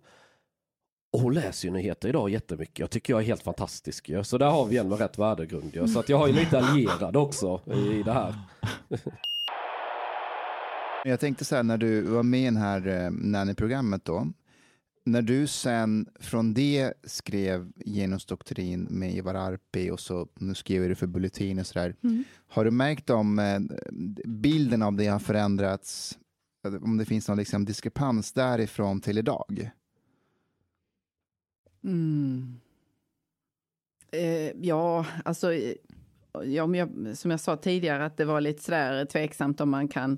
Och 1.13 1.19
hon 1.19 1.33
läser 1.33 1.67
ju 1.67 1.73
nyheter 1.73 2.09
idag 2.09 2.29
jättemycket. 2.29 2.79
Jag 2.79 2.89
tycker 2.89 3.13
jag 3.13 3.21
är 3.21 3.25
helt 3.25 3.43
fantastisk 3.43 4.09
ju. 4.09 4.23
Så 4.23 4.37
där 4.37 4.51
har 4.51 4.65
vi 4.65 4.77
en 4.77 4.89
med 4.89 4.99
rätt 4.99 5.17
värdegrund 5.17 5.75
ju. 5.75 5.87
Så 5.87 5.99
att 5.99 6.09
jag 6.09 6.17
har 6.17 6.27
ju 6.27 6.33
lite 6.33 6.59
allierad 6.59 7.15
också 7.15 7.61
i, 7.73 7.99
i 7.99 8.03
det 8.03 8.13
här. 8.13 8.35
Jag 11.05 11.19
tänkte 11.19 11.45
så 11.45 11.55
här 11.55 11.63
när 11.63 11.77
du 11.77 12.01
var 12.01 12.23
med 12.23 12.39
i 12.39 12.49
det 12.49 12.59
här 12.59 12.87
eh, 12.87 13.11
Nanny-programmet 13.11 14.05
då. 14.05 14.27
När 15.05 15.21
du 15.21 15.47
sen 15.47 16.09
från 16.19 16.53
det 16.53 16.93
skrev 17.03 17.71
genusdoktrin 17.85 18.87
med 18.89 19.15
Ivar 19.15 19.35
Arpi 19.35 19.91
och 19.91 19.99
så 19.99 20.27
nu 20.35 20.55
skriver 20.55 20.89
du 20.89 20.95
för 20.95 21.07
Bulletin 21.07 21.59
och 21.59 21.67
sådär. 21.67 21.95
Mm. 22.03 22.23
Har 22.47 22.65
du 22.65 22.71
märkt 22.71 23.09
om 23.09 23.39
eh, 23.39 23.59
bilden 24.25 24.81
av 24.81 24.95
det 24.95 25.07
har 25.07 25.19
förändrats? 25.19 26.17
Om 26.81 26.97
det 26.97 27.05
finns 27.05 27.27
någon 27.27 27.37
liksom 27.37 27.65
diskrepans 27.65 28.31
därifrån 28.31 29.01
till 29.01 29.17
idag? 29.17 29.71
Mm. 31.83 32.59
Eh, 34.11 34.51
ja, 34.61 35.05
alltså, 35.25 35.53
ja, 35.53 36.75
jag, 36.75 36.89
som 37.13 37.31
jag 37.31 37.39
sa 37.39 37.57
tidigare 37.57 38.05
att 38.05 38.17
det 38.17 38.25
var 38.25 38.41
lite 38.41 38.63
sådär 38.63 39.05
tveksamt 39.05 39.61
om 39.61 39.69
man 39.69 39.87
kan 39.87 40.17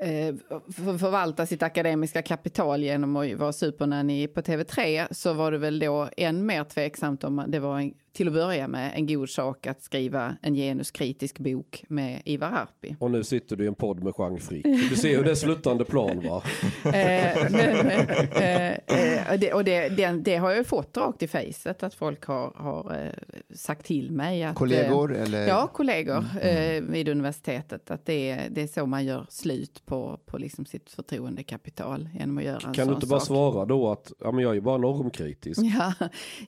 Eh, 0.00 0.34
för- 0.72 0.98
förvalta 0.98 1.46
sitt 1.46 1.62
akademiska 1.62 2.22
kapital 2.22 2.82
genom 2.82 3.16
att 3.16 3.32
vara 3.34 3.52
supernanny 3.52 4.26
på 4.28 4.40
TV3 4.42 5.06
så 5.10 5.32
var 5.32 5.52
det 5.52 5.58
väl 5.58 5.78
då 5.78 6.08
än 6.16 6.46
mer 6.46 6.64
tveksamt 6.64 7.24
om 7.24 7.44
det 7.48 7.58
var 7.58 7.78
en, 7.80 7.94
till 8.18 8.28
att 8.28 8.34
börja 8.34 8.68
med 8.68 8.92
en 8.94 9.06
god 9.06 9.28
sak 9.30 9.66
att 9.66 9.82
skriva 9.82 10.36
en 10.42 10.54
genuskritisk 10.54 11.38
bok 11.38 11.84
med 11.88 12.22
Ivar 12.24 12.46
Arpi. 12.52 12.96
Och 13.00 13.10
nu 13.10 13.24
sitter 13.24 13.56
du 13.56 13.64
i 13.64 13.66
en 13.66 13.74
podd 13.74 14.02
med 14.04 14.12
Jean 14.18 14.38
Frick. 14.38 14.64
Du 14.64 14.96
ser 14.96 15.16
hur 15.16 15.24
det 15.24 15.30
är 15.30 15.34
slutande 15.34 15.84
plan 15.84 16.20
va? 16.28 16.42
Eh, 16.84 17.50
men, 17.50 17.86
eh, 18.30 18.68
eh, 18.70 19.38
det, 19.40 19.52
och 19.52 19.64
det, 19.64 19.88
det, 19.88 20.06
det 20.12 20.36
har 20.36 20.48
jag 20.50 20.58
ju 20.58 20.64
fått 20.64 20.96
rakt 20.96 21.22
i 21.22 21.28
facet 21.28 21.82
att 21.82 21.94
folk 21.94 22.24
har, 22.24 22.52
har 22.56 22.94
eh, 23.04 23.12
sagt 23.54 23.86
till 23.86 24.12
mig. 24.12 24.42
Att, 24.44 24.54
Kollegor 24.56 25.16
Eh, 25.16 25.22
eller? 25.22 25.46
ja, 25.48 25.66
kollegor 25.66 26.24
eh, 26.42 26.82
vid 26.82 27.08
universitetet. 27.08 27.90
Att 27.90 28.06
det, 28.06 28.30
är- 28.30 28.48
det 28.50 28.62
är 28.62 28.66
så 28.66 28.86
man 28.86 29.04
gör 29.04 29.26
slut 29.28 29.82
på, 29.86 30.20
på 30.26 30.38
liksom 30.38 30.66
sitt 30.66 30.90
förtroendekapital 30.90 32.08
genom 32.18 32.38
att 32.38 32.44
göra 32.44 32.56
en 32.56 32.60
Kan 32.60 32.74
sån 32.74 32.86
du 32.88 32.94
inte 32.94 33.06
bara 33.06 33.20
sak. 33.20 33.26
svara 33.26 33.64
då 33.64 33.90
att 33.90 34.12
ja, 34.20 34.32
men 34.32 34.42
jag 34.42 34.50
är 34.50 34.54
ju 34.54 34.60
bara 34.60 34.78
normkritisk? 34.78 35.60
Ja, 35.78 35.92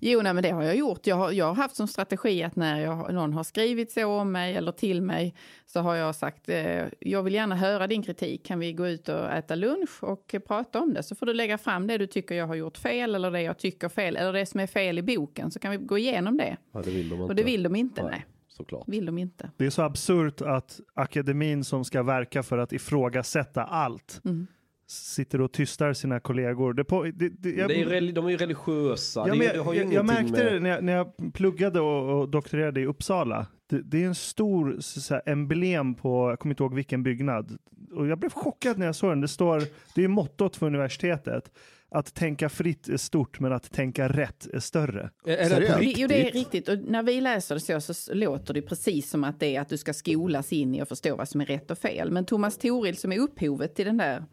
jo, 0.01 0.21
nej, 0.23 0.35
men 0.35 0.43
det 0.43 0.51
har 0.51 0.63
jag 0.63 0.77
gjort. 0.77 1.07
Jag 1.07 1.17
har, 1.17 1.33
jag 1.33 1.47
har 1.47 1.55
haft 1.61 1.77
som 1.77 1.89
strategi 1.89 2.43
att 2.43 2.57
när 2.57 2.81
jag, 2.81 3.15
någon 3.15 3.33
har 3.33 3.45
skrivit 3.45 3.93
så 3.93 4.07
om 4.07 4.33
mig 4.33 4.57
eller 4.57 4.73
till 4.73 5.03
mig 5.03 5.35
så 5.67 5.81
har 5.81 5.95
jag 5.95 6.15
sagt 6.15 6.49
eh, 6.49 6.87
jag 6.99 7.23
vill 7.23 7.35
gärna 7.35 7.57
höra 7.57 7.87
din 7.87 8.03
kritik. 8.03 8.47
Kan 8.47 8.59
vi 8.59 8.73
gå 8.73 8.89
ut 8.89 9.09
och 9.09 9.31
äta 9.31 9.55
lunch 9.55 10.05
och 10.05 10.35
prata 10.47 10.81
om 10.81 10.95
det? 10.95 11.03
Så 11.03 11.15
får 11.15 11.27
du 11.27 11.35
lägga 11.35 11.59
fram 11.59 11.87
det 11.87 11.99
du 11.99 12.07
tycker 12.07 12.35
jag 12.35 12.47
har 12.47 12.55
gjort 12.55 12.79
fel 12.79 13.15
eller 13.15 13.31
det 13.31 13.43
jag 13.43 13.59
tycker 13.59 13.89
fel 13.89 14.17
eller 14.17 14.33
det 14.33 14.47
som 14.47 14.61
är 14.61 14.67
fel 14.67 14.99
i 14.99 15.03
boken 15.03 15.51
så 15.51 15.59
kan 15.59 15.71
vi 15.71 15.77
gå 15.77 15.99
igenom 15.99 16.37
det. 16.37 16.57
Ja, 16.73 16.83
det 16.85 16.91
vill 16.91 17.09
de 17.09 17.15
inte. 17.15 17.25
Och 17.25 17.35
det 17.35 17.43
vill 17.43 17.63
de 17.63 17.77
inte, 17.77 18.03
Nej. 18.03 18.11
nej. 18.11 18.27
Såklart. 18.49 18.89
Vill 18.89 19.07
de 19.07 19.19
inte. 19.19 19.51
Det 19.57 19.67
är 19.67 19.71
så 19.71 19.83
absurt 19.83 20.41
att 20.41 20.81
akademin 20.95 21.65
som 21.65 21.85
ska 21.85 22.03
verka 22.03 22.43
för 22.43 22.59
att 22.59 22.73
ifrågasätta 22.73 23.65
allt 23.65 24.21
Mm. 24.25 24.47
Sitter 24.91 25.41
och 25.41 25.53
tystar 25.53 25.93
sina 25.93 26.21
kollegor. 26.21 26.75
Det 26.75 26.85
på, 26.85 27.05
det, 27.05 27.29
det, 27.29 27.51
jag, 27.51 27.69
Det 27.69 27.81
är, 27.81 28.13
de 28.13 28.27
är 28.27 28.31
ju 28.31 28.37
religiösa. 28.37 29.25
Ja, 29.29 29.35
jag, 29.35 29.65
har 29.65 29.75
ju 29.75 29.81
jag, 29.81 29.93
jag 29.93 29.93
ingenting 29.93 30.07
märkte 30.07 30.45
med... 30.45 30.53
det 30.53 30.61
när 30.61 30.71
jag, 30.71 30.85
när 30.85 30.93
jag 30.93 31.33
pluggade 31.33 31.81
och, 31.81 32.21
och 32.21 32.29
doktorerade 32.29 32.81
i 32.81 32.87
Uppsala. 32.87 33.47
Det, 33.67 33.83
det 33.83 34.03
är 34.03 34.07
en 34.07 34.15
stor 34.15 34.77
så, 34.81 35.01
så 35.01 35.15
här, 35.15 35.23
emblem 35.27 35.95
på, 35.95 36.31
jag 36.31 36.39
kommer 36.39 36.53
inte 36.53 36.63
ihåg 36.63 36.75
vilken 36.75 37.03
byggnad. 37.03 37.59
Och 37.95 38.07
jag 38.07 38.19
blev 38.19 38.31
chockad 38.31 38.79
när 38.79 38.87
jag 38.87 38.95
såg 38.95 39.11
den. 39.11 39.21
Det 39.21 39.29
står, 39.29 39.63
det 39.95 40.05
är 40.05 40.09
mottot 40.09 40.57
för 40.57 40.67
universitetet. 40.67 41.51
Att 41.93 42.15
tänka 42.15 42.49
fritt 42.49 42.89
är 42.89 42.97
stort, 42.97 43.41
men 43.41 43.53
att 43.53 43.73
tänka 43.73 44.09
rätt 44.09 44.47
är 44.53 44.59
större. 44.59 45.11
Är, 45.27 45.37
är 45.37 45.61
det 45.61 45.67
Det-? 45.67 45.95
Jo, 45.97 46.09
det 46.09 46.29
är 46.29 46.33
riktigt. 46.33 46.69
Och 46.69 46.79
när 46.79 47.03
vi 47.03 47.21
läser 47.21 47.55
det 47.55 47.81
så, 47.81 47.95
så 47.95 48.15
låter 48.15 48.55
det 48.55 48.63
precis 48.63 49.11
som 49.11 49.25
att 49.25 49.41
det 49.41 49.57
är 49.57 49.61
att 49.61 49.69
du 49.69 49.77
ska 49.77 49.93
skolas 49.93 50.53
in 50.53 50.75
i 50.75 50.81
att 50.81 50.89
förstå 50.89 51.17
vad 51.17 51.29
som 51.29 51.41
är 51.41 51.47
rätt 51.47 51.71
och 51.71 51.79
fel. 51.79 52.11
Men 52.11 52.25
Thomas 52.25 52.59
Toril 52.59 52.97
som 52.97 53.13
är 53.13 53.19
upphovet 53.19 53.75
till 53.75 53.87
den 53.87 53.97
där 53.97 54.25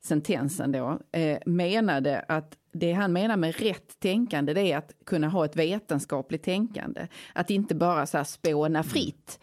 sentensen 0.00 0.72
då, 0.72 0.98
eh, 1.12 1.38
menade 1.46 2.24
att 2.28 2.56
det 2.72 2.92
han 2.92 3.12
menar 3.12 3.36
med 3.36 3.56
rätt 3.56 4.00
tänkande 4.00 4.54
det 4.54 4.72
är 4.72 4.76
att 4.76 4.92
kunna 5.06 5.28
ha 5.28 5.44
ett 5.44 5.56
vetenskapligt 5.56 6.42
tänkande. 6.42 7.06
Att 7.34 7.50
inte 7.50 7.74
bara 7.74 8.06
så 8.06 8.16
här 8.16 8.24
spåna 8.24 8.82
fritt. 8.82 9.40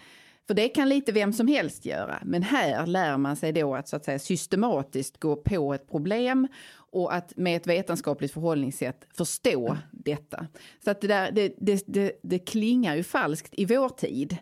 För 0.48 0.54
det 0.54 0.70
kan 0.70 0.90
lite 0.90 1.12
vem 1.12 1.34
som 1.34 1.48
helst 1.48 1.86
göra. 1.86 2.22
Men 2.26 2.44
här 2.44 2.86
lär 2.86 3.18
man 3.18 3.36
sig 3.36 3.52
då 3.52 3.76
att, 3.76 3.88
så 3.88 3.96
att 3.96 4.06
säga, 4.06 4.20
systematiskt 4.20 5.20
gå 5.20 5.36
på 5.36 5.74
ett 5.74 5.90
problem 5.90 6.48
och 6.92 7.16
att 7.16 7.38
med 7.38 7.58
ett 7.58 7.68
vetenskapligt 7.68 8.34
förhållningssätt 8.34 9.08
förstå 9.18 9.78
detta. 9.92 10.48
Så 10.84 10.92
att 10.92 11.02
det, 11.02 11.08
där, 11.08 11.32
det, 11.32 11.54
det, 11.58 11.84
det, 11.88 12.12
det 12.24 12.40
klingar 12.40 12.96
ju 12.96 13.04
falskt 13.04 13.54
i 13.54 13.66
vår 13.66 13.90
tid 13.90 14.38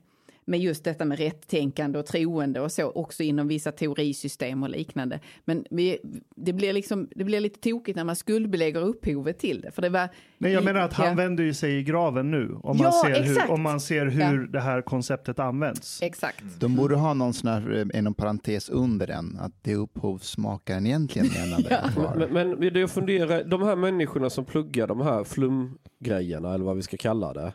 med 0.47 0.59
just 0.59 0.83
detta 0.83 1.05
med 1.05 1.17
rättänkande 1.19 1.99
och 1.99 2.05
troende 2.05 2.61
och 2.61 2.71
så 2.71 2.91
också 2.91 3.23
inom 3.23 3.47
vissa 3.47 3.71
teorisystem 3.71 4.63
och 4.63 4.69
liknande. 4.69 5.19
Men 5.45 5.65
vi, 5.69 5.97
det, 6.35 6.53
blir 6.53 6.73
liksom, 6.73 7.07
det 7.15 7.23
blir 7.23 7.39
lite 7.39 7.59
tokigt 7.69 7.95
när 7.95 8.03
man 8.03 8.15
skuldbelägger 8.15 8.81
upphovet 8.81 9.39
till 9.39 9.61
det. 9.61 9.71
För 9.71 9.81
det 9.81 9.89
var, 9.89 10.09
Nej, 10.37 10.51
jag 10.51 10.63
menar 10.63 10.79
att 10.81 10.93
han 10.93 11.07
Ja. 11.07 11.13
vänder 11.13 11.43
ju 11.43 11.53
sig 11.53 11.77
i 11.77 11.83
graven 11.83 12.31
nu. 12.31 12.55
Om 12.63 12.77
man 12.77 12.85
Ja, 12.85 13.03
ser 13.05 13.23
hur, 13.23 13.51
om 13.51 13.61
man 13.61 13.79
ser 13.79 14.05
hur 14.05 14.21
Ja. 14.41 14.47
det 14.51 14.59
här 14.59 14.81
konceptet 14.81 15.39
används. 15.39 16.01
Exakt. 16.01 16.43
De 16.59 16.75
borde 16.75 16.95
ha 16.95 17.13
någon 17.13 17.33
sån 17.33 17.49
här, 17.49 17.73
eh, 17.93 17.99
inom 17.99 18.13
parentes 18.13 18.69
under 18.69 19.07
den, 19.07 19.37
att 19.39 19.53
det 19.63 19.75
upphovsmakaren 19.75 20.85
egentligen 20.87 21.27
menade 21.27 21.91
var. 21.95 22.15
Men, 22.31 22.49
men 22.49 22.73
det 22.73 22.79
jag 22.79 22.89
funderar, 22.91 23.43
de 23.43 23.61
här 23.61 23.75
människorna 23.75 24.29
som 24.29 24.45
pluggar 24.45 24.87
de 24.87 25.01
här 25.01 25.23
flumgrejerna 25.23 26.53
eller 26.53 26.65
vad 26.65 26.75
vi 26.75 26.81
ska 26.81 26.97
kalla 26.97 27.33
det. 27.33 27.53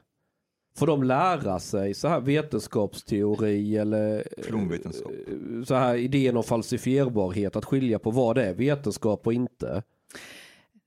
Får 0.81 0.87
de 0.87 1.03
lära 1.03 1.59
sig 1.59 1.95
så 1.95 2.09
här 2.09 2.21
vetenskapsteori 2.21 3.77
eller 3.77 4.25
Flumvetenskap. 4.43 5.13
eh, 5.13 5.65
så 5.65 5.75
här 5.75 5.95
idén 5.95 6.37
om 6.37 6.43
falsifierbarhet, 6.43 7.57
att 7.57 7.65
skilja 7.65 7.99
på 7.99 8.11
vad 8.11 8.37
det 8.37 8.45
är 8.47 8.55
vetenskap 8.55 9.27
och 9.27 9.33
inte? 9.33 9.83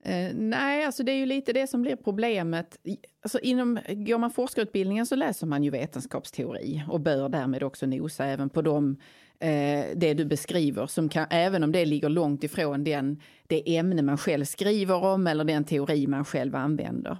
Eh, 0.05 0.29
nej, 0.35 0.85
alltså 0.85 1.03
det 1.03 1.11
är 1.11 1.15
ju 1.17 1.25
lite 1.25 1.53
det 1.53 1.67
som 1.67 1.81
blir 1.81 1.95
problemet. 1.95 2.77
Alltså 3.21 3.39
inom, 3.39 3.79
går 3.89 4.17
man 4.17 4.31
forskarutbildningen 4.31 5.05
så 5.05 5.15
läser 5.15 5.47
man 5.47 5.63
ju 5.63 5.69
vetenskapsteori 5.69 6.83
och 6.89 6.99
bör 6.99 7.29
därmed 7.29 7.63
också 7.63 7.85
nosa 7.85 8.25
även 8.25 8.49
på 8.49 8.61
de, 8.61 8.97
eh, 9.43 9.85
det 9.95 10.13
du 10.13 10.25
beskriver, 10.25 10.87
som 10.87 11.09
kan, 11.09 11.27
även 11.29 11.63
om 11.63 11.71
det 11.71 11.85
ligger 11.85 12.09
långt 12.09 12.43
ifrån 12.43 12.83
den, 12.83 13.21
det 13.47 13.77
ämne 13.77 14.01
man 14.01 14.17
själv 14.17 14.45
skriver 14.45 15.03
om 15.03 15.27
eller 15.27 15.43
den 15.43 15.63
teori 15.63 16.07
man 16.07 16.25
själv 16.25 16.55
använder. 16.55 17.17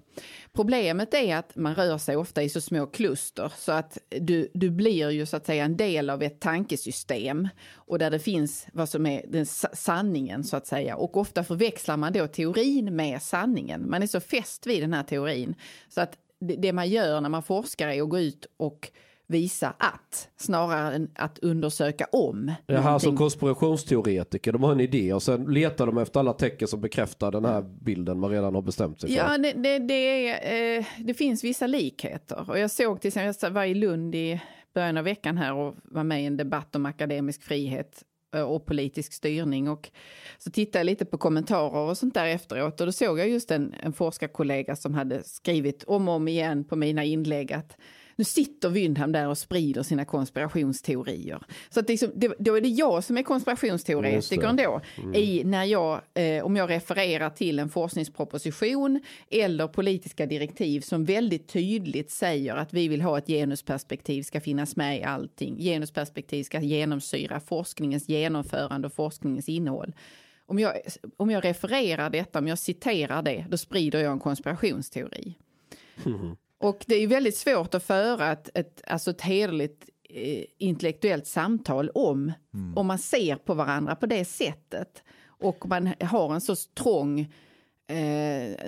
Problemet 0.54 1.14
är 1.14 1.36
att 1.36 1.56
man 1.56 1.76
rör 1.76 1.98
sig 1.98 2.16
ofta 2.16 2.44
i 2.44 2.50
så 2.50 2.62
små 2.62 2.86
kluster 2.86 3.54
så 3.58 3.72
att 3.72 3.98
du, 4.10 4.52
du 4.54 4.70
blir 4.70 5.10
ju 5.10 5.26
så 5.26 5.38
att 5.38 5.46
säga 5.46 5.66
en 5.66 5.78
del 5.78 6.10
av 6.10 6.24
ett 6.24 6.40
tankesystem 6.40 7.48
och 7.74 8.00
där 8.00 8.12
det 8.12 8.20
finns 8.20 8.68
vad 8.74 8.90
som 8.90 9.06
är 9.06 9.26
den 9.28 9.46
sanningen 9.74 10.44
så 10.44 10.58
att 10.58 10.68
säga. 10.68 10.96
Och 10.96 11.18
ofta 11.18 11.44
förväxlar 11.44 11.98
man 11.98 12.14
då 12.14 12.28
teorin 12.28 12.96
med 12.96 13.22
sanningen. 13.22 13.90
Man 13.90 14.04
är 14.04 14.08
så 14.08 14.20
fäst 14.20 14.68
vid 14.68 14.84
den 14.84 14.94
här 14.94 15.04
teorin 15.04 15.56
så 15.90 16.02
att 16.02 16.18
det, 16.40 16.56
det 16.56 16.74
man 16.74 16.90
gör 16.90 17.22
när 17.22 17.30
man 17.30 17.44
forskar 17.44 17.88
är 17.88 18.02
att 18.02 18.10
gå 18.10 18.20
ut 18.20 18.46
och 18.58 18.92
visa 19.28 19.74
att 19.78 20.30
snarare 20.36 20.96
än 20.96 21.12
att 21.16 21.40
undersöka 21.40 22.06
om. 22.12 22.52
Det 22.66 22.74
här 22.74 22.82
som 22.82 22.88
någonting. 22.90 23.16
konspirationsteoretiker, 23.16 24.52
de 24.52 24.64
har 24.64 24.72
en 24.72 24.80
idé 24.80 25.14
och 25.14 25.24
sen 25.24 25.44
letar 25.44 25.86
de 25.86 25.98
efter 25.98 26.20
alla 26.20 26.34
tecken 26.34 26.68
som 26.68 26.82
bekräftar 26.82 27.32
den 27.32 27.46
här 27.46 27.62
bilden 27.62 28.20
man 28.20 28.30
redan 28.30 28.56
har 28.56 28.62
bestämt 28.62 29.02
sig 29.02 29.10
för. 29.10 29.18
Ja, 29.18 29.38
det, 29.38 29.52
det, 29.52 29.80
det, 29.80 30.28
är, 30.28 30.78
eh, 30.78 30.86
det 30.98 31.14
finns 31.14 31.44
vissa 31.44 31.68
likheter. 31.68 32.50
Och 32.50 32.60
jag 32.60 32.72
såg 32.72 33.02
till 33.02 33.08
exempel, 33.08 33.36
jag 33.42 33.52
var 33.52 33.64
i 33.64 33.74
Lund 33.74 34.16
i 34.16 34.42
början 34.74 34.98
av 34.98 35.04
veckan 35.04 35.38
här 35.38 35.54
och 35.54 35.76
var 35.84 36.04
med 36.04 36.24
i 36.24 36.26
en 36.26 36.38
debatt 36.38 36.76
om 36.76 36.86
akademisk 36.86 37.44
frihet 37.44 38.04
eh, 38.36 38.42
och 38.42 38.66
politisk 38.66 39.14
styrning. 39.14 39.70
Och 39.70 39.92
så 40.38 40.52
tittade 40.52 40.80
jag 40.80 40.86
lite 40.86 41.06
på 41.06 41.18
kommentarer 41.18 41.90
och 41.90 41.98
sånt 41.98 42.14
där 42.14 42.26
efteråt 42.26 42.80
och 42.80 42.86
då 42.86 42.92
såg 42.92 43.20
jag 43.20 43.30
just 43.30 43.52
en, 43.52 43.74
en 43.84 43.94
forskarkollega 43.94 44.76
som 44.76 44.94
hade 44.94 45.24
skrivit 45.24 45.84
om 45.84 46.08
och 46.08 46.14
om 46.14 46.28
igen 46.28 46.64
på 46.64 46.76
mina 46.76 47.04
inlägg 47.04 47.54
att 47.54 47.78
nu 48.16 48.24
sitter 48.24 48.70
Wyndham 48.70 49.12
där 49.12 49.28
och 49.28 49.38
sprider 49.38 49.84
sina 49.84 50.06
konspirationsteorier. 50.06 51.40
Så 51.70 51.80
att 51.80 51.90
liksom, 51.90 52.12
det, 52.16 52.34
då 52.40 52.56
är 52.56 52.62
det 52.62 52.68
jag 52.68 53.04
som 53.04 53.18
är 53.18 53.24
konspirationsteoretiker 53.24 54.48
ändå. 54.48 54.82
I 55.14 55.44
när 55.44 55.64
jag, 55.64 56.02
eh, 56.14 56.46
om 56.46 56.56
jag 56.56 56.70
refererar 56.70 57.30
till 57.30 57.60
en 57.60 57.70
forskningsproposition 57.70 59.02
eller 59.30 59.68
politiska 59.68 60.26
direktiv 60.26 60.82
som 60.82 61.06
väldigt 61.06 61.48
tydligt 61.48 62.12
säger 62.12 62.56
att 62.56 62.74
vi 62.74 62.88
vill 62.88 63.02
ha 63.02 63.18
ett 63.18 63.28
genusperspektiv 63.28 64.24
ska 64.24 64.42
finnas 64.42 64.76
med 64.76 65.00
i 65.00 65.04
allting. 65.04 65.58
Genusperspektiv 65.58 66.44
ska 66.44 66.60
genomsyra 66.60 67.40
forskningens 67.40 68.10
genomförande 68.10 68.88
och 68.88 68.94
forskningens 68.94 69.50
innehåll. 69.50 69.94
Om 70.46 70.60
jag, 70.60 70.74
om 71.18 71.32
jag 71.32 71.46
refererar 71.46 72.10
detta, 72.10 72.40
om 72.40 72.48
jag 72.48 72.60
citerar 72.60 73.22
det, 73.22 73.46
då 73.50 73.58
sprider 73.58 74.00
jag 74.00 74.12
en 74.12 74.20
konspirationsteori. 74.20 75.38
Och 76.64 76.84
det 76.88 76.96
är 76.96 77.08
väldigt 77.08 77.38
svårt 77.38 77.74
att 77.74 77.84
föra 77.84 78.32
ett, 78.32 78.50
ett, 78.54 78.82
alltså 78.88 79.12
ett 79.12 79.22
hederligt 79.22 79.90
eh, 80.10 80.44
intellektuellt 80.58 81.28
samtal 81.28 81.90
om, 81.90 82.32
om 82.76 82.88
man 82.88 83.00
ser 83.00 83.36
på 83.36 83.54
varandra 83.54 83.96
på 83.96 84.06
det 84.06 84.26
sättet. 84.26 85.04
Och 85.26 85.68
man 85.68 85.94
har 86.02 86.34
en 86.34 86.42
så 86.42 86.56
trång, 86.56 87.34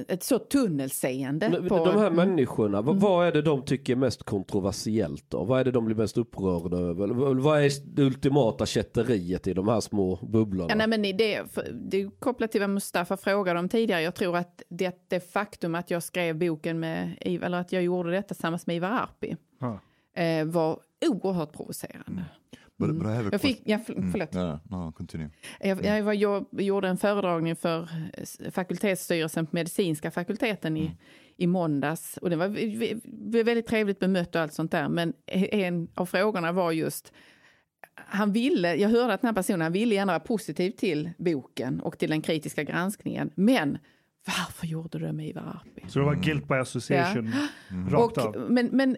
ett 0.08 0.24
så 0.24 0.40
tunnelseende. 0.40 1.50
Men 1.50 1.68
på, 1.68 1.86
De 1.86 1.98
här 2.00 2.08
Mm. 2.08 2.16
människorna, 2.30 2.82
vad, 2.82 3.00
vad 3.00 3.28
är 3.28 3.32
det 3.32 3.42
de 3.42 3.62
tycker 3.66 3.94
är 3.94 3.98
mest 3.98 4.24
kontroversiellt 4.24 5.26
då? 5.30 5.44
Vad 5.44 5.60
är 5.60 5.64
det 5.66 5.72
de 5.72 5.86
blir 5.86 5.96
mest 5.96 6.18
upprörda 6.18 6.78
över? 6.78 7.08
Vad- 7.34 7.64
är 7.64 7.72
det 7.96 8.02
ultimata 8.04 8.66
kätteriet 8.66 9.48
i 9.48 9.54
de 9.54 9.68
här 9.68 9.80
små 9.82 10.16
bubblorna? 10.16 10.70
Ja, 10.70 10.76
nej, 10.76 10.88
men 10.88 11.02
det, 11.02 11.44
det 11.74 12.02
är 12.02 12.20
kopplat 12.20 12.52
till 12.52 12.62
vad 12.62 12.70
Mustafa 12.70 13.18
frågade 13.18 13.60
om 13.60 13.70
tidigare. 13.70 14.02
Jag 14.02 14.16
tror 14.16 14.38
att 14.38 14.62
det, 14.70 15.06
det 15.08 15.32
faktum 15.34 15.76
att 15.76 15.92
jag 15.92 16.04
skrev 16.04 16.38
boken 16.40 16.80
med, 16.80 17.18
Iv- 17.22 17.44
eller 17.46 17.58
att 17.58 17.72
jag 17.72 17.84
gjorde 17.84 18.12
detta 18.12 18.28
tillsammans 18.28 18.68
med 18.68 18.76
Ivar 18.76 18.90
Arpi, 18.92 19.36
Ja. 19.60 19.80
eh, 20.24 20.46
var 20.46 20.80
oerhört 21.10 21.54
provocerande. 21.54 22.24
But, 22.78 22.96
but 22.96 23.08
a 23.08 23.30
Jag 23.32 23.42
fick, 23.42 23.62
ja, 23.66 23.80
för, 23.80 23.94
Mm. 23.94 24.12
förlåt. 24.12 24.34
No, 24.34 24.40
no, 24.40 24.60
no, 24.86 24.92
continue. 24.92 25.30
Jag, 25.60 25.86
jag, 25.86 26.04
var, 26.04 26.14
jag 26.14 26.46
gjorde 26.52 26.88
en 26.88 26.98
föredragning 26.98 27.56
för 27.56 27.90
eh, 28.42 28.52
fakultetsstyrelsen 28.52 29.46
på 29.46 29.56
medicinska 29.56 30.12
fakulteten 30.12 30.78
i, 30.78 30.92
i 31.38 31.48
måndags. 31.48 32.18
Och 32.18 32.30
det 32.30 32.36
var 32.36 32.48
v- 32.48 32.96
v- 33.04 33.44
väldigt 33.44 33.68
trevligt 33.68 34.00
bemött 34.00 34.36
och 34.36 34.42
allt 34.42 34.54
sånt 34.54 34.72
där. 34.72 34.90
Men 34.90 35.14
en 35.28 35.88
av 35.96 36.06
frågorna 36.06 36.52
var 36.52 36.72
just 36.72 37.14
han 37.96 38.32
ville, 38.32 38.76
jag 38.76 38.90
hörde 38.90 39.14
att 39.14 39.22
den 39.22 39.28
här 39.28 39.36
personen 39.36 39.62
han 39.62 39.72
ville 39.72 39.96
gärna 39.96 40.12
vara 40.12 40.20
positiv 40.20 40.72
till 40.72 41.10
boken 41.18 41.80
och 41.80 41.98
till 41.98 42.10
den 42.10 42.22
kritiska 42.22 42.64
granskningen. 42.64 43.30
Men 43.36 43.78
varför 44.26 44.68
gjorde 44.68 45.00
du 45.00 45.06
det 45.06 45.14
med 45.14 45.28
Ivar 45.28 45.42
Arpi? 45.42 45.84
Så 45.88 46.00
det 46.00 46.06
var 46.06 46.16
guilt 46.16 46.48
by 46.48 46.54
association 46.56 47.34
rakt 47.90 48.18
av. 48.18 48.36
Men, 48.50 48.68
men 48.68 48.98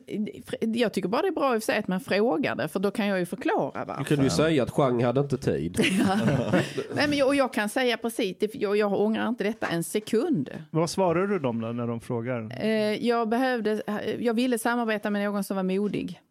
jag 0.61 0.93
tycker 0.93 1.09
bara 1.09 1.21
det 1.21 1.27
är 1.27 1.31
bra 1.31 1.55
i 1.55 1.61
sig 1.61 1.77
att 1.79 1.87
man 1.87 1.99
frågar 1.99 2.55
det, 2.55 2.67
för 2.67 2.79
då 2.79 2.91
kan 2.91 3.07
jag 3.07 3.19
ju 3.19 3.25
förklara 3.25 3.79
Du 3.79 3.87
varför. 3.87 4.03
kunde 4.03 4.23
ju 4.23 4.29
säga 4.29 4.63
att 4.63 4.71
Chang 4.71 5.03
hade 5.03 5.21
inte 5.21 5.37
tid. 5.37 5.79
Nej, 6.95 7.07
men 7.07 7.13
jag, 7.17 7.27
och 7.27 7.35
jag 7.35 7.53
kan 7.53 7.69
säga 7.69 7.97
precis, 7.97 8.37
det, 8.39 8.55
jag, 8.55 8.77
jag 8.77 8.93
ångrar 8.93 9.27
inte 9.27 9.43
detta 9.43 9.67
en 9.67 9.83
sekund. 9.83 10.49
Vad 10.71 10.89
svarar 10.89 11.27
du 11.27 11.39
dem 11.39 11.61
då 11.61 11.67
när 11.67 11.87
de 11.87 12.01
frågar? 12.01 12.63
Eh, 12.65 13.05
jag, 13.07 13.29
behövde, 13.29 13.81
jag 14.19 14.33
ville 14.33 14.59
samarbeta 14.59 15.09
med 15.09 15.25
någon 15.25 15.43
som 15.43 15.55
var 15.55 15.63
modig. 15.63 16.21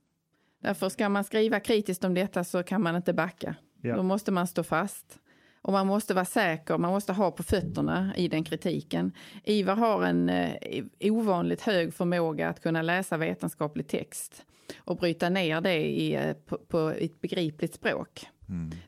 Därför 0.62 0.88
ska 0.88 1.08
man 1.08 1.24
skriva 1.24 1.60
kritiskt 1.60 2.04
om 2.04 2.14
detta 2.14 2.44
så 2.44 2.62
kan 2.62 2.82
man 2.82 2.96
inte 2.96 3.12
backa. 3.12 3.54
Ja. 3.82 3.96
Då 3.96 4.02
måste 4.02 4.32
man 4.32 4.46
stå 4.46 4.62
fast. 4.62 5.18
Och 5.66 5.72
man 5.72 5.86
måste 5.86 6.14
vara 6.14 6.24
säker, 6.24 6.78
man 6.78 6.90
måste 6.92 7.12
ha 7.12 7.30
på 7.30 7.42
fötterna 7.42 8.16
i 8.16 8.28
den 8.28 8.44
kritiken. 8.44 9.12
Ivar 9.44 9.76
har 9.76 10.02
en 10.04 10.28
eh, 10.28 10.84
ovanligt 11.00 11.60
hög 11.60 11.94
förmåga 11.94 12.48
att 12.48 12.62
kunna 12.62 12.82
läsa 12.82 13.16
vetenskaplig 13.16 13.88
text 13.88 14.44
och 14.78 14.96
bryta 14.96 15.28
ner 15.28 15.60
det 15.60 15.74
i, 15.86 16.14
eh, 16.14 16.32
på, 16.32 16.58
på 16.58 16.78
ett 16.90 17.20
begripligt 17.20 17.74
språk. 17.74 18.26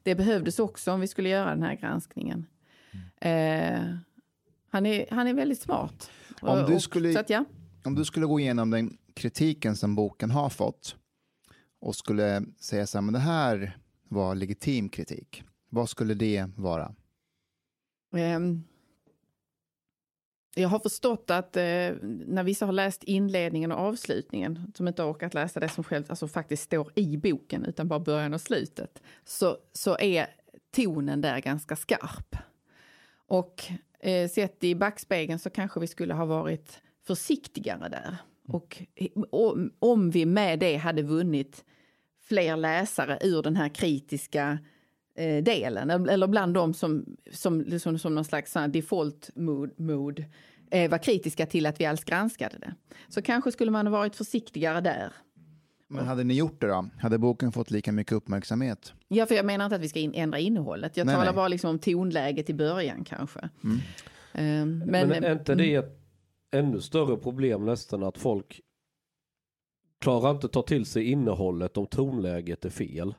Det 0.03 0.14
behövdes 0.14 0.59
också 0.59 0.93
om 0.93 1.01
vi 1.01 1.07
skulle 1.09 1.29
göra 1.29 1.51
den 1.51 1.62
här 1.62 1.74
granskningen. 1.74 2.47
Eh, 3.20 3.95
han, 4.70 4.87
är, 4.87 5.07
han 5.11 5.26
är 5.26 5.35
väldigt 5.35 5.61
smart. 5.61 6.11
Om 6.41 6.64
du 6.66 6.74
Och- 6.74 6.83
skulle- 6.83 7.12
Så 7.12 7.20
att, 7.20 7.31
ja. 7.31 7.45
Om 7.85 7.95
du 7.95 8.05
skulle 8.05 8.26
gå 8.26 8.41
igenom 8.41 8.70
den 8.70 8.97
kritiken 9.14 9.76
som 9.76 9.95
boken 9.95 10.31
har 10.31 10.49
fått 10.51 10.97
och 11.81 11.97
skulle 11.97 12.43
säga 12.61 12.87
så 12.87 12.99
här, 12.99 13.03
men 13.03 13.14
det 13.14 13.20
här 13.20 13.79
var 14.09 14.35
legitim 14.35 14.89
kritik. 14.89 15.43
Vad 15.69 15.89
skulle 15.89 16.14
det 16.14 16.47
vara? 16.57 16.95
Um, 18.11 18.64
jag 20.55 20.69
har 20.69 20.79
förstått 20.79 21.31
att 21.31 21.57
eh, 21.57 21.62
när 22.03 22.43
vissa 22.43 22.66
har 22.66 22.73
läst 22.73 23.05
inledningen 23.05 23.73
och 23.73 23.79
avslutningen, 23.79 24.73
som 24.75 24.89
inte 24.89 25.03
har 25.03 25.12
orkat 25.12 25.35
läsa 25.35 25.61
det 25.61 25.69
som 25.69 25.85
själv, 25.85 26.05
alltså 26.09 26.29
faktiskt 26.29 26.62
står 26.62 26.93
i 26.95 27.16
boken, 27.16 27.64
utan 27.64 27.89
bara 27.89 28.01
början 28.01 28.35
och 28.35 28.41
slutet, 28.41 29.03
så, 29.25 29.57
så 29.73 29.99
är 29.99 30.27
tonen 30.71 31.21
där 31.21 31.41
ganska 31.41 31.77
skarp. 31.77 32.37
Och 33.27 33.64
eh, 34.01 34.29
sett 34.29 34.64
i 34.64 34.75
backspegeln 34.75 35.39
så 35.39 35.51
kanske 35.51 35.81
vi 35.81 35.87
skulle 35.87 36.14
ha 36.14 36.25
varit 36.25 36.83
försiktigare 37.07 37.89
där. 37.89 38.16
Och 38.49 38.83
om, 39.31 39.73
om 39.79 40.11
vi 40.11 40.27
med 40.27 40.59
det 40.59 40.77
hade 40.77 41.03
vunnit 41.03 41.64
fler 42.21 42.57
läsare 42.57 43.19
ur 43.23 43.43
den 43.43 43.57
här 43.57 43.69
kritiska 43.69 44.59
eh, 45.19 45.43
delen, 45.43 45.91
eller 45.91 46.27
bland 46.27 46.55
de 46.55 46.75
som, 46.75 47.16
som, 47.33 47.61
liksom, 47.61 47.99
som 47.99 48.14
någon 48.14 48.25
slags 48.25 48.57
default 48.69 49.31
mood, 49.35 49.71
mood 49.77 50.25
eh, 50.71 50.91
var 50.91 50.99
kritiska 50.99 51.47
till 51.47 51.66
att 51.66 51.81
vi 51.81 51.87
alls 51.87 52.05
granskade 52.05 52.59
det. 52.59 52.75
Så 53.09 53.23
kanske 53.23 53.53
skulle 53.53 53.71
man 53.71 53.87
ha 53.87 53.93
varit 53.93 54.16
försiktigare 54.16 54.81
där. 54.81 55.12
Men 55.89 56.07
hade 56.07 56.25
ni 56.25 56.35
gjort 56.35 56.61
det 56.61 56.66
då? 56.66 56.89
Hade 56.99 57.19
boken 57.19 57.53
fått 57.53 57.71
lika 57.71 57.93
mycket 57.93 58.12
uppmärksamhet? 58.12 58.93
Ja, 59.09 59.27
för 59.27 59.35
jag 59.35 59.47
menar 59.47 59.64
inte 59.64 59.77
att 59.77 59.83
vi 59.83 59.89
ska 59.89 59.99
in, 59.99 60.14
ändra 60.14 60.39
innehållet. 60.39 60.97
Jag 60.97 61.07
Nej, 61.07 61.14
talar 61.14 61.27
nej. 61.27 61.35
bara 61.35 61.49
liksom 61.49 61.71
om 61.71 61.79
tonläget 61.79 62.51
i 62.51 62.55
början 62.55 63.05
kanske. 63.05 63.41
Eh, 63.41 64.43
men, 64.43 64.79
Men, 64.87 65.25
är 65.25 65.33
inte 65.33 65.55
det 65.55 65.75
ett 65.75 66.01
ännu 66.51 66.81
större 66.81 67.16
problem 67.16 67.64
nästan 67.66 68.03
att 68.03 68.19
folk 68.19 68.61
klarar 70.01 70.31
inte 70.31 70.49
ta 70.49 70.62
till 70.62 70.87
sig 70.87 71.05
innehållet 71.05 71.77
om 71.77 71.87
tonläget 71.87 72.64
är 72.64 72.71
fel? 72.71 73.14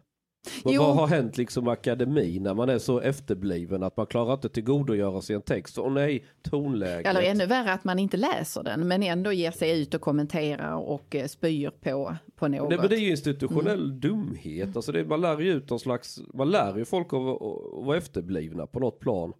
Jo. 0.66 0.82
vad 0.84 0.96
har 0.96 1.08
hänt 1.08 1.38
liksom 1.38 1.64
med 1.64 1.74
akademin 1.74 2.44
när 2.44 2.54
man 2.54 2.70
är 2.70 2.80
så 2.80 3.00
efterbliven 3.00 3.84
att 3.84 3.98
man 3.98 4.06
klarar 4.06 4.34
inte 4.34 4.50
tillgodogöra 4.50 5.22
sig 5.22 5.36
en 5.36 5.42
text? 5.42 5.78
Åh 5.78 5.92
nej, 5.92 6.26
tonläget. 6.42 7.08
Eller 7.08 7.22
ännu 7.22 7.46
värre 7.46 7.74
att 7.74 7.84
man 7.84 8.00
inte 8.00 8.18
läser 8.18 8.64
den, 8.64 8.88
men 8.88 9.04
ändå 9.04 9.32
ger 9.32 9.52
sig 9.52 9.82
ut 9.82 9.94
och 9.94 10.02
kommenterar 10.02 10.76
och 10.76 11.16
eh, 11.16 11.28
spyr 11.28 11.70
på, 11.70 12.16
på 12.36 12.48
något. 12.48 12.70
Nej, 12.70 12.78
men 12.78 12.90
det 12.90 12.96
är 12.96 13.00
ju 13.00 13.12
institutionell 13.12 14.00
dumhet. 14.00 14.76
Alltså 14.76 14.92
det, 14.92 15.06
man 15.06 15.22
lär 15.22 15.40
ju 15.40 15.54
ut 15.54 15.70
någon 15.70 15.80
slags, 15.80 16.20
man 16.34 16.52
lär 16.52 16.78
ju 16.78 16.86
folk 16.86 17.08
att, 17.08 17.20
att 17.20 17.86
vara 17.86 17.98
efterblivna 17.98 18.68
på 18.68 18.80
något 18.80 19.00
plan. 19.00 19.34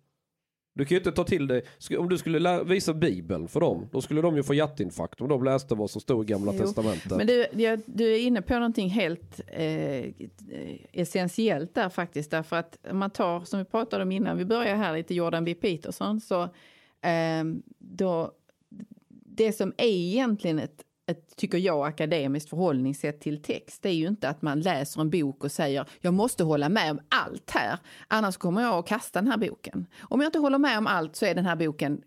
Du 0.80 0.86
kan 0.86 0.95
ju 0.95 0.99
inte 0.99 1.11
ta 1.11 1.23
till 1.23 1.47
dig, 1.47 1.63
om 1.97 2.09
du 2.09 2.17
skulle 2.17 2.63
visa 2.63 2.93
bibeln 2.93 3.47
för 3.47 3.59
dem, 3.59 3.89
då 3.91 4.01
skulle 4.01 4.21
de 4.21 4.36
ju 4.36 4.43
få 4.43 4.53
hjärtinfarkt 4.53 5.21
om 5.21 5.27
de 5.27 5.43
läste 5.43 5.75
vad 5.75 5.89
som 5.89 6.01
stod 6.01 6.30
i 6.30 6.32
gamla 6.32 6.53
Jo, 6.53 6.59
testamentet. 6.59 7.17
Men 7.17 7.27
du, 7.27 7.45
du 7.86 8.13
är 8.15 8.19
inne 8.19 8.41
på 8.41 8.53
någonting 8.53 8.89
helt 8.89 9.41
eh, 9.47 10.05
essentiellt 10.91 11.75
där 11.75 11.89
faktiskt. 11.89 12.32
Därför 12.32 12.55
att 12.55 12.77
man 12.91 13.09
tar, 13.09 13.41
som 13.41 13.59
vi 13.59 13.65
pratade 13.65 14.03
om 14.03 14.11
innan, 14.11 14.38
vi 14.38 14.45
börjar 14.45 14.75
här 14.75 14.93
lite 14.93 15.15
Jordan 15.15 15.45
B. 15.45 15.53
Peterson. 15.53 16.21
Så 16.21 16.43
eh, 17.01 17.43
då, 17.80 18.32
det 19.09 19.51
som 19.51 19.73
är 19.77 19.88
egentligen 19.88 20.59
ett, 20.59 20.84
ett, 21.10 21.36
tycker 21.36 21.57
jag, 21.57 21.88
akademiskt 21.88 22.49
förhållningssätt 22.49 23.22
till 23.22 23.41
text, 23.41 23.82
det 23.82 23.89
är 23.89 23.93
ju 23.93 24.07
inte 24.07 24.30
att 24.30 24.41
man 24.41 24.62
läser 24.62 25.01
en 25.01 25.10
bok 25.10 25.43
och 25.43 25.51
säger 25.51 25.86
jag 25.99 26.14
måste 26.14 26.43
hålla 26.43 26.70
med 26.70 26.91
om 26.91 26.99
allt 27.10 27.51
här, 27.51 27.78
annars 28.07 28.38
kommer 28.38 28.62
jag 28.62 28.74
att 28.74 28.88
kasta 28.88 29.22
den 29.22 29.32
här 29.32 29.38
boken. 29.38 29.86
Om 29.99 30.22
jag 30.22 30.28
inte 30.28 30.39
håller 30.39 30.57
med 30.57 30.78
om 30.78 30.88
allt 30.88 31.16
så 31.16 31.26
är 31.26 31.36
den 31.36 31.45
här 31.45 31.55
boken 31.55 32.01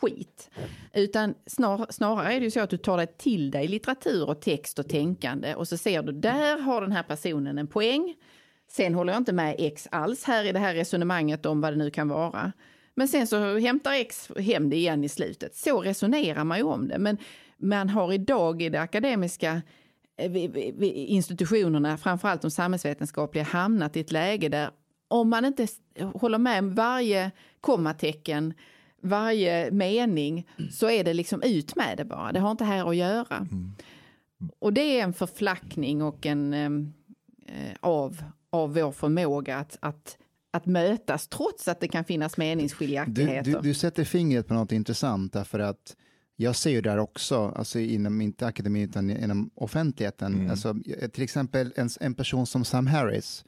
skit. 0.00 0.50
Utan 0.94 1.34
snar, 1.46 1.86
snarare 1.90 2.32
är 2.32 2.40
det 2.40 2.44
ju 2.44 2.50
så 2.50 2.60
att 2.60 2.70
du 2.70 2.76
tar 2.76 2.96
det 2.96 3.18
till 3.18 3.50
dig 3.50 3.68
litteratur 3.68 4.28
och 4.28 4.40
text 4.40 4.78
och 4.78 4.88
tänkande 4.88 5.54
och 5.54 5.68
så 5.68 5.76
ser 5.76 6.02
du 6.02 6.12
där 6.12 6.58
har 6.58 6.80
den 6.80 6.92
här 6.92 7.02
personen 7.02 7.58
en 7.58 7.66
poäng. 7.66 8.14
Sen 8.70 8.94
håller 8.94 9.12
jag 9.12 9.20
inte 9.20 9.32
med 9.32 9.56
X 9.58 9.88
alls 9.90 10.24
här 10.24 10.44
i 10.44 10.52
det 10.52 10.58
här 10.58 10.74
resonemanget 10.74 11.46
om 11.46 11.60
vad 11.60 11.72
det 11.72 11.76
nu 11.76 11.90
kan 11.90 12.08
vara. 12.08 12.52
Men 12.94 13.08
sen 13.08 13.26
så 13.26 13.58
hämtar 13.58 13.92
X 13.92 14.30
hem 14.38 14.70
det 14.70 14.76
igen 14.76 15.04
i 15.04 15.08
slutet. 15.08 15.56
Så 15.56 15.80
resonerar 15.80 16.44
man 16.44 16.58
ju 16.58 16.64
om 16.64 16.88
det. 16.88 16.98
Men 16.98 17.18
man 17.62 17.88
har 17.88 18.12
idag 18.12 18.62
i 18.62 18.68
det 18.68 18.80
akademiska 18.80 19.62
eh, 20.16 20.32
institutionerna, 21.10 21.96
framförallt 21.96 22.42
de 22.42 22.50
samhällsvetenskapliga, 22.50 23.44
hamnat 23.44 23.96
i 23.96 24.00
ett 24.00 24.12
läge 24.12 24.48
där 24.48 24.70
om 25.08 25.28
man 25.28 25.44
inte 25.44 25.66
håller 26.14 26.38
med 26.38 26.58
om 26.58 26.74
varje 26.74 27.30
kommatecken, 27.60 28.54
varje 29.02 29.70
mening, 29.70 30.48
så 30.70 30.90
är 30.90 31.04
det 31.04 31.14
liksom 31.14 31.42
ut 31.42 31.76
med 31.76 31.96
det 31.96 32.04
bara. 32.04 32.32
Det 32.32 32.40
har 32.40 32.50
inte 32.50 32.64
här 32.64 32.88
att 32.88 32.96
göra. 32.96 33.46
Och 34.58 34.72
det 34.72 35.00
är 35.00 35.04
en 35.04 35.12
förflackning 35.12 36.02
och 36.02 36.26
en 36.26 36.54
eh, 37.46 37.72
av, 37.80 38.24
av 38.50 38.74
vår 38.74 38.92
förmåga 38.92 39.56
att, 39.56 39.78
att, 39.80 40.18
att 40.50 40.66
mötas, 40.66 41.28
trots 41.28 41.68
att 41.68 41.80
det 41.80 41.88
kan 41.88 42.04
finnas 42.04 42.36
Du, 42.36 42.42
meningsskiljaktigheter. 42.42 43.52
du, 43.52 43.60
du 43.60 43.74
sätter 43.74 44.04
fingret 44.04 44.48
på 44.48 44.54
något 44.54 44.72
intressant 44.72 45.32
därför 45.32 45.58
att 45.58 45.96
jag 46.42 46.56
ser 46.56 46.70
ju 46.70 46.80
där 46.80 46.98
också, 46.98 47.52
alltså 47.56 47.78
inom 47.78 48.20
inte 48.20 48.46
akademin 48.46 48.88
utan 48.88 49.10
inom 49.10 49.50
offentligheten, 49.54 50.50
alltså, 50.50 50.74
till 51.12 51.24
exempel 51.24 51.72
en, 51.76 51.88
en 52.00 52.14
person 52.14 52.46
som 52.46 52.64
Sam 52.64 52.86
Harris, 52.86 53.44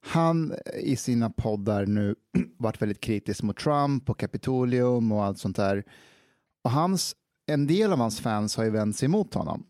han 0.00 0.54
i 0.80 0.96
sina 0.96 1.30
poddar 1.30 1.86
nu 1.86 2.14
varit 2.58 2.82
väldigt 2.82 3.00
kritisk 3.00 3.42
mot 3.42 3.58
Trump 3.58 4.10
och 4.10 4.18
Kapitolium 4.18 5.12
och 5.12 5.24
allt 5.24 5.38
sånt 5.38 5.56
där. 5.56 5.84
Och 6.64 6.70
hans, 6.70 7.16
en 7.46 7.66
del 7.66 7.92
av 7.92 7.98
hans 7.98 8.20
fans 8.20 8.56
har 8.56 8.64
ju 8.64 8.70
vänt 8.70 8.96
sig 8.96 9.06
emot 9.06 9.34
honom 9.34 9.66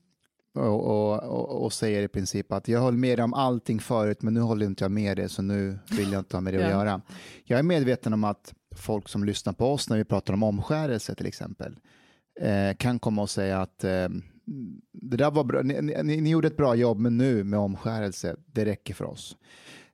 och, 0.54 0.86
och, 0.86 1.22
och, 1.22 1.64
och 1.64 1.72
säger 1.72 2.02
i 2.02 2.08
princip 2.08 2.52
att 2.52 2.68
jag 2.68 2.80
höll 2.80 2.96
med 2.96 3.18
dig 3.18 3.24
om 3.24 3.34
allting 3.34 3.80
förut 3.80 4.22
men 4.22 4.34
nu 4.34 4.40
håller 4.40 4.66
inte 4.66 4.84
jag 4.84 4.90
med 4.92 5.16
dig 5.16 5.28
så 5.28 5.42
nu 5.42 5.78
vill 5.90 6.12
jag 6.12 6.20
inte 6.20 6.36
ha 6.36 6.40
med 6.40 6.54
det 6.54 6.64
att 6.64 6.70
göra. 6.70 7.00
Jag 7.44 7.58
är 7.58 7.62
medveten 7.62 8.12
om 8.12 8.24
att 8.24 8.54
folk 8.76 9.08
som 9.08 9.24
lyssnar 9.24 9.52
på 9.52 9.72
oss 9.72 9.88
när 9.88 9.96
vi 9.96 10.04
pratar 10.04 10.34
om 10.34 10.42
omskärelse 10.42 11.14
till 11.14 11.26
exempel 11.26 11.76
eh, 12.40 12.76
kan 12.76 12.98
komma 12.98 13.22
och 13.22 13.30
säga 13.30 13.60
att 13.60 13.84
eh, 13.84 14.08
det 14.92 15.16
där 15.16 15.30
var 15.30 15.44
bra, 15.44 15.62
ni, 15.62 15.82
ni, 16.02 16.20
ni 16.20 16.30
gjorde 16.30 16.48
ett 16.48 16.56
bra 16.56 16.74
jobb 16.74 16.98
men 16.98 17.16
nu 17.16 17.44
med 17.44 17.58
omskärelse, 17.58 18.36
det 18.52 18.64
räcker 18.64 18.94
för 18.94 19.04
oss. 19.04 19.36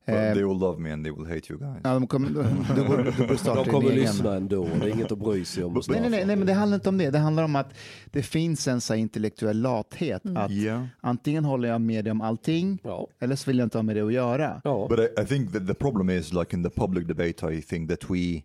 But 0.06 0.16
Eh, 0.16 0.32
they 0.34 0.44
will 0.44 0.58
love 0.58 0.78
me 0.80 0.92
and 0.92 1.04
they 1.04 1.12
will 1.12 1.26
hate 1.26 1.52
you 1.52 1.58
guys. 1.58 1.76
ja, 1.84 1.94
de 1.94 2.06
kommer, 2.06 2.28
du, 2.28 3.26
du 3.26 3.36
starta 3.36 3.64
De 3.64 3.70
kommer 3.70 3.92
lyssna 3.92 4.34
ändå, 4.36 4.68
det 4.80 4.86
är 4.90 4.94
inget 4.94 5.12
att 5.12 5.18
bry 5.18 5.44
sig 5.44 5.64
om. 5.64 5.72
Nej, 5.88 6.00
nej, 6.00 6.10
nej, 6.10 6.26
nej, 6.26 6.36
men 6.36 6.46
det 6.46 6.52
handlar 6.52 6.74
inte 6.74 6.88
om 6.88 6.98
det. 6.98 7.10
Det 7.10 7.18
handlar 7.18 7.42
om 7.42 7.56
att 7.56 7.74
det 8.10 8.22
finns 8.22 8.68
en 8.68 8.80
så 8.80 8.94
intellektuell 8.94 9.60
lathet. 9.60 10.22
Att 10.36 10.50
Yeah. 10.50 10.86
antingen 11.00 11.44
håller 11.44 11.68
jag 11.68 11.80
med 11.80 12.04
dig 12.04 12.10
om 12.10 12.20
allting 12.20 12.78
Ja. 12.84 13.08
eller 13.18 13.36
så 13.36 13.50
vill 13.50 13.58
jag 13.58 13.66
inte 13.66 13.78
ha 13.78 13.82
med 13.82 13.96
det 13.96 14.02
att 14.02 14.12
göra. 14.12 14.60
Ja. 14.64 14.86
But 14.90 14.98
I, 14.98 15.22
I 15.22 15.26
think 15.26 15.52
that 15.52 15.66
the 15.66 15.74
problem 15.74 16.10
is 16.10 16.32
like 16.32 16.56
in 16.56 16.62
the 16.64 16.70
public 16.70 17.06
debate, 17.06 17.52
I 17.54 17.62
think 17.62 17.90
that 17.90 18.10
we 18.10 18.42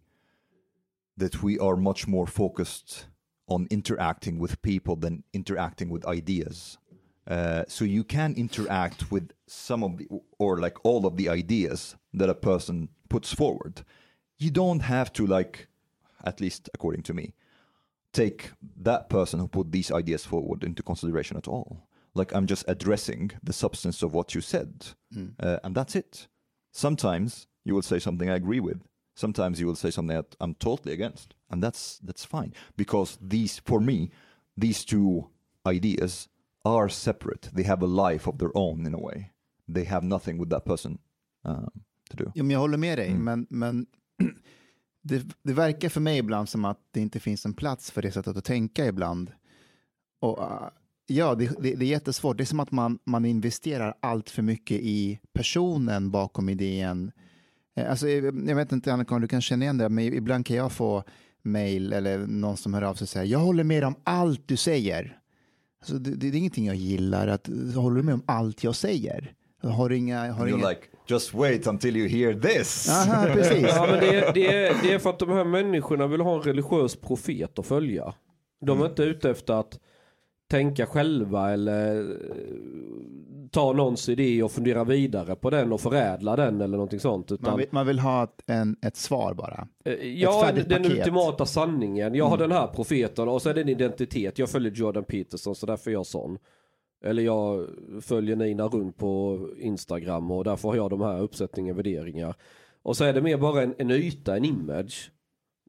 that 1.20 1.44
we 1.44 1.58
are 1.62 1.76
much 1.76 2.08
more 2.08 2.28
focused 2.28 2.88
on 3.48 3.68
interacting 3.70 4.40
with 4.40 4.62
people 4.62 4.96
than 4.96 5.24
interacting 5.34 5.90
with 5.90 6.06
ideas. 6.06 6.78
Uh, 7.28 7.64
so 7.68 7.86
you 7.86 8.04
can 8.04 8.34
interact 8.36 9.12
with 9.12 9.32
some 9.48 9.84
of 9.84 9.98
the 9.98 10.08
or 10.38 10.60
like 10.60 10.78
all 10.86 11.06
of 11.06 11.18
the 11.18 11.28
ideas 11.30 11.96
that 12.14 12.30
a 12.30 12.36
person 12.36 12.90
puts 13.10 13.34
forward. 13.34 13.84
You 14.38 14.52
don't 14.52 14.82
have 14.82 15.12
to 15.14 15.26
like, 15.26 15.68
at 16.24 16.40
least 16.42 16.70
according 16.74 17.04
to 17.04 17.14
me, 17.14 17.34
take 18.14 18.52
that 18.82 19.10
person 19.10 19.40
who 19.40 19.48
put 19.48 19.72
these 19.72 19.92
ideas 19.92 20.26
forward 20.26 20.64
into 20.64 20.84
consideration 20.84 21.38
at 21.38 21.48
all. 21.48 21.88
Like 22.14 22.34
I'm 22.34 22.46
just 22.46 22.64
addressing 22.68 23.32
the 23.44 23.54
substance 23.54 24.04
of 24.04 24.14
what 24.14 24.36
you 24.36 24.42
said, 24.42 24.88
uh, 25.40 25.58
and 25.64 25.76
that's 25.76 25.96
it. 25.96 26.28
sometimes 26.72 27.48
you 27.64 27.74
will 27.74 27.82
say 27.82 28.00
something 28.00 28.30
I 28.30 28.36
agree 28.36 28.60
with. 28.60 28.82
Sometimes 29.16 29.60
you 29.60 29.68
will 29.68 29.76
say 29.76 29.92
something 29.92 30.16
that 30.16 30.36
I'm 30.40 30.56
totally 30.56 30.94
against, 30.94 31.34
and 31.50 31.64
that's 31.64 32.00
that's 32.08 32.26
fine 32.26 32.52
because 32.76 33.18
these, 33.30 33.62
for 33.66 33.80
me, 33.80 34.12
these 34.62 34.86
two 34.86 35.24
ideas 35.76 36.28
are 36.66 36.90
separate. 36.90 37.50
They 37.56 37.64
have 37.64 37.84
a 37.86 37.88
life 38.14 38.30
of 38.30 38.38
their 38.38 38.52
own 38.58 38.86
in 38.86 38.94
a 38.96 38.98
way. 38.98 39.32
They 39.74 39.86
have 39.86 40.06
nothing 40.06 40.40
with 40.40 40.50
that 40.50 40.66
person 40.66 40.98
um, 41.44 41.72
to 42.10 42.18
do. 42.18 42.32
Ja, 42.36 42.44
men 42.44 42.52
jag 42.52 42.60
håller 42.60 42.78
med 42.78 42.98
dig, 42.98 43.10
Mm. 43.12 43.24
men, 43.24 43.48
men 43.50 43.86
det, 45.02 45.26
det 45.44 45.54
verkar 45.54 45.90
för 45.90 46.02
mig 46.02 46.18
ibland 46.18 46.50
som 46.50 46.66
att 46.66 46.80
det 46.92 47.00
inte 47.00 47.20
finns 47.20 47.46
en 47.46 47.54
plats 47.54 47.92
för 47.92 48.02
det 48.02 48.12
sättet 48.12 48.38
att 48.38 48.46
tänka 48.46 48.86
ibland. 48.86 49.32
Och, 50.22 50.40
uh, 50.40 50.68
ja, 51.08 51.36
det, 51.36 51.48
det, 51.48 51.76
det 51.76 51.86
är 51.86 51.90
jättesvårt. 51.90 52.38
Det 52.38 52.44
är 52.44 52.46
som 52.46 52.60
att 52.60 52.72
man, 52.72 53.00
man 53.06 53.26
investerar 53.26 53.94
allt 54.00 54.30
för 54.30 54.42
mycket 54.42 54.80
i 54.82 55.20
personen 55.34 56.12
bakom 56.12 56.50
idén. 56.50 57.12
Eh, 57.76 57.90
Alltså, 57.90 58.10
jag 58.10 58.50
jag 58.50 58.56
vet 58.56 58.72
inte, 58.72 58.94
Annika, 58.94 59.16
om 59.16 59.22
du 59.22 59.28
kan 59.28 59.42
känna 59.42 59.64
igen 59.66 59.78
det, 59.78 59.90
men 59.90 60.04
ibland 60.04 60.46
kan 60.46 60.58
jag 60.58 60.72
få 60.72 61.04
mejl 61.44 61.94
eller 61.94 62.18
någon 62.18 62.58
som 62.58 62.74
hör 62.74 62.82
av 62.82 62.94
sig 62.96 63.06
och 63.06 63.10
säger 63.10 63.26
jag 63.32 63.40
håller 63.40 63.64
med 63.64 63.84
om 63.84 63.96
allt 64.04 64.48
du 64.48 64.58
säger. 64.58 65.20
Alltså, 65.80 65.96
det, 65.96 66.12
det 66.16 66.28
är 66.28 66.36
ingenting 66.36 66.66
jag 66.66 66.76
gillar, 66.76 67.28
att 67.28 67.50
håller 67.76 67.98
du 67.98 68.04
med 68.04 68.14
om 68.14 68.24
allt 68.26 68.64
jag 68.64 68.76
säger? 68.76 69.34
Har 69.62 69.90
du 69.90 69.98
inga... 69.98 70.32
Har 70.34 70.42
And 70.42 70.50
inga... 70.50 70.58
you're 70.58 70.70
like, 70.70 70.82
just 71.08 71.34
wait 71.34 71.68
until 71.68 71.98
you 71.98 72.08
hear 72.08 72.34
this. 72.40 72.90
Aha, 72.90 73.26
precis. 73.34 73.68
Ja, 73.70 73.88
men 73.92 74.00
det, 74.00 74.16
är, 74.16 74.34
det, 74.34 74.48
är, 74.48 74.76
det 74.84 74.94
är 74.94 75.00
för 75.00 75.10
att 75.10 75.20
de 75.20 75.30
här 75.30 75.44
människorna 75.46 76.08
vill 76.08 76.22
ha 76.22 76.36
en 76.36 76.42
religiös 76.42 76.96
profet 76.96 77.60
att 77.60 77.66
följa. 77.66 78.14
De 78.66 78.82
är 78.82 78.86
inte 78.86 79.04
ute 79.04 79.30
efter 79.30 79.54
att 79.54 79.80
tänka 80.50 80.86
själva 80.86 81.52
eller 81.54 82.00
eh, 82.00 82.16
ta 83.52 83.74
någons 83.74 84.10
idé 84.10 84.44
och 84.44 84.52
fundera 84.52 84.84
vidare 84.84 85.36
på 85.36 85.50
den 85.50 85.74
och 85.74 85.82
förädla 85.82 86.36
den 86.36 86.62
eller 86.62 86.78
någonting 86.78 87.00
sånt. 87.00 87.32
Utan, 87.32 87.52
Man 87.52 87.58
vill, 87.58 87.68
man 87.72 87.88
vill 87.88 88.00
ha 88.00 88.24
ett, 88.24 88.42
en, 88.48 88.76
ett 88.82 88.96
svar 88.98 89.34
bara. 89.34 89.68
Eh, 89.86 89.94
Ja, 89.94 90.52
den 90.56 90.66
paket. 90.84 90.86
ultimata 90.98 91.46
sanningen. 91.46 92.16
Jag 92.16 92.26
har 92.26 92.38
den 92.38 92.52
här 92.52 92.68
profeten 92.68 93.28
och 93.28 93.42
så 93.42 93.50
är 93.50 93.54
det 93.54 93.62
en 93.62 93.70
identitet. 93.70 94.40
Jag 94.40 94.50
följer 94.50 94.72
Jordan 94.72 95.04
Peterson 95.04 95.56
så 95.56 95.66
därför 95.66 95.92
är 95.92 95.94
jag 95.94 96.06
sån. 96.06 96.38
Eller 97.06 97.24
jag 97.24 97.68
följer 98.02 98.36
Nina 98.36 98.68
runt 98.68 98.98
på 98.98 99.40
Instagram 99.60 100.32
och 100.32 100.44
därför 100.44 100.70
har 100.70 100.76
jag 100.76 100.90
de 100.90 101.02
här 101.02 101.22
uppsättningen 101.22 101.76
värderingar. 101.76 102.36
Och 102.84 102.98
så 102.98 103.04
är 103.04 103.14
det 103.14 103.22
mer 103.22 103.38
bara 103.38 103.62
en, 103.64 103.76
en 103.78 103.92
yta, 103.92 104.38
en 104.38 104.46
image. 104.46 105.12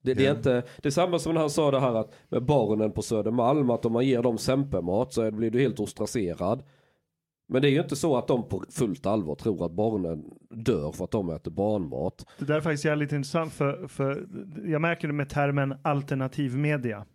Det, 0.03 0.15
det 0.15 0.27
är 0.27 0.37
inte, 0.37 0.63
det 0.83 0.89
är 0.89 0.91
samma 0.91 1.19
som 1.19 1.35
när 1.35 1.41
han 1.41 1.51
sa 1.51 1.71
det 1.71 1.81
här 1.81 1.95
att 1.95 2.15
med 2.29 2.43
barnen 2.45 2.93
på 2.93 3.03
Södermalm 3.03 3.71
att 3.71 3.87
om 3.87 3.93
man 3.93 4.07
ger 4.07 4.23
dem 4.23 4.39
sempermat 4.39 5.13
så 5.13 5.31
blir 5.31 5.51
du 5.51 5.61
helt 5.61 5.81
ostraserad. 5.81 6.63
Men 7.49 7.63
det 7.63 7.69
är 7.69 7.73
ju 7.73 7.81
inte 7.81 7.97
så 7.97 8.17
att 8.17 8.29
de 8.29 8.49
på 8.49 8.65
fullt 8.71 9.07
allvar 9.07 9.35
tror 9.35 9.67
att 9.67 9.73
barnen 9.73 10.25
dör 10.51 10.93
för 10.93 11.05
att 11.05 11.11
de 11.11 11.31
äter 11.31 11.51
barnmat. 11.51 12.27
Det 12.39 12.45
där 12.45 12.57
är 12.57 12.61
faktiskt 12.61 12.85
jävligt 12.85 13.13
intressant 13.13 13.53
för, 13.53 13.89
för 13.89 14.27
jag 14.67 14.81
märker 14.81 15.09
det 15.09 15.15
med 15.15 15.29
termen 15.29 15.75
alternativ 15.83 16.57
media. 16.57 17.07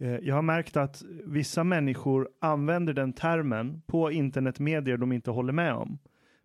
Eh, 0.00 0.08
Jag 0.16 0.34
har 0.34 0.42
märkt 0.42 0.76
att 0.76 1.02
vissa 1.26 1.64
människor 1.64 2.28
använder 2.40 2.92
den 2.92 3.12
termen 3.12 3.82
på 3.86 4.10
internetmedier 4.10 4.96
de 4.96 5.12
inte 5.12 5.30
håller 5.30 5.52
med 5.52 5.74
om. 5.74 5.98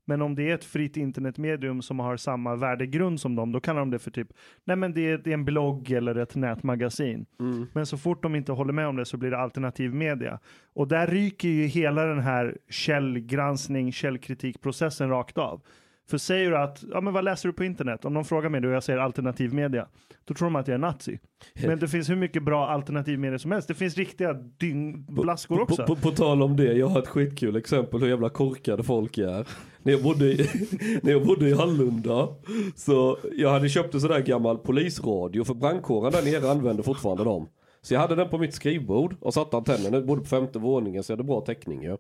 Men 0.10 0.22
om 0.22 0.36
det 0.36 0.50
är 0.50 0.54
ett 0.56 0.64
fritt 0.66 0.98
internetmedium 0.98 1.82
som 1.82 2.00
har 2.00 2.18
samma 2.18 2.56
värdegrund 2.56 3.22
som 3.22 3.36
dem, 3.36 3.52
då 3.52 3.60
kallar 3.60 3.80
de 3.80 3.92
det 3.92 4.00
för 4.00 4.12
typ, 4.12 4.28
nej 4.64 4.76
men 4.76 4.94
det 4.94 5.02
är, 5.12 5.18
det 5.18 5.30
är 5.30 5.34
en 5.34 5.46
blogg 5.46 5.92
eller 5.92 6.16
ett 6.16 6.36
nätmagasin. 6.36 7.26
Men 7.74 7.86
så 7.86 7.98
fort 7.98 8.24
de 8.24 8.36
inte 8.36 8.52
håller 8.52 8.74
med 8.74 8.88
om 8.88 8.96
det 8.96 9.06
så 9.06 9.18
blir 9.18 9.32
det 9.32 9.38
alternativ 9.38 9.94
media. 9.94 10.40
Och 10.74 10.88
där 10.88 11.08
ryker 11.08 11.48
ju 11.48 11.66
hela 11.66 12.06
den 12.06 12.20
här 12.20 12.58
källgranskning, 12.70 13.92
källkritikprocessen 13.92 15.10
rakt 15.10 15.38
av. 15.38 15.62
För 16.10 16.18
säger 16.18 16.50
du 16.50 16.58
att, 16.58 16.84
ja 16.92 17.02
men 17.02 17.14
vad 17.14 17.24
läser 17.24 17.50
du 17.50 17.54
på 17.54 17.64
internet? 17.64 18.06
Om 18.06 18.14
någon 18.14 18.26
frågar 18.26 18.50
mig 18.50 18.62
då 18.62 18.68
och 18.68 18.74
jag 18.74 18.84
säger 18.84 19.00
alternativ 19.00 19.54
media, 19.54 19.88
då 20.26 20.34
tror 20.34 20.46
de 20.46 20.56
att 20.56 20.68
jag 20.68 20.76
är 20.76 20.80
nazi. 20.80 21.20
Men 21.54 21.80
det 21.80 21.88
finns 21.88 22.10
hur 22.10 22.16
mycket 22.16 22.44
bra 22.44 22.68
alternativ 22.68 23.20
media 23.20 23.40
som 23.40 23.52
helst. 23.52 23.68
Det 23.68 23.74
finns 23.74 23.98
riktiga 23.98 24.34
dyngblaskor 24.34 25.62
också. 25.62 25.76
På, 25.76 25.96
på, 25.96 26.02
på 26.02 26.12
tal 26.12 26.42
om 26.44 26.58
det, 26.58 26.74
jag 26.74 26.88
har 26.88 27.00
ett 27.00 27.08
skitkul 27.08 27.56
exempel 27.56 28.00
hur 28.02 28.08
jävla 28.08 28.30
korkade 28.30 28.84
folk 28.84 29.18
är. 29.18 29.48
När 29.84 29.94
jag 29.94 30.04
bodde 30.04 30.26
i, 30.26 30.50
när 31.04 31.12
jag 31.12 31.26
bodde 31.26 31.50
i 31.50 31.54
Hallunda, 31.54 32.28
så 32.76 33.18
jag 33.34 33.50
hade 33.50 33.70
köpt 33.70 33.94
en 33.94 34.02
sån 34.02 34.10
där 34.10 34.20
gammal 34.20 34.58
polisradio, 34.58 35.44
för 35.44 35.54
brandkåren 35.54 36.12
där 36.12 36.24
nere 36.24 36.52
använde 36.52 36.84
fortfarande 36.84 37.24
dem. 37.24 37.50
Så 37.82 37.94
jag 37.94 38.02
hade 38.02 38.16
den 38.16 38.30
på 38.30 38.38
mitt 38.38 38.54
skrivbord 38.54 39.16
och 39.20 39.34
satte 39.34 39.58
antennen, 39.58 39.94
jag 39.94 40.06
bodde 40.06 40.22
på 40.22 40.28
femte 40.28 40.60
våningen 40.60 41.04
så 41.04 41.12
jag 41.12 41.18
hade 41.18 41.28
bra 41.28 41.42
täckning 41.42 41.84
ju. 41.84 41.98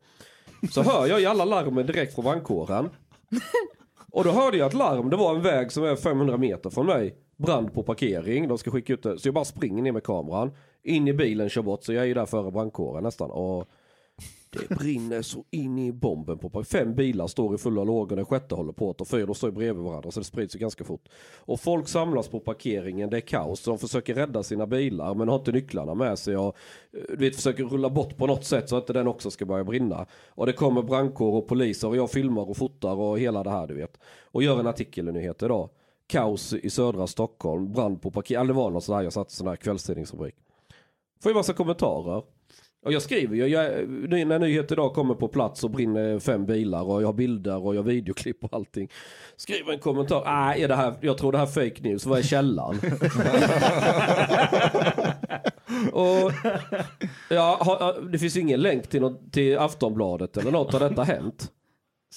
Så 0.71 0.81
hör 0.81 1.07
jag 1.07 1.21
i 1.21 1.25
alla 1.25 1.45
larmen 1.45 1.85
direkt 1.85 2.15
från 2.15 2.25
brandkåren. 2.25 2.89
Och 4.11 4.23
då 4.23 4.31
hörde 4.31 4.57
jag 4.57 4.67
ett 4.67 4.73
larm, 4.73 5.09
det 5.09 5.15
var 5.15 5.35
en 5.35 5.41
väg 5.41 5.71
som 5.71 5.83
är 5.83 5.95
500 5.95 6.37
meter 6.37 6.69
från 6.69 6.85
mig. 6.85 7.15
Brand 7.37 7.73
på 7.73 7.83
parkering, 7.83 8.47
de 8.47 8.57
ska 8.57 8.71
skicka 8.71 8.93
ut 8.93 9.03
det. 9.03 9.19
Så 9.19 9.27
jag 9.27 9.35
bara 9.35 9.45
springer 9.45 9.83
ner 9.83 9.91
med 9.91 10.03
kameran. 10.03 10.51
In 10.83 11.07
i 11.07 11.13
bilen, 11.13 11.49
kör 11.49 11.61
bort. 11.61 11.83
Så 11.83 11.93
jag 11.93 12.03
är 12.03 12.07
ju 12.07 12.13
där 12.13 12.25
före 12.25 12.51
brandkåren 12.51 13.03
nästan. 13.03 13.31
Och 13.31 13.69
det 14.57 14.75
brinner 14.75 15.21
så 15.21 15.43
in 15.51 15.79
i 15.79 15.91
bomben 15.91 16.37
på 16.37 16.63
Fem 16.63 16.95
bilar 16.95 17.27
står 17.27 17.55
i 17.55 17.57
fulla 17.57 17.83
lågor, 17.83 18.15
den 18.15 18.25
sjätte 18.25 18.55
håller 18.55 18.73
på 18.73 18.89
att 18.89 18.97
ta 18.97 19.05
fyr. 19.05 19.25
De 19.25 19.35
står 19.35 19.51
bredvid 19.51 19.83
varandra 19.83 20.11
så 20.11 20.19
det 20.19 20.23
sprids 20.23 20.55
ju 20.55 20.59
ganska 20.59 20.83
fort. 20.83 21.09
Och 21.37 21.59
folk 21.59 21.87
samlas 21.87 22.27
på 22.27 22.39
parkeringen, 22.39 23.09
det 23.09 23.17
är 23.17 23.21
kaos. 23.21 23.63
De 23.63 23.77
försöker 23.77 24.13
rädda 24.13 24.43
sina 24.43 24.67
bilar 24.67 25.13
men 25.13 25.27
har 25.27 25.35
inte 25.35 25.51
nycklarna 25.51 25.95
med 25.95 26.19
sig. 26.19 26.37
Och, 26.37 26.57
eh, 26.93 27.01
du 27.09 27.15
vet, 27.15 27.35
försöker 27.35 27.63
rulla 27.63 27.89
bort 27.89 28.17
på 28.17 28.27
något 28.27 28.45
sätt 28.45 28.69
så 28.69 28.75
att 28.75 28.83
inte 28.83 28.93
den 28.93 29.07
också 29.07 29.31
ska 29.31 29.45
börja 29.45 29.63
brinna. 29.63 30.05
Och 30.29 30.45
det 30.45 30.53
kommer 30.53 30.81
brandkår 30.81 31.33
och 31.33 31.47
poliser 31.47 31.87
och 31.87 31.97
jag 31.97 32.11
filmar 32.11 32.49
och 32.49 32.57
fotar 32.57 32.95
och 32.95 33.19
hela 33.19 33.43
det 33.43 33.49
här 33.49 33.67
du 33.67 33.73
vet. 33.73 33.99
Och 34.21 34.43
gör 34.43 34.59
en 34.59 34.67
artikel 34.67 35.09
i 35.09 35.11
nyheter 35.11 35.45
idag. 35.45 35.69
Kaos 36.07 36.53
i 36.53 36.69
södra 36.69 37.07
Stockholm, 37.07 37.73
brand 37.73 38.01
på 38.01 38.11
parkering. 38.11 38.47
Det 38.47 38.53
var 38.53 38.71
något 38.71 38.83
sådär, 38.83 39.01
jag 39.01 39.13
satte 39.13 39.33
sån 39.33 39.47
här 39.47 39.55
kvällstidningsrubrik. 39.55 40.35
Får 41.23 41.31
ju 41.31 41.35
massa 41.35 41.53
kommentarer. 41.53 42.23
Och 42.87 42.93
jag 42.93 43.01
skriver 43.01 43.35
ju, 43.35 43.47
jag, 43.47 43.89
när 44.27 44.39
nyheter 44.39 44.75
idag 44.75 44.93
kommer 44.93 45.13
på 45.13 45.27
plats 45.27 45.63
och 45.63 45.69
brinner 45.71 46.19
fem 46.19 46.45
bilar 46.45 46.83
och 46.83 47.01
jag 47.01 47.07
har 47.07 47.13
bilder 47.13 47.65
och 47.65 47.75
jag 47.75 47.83
har 47.83 47.89
videoklipp 47.89 48.43
och 48.43 48.53
allting. 48.53 48.89
Skriver 49.35 49.73
en 49.73 49.79
kommentar, 49.79 50.23
nej 50.25 50.63
är 50.63 50.67
det 50.67 50.75
här, 50.75 50.93
jag 51.01 51.17
tror 51.17 51.31
det 51.31 51.37
här 51.37 51.45
är 51.45 51.69
fake 51.69 51.81
news, 51.83 52.05
vad 52.05 52.19
är 52.19 52.23
källan? 52.23 52.75
och 55.93 56.31
ja, 57.29 57.95
det 58.11 58.19
finns 58.19 58.37
ingen 58.37 58.61
länk 58.61 58.87
till, 58.87 59.01
något, 59.01 59.31
till 59.33 59.57
Aftonbladet 59.57 60.37
eller 60.37 60.51
något, 60.51 60.73
har 60.73 60.79
detta 60.79 61.03
hänt? 61.03 61.51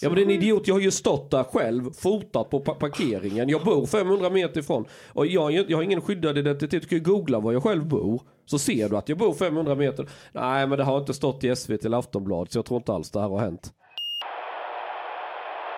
Ja 0.03 0.09
men 0.09 0.15
det 0.17 0.21
är 0.23 0.25
en 0.25 0.31
idiot, 0.31 0.69
jag 0.69 0.75
har 0.75 0.81
ju 0.81 0.91
stått 0.91 1.31
där 1.31 1.43
själv, 1.45 1.93
fotat 1.93 2.51
på 2.51 2.61
pa- 2.61 2.75
parkeringen. 2.75 3.49
Jag 3.49 3.65
bor 3.65 3.87
500 3.87 4.31
meter 4.31 4.61
ifrån. 4.61 4.85
Och 5.13 5.27
jag, 5.27 5.53
jag 5.53 5.77
har 5.79 5.83
ingen 5.83 6.01
skyddad 6.01 6.39
identitet, 6.39 6.83
du 6.83 6.89
kan 6.89 6.99
ju 6.99 7.05
googla 7.05 7.41
var 7.41 7.53
jag 7.53 7.63
själv 7.63 7.89
bor. 7.89 8.23
Så 8.47 8.59
ser 8.59 8.89
du 8.89 8.97
att 8.97 9.09
jag 9.09 9.19
bor 9.19 9.35
500 9.35 9.75
meter. 9.75 10.09
Nej 10.33 10.67
men 10.67 10.79
det 10.79 10.85
har 10.85 10.99
inte 10.99 11.15
stått 11.15 11.45
i 11.45 11.57
SVT 11.57 11.85
eller 11.85 11.99
Aftonbladet 11.99 12.53
så 12.53 12.59
jag 12.59 12.67
tror 12.67 12.77
inte 12.79 12.93
alls 12.93 13.11
det 13.11 13.21
här 13.21 13.29
har 13.29 13.39
hänt. 13.41 13.73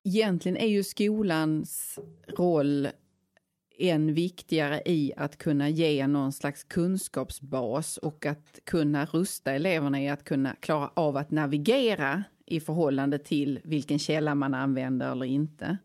Egentligen 0.05 0.57
är 0.57 0.67
ju 0.67 0.83
skolans 0.85 1.99
roll 2.39 2.89
än 3.79 4.15
viktigare 4.15 4.83
i 4.87 5.13
att 5.17 5.39
kunna 5.39 5.69
ge 5.69 6.07
någon 6.07 6.33
slags 6.33 6.65
kunskapsbas 6.65 7.97
och 7.97 8.27
att 8.27 8.59
kunna 8.65 9.05
rusta 9.05 9.53
eleverna 9.53 10.03
i 10.03 10.09
att 10.09 10.25
kunna 10.25 10.55
klara 10.61 10.91
av 10.95 11.17
att 11.17 11.31
navigera 11.31 12.25
i 12.47 12.61
förhållande 12.61 13.19
till 13.19 13.61
vilken 13.65 13.99
källa 13.99 14.35
man 14.35 14.55
använder 14.55 15.13
eller 15.13 15.27
inte. 15.27 15.79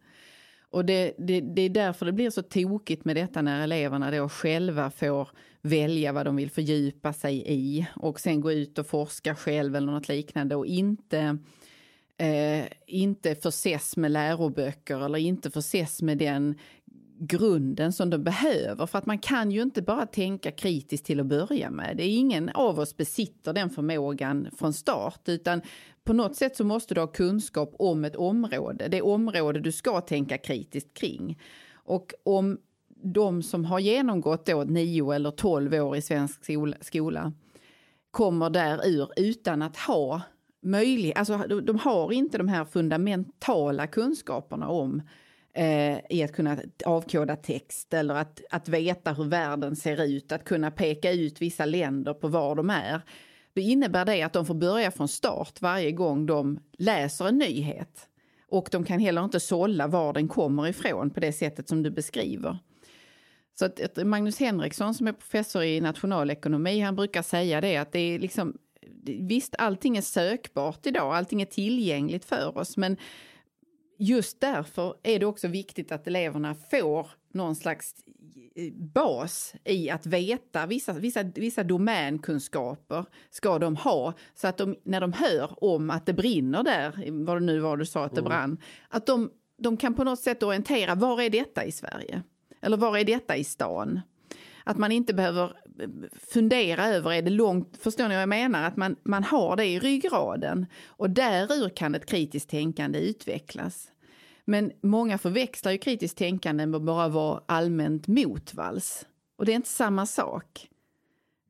Och 0.70 0.86
det, 0.86 1.14
det, 1.18 1.42
det 1.42 1.62
är 1.62 1.70
därför 1.70 2.06
det 2.06 2.12
blir 2.12 2.30
så 2.30 2.42
tokigt 2.42 3.06
med 3.06 3.16
detta 3.16 3.42
när 3.42 3.64
eleverna 3.64 4.12
då 4.12 4.30
själva 4.30 4.90
får 4.90 5.30
välja 5.62 6.12
vad 6.12 6.26
de 6.26 6.36
vill 6.36 6.52
fördjupa 6.52 7.14
sig 7.14 7.44
i 7.46 7.88
och 7.96 8.20
sen 8.20 8.42
gå 8.42 8.52
ut 8.52 8.78
och 8.78 8.88
forska 8.88 9.36
själv 9.36 9.76
eller 9.76 9.92
något 9.92 10.08
liknande 10.08 10.56
och 10.56 10.66
inte 10.66 11.38
eh, 12.18 12.66
inte 12.88 13.36
förses 13.36 13.98
med 13.98 14.12
läroböcker 14.12 15.06
eller 15.06 15.20
inte 15.20 15.52
förses 15.52 16.02
med 16.02 16.18
den 16.18 16.56
grunden 17.20 17.94
som 17.94 18.10
de 18.10 18.24
behöver. 18.24 18.86
För 18.86 18.98
att 18.98 19.06
man 19.06 19.20
kan 19.20 19.52
ju 19.52 19.62
inte 19.62 19.82
bara 19.82 20.06
tänka 20.06 20.52
kritiskt 20.52 21.06
till 21.06 21.20
att 21.20 21.26
börja 21.26 21.70
med. 21.70 21.98
Det 21.98 22.04
är 22.04 22.18
ingen 22.18 22.50
av 22.50 22.80
oss 22.80 22.98
besitter 22.98 23.54
den 23.54 23.70
förmågan 23.70 24.48
från 24.58 24.74
start 24.74 25.22
utan 25.26 25.62
på 26.08 26.14
något 26.14 26.36
sätt 26.36 26.56
så 26.56 26.64
måste 26.64 26.94
du 26.94 27.02
ha 27.02 27.08
kunskap 27.08 27.76
om 27.80 28.06
ett 28.06 28.16
område. 28.16 28.88
Det 28.88 29.02
område 29.02 29.60
du 29.60 29.72
ska 29.72 30.02
tänka 30.02 30.38
kritiskt 30.38 30.94
kring. 30.94 31.40
Och 31.74 32.14
om 32.24 32.58
de 33.04 33.44
som 33.44 33.66
har 33.66 33.80
genomgått 33.80 34.46
då 34.46 34.64
nio 34.64 35.12
eller 35.12 35.32
tolv 35.32 35.74
år 35.74 35.98
i 35.98 36.02
svensk 36.02 36.46
skola, 36.82 37.34
kommer 38.12 38.50
där 38.50 38.88
ur 38.88 39.10
utan 39.16 39.62
att 39.62 39.78
ha 39.78 40.22
möjlighet, 40.62 41.18
alltså 41.18 41.38
de, 41.38 41.66
de 41.66 41.80
har 41.80 42.12
inte 42.12 42.38
de 42.38 42.48
här 42.48 42.66
fundamentala 42.66 43.88
kunskaperna 43.88 44.68
om 44.68 45.02
eh, 45.54 46.00
i 46.10 46.24
att 46.24 46.34
kunna 46.34 46.58
avkoda 46.86 47.36
text 47.36 47.94
eller 47.94 48.16
att, 48.16 48.42
att 48.50 48.70
veta 48.70 49.14
hur 49.14 49.24
världen 49.24 49.76
ser 49.76 50.04
ut, 50.04 50.32
att 50.32 50.44
kunna 50.44 50.72
peka 50.72 51.12
ut 51.12 51.42
vissa 51.42 51.66
länder 51.66 52.14
på 52.14 52.28
var 52.28 52.56
de 52.56 52.70
är. 52.70 53.02
Då 53.58 53.62
innebär 53.62 54.06
det 54.06 54.22
att 54.22 54.34
de 54.34 54.46
får 54.46 54.54
börja 54.54 54.92
från 54.92 55.08
start 55.08 55.62
varje 55.62 55.92
gång 55.92 56.26
de 56.26 56.60
läser 56.78 57.28
en 57.28 57.38
nyhet. 57.38 58.10
Och 58.48 58.70
de 58.72 58.84
kan 58.84 59.00
heller 59.00 59.24
inte 59.24 59.40
sålla 59.40 59.88
var 59.88 60.14
den 60.14 60.28
kommer 60.28 60.68
ifrån 60.68 61.10
på 61.10 61.20
det 61.20 61.34
sättet 61.34 61.70
som 61.70 61.84
du 61.84 61.92
beskriver. 61.92 62.58
Så 63.60 63.66
att, 63.66 63.82
att 63.82 64.08
Magnus 64.08 64.40
Henriksson 64.40 64.94
som 64.94 65.08
är 65.08 65.12
professor 65.12 65.64
i 65.64 65.82
nationalekonomi, 65.82 66.80
han 66.80 66.96
brukar 66.96 67.22
säga 67.22 67.62
det 67.62 67.78
att 67.78 67.92
det 67.92 68.00
är 68.00 68.20
liksom 68.20 68.58
Visst, 69.20 69.56
allting 69.58 69.98
är 69.98 70.02
sökbart 70.02 70.86
idag, 70.86 71.16
allting 71.16 71.42
är 71.42 71.46
tillgängligt 71.46 72.26
för 72.26 72.58
oss, 72.58 72.78
men 72.78 72.98
just 73.98 74.42
därför 74.42 74.96
är 75.04 75.20
det 75.20 75.26
också 75.26 75.48
viktigt 75.48 75.92
att 75.92 76.08
eleverna 76.08 76.56
får 76.72 77.08
någon 77.34 77.56
slags 77.56 77.96
bas 78.74 79.54
i 79.64 79.90
att 79.90 80.06
veta 80.06 80.66
vissa, 80.66 80.94
vissa, 80.94 81.24
vissa 81.24 81.64
domänkunskaper 81.64 83.06
ska 83.30 83.60
de 83.60 83.76
ha 83.76 84.14
så 84.36 84.48
att 84.48 84.58
de 84.58 84.76
när 84.84 85.02
de 85.02 85.14
hör 85.14 85.64
om 85.64 85.90
att 85.90 86.06
det 86.06 86.14
brinner 86.14 86.64
där, 86.64 87.12
vad 87.26 87.38
det 87.38 87.46
nu 87.46 87.60
var 87.60 87.78
du 87.78 87.86
sa 87.86 88.06
att 88.06 88.16
det 88.16 88.22
Mm. 88.22 88.30
brann, 88.30 88.58
att 88.90 89.06
de, 89.06 89.30
de 89.58 89.78
kan 89.78 89.94
på 89.94 90.04
något 90.04 90.20
sätt 90.20 90.44
orientera, 90.44 90.96
var 90.96 91.22
är 91.22 91.30
detta 91.30 91.66
i 91.66 91.72
Sverige? 91.72 92.24
Eller 92.62 92.78
var 92.78 92.98
är 92.98 93.04
detta 93.04 93.36
i 93.36 93.44
stan? 93.44 94.00
Att 94.64 94.78
man 94.78 94.92
inte 94.92 95.14
behöver 95.14 95.44
eh, 95.80 95.90
fundera 96.34 96.86
över, 96.86 97.14
är 97.14 97.22
det 97.22 97.30
långt, 97.30 97.78
förstår 97.78 98.08
ni 98.08 98.16
vad 98.16 98.22
jag 98.22 98.30
menar? 98.30 98.64
Att 98.64 98.78
man, 98.78 98.96
man 99.04 99.24
har 99.24 99.56
det 99.56 99.66
i 99.66 99.80
ryggraden 99.80 100.66
och 100.86 101.10
därur 101.10 101.70
kan 101.70 101.96
ett 101.96 102.06
kritiskt 102.06 102.50
tänkande 102.50 103.00
utvecklas. 103.00 103.92
Men 104.50 104.72
många 104.82 105.18
förväxlar 105.18 105.72
ju 105.72 105.78
kritiskt 105.78 106.18
tänkande 106.18 106.66
med 106.66 106.78
att 106.78 106.84
bara 106.84 107.08
vara 107.08 107.42
allmänt 107.46 108.08
motvalls. 108.08 109.06
Och 109.38 109.46
det 109.46 109.52
är 109.52 109.56
inte 109.56 109.70
samma 109.70 110.06
sak. 110.06 110.70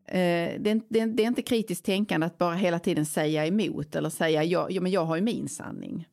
Eh, 0.05 0.13
det, 0.61 0.69
är, 0.69 0.71
inte- 0.71 0.87
det, 0.89 0.99
är, 0.99 1.07
det 1.07 1.23
är 1.23 1.27
inte 1.27 1.41
kritiskt 1.41 1.85
tänkande 1.85 2.27
att 2.27 2.37
bara 2.37 2.55
hela 2.55 2.79
tiden 2.79 3.05
säga 3.05 3.45
emot 3.45 3.95
eller 3.95 4.09
säga 4.09 4.43
ja, 4.43 4.67
ja 4.69 4.81
men 4.81 4.91
jag 4.91 5.05
har 5.05 5.15
ju 5.15 5.21
min 5.21 5.49
sanning. 5.49 6.07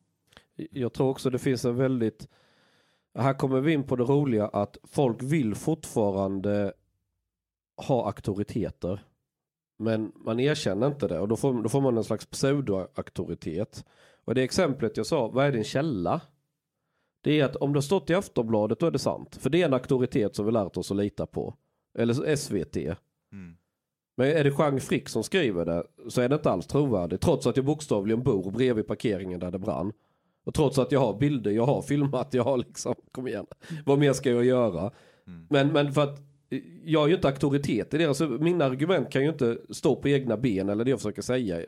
Jag 0.71 0.93
tror 0.93 1.09
också 1.09 1.29
det 1.29 1.39
finns 1.39 1.65
en 1.65 1.75
väldigt, 1.75 2.27
här 3.19 3.33
kommer 3.33 3.61
vi 3.61 3.73
in 3.73 3.83
på 3.83 3.95
det 3.95 4.03
roliga 4.03 4.47
att 4.47 4.77
folk 4.83 5.23
vill 5.23 5.55
fortfarande 5.55 6.73
ha 7.87 8.05
auktoriteter. 8.05 9.03
Men 9.77 10.11
man 10.15 10.39
erkänner 10.39 10.87
inte 10.87 11.07
det 11.07 11.19
och 11.19 11.27
då 11.27 11.35
får, 11.35 11.63
då 11.63 11.69
får 11.69 11.81
man 11.81 11.97
en 11.97 12.03
slags 12.03 12.25
pseudoauktoritet. 12.25 13.85
Och 14.25 14.35
det 14.35 14.43
exemplet 14.43 14.97
jag 14.97 15.05
sa, 15.05 15.27
vad 15.27 15.45
är 15.45 15.51
din 15.51 15.63
källa? 15.63 16.21
Det 17.25 17.39
är 17.39 17.45
att 17.45 17.55
om 17.55 17.73
det 17.73 17.77
har 17.77 17.81
stått 17.81 18.09
i 18.09 18.13
Aftonbladet 18.13 18.79
då 18.79 18.85
är 18.85 18.91
det 18.91 18.99
sant. 18.99 19.35
För 19.35 19.49
det 19.49 19.61
är 19.61 19.65
en 19.65 19.73
auktoritet 19.73 20.35
som 20.35 20.45
vi 20.45 20.51
lärt 20.51 20.77
oss 20.77 20.91
att 20.91 20.97
lita 20.97 21.25
på. 21.25 21.55
Eller 21.97 22.35
SVT. 22.35 22.75
Mm. 22.75 23.57
Men 24.17 24.27
är 24.27 24.43
det 24.43 24.53
Jean 24.57 24.79
Frick 24.79 25.09
som 25.09 25.23
skriver 25.23 25.65
det 25.65 25.83
så 26.09 26.21
är 26.21 26.29
det 26.29 26.35
inte 26.35 26.51
alls 26.51 26.67
trovärdigt. 26.67 27.21
Trots 27.21 27.47
att 27.47 27.57
jag 27.57 27.65
bokstavligen 27.65 28.23
bor 28.23 28.51
bredvid 28.51 28.87
parkeringen 28.87 29.39
där 29.39 29.51
det 29.51 29.59
brann. 29.59 29.93
Och 30.45 30.53
trots 30.53 30.79
att 30.79 30.91
jag 30.91 30.99
har 30.99 31.19
bilder, 31.19 31.51
jag 31.51 31.65
har 31.65 31.81
filmat, 31.81 32.33
jag 32.33 32.43
har 32.43 32.57
liksom, 32.57 32.95
kom 33.11 33.27
igen. 33.27 33.45
Vad 33.85 33.99
mer 33.99 34.13
ska 34.13 34.31
jag 34.31 34.45
göra? 34.45 34.91
Mm. 35.27 35.47
Men, 35.49 35.73
men 35.73 35.93
för 35.93 36.03
att 36.03 36.19
jag 36.83 37.03
är 37.03 37.07
ju 37.07 37.15
inte 37.15 37.27
auktoritet 37.27 37.93
i. 37.93 38.05
Alltså, 38.05 38.27
mina 38.27 38.65
argument 38.65 39.09
kan 39.09 39.23
ju 39.23 39.29
inte 39.29 39.57
stå 39.69 39.95
på 39.95 40.09
egna 40.09 40.37
ben 40.37 40.69
eller 40.69 40.83
det 40.83 40.89
jag 40.89 40.99
försöker 40.99 41.21
säga 41.21 41.59
eh, 41.59 41.65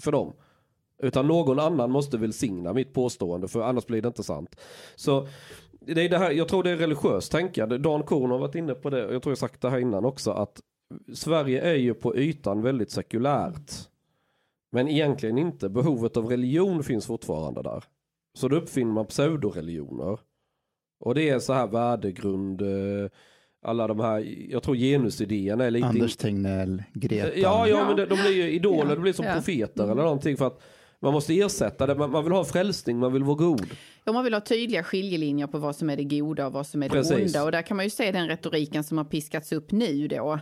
för 0.00 0.12
dem. 0.12 0.32
Utan 1.02 1.26
någon 1.26 1.58
annan 1.58 1.90
måste 1.90 2.18
välsigna 2.18 2.72
mitt 2.72 2.92
påstående 2.92 3.48
för 3.48 3.60
annars 3.62 3.86
blir 3.86 4.02
det 4.02 4.08
inte 4.08 4.22
sant. 4.22 4.56
Så 4.94 5.28
det 5.80 6.02
är 6.04 6.08
det 6.08 6.18
här, 6.18 6.30
jag 6.30 6.48
tror 6.48 6.62
det 6.62 6.70
är 6.70 6.76
religiöst 6.76 7.32
tänkande. 7.32 7.78
Dan 7.78 8.02
Korn 8.02 8.30
har 8.30 8.38
varit 8.38 8.54
inne 8.54 8.74
på 8.74 8.90
det 8.90 9.06
och 9.06 9.14
jag 9.14 9.22
tror 9.22 9.30
jag 9.30 9.38
sagt 9.38 9.60
det 9.60 9.70
här 9.70 9.78
innan 9.78 10.04
också 10.04 10.30
att 10.30 10.60
Sverige 11.14 11.60
är 11.60 11.74
ju 11.74 11.94
på 11.94 12.16
ytan 12.16 12.62
väldigt 12.62 12.90
sekulärt. 12.90 13.72
Men 14.72 14.88
egentligen 14.88 15.38
inte. 15.38 15.68
Behovet 15.68 16.16
av 16.16 16.26
religion 16.26 16.82
finns 16.84 17.06
fortfarande 17.06 17.62
där. 17.62 17.84
Så 18.38 18.48
då 18.48 18.56
uppfinner 18.56 18.92
man 18.92 19.06
pseudoreligioner. 19.06 20.18
Och 21.00 21.14
det 21.14 21.28
är 21.28 21.38
så 21.38 21.52
här 21.52 21.66
värdegrund, 21.66 22.62
eh, 22.62 23.10
alla 23.62 23.86
de 23.86 24.00
här, 24.00 24.18
jag 24.50 24.62
tror 24.62 24.74
genusidéerna 24.76 25.64
är 25.64 25.70
lite... 25.70 25.86
Anders 25.86 26.16
Tegnell, 26.16 26.82
Greta. 26.92 27.26
Ja, 27.28 27.32
ja, 27.38 27.66
Ja. 27.68 27.86
men 27.86 27.96
de, 27.96 28.04
de 28.06 28.14
blir 28.22 28.32
ju 28.32 28.50
idoler, 28.50 28.88
Ja. 28.88 28.94
de 28.94 29.00
blir 29.00 29.12
som 29.12 29.24
Ja. 29.26 29.32
profeter 29.34 29.82
Mm. 29.84 29.92
eller 29.92 30.02
någonting 30.02 30.36
för 30.36 30.46
att 30.46 30.60
man 31.04 31.12
måste 31.12 31.38
ersätta 31.38 31.86
det, 31.86 31.94
man, 31.94 32.10
man 32.10 32.24
vill 32.24 32.32
ha 32.32 32.44
frälsning, 32.44 32.98
man 32.98 33.12
vill 33.12 33.24
vara 33.24 33.36
god. 33.36 33.66
Om 34.06 34.14
man 34.14 34.24
vill 34.24 34.34
ha 34.34 34.40
tydliga 34.40 34.82
skiljelinjer 34.82 35.46
på 35.46 35.58
vad 35.58 35.76
som 35.76 35.90
är 35.90 35.96
det 35.96 36.04
goda 36.04 36.46
och 36.46 36.52
vad 36.52 36.66
som 36.66 36.82
är 36.82 36.88
det 36.88 36.94
Precis. 36.94 37.34
onda. 37.34 37.44
Och 37.44 37.52
där 37.52 37.62
kan 37.62 37.76
man 37.76 37.86
ju 37.86 37.90
se 37.90 38.12
den 38.12 38.28
retoriken 38.28 38.84
som 38.84 38.98
har 38.98 39.04
piskats 39.04 39.52
upp 39.52 39.72
nu 39.72 40.08
då. 40.08 40.40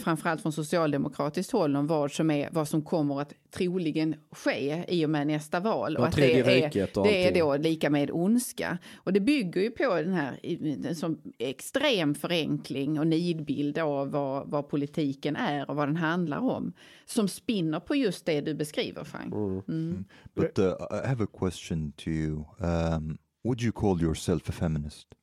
Framförallt 0.00 0.42
från 0.42 0.52
socialdemokratiskt 0.52 1.52
håll 1.52 1.76
om 1.76 1.86
vad 1.86 2.12
som, 2.12 2.30
är, 2.30 2.48
vad 2.52 2.68
som 2.68 2.82
kommer 2.82 3.20
att 3.20 3.32
troligen 3.50 4.14
ske 4.30 4.84
i 4.88 5.06
och 5.06 5.10
med 5.10 5.26
nästa 5.26 5.60
val. 5.60 5.96
Och 5.96 6.06
att 6.06 6.16
det 6.16 6.40
är, 6.40 7.04
det 7.04 7.28
är 7.28 7.34
då 7.34 7.56
lika 7.56 7.90
med 7.90 8.10
ondska. 8.10 8.78
Och 8.96 9.12
det 9.12 9.20
bygger 9.20 9.60
ju 9.60 9.70
på 9.70 9.94
den 9.94 10.12
här 10.12 10.94
sån 10.94 11.18
extrem 11.38 12.14
förenkling 12.14 12.98
och 12.98 13.06
nidbild 13.06 13.78
av 13.78 14.10
vad, 14.10 14.50
vad 14.50 14.68
politiken 14.68 15.36
är 15.36 15.70
och 15.70 15.76
vad 15.76 15.88
den 15.88 15.96
handlar 15.96 16.38
om. 16.38 16.72
Som 17.06 17.28
spinner 17.28 17.80
på 17.80 17.94
just 17.94 18.26
det 18.26 18.40
du 18.40 18.54
beskriver, 18.54 19.04
Frank. 19.04 19.34
Mm. 19.68 20.04
But 20.34 20.58
uh, 20.58 20.74
I 21.04 21.06
have 21.08 21.24
a 21.24 21.28
question 21.38 21.92
to 21.92 22.10
you. 22.10 22.44
Um, 22.58 23.18
would 23.44 23.62
you 23.62 23.72
call 23.72 24.02
yourself 24.02 24.48
a 24.48 24.52
feminist? 24.52 25.14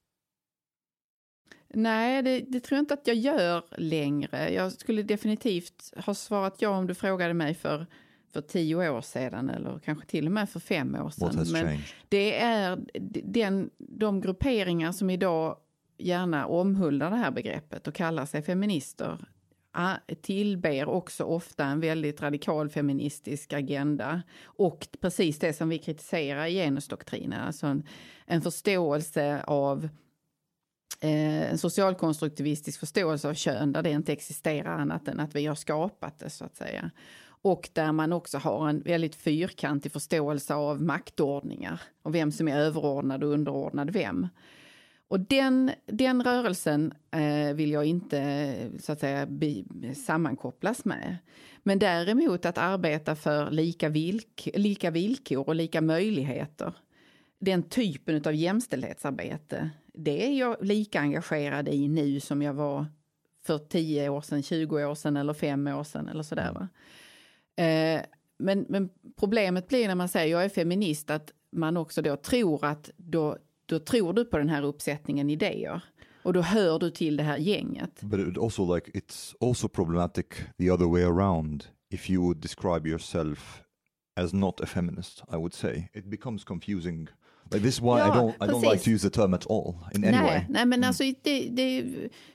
Nej, 1.69 2.23
det, 2.23 2.39
det 2.39 2.60
tror 2.60 2.77
jag 2.77 2.81
inte 2.81 2.94
att 2.94 3.07
jag 3.07 3.15
gör 3.15 3.64
längre. 3.77 4.53
Jag 4.53 4.72
skulle 4.72 5.03
definitivt 5.03 5.94
ha 6.06 6.14
svarat 6.14 6.56
ja 6.61 6.69
om 6.69 6.88
du 6.88 6.94
frågade 6.94 7.34
mig 7.34 7.53
för, 7.53 7.85
för 8.34 8.41
tio 8.41 8.89
år 8.89 9.02
sedan 9.02 9.49
eller 9.49 9.80
kanske 9.80 10.06
till 10.06 10.26
och 10.26 10.31
med 10.31 10.49
för 10.49 10.60
fem 10.60 10.95
år 10.95 11.10
sedan. 11.10 11.45
Men 11.52 11.65
changed? 11.65 11.84
det 12.10 12.39
är 12.39 12.80
den, 13.23 13.69
de 13.77 14.22
grupperingar 14.22 14.91
som 14.91 15.10
idag 15.10 15.57
gärna 15.98 16.48
omhuldar 16.48 17.10
det 17.11 17.18
här 17.18 17.31
begreppet 17.31 17.88
och 17.88 17.94
kallar 17.94 18.26
sig 18.26 18.41
feminister 18.41 19.27
tillber 20.22 20.89
också 20.89 21.23
ofta 21.23 21.65
en 21.65 21.80
väldigt 21.80 22.22
radikal 22.22 22.69
feministisk 22.69 23.53
agenda 23.53 24.22
och 24.44 24.88
precis 25.02 25.39
det 25.39 25.53
som 25.53 25.69
vi 25.69 25.77
kritiserar 25.77 26.45
i 26.45 26.53
genusdoktrinen, 26.53 27.41
alltså 27.41 27.68
en, 27.68 27.84
en 28.26 28.41
förståelse 28.41 29.44
av 29.44 29.89
Eh, 30.99 31.51
en 31.51 31.57
socialkonstruktivistisk 31.57 32.79
förståelse 32.79 33.29
av 33.29 33.33
kön 33.33 33.71
där 33.71 33.83
det 33.83 33.91
inte 33.91 34.13
existerar 34.13 34.77
annat 34.77 35.07
än 35.07 35.19
att 35.19 35.35
vi 35.35 35.45
har 35.45 35.55
skapat 35.55 36.19
det 36.19 36.29
så 36.29 36.45
att 36.45 36.55
säga. 36.55 36.91
Och 37.41 37.69
där 37.73 37.91
man 37.91 38.13
också 38.13 38.37
har 38.37 38.69
en 38.69 38.81
väldigt 38.81 39.15
fyrkantig 39.15 39.91
förståelse 39.91 40.55
av 40.55 40.81
maktordningar 40.81 41.81
och 42.03 42.15
vem 42.15 42.31
som 42.31 42.47
är 42.47 42.57
överordnad 42.57 43.23
och 43.23 43.29
underordnad 43.29 43.89
vem. 43.89 44.27
Och 45.07 45.19
den, 45.19 45.71
den 45.85 46.23
rörelsen 46.23 46.93
eh, 47.11 47.53
vill 47.53 47.71
jag 47.71 47.85
inte 47.85 48.55
så 48.79 48.91
att 48.91 48.99
säga 48.99 49.25
bi, 49.25 49.65
sammankopplas 50.05 50.85
med. 50.85 51.17
Men 51.63 51.79
däremot 51.79 52.45
att 52.45 52.57
arbeta 52.57 53.15
för 53.15 53.51
lika, 53.51 53.89
vilk, 53.89 54.49
lika 54.53 54.91
villkor 54.91 55.47
och 55.47 55.55
lika 55.55 55.81
möjligheter. 55.81 56.73
Den 57.39 57.63
typen 57.63 58.21
av 58.25 58.35
jämställdhetsarbete, 58.35 59.69
det 59.97 60.25
är 60.25 60.39
jag 60.39 60.57
lika 60.61 60.99
engagerad 60.99 61.67
i 61.67 61.87
nu 61.87 62.19
som 62.19 62.41
jag 62.41 62.53
var 62.53 62.85
för 63.45 63.57
10 63.57 64.09
år 64.09 64.21
sedan, 64.21 64.43
20 64.43 64.85
år 64.85 64.95
sedan 64.95 65.17
eller 65.17 65.33
5 65.33 65.67
år 65.67 65.83
sedan 65.83 66.07
eller 66.07 66.23
sådär. 66.23 66.51
Va? 66.53 66.67
Eh, 67.63 68.01
men, 68.37 68.65
men 68.69 68.89
problemet 69.19 69.67
blir 69.67 69.87
när 69.87 69.95
man 69.95 70.09
säger 70.09 70.31
jag 70.31 70.45
är 70.45 70.49
feminist 70.49 71.09
att 71.09 71.31
man 71.51 71.77
också 71.77 72.01
då 72.01 72.15
tror 72.15 72.65
att 72.65 72.89
då, 72.97 73.37
då 73.65 73.79
tror 73.79 74.13
du 74.13 74.25
på 74.25 74.37
den 74.37 74.49
här 74.49 74.63
uppsättningen 74.63 75.29
idéer. 75.29 75.81
Och 76.23 76.33
då 76.33 76.41
hör 76.41 76.79
du 76.79 76.91
till 76.91 77.17
det 77.17 77.23
här 77.23 77.37
gänget. 77.37 78.01
But 78.01 78.19
it 78.19 78.37
also 78.37 78.75
like 78.75 78.91
it's 78.91 79.35
also 79.41 79.67
problematic 79.67 80.25
the 80.57 80.71
other 80.71 80.85
way 80.85 81.03
around. 81.03 81.65
If 81.89 82.09
you 82.09 82.23
would 82.23 82.37
describe 82.37 82.89
yourself 82.89 83.63
as 84.15 84.33
not 84.33 84.61
a 84.61 84.65
feminist, 84.65 85.23
I 85.31 85.35
would 85.35 85.53
say 85.53 85.89
it 85.93 86.05
becomes 86.05 86.43
confusing. 86.43 87.07
This 87.51 87.63
is 87.63 87.81
why 87.81 87.87
I 87.87 87.97
Ja, 87.97 88.13
don't 88.13 88.45
I 88.45 88.49
don't 88.49 88.71
like 88.71 88.83
to 88.83 88.89
use 88.89 89.09
the 89.09 89.21
term 89.21 89.33
at 89.33 89.45
all 89.49 89.75
in 89.95 90.03
any 90.03 90.17
way. 90.17 90.23
Nej, 90.23 90.45
nej, 90.49 90.65
men 90.65 90.83
alltså 90.83 91.03
det, 91.23 91.49
det, 91.49 91.85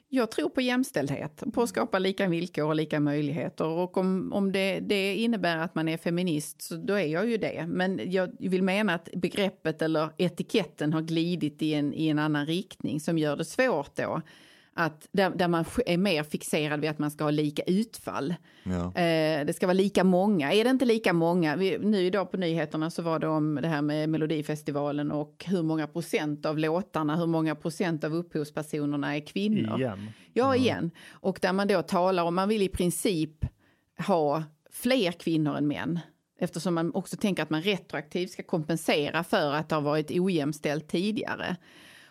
jag 0.08 0.30
tror 0.30 0.48
på 0.48 0.60
jämställdhet, 0.60 1.42
på 1.52 1.62
att 1.62 1.68
skapa 1.68 1.98
lika 1.98 2.28
villkor 2.28 2.64
och 2.64 2.74
lika 2.74 3.00
möjligheter. 3.00 3.66
Och 3.66 3.96
om, 3.96 4.32
om 4.32 4.52
det, 4.52 4.80
det 4.80 5.14
innebär 5.14 5.56
att 5.56 5.74
man 5.74 5.88
är 5.88 5.96
feminist, 5.96 6.62
så 6.62 6.76
då 6.76 6.94
är 6.94 7.06
jag 7.06 7.30
ju 7.30 7.36
det. 7.36 7.66
Men 7.68 8.00
jag 8.12 8.30
vill 8.38 8.62
mena 8.62 8.94
att 8.94 9.08
begreppet 9.14 9.82
eller 9.82 10.08
etiketten 10.18 10.92
har 10.92 11.02
glidit 11.02 11.62
i 11.62 11.74
en, 11.74 11.94
i 11.94 12.08
en 12.08 12.18
annan 12.18 12.46
riktning 12.46 13.00
som 13.00 13.18
gör 13.18 13.36
det 13.36 13.44
svårt 13.44 13.96
då. 13.96 14.22
Att 14.74 15.08
där, 15.12 15.30
där 15.30 15.48
man 15.48 15.64
är 15.86 15.96
mer 15.96 16.22
fixerad 16.22 16.80
vid 16.80 16.90
att 16.90 16.98
man 16.98 17.10
ska 17.10 17.24
ha 17.24 17.30
lika 17.30 17.62
utfall. 17.62 18.34
Yeah. 18.64 19.40
Eh, 19.40 19.46
det 19.46 19.52
ska 19.52 19.66
vara 19.66 19.74
lika 19.74 20.04
många. 20.04 20.52
Är 20.52 20.64
det 20.64 20.70
inte 20.70 20.84
lika 20.84 21.12
många? 21.12 21.56
Vi, 21.56 21.78
nu 21.78 22.06
idag 22.06 22.30
på 22.30 22.36
nyheterna 22.36 22.90
så 22.90 23.02
var 23.02 23.18
det 23.18 23.28
om 23.28 23.58
det 23.62 23.68
här 23.68 23.82
med 23.82 24.08
Melodifestivalen 24.08 25.10
och 25.10 25.44
hur 25.48 25.62
många 25.62 25.86
procent 25.86 26.46
av 26.46 26.58
låtarna, 26.58 27.16
hur 27.16 27.26
många 27.26 27.54
procent 27.54 28.04
av 28.04 28.14
upphovspersonerna 28.14 29.16
är 29.16 29.26
kvinnor. 29.26 29.78
Igen. 29.78 30.08
Ja, 30.32 30.56
igen. 30.56 30.90
Och 31.10 31.38
där 31.42 31.52
man 31.52 31.68
då 31.68 31.82
talar 31.82 32.24
om, 32.24 32.34
man 32.34 32.48
vill 32.48 32.62
i 32.62 32.68
princip 32.68 33.44
ha 34.06 34.42
fler 34.70 35.12
kvinnor 35.12 35.56
än 35.56 35.68
män. 35.68 36.00
Eftersom 36.38 36.74
man 36.74 36.94
också 36.94 37.16
tänker 37.16 37.42
att 37.42 37.50
man 37.50 37.62
retroaktivt 37.62 38.30
ska 38.30 38.42
kompensera 38.42 39.24
för 39.24 39.52
att 39.52 39.68
det 39.68 39.74
har 39.74 39.82
varit 39.82 40.10
ojämställt 40.10 40.88
tidigare. 40.88 41.56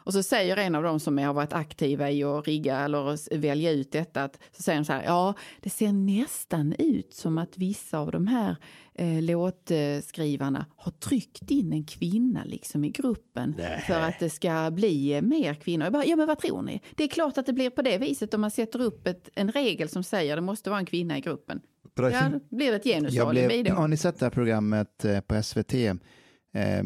Och 0.04 0.14
så 0.14 0.24
säger 0.24 0.58
en 0.58 0.76
av 0.76 0.84
dem 0.84 1.00
som 1.00 1.18
har 1.18 1.34
varit 1.34 1.54
aktiva 1.54 2.12
i 2.12 2.24
att 2.24 2.48
rigga 2.48 2.80
eller 2.80 3.38
välja 3.38 3.72
ut 3.72 3.92
detta, 3.92 4.24
att, 4.24 4.40
så 4.52 4.64
säger 4.64 4.80
de 4.80 4.86
så 4.86 4.94
här, 4.94 5.04
ja, 5.04 5.34
det 5.60 5.70
ser 5.70 5.94
nästan 5.94 6.74
ut 6.80 7.14
som 7.14 7.38
att 7.38 7.58
vissa 7.58 8.00
av 8.00 8.12
de 8.12 8.28
här 8.28 8.56
eh, 8.94 9.22
låtskrivarna 9.22 10.66
har 10.76 10.92
tryckt 10.92 11.52
in 11.52 11.74
en 11.74 11.84
kvinna 11.84 12.44
liksom 12.46 12.84
i 12.86 12.90
gruppen 12.90 13.56
för 13.88 14.00
att 14.00 14.20
det 14.20 14.30
ska 14.30 14.72
bli 14.72 15.14
eh, 15.14 15.22
mer 15.22 15.54
kvinnor. 15.54 15.86
Jag 15.86 15.94
bara, 15.94 16.06
ja, 16.06 16.16
men 16.16 16.28
vad 16.28 16.40
tror 16.40 16.62
ni? 16.62 16.82
Det 16.96 17.04
är 17.04 17.08
klart 17.08 17.38
att 17.38 17.46
det 17.46 17.54
blir 17.54 17.70
på 17.70 17.82
det 17.82 17.98
viset 17.98 18.34
om 18.34 18.42
man 18.42 18.52
sätter 18.52 18.82
upp 18.82 19.08
ett, 19.08 19.30
en 19.36 19.52
regel 19.52 19.90
som 19.90 20.04
säger 20.04 20.34
att 20.34 20.38
det 20.38 20.42
måste 20.42 20.70
vara 20.70 20.80
en 20.80 20.86
kvinna 20.86 21.18
i 21.18 21.22
gruppen. 21.22 21.62
Ja, 21.96 22.10
det 22.10 22.56
blir 22.56 22.74
ett 22.74 22.84
genusalibi 22.84 23.64
då. 23.64 23.74
har 23.74 23.88
ni 23.88 23.98
sett 23.98 24.20
det 24.20 24.26
här 24.26 24.32
programmet 24.32 25.06
eh, 25.06 25.20
på 25.20 25.44
SVT? 25.44 25.74
Eh, 25.74 26.84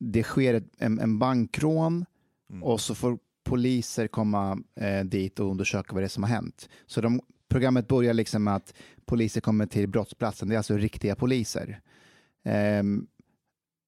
det 0.00 0.22
sker 0.22 0.54
ett, 0.54 0.72
en, 0.78 0.98
en 0.98 1.18
bankrån 1.18 2.04
Mm. 2.50 2.62
och 2.62 2.80
så 2.80 2.94
får 2.94 3.18
poliser 3.44 4.06
komma 4.06 4.58
eh, 4.80 5.04
dit 5.04 5.40
och 5.40 5.50
undersöka 5.50 5.92
vad 5.92 6.02
det 6.02 6.06
är 6.06 6.08
som 6.08 6.22
har 6.22 6.30
hänt. 6.30 6.68
Så 6.86 7.00
de, 7.00 7.20
programmet 7.48 7.88
börjar 7.88 8.14
liksom 8.14 8.44
med 8.44 8.56
att 8.56 8.74
poliser 9.04 9.40
kommer 9.40 9.66
till 9.66 9.88
brottsplatsen. 9.88 10.48
Det 10.48 10.54
är 10.54 10.56
alltså 10.56 10.76
riktiga 10.76 11.16
poliser. 11.16 11.80
Eh, 12.44 12.82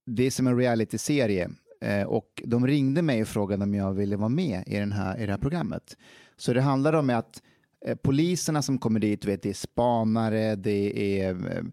det 0.06 0.24
är 0.24 0.30
som 0.30 0.46
en 0.46 0.56
realityserie 0.56 1.50
eh, 1.80 2.02
och 2.02 2.42
de 2.44 2.66
ringde 2.66 3.02
mig 3.02 3.22
och 3.22 3.28
frågade 3.28 3.62
om 3.62 3.74
jag 3.74 3.92
ville 3.92 4.16
vara 4.16 4.28
med 4.28 4.64
i, 4.66 4.76
den 4.76 4.92
här, 4.92 5.20
i 5.20 5.26
det 5.26 5.32
här 5.32 5.38
programmet. 5.38 5.96
Så 6.36 6.52
det 6.52 6.60
handlar 6.60 6.92
om 6.92 7.10
att 7.10 7.42
eh, 7.86 7.96
poliserna 7.96 8.62
som 8.62 8.78
kommer 8.78 9.00
dit, 9.00 9.24
vet, 9.24 9.42
det 9.42 9.50
är 9.50 9.54
spanare, 9.54 10.56
det 10.56 11.20
är 11.20 11.30
eh, 11.30 11.64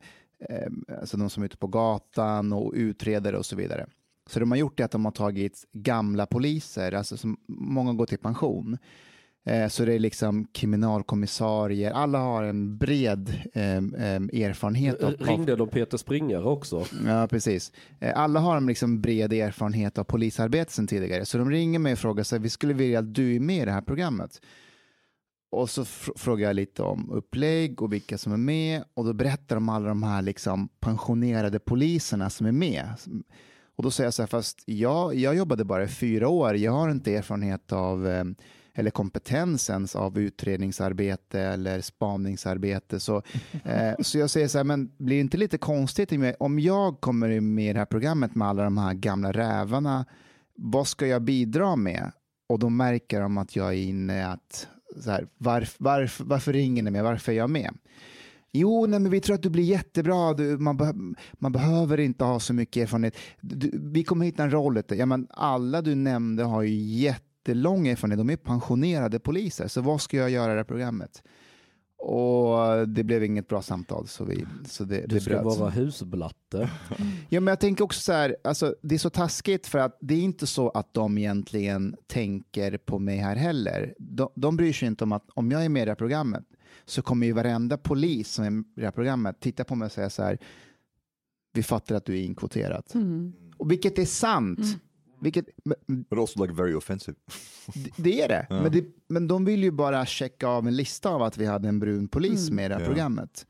eh, 0.49 0.71
alltså 0.99 1.17
de 1.17 1.29
som 1.29 1.43
är 1.43 1.47
ute 1.47 1.57
på 1.57 1.67
gatan 1.67 2.53
och 2.53 2.73
utredare 2.75 3.37
och 3.37 3.45
så 3.45 3.55
vidare. 3.55 3.87
Så 4.29 4.39
de 4.39 4.51
har 4.51 4.57
gjort 4.57 4.77
det 4.77 4.83
att 4.83 4.91
de 4.91 5.05
har 5.05 5.11
tagit 5.11 5.65
gamla 5.73 6.25
poliser, 6.25 6.91
alltså 6.91 7.17
som 7.17 7.37
många 7.47 7.93
går 7.93 8.05
till 8.05 8.17
pension. 8.17 8.77
Eh, 9.47 9.67
så 9.67 9.85
det 9.85 9.93
är 9.93 9.99
liksom 9.99 10.45
kriminalkommissarier, 10.53 11.91
alla 11.91 12.19
har 12.19 12.43
en 12.43 12.77
bred 12.77 13.33
eh, 13.53 13.77
eh, 13.77 14.45
erfarenhet 14.45 15.03
av, 15.03 15.13
av 15.13 15.27
Ringde 15.27 15.55
de 15.55 15.69
Peter 15.69 15.97
Springare 15.97 16.43
också? 16.43 16.85
Ja, 17.05 17.27
precis. 17.27 17.71
Eh, 17.99 18.19
Alla 18.19 18.39
har 18.39 18.57
en 18.57 18.67
liksom 18.67 19.01
bred 19.01 19.33
erfarenhet 19.33 19.97
av 19.97 20.03
polisarbete 20.03 20.71
sedan 20.73 20.87
tidigare, 20.87 21.25
så 21.25 21.37
de 21.37 21.49
ringer 21.51 21.79
mig 21.79 21.93
och 21.93 21.99
frågar 21.99 22.23
sig, 22.23 22.39
vi 22.39 22.49
skulle 22.49 22.73
vilja 22.73 22.99
att 22.99 23.13
du 23.15 23.35
är 23.35 23.39
med 23.39 23.61
i 23.61 23.65
det 23.65 23.71
här 23.71 23.81
programmet. 23.81 24.41
Och 25.51 25.69
så 25.69 25.83
fr- 25.83 26.17
frågar 26.17 26.47
jag 26.47 26.55
lite 26.55 26.83
om 26.83 27.11
upplägg 27.11 27.81
och 27.81 27.93
vilka 27.93 28.17
som 28.17 28.33
är 28.33 28.37
med 28.37 28.83
och 28.93 29.05
då 29.05 29.13
berättar 29.13 29.55
de 29.55 29.69
alla 29.69 29.87
de 29.87 30.03
här 30.03 30.21
liksom 30.21 30.69
pensionerade 30.79 31.59
poliserna 31.59 32.29
som 32.29 32.47
är 32.47 32.51
med. 32.51 32.89
Och 33.75 33.83
då 33.83 33.91
säger 33.91 34.05
jag 34.05 34.13
så 34.13 34.21
här, 34.21 34.27
fast 34.27 34.63
jag, 34.65 35.15
jag 35.15 35.35
jobbade 35.35 35.63
bara 35.63 35.83
i 35.83 35.87
fyra 35.87 36.27
år, 36.27 36.55
jag 36.55 36.71
har 36.71 36.91
inte 36.91 37.15
erfarenhet 37.15 37.71
av 37.71 38.07
eh, 38.07 38.23
eller 38.75 38.91
kompetensens 38.91 39.95
av 39.95 40.19
utredningsarbete 40.19 41.41
eller 41.41 41.81
spaningsarbete. 41.81 42.99
Så, 42.99 43.17
eh, 43.63 43.93
så 43.99 44.17
jag 44.17 44.29
säger 44.29 44.47
så 44.47 44.57
här, 44.57 44.65
men 44.65 44.91
blir 44.97 45.15
det 45.17 45.21
inte 45.21 45.37
lite 45.37 45.57
konstigt 45.57 46.11
om 46.39 46.59
jag 46.59 47.01
kommer 47.01 47.39
med 47.41 47.69
i 47.69 47.73
det 47.73 47.79
här 47.79 47.85
programmet 47.85 48.35
med 48.35 48.47
alla 48.47 48.63
de 48.63 48.77
här 48.77 48.93
gamla 48.93 49.31
rävarna, 49.31 50.05
vad 50.55 50.87
ska 50.87 51.07
jag 51.07 51.21
bidra 51.21 51.75
med? 51.75 52.11
Och 52.49 52.59
då 52.59 52.69
märker 52.69 53.21
de 53.21 53.37
att 53.37 53.55
jag 53.55 53.67
är 53.67 53.77
inne 53.77 54.27
att, 54.27 54.67
så 55.03 55.11
här, 55.11 55.27
varf, 55.37 55.75
varf, 55.79 56.21
varför 56.23 56.53
ringer 56.53 56.83
ni 56.83 56.91
mig, 56.91 57.01
varför 57.01 57.31
är 57.31 57.35
jag 57.35 57.49
med? 57.49 57.77
Jo, 58.57 58.85
nej, 58.85 58.99
men 58.99 59.11
vi 59.11 59.21
tror 59.21 59.35
att 59.35 59.43
du 59.43 59.49
blir 59.49 59.63
jättebra. 59.63 60.33
Du, 60.33 60.57
man, 60.57 60.77
be, 60.77 60.93
man 61.33 61.51
behöver 61.51 61.99
inte 61.99 62.23
ha 62.23 62.39
så 62.39 62.53
mycket 62.53 62.83
erfarenhet. 62.83 63.15
Du, 63.41 63.71
vi 63.83 64.03
kommer 64.03 64.25
hitta 64.25 64.43
en 64.43 64.51
roll. 64.51 64.81
Ja, 64.89 65.05
men 65.05 65.27
alla 65.29 65.81
du 65.81 65.95
nämnde 65.95 66.43
har 66.43 66.61
ju 66.61 66.75
jättelång 66.75 67.87
erfarenhet. 67.87 68.17
De 68.17 68.29
är 68.29 68.37
pensionerade 68.37 69.19
poliser. 69.19 69.67
Så 69.67 69.81
vad 69.81 70.01
ska 70.01 70.17
jag 70.17 70.29
göra 70.29 70.51
i 70.51 70.53
det 70.55 70.59
här 70.59 70.63
programmet? 70.63 71.23
Och 71.97 72.87
det 72.87 73.03
blev 73.03 73.23
inget 73.23 73.47
bra 73.47 73.61
samtal. 73.61 74.07
Så, 74.07 74.25
vi, 74.25 74.45
så 74.67 74.83
det, 74.83 75.01
Du 75.01 75.07
det 75.07 75.21
ska 75.21 75.41
bröts. 75.41 75.57
vara 75.57 75.69
husblatte. 75.69 76.69
Ja, 77.29 77.39
men 77.39 77.47
jag 77.51 77.59
tänker 77.59 77.83
också 77.83 78.01
så 78.01 78.11
här, 78.11 78.35
alltså, 78.43 78.75
det 78.81 78.95
är 78.95 78.99
så 78.99 79.09
taskigt 79.09 79.67
för 79.67 79.79
att 79.79 79.97
det 80.01 80.13
är 80.13 80.21
inte 80.21 80.47
så 80.47 80.69
att 80.69 80.93
de 80.93 81.17
egentligen 81.17 81.95
tänker 82.07 82.77
på 82.77 82.99
mig 82.99 83.17
här 83.17 83.35
heller. 83.35 83.93
De, 83.99 84.29
de 84.35 84.57
bryr 84.57 84.73
sig 84.73 84.87
inte 84.87 85.03
om 85.03 85.11
att 85.11 85.25
om 85.33 85.51
jag 85.51 85.65
är 85.65 85.69
med 85.69 85.81
i 85.81 85.85
det 85.85 85.91
här 85.91 85.95
programmet 85.95 86.43
så 86.85 87.01
kommer 87.01 87.27
ju 87.27 87.33
varenda 87.33 87.77
polis 87.77 88.29
som 88.31 88.45
är 88.45 88.51
i 88.51 88.63
det 88.75 88.81
här 88.83 88.91
programmet 88.91 89.39
titta 89.39 89.63
på 89.63 89.75
mig 89.75 89.85
och 89.85 89.91
säga 89.91 90.09
så 90.09 90.23
här, 90.23 90.37
vi 91.53 91.63
fattar 91.63 91.95
att 91.95 92.05
du 92.05 92.17
är 92.19 92.23
inkvoterad. 92.23 92.83
Mm. 92.93 93.33
Och 93.57 93.71
vilket 93.71 93.99
är 93.99 94.05
sant. 94.05 94.59
Vilket, 95.21 95.45
men, 95.65 96.03
but 96.09 96.19
also 96.19 96.41
like 96.43 96.53
very 96.53 96.73
offensive. 96.73 97.17
det- 97.73 97.91
det 97.97 98.21
är 98.21 98.27
det. 98.27 98.47
Men, 98.49 98.71
det. 98.71 98.85
men 99.07 99.27
de 99.27 99.45
vill 99.45 99.63
ju 99.63 99.71
bara 99.71 100.05
checka 100.05 100.47
av 100.47 100.67
en 100.67 100.75
lista 100.75 101.09
av 101.09 101.21
att 101.21 101.37
vi 101.37 101.45
hade 101.45 101.67
en 101.69 101.79
brun 101.79 102.07
polis 102.07 102.49
med 102.49 102.65
i 102.65 102.67
det 102.69 102.73
här 102.75 102.81
Ja. 102.81 102.87
programmet. 102.87 103.45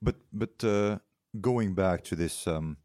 But 0.00 0.16
but 0.30 0.64
uh, 0.64 0.96
going 1.32 1.74
back 1.74 2.04
to 2.04 2.16
this 2.16 2.46
um, 2.46 2.76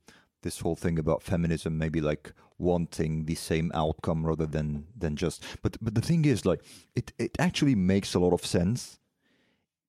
this 0.43 0.61
whole 0.64 0.76
thing 0.76 0.99
about 0.99 1.23
feminism, 1.23 1.77
maybe 1.77 2.01
like 2.01 2.30
wanting 2.59 3.26
the 3.26 3.35
same 3.35 3.72
outcome 3.73 4.27
rather 4.27 4.45
than 4.47 4.85
than 5.01 5.15
just. 5.15 5.43
But 5.61 5.77
but 5.80 5.95
the 5.95 6.01
thing 6.01 6.26
is, 6.26 6.45
like 6.45 6.64
it 6.95 7.14
it 7.18 7.39
actually 7.39 7.76
makes 7.76 8.15
a 8.15 8.19
lot 8.19 8.34
of 8.34 8.45
sense 8.45 8.97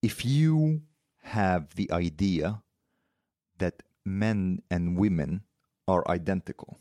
if 0.03 0.25
you 0.25 0.83
have 1.21 1.75
the 1.75 1.91
idea 1.93 2.63
that 3.59 3.83
men 4.05 4.63
and 4.71 4.97
women 4.97 5.43
are 5.87 6.05
identical. 6.09 6.79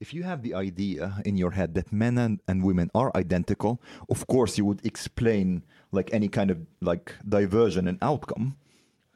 If 0.00 0.12
you 0.12 0.24
have 0.24 0.42
the 0.42 0.54
idea 0.54 1.22
in 1.24 1.36
your 1.36 1.52
head 1.52 1.74
that 1.74 1.92
men 1.92 2.18
and, 2.18 2.40
and 2.48 2.62
women 2.62 2.90
are 2.94 3.12
identical, 3.14 3.80
of 4.08 4.26
course 4.26 4.58
you 4.58 4.64
would 4.64 4.84
explain 4.84 5.62
like 5.92 6.12
any 6.12 6.28
kind 6.28 6.50
of 6.50 6.58
like 6.80 7.14
diversion 7.28 7.86
and 7.88 7.98
outcome. 8.02 8.56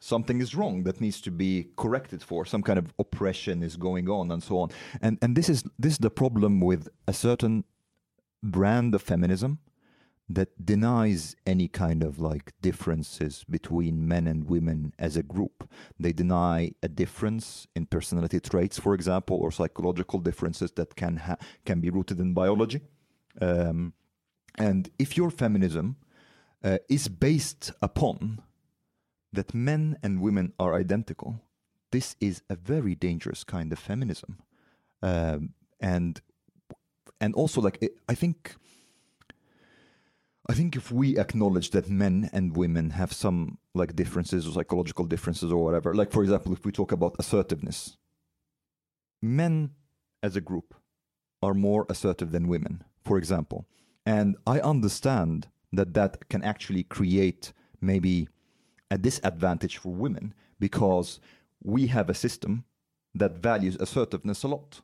Something 0.01 0.41
is 0.41 0.55
wrong 0.55 0.85
that 0.85 1.01
needs 1.01 1.21
to 1.23 1.31
be 1.31 1.69
corrected 1.77 2.23
for. 2.23 2.45
Some 2.45 2.63
kind 2.63 2.79
of 2.79 2.95
oppression 2.99 3.63
is 3.65 3.77
going 3.77 4.09
on 4.09 4.31
and 4.31 4.43
so 4.43 4.59
on. 4.61 4.71
And 5.03 5.19
and 5.21 5.37
this 5.37 5.49
is 5.49 5.65
this 5.79 5.93
is 5.95 5.99
the 5.99 6.11
problem 6.11 6.61
with 6.61 6.89
a 7.09 7.13
certain 7.13 7.65
brand 8.43 8.95
of 8.95 9.03
feminism 9.03 9.59
that 10.29 10.65
denies 10.65 11.37
any 11.47 11.69
kind 11.69 12.03
of 12.03 12.19
like 12.19 12.53
differences 12.61 13.45
between 13.49 14.07
men 14.07 14.27
and 14.27 14.49
women 14.49 14.93
as 14.99 15.17
a 15.17 15.23
group. 15.23 15.69
They 15.99 16.13
deny 16.13 16.73
a 16.83 16.89
difference 16.89 17.67
in 17.75 17.87
personality 17.87 18.41
traits 18.41 18.79
for 18.79 18.95
example 18.95 19.39
or 19.39 19.51
psychological 19.51 20.21
differences 20.21 20.73
that 20.73 20.97
can 20.97 21.17
ha- 21.17 21.39
can 21.65 21.81
be 21.81 21.91
rooted 21.91 22.21
in 22.21 22.35
biology. 22.35 22.81
Um, 23.41 23.95
and 24.57 24.91
if 24.99 25.17
your 25.17 25.31
feminism 25.31 25.97
uh, 26.63 26.79
is 26.89 27.09
based 27.09 27.73
upon 27.81 28.43
that 29.33 29.55
men 29.55 29.97
and 30.03 30.21
women 30.21 30.53
are 30.59 30.75
identical, 30.75 31.41
this 31.91 32.17
is 32.21 32.43
a 32.51 32.57
very 32.57 32.95
dangerous 32.95 33.45
kind 33.45 33.73
of 33.73 33.79
feminism, 33.79 34.39
um, 35.03 35.55
and 35.81 36.21
and 37.21 37.35
also 37.35 37.61
like 37.61 37.79
I- 37.83 38.13
I 38.13 38.15
think 38.15 38.57
I 40.49 40.55
think 40.55 40.77
if 40.77 40.91
we 40.91 41.19
acknowledge 41.19 41.71
that 41.71 41.91
men 41.91 42.31
and 42.33 42.57
women 42.57 42.91
have 42.91 43.13
some 43.13 43.59
like 43.75 43.95
differences 43.95 44.47
or 44.47 44.53
psychological 44.53 45.05
differences 45.05 45.53
or 45.53 45.63
whatever, 45.63 45.95
like 45.95 46.11
for 46.11 46.23
example, 46.23 46.53
if 46.55 46.65
we 46.65 46.73
talk 46.73 46.91
about 46.91 47.17
assertiveness, 47.19 47.99
men 49.21 49.73
as 50.23 50.37
a 50.37 50.41
group 50.41 50.75
are 51.43 51.55
more 51.55 51.85
assertive 51.91 52.33
than 52.33 52.49
women, 52.49 52.83
for 53.05 53.19
example, 53.19 53.67
and 54.07 54.37
I 54.47 54.61
understand 54.61 55.49
that 55.73 55.93
that 55.95 56.29
can 56.31 56.43
actually 56.43 56.83
create 56.83 57.53
maybe 57.81 58.29
a 58.91 58.97
disadvantage 58.97 59.77
for 59.77 59.93
women 59.93 60.33
because 60.59 61.21
we 61.63 61.89
have 61.89 62.09
a 62.09 62.15
system 62.15 62.65
that 63.15 63.37
values 63.37 63.77
assertiveness 63.77 64.43
a 64.45 64.49
lot. 64.49 64.81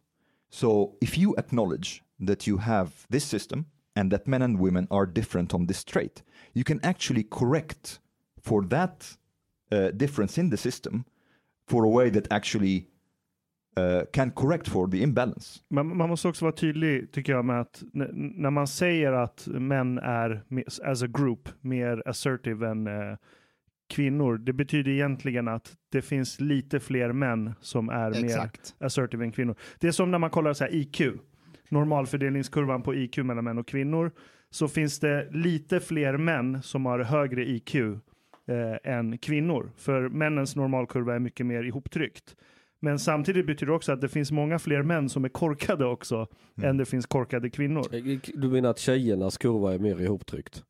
So 0.51 0.97
if 1.01 1.17
you 1.17 1.35
acknowledge 1.37 2.03
that 2.21 2.47
you 2.47 2.59
have 2.59 3.07
this 3.09 3.25
system 3.25 3.67
and 3.97 4.11
that 4.11 4.27
men 4.27 4.43
and 4.43 4.61
women 4.61 4.87
are 4.91 5.07
different 5.07 5.55
on 5.55 5.67
this 5.67 5.85
trait, 5.85 6.23
you 6.53 6.65
can 6.65 6.81
actually 6.83 7.23
correct 7.23 8.01
for 8.43 8.69
that 8.69 9.17
uh, 9.73 9.89
difference 9.97 10.41
in 10.41 10.51
the 10.51 10.57
system 10.57 11.05
for 11.67 11.85
a 11.85 11.89
way 11.89 12.11
that 12.11 12.27
actually 12.31 12.89
uh, 13.77 14.03
can 14.13 14.31
correct 14.31 14.69
for 14.69 14.89
the 14.89 15.03
imbalance. 15.03 15.61
Man, 15.71 15.97
man 15.97 16.09
måste 16.09 16.29
också 16.29 16.45
vara 16.45 16.53
tydlig, 16.57 17.13
tycker 17.13 17.33
jag, 17.33 17.45
med 17.45 17.61
att 17.61 17.83
när 17.93 18.51
man 18.51 18.67
säger 18.67 19.13
att 19.13 19.47
män 19.47 19.99
är, 19.99 20.45
as 20.85 21.03
a 21.03 21.07
group, 21.07 21.49
mer 21.61 22.03
assertive 22.07 22.69
än 22.69 22.87
eh, 22.87 23.17
kvinnor, 23.89 24.39
det 24.39 24.53
betyder 24.53 24.91
egentligen 24.91 25.49
att 25.49 25.77
det 25.93 26.03
finns 26.03 26.41
lite 26.41 26.81
fler 26.81 27.13
män 27.13 27.55
som 27.61 27.89
är 27.89 28.11
mer 28.11 28.25
Exakt. 28.25 28.75
assertive 28.79 29.25
än 29.25 29.33
kvinnor. 29.33 29.57
Det 29.79 29.89
är 29.89 29.93
som 29.93 30.11
när 30.11 30.19
man 30.19 30.31
kollar 30.31 30.53
så 30.53 30.65
här 30.65 30.75
IQ, 30.75 31.01
normalfördelningskurvan 31.69 32.83
på 32.83 32.95
IQ 32.95 33.17
mellan 33.17 33.45
män 33.45 33.59
och 33.59 33.69
kvinnor, 33.69 34.13
så 34.51 34.69
finns 34.69 35.01
det 35.01 35.29
lite 35.31 35.81
fler 35.81 36.17
män 36.17 36.63
som 36.63 36.87
har 36.87 36.99
högre 36.99 37.49
IQ 37.49 37.75
eh, 37.75 38.93
än 38.93 39.19
kvinnor. 39.19 39.73
För 39.77 40.09
männens 40.09 40.57
normalkurva 40.57 41.15
är 41.15 41.19
mycket 41.19 41.47
mer 41.47 41.63
ihoptryckt. 41.63 42.37
Men 42.81 42.99
samtidigt 42.99 43.47
betyder 43.47 43.67
det 43.67 43.77
också 43.77 43.93
att 43.93 44.01
det 44.01 44.09
finns 44.09 44.31
många 44.33 44.59
fler 44.59 44.83
män 44.83 45.09
som 45.09 45.25
är 45.25 45.29
korkade 45.29 45.87
också 45.87 46.27
än 46.63 46.77
det 46.77 46.85
finns 46.85 47.07
korkade 47.07 47.51
kvinnor. 47.51 47.85
Du 48.41 48.49
menar 48.49 48.71
att 48.71 48.79
tjejernas 48.79 49.39
kurva 49.39 49.75
är 49.75 49.79
mer 49.79 50.01
ihoptryckt? 50.01 50.63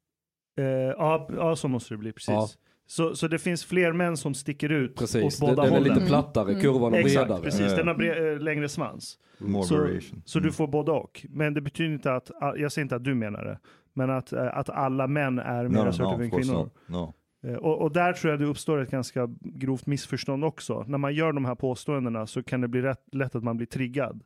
Eh, 0.59 0.65
ja, 0.67 1.29
ja, 1.37 1.57
så 1.57 1.69
måste 1.69 1.95
det 1.95 1.99
bli, 1.99 2.13
precis. 2.13 2.29
Ja. 2.29 2.49
Så, 2.87 3.15
så 3.17 3.29
det 3.29 3.39
finns 3.39 3.65
fler 3.65 3.93
män 3.93 4.17
som 4.17 4.35
sticker 4.35 4.69
ut 4.73 4.97
Precis, 4.97 5.25
åt 5.25 5.41
den, 5.41 5.49
båda 5.49 5.63
den 5.63 5.73
är 5.73 5.79
hållen. 5.79 5.95
lite 5.95 6.07
plattare, 6.07 6.61
kurvan 6.61 6.95
är 6.95 6.99
Exakt, 6.99 7.27
bredare. 7.27 7.43
precis. 7.43 7.75
Den 7.77 7.89
har 7.89 7.95
bre- 7.95 8.33
eh, 8.33 8.39
längre 8.41 8.69
svans. 8.69 9.19
More 9.39 9.65
Så, 9.65 9.77
variation. 9.77 10.23
så 10.25 10.39
du 10.39 10.43
Mm. 10.45 10.53
får 10.53 10.67
både 10.67 10.93
och. 10.93 11.27
Men 11.31 11.55
det 11.55 11.61
betyder 11.61 11.93
inte 11.95 12.13
att, 12.15 12.31
jag 12.57 12.73
säger 12.73 12.83
inte 12.85 12.97
att 12.97 13.05
du 13.05 13.15
menar 13.15 13.45
det, 13.45 13.59
men 13.93 14.11
att, 14.11 14.33
eh, 14.33 14.57
att 14.57 14.71
alla 14.71 15.07
män 15.07 15.39
är 15.39 15.69
mer 15.69 15.85
no, 15.99 16.17
no, 16.17 16.23
än 16.23 16.31
kvinnor. 16.31 16.71
No. 16.87 17.15
Eh, 17.47 17.55
Och, 17.55 17.83
och 17.83 17.93
där 17.93 18.13
tror 18.13 18.31
jag 18.31 18.41
det 18.41 18.47
uppstår 18.47 18.83
ett 18.83 18.91
ganska 18.91 19.29
grovt 19.41 19.87
missförstånd 19.87 20.45
också. 20.45 20.85
När 20.89 20.99
man 20.99 21.15
gör 21.15 21.33
de 21.33 21.45
här 21.45 21.55
påståendena 21.55 22.27
så 22.27 22.43
kan 22.43 22.61
det 22.61 22.69
bli 22.69 22.83
rätt, 22.83 23.03
lätt 23.13 23.35
att 23.35 23.45
man 23.45 23.57
blir 23.57 23.67
triggad. 23.67 24.23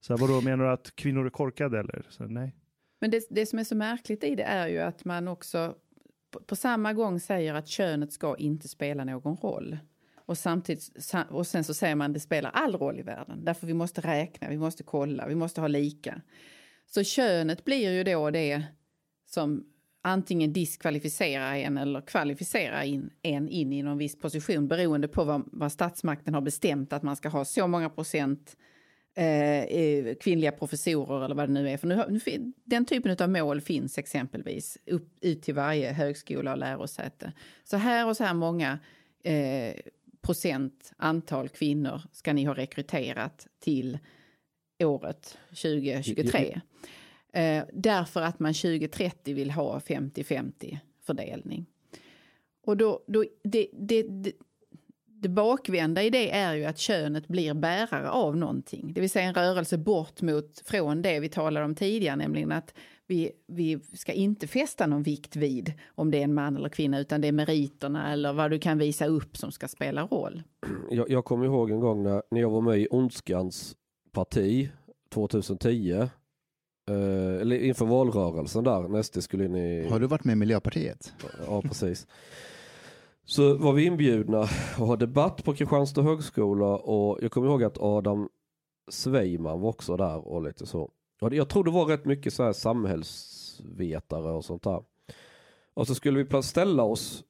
Så 0.00 0.12
här, 0.16 0.20
vadå, 0.20 0.40
menar 0.40 0.64
du 0.64 0.70
att 0.70 0.96
kvinnor 0.96 1.26
är 1.26 1.30
korkade 1.30 1.78
eller? 1.78 2.02
Så, 2.08 2.24
nej. 2.24 2.54
Men 3.00 3.10
det, 3.10 3.22
det 3.30 3.46
som 3.46 3.58
är 3.58 3.64
så 3.64 3.74
märkligt 3.76 4.24
i 4.24 4.34
det 4.34 4.42
är 4.42 4.68
ju 4.68 4.78
att 4.78 5.04
man 5.04 5.28
också 5.28 5.74
på, 6.46 6.56
samma 6.56 6.92
gång 6.92 7.20
säger 7.20 7.54
att 7.54 7.68
könet 7.68 8.12
ska 8.12 8.36
inte 8.36 8.68
spela 8.68 9.04
någon 9.04 9.36
roll. 9.36 9.78
Och, 10.26 10.38
samtidigt, 10.38 11.14
och 11.30 11.46
sen 11.46 11.64
så 11.64 11.74
säger 11.74 11.94
man 11.94 12.10
att 12.10 12.14
det 12.14 12.20
spelar 12.20 12.50
all 12.50 12.76
roll 12.76 12.98
i 12.98 13.02
världen. 13.02 13.44
Därför 13.44 13.66
vi 13.66 13.74
måste 13.74 14.00
räkna, 14.00 14.48
vi 14.48 14.58
måste 14.58 14.82
kolla, 14.82 15.28
vi 15.28 15.34
måste 15.34 15.60
ha 15.60 15.68
lika. 15.68 16.20
Så 16.86 17.04
könet 17.04 17.64
blir 17.64 17.90
ju 17.90 18.04
då 18.04 18.30
det 18.30 18.62
som 19.26 19.64
antingen 20.02 20.52
diskvalificerar 20.52 21.54
en 21.54 21.78
eller 21.78 22.00
kvalificerar 22.00 22.82
in, 22.82 23.10
en 23.22 23.48
in 23.48 23.72
i 23.72 23.82
någon 23.82 23.98
viss 23.98 24.18
position 24.18 24.68
beroende 24.68 25.08
på 25.08 25.24
vad, 25.24 25.42
vad 25.52 25.72
statsmakten 25.72 26.34
har 26.34 26.40
bestämt 26.40 26.92
att 26.92 27.02
man 27.02 27.16
ska 27.16 27.28
ha 27.28 27.44
så 27.44 27.66
många 27.66 27.90
procent 27.90 28.56
eh, 29.14 30.14
kvinnliga 30.14 30.52
professorer 30.52 31.24
eller 31.24 31.34
vad 31.34 31.48
det 31.48 31.52
nu 31.52 31.70
är. 31.70 31.76
För 31.76 31.86
nu, 31.88 32.04
nu, 32.08 32.52
den 32.64 32.84
typen 32.84 33.16
av 33.20 33.30
mål 33.30 33.60
finns 33.60 33.98
exempelvis 33.98 34.78
upp, 34.86 35.08
ut 35.20 35.42
till 35.42 35.54
varje 35.54 35.92
högskola 35.92 36.52
och 36.52 36.58
lärosäte. 36.58 37.32
Så 37.64 37.76
här 37.76 38.08
och 38.08 38.16
så 38.16 38.24
här 38.24 38.34
många 38.34 38.78
eh, 39.24 39.74
procent 40.22 40.92
antal 40.96 41.48
kvinnor 41.48 42.02
ska 42.12 42.32
ni 42.32 42.44
ha 42.44 42.54
rekryterat 42.54 43.46
till 43.60 43.98
året 44.84 45.38
2023. 45.48 46.60
Eh, 47.32 47.64
därför 47.72 48.22
att 48.22 48.40
man 48.40 48.54
2030 48.54 49.34
vill 49.34 49.50
ha 49.50 49.78
50-50 49.78 50.78
fördelning. 51.00 51.66
Och 52.64 52.76
då, 52.76 53.04
då, 53.06 53.24
det, 53.44 53.68
det, 53.72 54.02
det, 54.02 54.32
det 55.22 55.28
bakvända 55.28 56.02
i 56.02 56.10
det 56.10 56.30
är 56.30 56.54
ju 56.54 56.64
att 56.64 56.78
könet 56.78 57.28
blir 57.28 57.54
bärare 57.54 58.10
av 58.10 58.36
någonting. 58.36 58.92
Det 58.92 59.00
vill 59.00 59.10
säga 59.10 59.28
en 59.28 59.34
rörelse 59.34 59.78
bort 59.78 60.22
mot, 60.22 60.62
från 60.64 61.02
det 61.02 61.20
vi 61.20 61.28
talade 61.28 61.66
om 61.66 61.74
tidigare, 61.74 62.16
nämligen 62.16 62.52
att 62.52 62.74
vi, 63.06 63.30
vi 63.46 63.80
ska 63.94 64.12
inte 64.12 64.46
fästa 64.46 64.86
någon 64.86 65.02
vikt 65.02 65.36
vid 65.36 65.72
om 65.94 66.10
det 66.10 66.18
är 66.18 66.24
en 66.24 66.34
man 66.34 66.56
eller 66.56 66.68
kvinna, 66.68 67.00
utan 67.00 67.20
det 67.20 67.28
är 67.28 67.32
meriterna 67.32 68.12
eller 68.12 68.32
vad 68.32 68.50
du 68.50 68.58
kan 68.58 68.78
visa 68.78 69.06
upp 69.06 69.36
som 69.36 69.52
ska 69.52 69.68
spela 69.68 70.06
roll. 70.06 70.42
Jag, 70.90 71.10
jag 71.10 71.24
kommer 71.24 71.44
ihåg 71.44 71.70
en 71.70 71.80
gång 71.80 72.02
när, 72.02 72.22
när 72.30 72.40
jag 72.40 72.50
var 72.50 72.60
med 72.60 72.78
i 72.78 72.88
Ondskans 72.90 73.76
parti 74.12 74.70
2010. 75.10 75.92
Eh, 75.92 77.40
eller 77.40 77.58
inför 77.58 77.86
valrörelsen 77.86 78.64
där, 78.64 78.88
när 78.88 79.02
SD 79.02 79.22
skulle 79.22 79.44
in 79.44 79.56
i... 79.56 79.88
Har 79.88 80.00
du 80.00 80.06
varit 80.06 80.24
med 80.24 80.32
i 80.32 80.36
Miljöpartiet? 80.36 81.12
Ja, 81.46 81.62
precis. 81.62 82.06
Så 83.32 83.54
var 83.54 83.72
vi 83.72 83.84
inbjudna 83.84 84.40
att 84.40 84.78
ha 84.78 84.96
debatt 84.96 85.44
på 85.44 85.54
Kristianstad 85.54 86.02
högskola 86.02 86.76
och 86.76 87.18
jag 87.22 87.32
kommer 87.32 87.48
ihåg 87.48 87.64
att 87.64 87.78
Adam 87.78 88.28
Sveiman 88.90 89.60
var 89.60 89.68
också 89.68 89.96
där 89.96 90.28
och 90.28 90.42
lite 90.42 90.66
så. 90.66 90.90
Och 91.20 91.34
jag 91.34 91.48
tror 91.48 91.64
det 91.64 91.70
var 91.70 91.86
rätt 91.86 92.04
mycket 92.04 92.34
så 92.34 92.42
här 92.42 92.52
samhällsvetare 92.52 94.32
och 94.32 94.44
sånt 94.44 94.62
där. 94.62 94.84
Och 95.74 95.86
så 95.86 95.94
skulle 95.94 96.22
vi 96.22 96.42
ställa 96.42 96.82
oss 96.82 97.24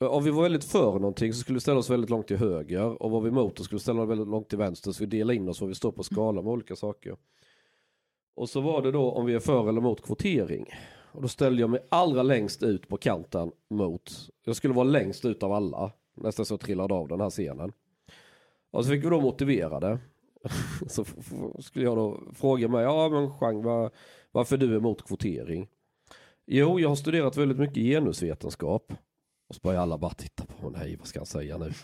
om 0.00 0.24
vi 0.24 0.30
var 0.30 0.42
väldigt 0.42 0.64
för 0.64 0.92
någonting 0.92 1.32
så 1.32 1.40
skulle 1.40 1.56
vi 1.56 1.60
ställa 1.60 1.78
oss 1.78 1.90
väldigt 1.90 2.10
långt 2.10 2.28
till 2.28 2.36
höger 2.36 3.02
och 3.02 3.10
var 3.10 3.20
vi 3.20 3.28
emot 3.28 3.58
så 3.58 3.64
skulle 3.64 3.76
vi 3.76 3.82
ställa 3.82 4.02
oss 4.02 4.10
väldigt 4.10 4.28
långt 4.28 4.48
till 4.48 4.58
vänster 4.58 4.92
så 4.92 5.04
vi 5.04 5.06
delade 5.06 5.36
in 5.36 5.48
oss 5.48 5.62
och 5.62 5.70
vi 5.70 5.74
står 5.74 5.92
på 5.92 6.02
skala 6.02 6.42
med 6.42 6.52
olika 6.52 6.76
saker. 6.76 7.16
Och 8.36 8.48
så 8.48 8.60
var 8.60 8.82
det 8.82 8.92
då 8.92 9.10
om 9.10 9.26
vi 9.26 9.34
är 9.34 9.40
för 9.40 9.68
eller 9.68 9.80
mot 9.80 10.02
kvotering. 10.02 10.66
Och 11.14 11.22
då 11.22 11.28
ställde 11.28 11.60
jag 11.60 11.70
mig 11.70 11.80
allra 11.88 12.22
längst 12.22 12.62
ut 12.62 12.88
på 12.88 12.96
kanten 12.96 13.52
mot, 13.70 14.30
jag 14.44 14.56
skulle 14.56 14.74
vara 14.74 14.84
längst 14.84 15.24
ut 15.24 15.42
av 15.42 15.52
alla, 15.52 15.92
nästan 16.14 16.46
så 16.46 16.52
jag 16.52 16.60
trillade 16.60 16.94
av 16.94 17.08
den 17.08 17.20
här 17.20 17.30
scenen. 17.30 17.72
Och 18.70 18.84
så 18.84 18.90
fick 18.90 19.04
vi 19.04 19.08
då 19.08 19.20
motivera 19.20 19.80
det. 19.80 19.98
så 20.86 21.04
skulle 21.58 21.84
jag 21.84 21.96
då 21.96 22.20
fråga 22.34 22.68
mig, 22.68 22.82
ja 22.82 23.08
men 23.08 23.30
Chang, 23.38 23.62
var, 23.62 23.90
varför 24.32 24.56
du 24.56 24.72
är 24.72 24.76
emot 24.76 25.06
kvotering? 25.06 25.68
Jo, 26.46 26.80
jag 26.80 26.88
har 26.88 26.96
studerat 26.96 27.36
väldigt 27.36 27.58
mycket 27.58 27.76
genusvetenskap. 27.76 28.92
Och 29.48 29.54
så 29.54 29.60
börjar 29.62 29.80
alla 29.80 29.98
bara 29.98 30.14
titta 30.14 30.44
på 30.44 30.70
mig, 30.70 30.80
nej 30.80 30.96
vad 30.96 31.06
ska 31.06 31.18
han 31.18 31.26
säga 31.26 31.58
nu? 31.58 31.72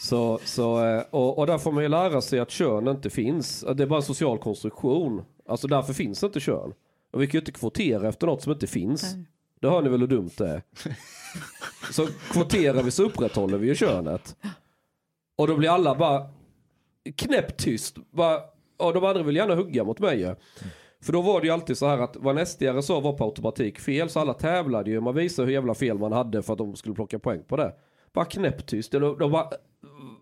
Så, 0.00 0.38
så, 0.44 0.86
eh, 0.86 1.02
och, 1.10 1.38
och 1.38 1.46
där 1.46 1.58
får 1.58 1.72
man 1.72 1.82
ju 1.82 1.88
lära 1.88 2.20
sig 2.20 2.38
att 2.38 2.50
kön 2.50 2.88
inte 2.88 3.10
finns. 3.10 3.64
Det 3.74 3.82
är 3.82 3.86
bara 3.86 3.96
en 3.96 4.02
social 4.02 4.38
konstruktion. 4.38 5.24
Alltså 5.46 5.68
därför 5.68 5.92
finns 5.92 6.22
inte 6.22 6.40
kön. 6.40 6.72
Och 7.10 7.22
vi 7.22 7.26
kan 7.26 7.32
ju 7.32 7.38
inte 7.38 7.52
kvotera 7.52 8.08
efter 8.08 8.26
något 8.26 8.42
som 8.42 8.52
inte 8.52 8.66
finns. 8.66 9.14
Det 9.60 9.68
hör 9.68 9.82
ni 9.82 9.88
väl 9.88 10.00
hur 10.00 10.06
dumt 10.06 10.30
det 10.38 10.48
är. 10.48 10.62
Så 11.92 12.06
kvoterar 12.06 12.82
vi 12.82 12.90
så 12.90 13.02
upprätthåller 13.02 13.58
vi 13.58 13.66
ju 13.66 13.74
könet. 13.74 14.36
Och 15.36 15.46
då 15.46 15.56
blir 15.56 15.68
alla 15.68 15.94
bara 15.94 16.30
knäpptyst. 17.16 17.96
Bara, 18.10 18.40
och 18.76 18.94
de 18.94 19.04
andra 19.04 19.22
vill 19.22 19.36
gärna 19.36 19.54
hugga 19.54 19.84
mot 19.84 19.98
mig 19.98 20.20
ju. 20.20 20.34
För 21.00 21.12
då 21.12 21.22
var 21.22 21.40
det 21.40 21.46
ju 21.46 21.52
alltid 21.52 21.78
så 21.78 21.86
här 21.86 21.98
att 21.98 22.16
vad 22.16 22.38
SD-are 22.38 22.80
sa 22.80 23.00
var 23.00 23.12
på 23.12 23.24
automatik 23.24 23.78
fel. 23.78 24.10
Så 24.10 24.20
alla 24.20 24.34
tävlade 24.34 24.90
ju. 24.90 25.00
Man 25.00 25.14
visade 25.14 25.46
hur 25.46 25.52
jävla 25.52 25.74
fel 25.74 25.98
man 25.98 26.12
hade 26.12 26.42
för 26.42 26.52
att 26.52 26.58
de 26.58 26.76
skulle 26.76 26.94
plocka 26.94 27.18
poäng 27.18 27.42
på 27.48 27.56
det. 27.56 27.74
Bara 28.12 28.24
knäpptyst. 28.24 28.92
De, 28.92 29.18
de, 29.18 29.30
bara, 29.30 29.50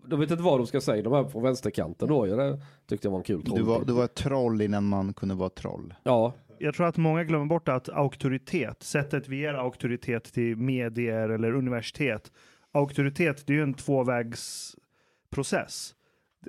de 0.07 0.19
vet 0.19 0.31
inte 0.31 0.43
vad 0.43 0.59
de 0.59 0.67
ska 0.67 0.81
säga. 0.81 1.03
De 1.03 1.13
här 1.13 1.23
på 1.23 1.39
vänsterkanten 1.39 2.07
då. 2.07 2.25
Det 2.25 2.61
tyckte 2.87 3.07
jag 3.07 3.11
var 3.11 3.17
en 3.17 3.23
kul 3.23 3.43
Du 3.43 3.61
var, 3.61 3.85
du 3.85 3.93
var 3.93 4.05
ett 4.05 4.15
troll 4.15 4.61
innan 4.61 4.83
man 4.83 5.13
kunde 5.13 5.35
vara 5.35 5.49
troll. 5.49 5.93
Ja, 6.03 6.33
Jag 6.59 6.75
tror 6.75 6.87
att 6.87 6.97
många 6.97 7.23
glömmer 7.23 7.45
bort 7.45 7.67
att 7.67 7.89
auktoritet, 7.89 8.83
sättet 8.83 9.27
vi 9.27 9.37
ger 9.37 9.53
auktoritet 9.53 10.23
till 10.23 10.57
medier 10.57 11.29
eller 11.29 11.51
universitet, 11.51 12.31
auktoritet 12.71 13.47
det 13.47 13.53
är 13.53 13.57
ju 13.57 13.63
en 13.63 13.73
tvåvägsprocess. 13.73 15.93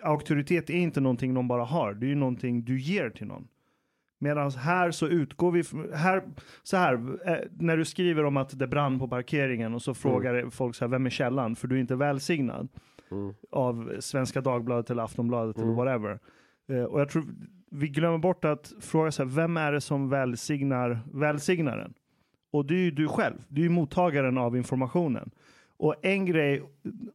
Auktoritet 0.03 0.71
är 0.71 0.75
inte 0.75 1.01
någonting 1.01 1.35
någon 1.35 1.49
bara 1.49 1.65
har, 1.65 1.95
det 1.95 2.07
är 2.07 2.09
ju 2.09 2.15
någonting 2.15 2.65
du 2.65 2.81
ger 2.81 3.11
till 3.11 3.27
någon. 3.27 3.49
Medan 4.21 4.51
här 4.51 4.91
så 4.91 5.09
utgår 5.09 5.53
vi, 5.53 5.63
här, 5.97 6.23
så 6.63 6.77
här, 6.77 6.95
eh, 7.29 7.37
när 7.59 7.77
du 7.77 7.85
skriver 7.85 8.25
om 8.25 8.37
att 8.37 8.59
det 8.59 8.67
brann 8.67 8.99
på 8.99 9.09
parkeringen 9.09 9.75
och 9.75 9.83
så 9.83 9.95
frågar 9.95 10.51
folk 10.51 10.77
så 10.77 10.85
här, 10.85 10.91
vem 10.91 11.07
är 11.07 11.11
källan? 11.11 11.57
För 11.57 11.69
du 11.69 11.77
är 11.77 11.81
inte 11.81 11.97
välsignad 11.97 12.69
Mm. 13.11 13.35
av 13.51 13.97
Svenska 14.01 14.41
Dagbladet 14.41 14.91
eller 14.91 15.03
Aftonbladet 15.03 15.59
eller 15.59 15.73
whatever. 15.73 16.19
Eh, 16.69 16.83
och 16.83 17.01
jag 17.01 17.09
tror 17.09 17.25
vi 17.71 17.89
glömmer 17.89 18.19
bort 18.19 18.45
att 18.45 18.73
fråga 18.81 19.11
så 19.11 19.23
här, 19.23 19.31
vem 19.31 19.57
är 19.57 19.73
det 19.73 19.81
som 19.81 20.09
välsignar 20.09 21.01
välsignaren? 21.13 21.95
Och 22.51 22.67
det 22.67 22.75
är 22.75 22.79
ju 22.79 22.91
du 22.91 23.09
själv, 23.09 23.37
du 23.49 23.65
är 23.65 23.69
mottagaren 23.69 24.39
av 24.39 24.57
informationen. 24.57 25.31
Och 25.77 25.95
en 26.03 26.27
grej, 26.27 26.63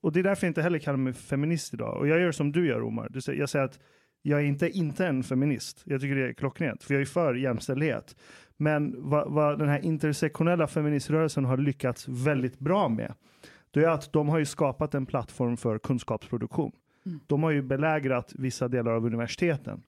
och 0.02 0.12
det 0.12 0.20
är 0.20 0.24
därför 0.24 0.48
jag 0.48 0.50
inte 0.50 0.62
heller 0.62 0.80
kallar 0.80 0.98
mig 0.98 1.14
feminist 1.14 1.74
idag. 1.74 1.98
Och 1.98 2.08
jag 2.08 2.20
gör 2.20 2.32
som 2.32 2.52
du 2.52 2.68
gör 2.68 2.84
Omar, 2.84 3.10
jag 3.14 3.50
säger 3.50 3.66
att 3.66 3.80
jag 4.22 4.40
är 4.40 4.44
inte, 4.44 4.70
inte 4.70 5.08
en 5.08 5.24
feminist. 5.24 5.82
Jag 5.86 6.02
tycker 6.02 6.16
det 6.16 6.30
är 6.30 6.34
klockrent, 6.34 6.84
för 6.84 6.94
jag 6.94 7.02
är 7.02 7.06
för 7.06 7.34
jämställdhet. 7.34 8.16
Men 8.58 9.10
vad, 9.10 9.32
vad 9.32 9.60
den 9.60 9.70
här 9.70 9.86
intersektionella 9.86 10.68
feministrörelsen 10.68 11.46
har 11.46 11.58
lyckats 11.58 12.08
väldigt 12.08 12.60
bra 12.60 12.90
med, 12.90 13.14
det 13.72 13.84
är 13.84 13.90
att 13.90 14.14
de 14.14 14.30
har 14.30 14.40
ju 14.40 14.46
skapat 14.46 14.96
en 14.96 15.06
plattform 15.06 15.58
för 15.58 15.78
kunskapsproduktion. 15.78 16.72
De 17.28 17.44
har 17.44 17.52
ju 17.52 17.62
belägrat 17.62 18.34
vissa 18.36 18.68
delar 18.68 18.92
av 18.92 19.06
universiteten. 19.06 19.84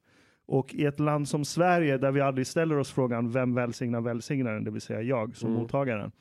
Och 0.47 0.73
i 0.75 0.85
ett 0.85 0.99
land 0.99 1.29
som 1.29 1.45
Sverige, 1.45 1.97
där 1.97 2.11
vi 2.11 2.21
aldrig 2.21 2.47
ställer 2.47 2.77
oss 2.77 2.91
frågan 2.91 3.31
vem 3.31 3.53
välsignar 3.53 4.01
välsignaren, 4.01 4.63
det 4.63 4.71
vill 4.71 4.81
säga 4.81 5.01
jag 5.01 5.35
som 5.35 5.51
mottagaren. 5.51 6.11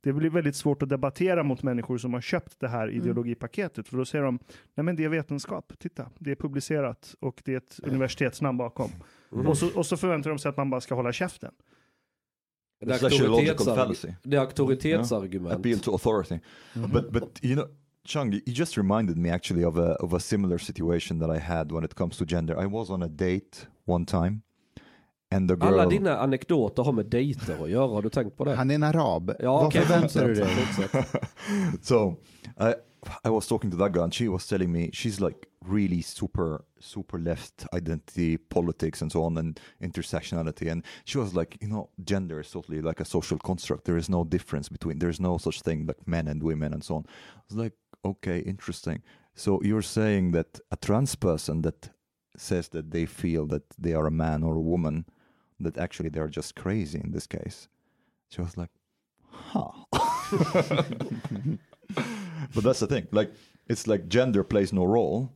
Det 0.00 0.12
blir 0.12 0.30
väldigt 0.30 0.56
svårt 0.56 0.82
att 0.82 0.88
debattera 0.88 1.42
mot 1.42 1.62
människor 1.62 1.98
som 1.98 2.14
har 2.14 2.20
köpt 2.20 2.60
det 2.60 2.68
här 2.68 2.90
ideologipaketet. 2.90 3.88
För 3.88 3.96
då 3.96 4.04
säger 4.04 4.24
de, 4.24 4.38
nej 4.74 4.84
men 4.84 4.96
det 4.96 5.04
är 5.04 5.08
vetenskap, 5.08 5.72
titta, 5.78 6.10
det 6.18 6.30
är 6.30 6.34
publicerat 6.34 7.14
och 7.20 7.42
det 7.44 7.52
är 7.52 7.56
ett 7.56 7.80
universitetsnamn 7.82 8.58
bakom. 8.58 8.90
Och, 9.30 9.58
så, 9.58 9.78
och 9.78 9.86
så 9.86 9.96
förväntar 9.96 10.30
de 10.30 10.38
sig 10.38 10.48
att 10.48 10.56
man 10.56 10.70
bara 10.70 10.80
ska 10.80 10.94
hålla 10.94 11.12
käften. 11.12 11.52
Det 14.22 14.36
är, 14.36 14.40
auktoritetsargument. 14.40 15.54
appeal 15.54 15.78
to 15.78 15.92
authority. 15.92 16.38
But 16.74 17.10
but 17.12 17.38
you 17.44 17.54
know, 17.54 17.68
Chung, 18.06 18.32
you 18.32 18.40
you 18.46 18.52
just 18.52 18.76
reminded 18.76 19.16
me 19.16 19.30
actually 19.30 19.64
of 19.64 19.78
a 19.78 19.94
of 20.00 20.14
a 20.14 20.20
similar 20.20 20.58
situation 20.58 21.18
that 21.18 21.30
I 21.30 21.38
had 21.38 21.72
when 21.72 21.84
it 21.84 21.94
comes 21.94 22.16
to 22.18 22.24
gender. 22.24 22.64
I 22.64 22.66
was 22.66 22.90
on 22.90 23.02
a 23.02 23.08
date 23.08 23.66
one 23.86 24.04
time, 24.04 24.42
and 25.30 25.48
the 25.48 25.56
girl. 25.56 25.74
Alla 25.74 25.86
dina 25.86 26.18
anekdoter 26.18 26.82
har 26.82 26.92
med 26.92 27.06
dejter 27.06 27.64
att 27.64 27.70
göra, 27.70 27.88
har 27.88 28.02
du 28.02 28.10
tänkt 28.10 28.36
på 28.36 28.44
det? 28.44 28.54
Han 28.54 28.70
är 28.70 28.74
en 28.74 28.82
arab. 28.82 29.34
Ja, 29.38 29.52
Vad 29.52 29.66
okej, 29.66 29.82
förväntar 29.82 30.28
du 30.28 30.34
fortsätt, 30.34 30.92
dig? 30.92 31.04
so 31.82 32.16
I 32.60 32.74
I 33.24 33.28
was 33.30 33.46
talking 33.46 33.70
to 33.70 33.76
that 33.76 33.92
girl, 33.92 34.04
and 34.04 34.14
she 34.14 34.28
was 34.28 34.46
telling 34.46 34.72
me 34.72 34.90
she's 34.92 35.20
like 35.20 35.38
really 35.66 36.02
super, 36.02 36.64
super 36.80 37.18
left 37.18 37.66
identity 37.74 38.38
politics 38.38 39.02
and 39.02 39.12
so 39.12 39.22
on, 39.24 39.38
and 39.38 39.60
intersectionality. 39.80 40.70
And 40.70 40.84
she 41.04 41.18
was 41.18 41.34
like, 41.34 41.58
you 41.60 41.68
know, 41.68 41.90
gender 42.04 42.40
is 42.40 42.50
totally 42.50 42.80
like 42.80 43.00
a 43.00 43.04
social 43.04 43.38
construct. 43.38 43.84
There 43.84 43.98
is 43.98 44.08
no 44.08 44.24
difference 44.24 44.68
between. 44.68 44.98
There 44.98 45.10
is 45.10 45.20
no 45.20 45.38
such 45.38 45.60
thing 45.62 45.86
like 45.86 46.06
men 46.06 46.28
and 46.28 46.42
women 46.42 46.72
and 46.72 46.82
so 46.84 46.96
on. 46.96 47.04
I 47.06 47.42
was 47.48 47.56
like, 47.58 47.72
okay, 48.04 48.38
interesting. 48.38 49.02
So 49.34 49.60
you're 49.62 49.82
saying 49.82 50.32
that 50.32 50.60
a 50.70 50.76
trans 50.76 51.14
person 51.14 51.62
that 51.62 51.90
says 52.36 52.68
that 52.68 52.90
they 52.90 53.06
feel 53.06 53.46
that 53.46 53.62
they 53.78 53.92
are 53.92 54.06
a 54.06 54.10
man 54.10 54.42
or 54.42 54.56
a 54.56 54.60
woman, 54.60 55.06
that 55.60 55.78
actually 55.78 56.08
they 56.08 56.20
are 56.20 56.28
just 56.28 56.54
crazy 56.54 57.00
in 57.02 57.12
this 57.12 57.26
case. 57.26 57.68
She 58.28 58.40
was 58.40 58.56
like, 58.56 58.70
huh. 59.30 59.70
but 62.54 62.64
that's 62.64 62.80
the 62.80 62.86
thing. 62.86 63.06
Like, 63.12 63.32
it's 63.68 63.86
like 63.86 64.08
gender 64.08 64.44
plays 64.44 64.72
no 64.72 64.84
role 64.84 65.32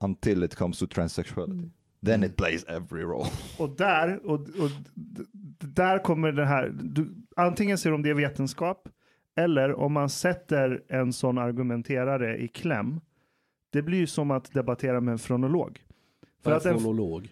until 0.00 0.42
it 0.42 0.56
comes 0.56 0.78
to 0.78 0.86
transsexuality. 0.86 1.64
Mm. 1.64 1.70
Then 2.02 2.20
mm. 2.20 2.26
it 2.26 2.36
plays 2.36 2.64
every 2.68 3.04
role. 3.04 3.28
Och 3.58 3.76
där, 3.76 4.26
och, 4.26 4.40
och 4.40 4.70
d- 4.94 5.24
d- 5.34 5.66
där 5.66 5.98
kommer 5.98 6.32
det 6.32 6.46
här, 6.46 6.68
du, 6.68 7.14
antingen 7.36 7.78
ser 7.78 7.90
de 7.90 8.02
det 8.02 8.10
är 8.10 8.14
vetenskap, 8.14 8.88
eller 9.36 9.74
om 9.74 9.92
man 9.92 10.08
sätter 10.08 10.82
en 10.88 11.12
sån 11.12 11.38
argumenterare 11.38 12.36
i 12.36 12.48
kläm, 12.48 13.00
det 13.72 13.82
blir 13.82 13.98
ju 13.98 14.06
som 14.06 14.30
att 14.30 14.52
debattera 14.52 15.00
med 15.00 15.12
en 15.12 15.18
fronolog. 15.18 15.80
För 16.42 16.52
att 16.52 16.66
en, 16.66 16.78
fonolog. 16.78 17.28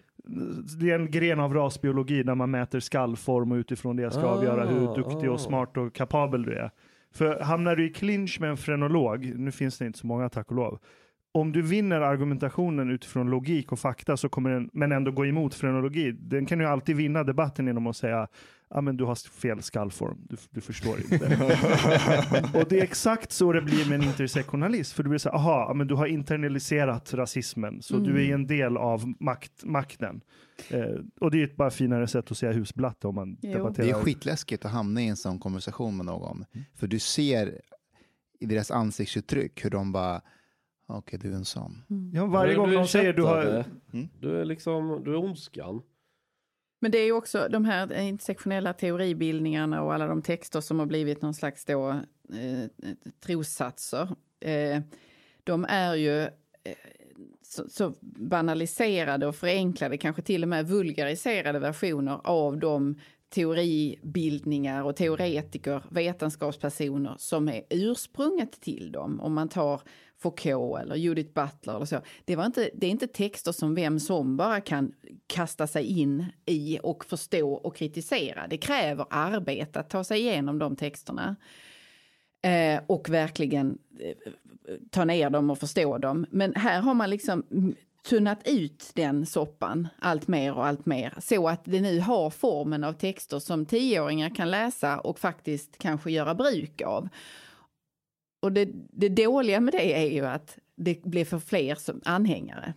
det 0.79 0.91
är 0.91 0.99
en 0.99 1.11
gren 1.11 1.39
av 1.39 1.53
rasbiologi 1.53 2.23
där 2.23 2.35
man 2.35 2.51
mäter 2.51 2.79
skallform 2.79 3.51
och 3.51 3.55
utifrån 3.55 3.95
det 3.95 4.11
ska 4.11 4.21
Ah, 4.21 4.35
avgöra 4.37 4.65
hur 4.65 4.95
duktig 4.95 5.27
ah. 5.27 5.31
och 5.31 5.41
smart 5.41 5.77
och 5.77 5.93
kapabel 5.93 6.43
du 6.43 6.53
är. 6.53 6.71
För 7.11 7.39
hamnar 7.39 7.75
du 7.75 7.85
i 7.85 7.93
clinch 7.93 8.39
med 8.39 8.49
en 8.49 8.57
frenolog, 8.57 9.33
nu 9.35 9.51
finns 9.51 9.77
det 9.77 9.85
inte 9.85 9.99
så 9.99 10.07
många 10.07 10.29
tack 10.29 10.49
och 10.49 10.55
lov, 10.55 10.79
om 11.31 11.51
du 11.51 11.61
vinner 11.61 12.01
argumentationen 12.01 12.89
utifrån 12.89 13.29
logik 13.29 13.71
och 13.71 13.79
fakta 13.79 14.17
så 14.17 14.29
kommer 14.29 14.49
den, 14.49 14.69
men 14.73 14.91
ändå 14.91 15.11
gå 15.11 15.25
emot 15.25 15.53
frenologi, 15.53 16.11
den 16.11 16.45
kan 16.45 16.59
ju 16.59 16.65
alltid 16.65 16.95
vinna 16.95 17.23
debatten 17.23 17.67
genom 17.67 17.87
att 17.87 17.95
säga 17.95 18.27
ja 18.69 18.81
men 18.81 18.97
du 18.97 19.03
har 19.03 19.15
fel 19.29 19.61
skallform, 19.61 20.17
du, 20.29 20.37
du 20.49 20.61
förstår 20.61 20.97
inte. 20.99 21.25
och 22.53 22.65
det 22.69 22.79
är 22.79 22.83
exakt 22.83 23.31
så 23.31 23.51
det 23.53 23.61
blir 23.61 23.89
med 23.89 23.95
en 24.01 24.07
intersektionalist, 24.07 24.93
för 24.93 25.03
du 25.03 25.09
blir 25.09 25.19
så 25.19 25.29
här, 25.29 25.35
aha, 25.35 25.73
men 25.73 25.87
du 25.87 25.95
har 25.95 26.05
internaliserat 26.07 27.13
rasismen, 27.13 27.81
så 27.81 27.97
du 27.97 28.25
är 28.29 28.33
en 28.33 28.47
del 28.47 28.77
av 28.77 29.13
makt, 29.19 29.63
makten. 29.63 30.21
Eh, 30.69 30.83
och 31.21 31.31
det 31.31 31.39
är 31.41 31.43
ett 31.43 31.55
bara 31.55 31.69
finare 31.71 32.07
sätt 32.07 32.31
att 32.31 32.37
säga 32.37 32.51
husblatte 32.51 33.07
om 33.07 33.15
man 33.15 33.37
Jo. 33.41 33.51
debatterar. 33.53 33.85
Det 33.87 33.91
är 33.91 34.03
skitläskigt 34.03 34.65
att 34.65 34.71
hamna 34.71 35.01
i 35.01 35.07
en 35.07 35.17
sån 35.17 35.39
konversation 35.39 35.97
med 35.97 36.05
någon. 36.05 36.45
För 36.75 36.87
du 36.87 36.99
ser 36.99 37.61
i 38.39 38.45
deras 38.45 38.71
ansiktsuttryck 38.71 39.65
hur 39.65 39.69
de 39.69 39.91
bara, 39.91 40.21
okej 40.87 41.19
du 41.19 41.31
är 41.31 41.35
en 41.35 41.45
sån. 41.45 41.83
Ja, 42.13 42.25
varje 42.25 42.51
Du- 42.53 42.57
gång 42.59 42.71
de 42.71 42.87
säger 42.87 43.13
du 43.13 43.23
har... 43.23 43.65
Mm. 43.93 44.07
Du 44.19 44.41
är 44.41 44.45
liksom, 44.45 45.01
du 45.05 45.11
är 45.11 45.17
ondskan. 45.17 45.81
Men 46.85 46.91
det 46.91 46.97
är 46.97 47.05
ju 47.05 47.11
också 47.11 47.47
de 47.49 47.65
här 47.65 47.91
eh, 47.91 48.07
intersektionella 48.07 48.73
teoribildningarna 48.73 49.81
och 49.81 49.93
alla 49.93 50.07
de 50.07 50.21
texter 50.21 50.61
som 50.61 50.79
har 50.79 50.85
blivit 50.85 51.21
någon 51.21 51.33
slags 51.33 51.65
då, 51.65 51.89
eh, 52.33 52.63
eh 52.63 52.67
trossatser. 53.19 54.15
Eh, 54.39 54.81
de 55.43 55.65
är 55.69 55.95
ju 55.95 56.21
eh, 56.21 56.29
så, 57.41 57.69
så 57.69 57.93
banaliserade 58.01 59.27
och 59.27 59.35
förenklade, 59.35 59.97
kanske 59.97 60.21
till 60.21 60.43
och 60.43 60.49
med 60.49 60.67
vulgariserade 60.67 61.59
versioner 61.59 62.19
av 62.23 62.57
de 62.57 62.99
teoribildningar 63.29 64.83
och 64.83 64.95
teoretiker, 64.95 65.83
vetenskapspersoner 65.89 67.15
som 67.17 67.49
är 67.49 67.63
ursprunget 67.69 68.61
till 68.61 68.91
dem. 68.91 69.19
Om 69.21 69.33
man 69.33 69.49
tar 69.49 69.81
Foucault 70.17 70.81
eller 70.81 70.95
Judith 70.95 71.33
Butler 71.33 71.75
eller 71.75 71.85
så. 71.85 72.01
Det, 72.25 72.35
var 72.35 72.45
inte, 72.45 72.69
det 72.73 72.87
är 72.87 72.91
inte 72.91 73.07
texter 73.07 73.51
som 73.51 73.75
vem 73.75 73.99
som 73.99 74.37
bara 74.37 74.61
kan 74.61 74.93
kasta 75.27 75.67
sig 75.67 75.85
in 75.85 76.25
i 76.45 76.79
och 76.83 77.05
förstå 77.05 77.53
och 77.53 77.75
kritisera. 77.75 78.47
Det 78.47 78.57
kräver 78.57 79.05
arbete 79.09 79.79
att 79.79 79.89
ta 79.89 80.03
sig 80.03 80.19
igenom 80.19 80.59
de 80.59 80.75
texterna. 80.75 81.35
Eh, 82.41 82.81
och 82.87 83.09
verkligen 83.09 83.77
eh, 83.99 84.31
ta 84.91 85.05
ner 85.05 85.29
dem 85.29 85.49
och 85.49 85.59
förstå 85.59 85.97
dem. 85.97 86.25
Men 86.29 86.55
här 86.55 86.81
har 86.81 86.93
man 86.93 87.09
liksom 87.09 87.43
tunnat 88.05 88.47
ut 88.47 88.91
den 88.93 89.25
soppan 89.25 89.87
allt 89.99 90.27
mer 90.27 90.53
och 90.53 90.65
allt 90.65 90.85
mer 90.85 91.13
så 91.21 91.47
att 91.47 91.61
det 91.63 91.81
nu 91.81 91.99
har 91.99 92.29
formen 92.29 92.83
av 92.83 92.93
texter 92.93 93.39
som 93.39 93.65
tioåringar 93.65 94.35
kan 94.35 94.51
läsa 94.51 94.99
och 94.99 95.19
faktiskt 95.19 95.77
kanske 95.77 96.11
göra 96.11 96.35
bruk 96.35 96.81
av. 96.81 97.09
Och 98.41 98.51
det, 98.51 98.69
det 98.73 99.09
dåliga 99.09 99.59
med 99.59 99.73
det 99.73 99.93
är 99.93 100.11
ju 100.11 100.25
att 100.25 100.57
det 100.75 101.03
blir 101.03 101.25
för 101.25 101.39
fler 101.39 101.75
som 101.75 102.01
anhängare. 102.05 102.73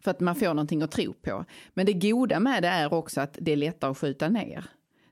För 0.00 0.10
att 0.10 0.20
man 0.20 0.34
får 0.34 0.46
någonting 0.46 0.82
att 0.82 0.90
tro 0.90 1.12
på. 1.12 1.44
Men 1.74 1.86
det 1.86 1.92
goda 1.92 2.40
med 2.40 2.62
det 2.62 2.68
är 2.68 2.94
också 2.94 3.20
att 3.20 3.38
det 3.40 3.52
är 3.52 3.56
lättare 3.56 3.90
att 3.90 3.98
skjuta 3.98 4.28
ner. 4.28 4.64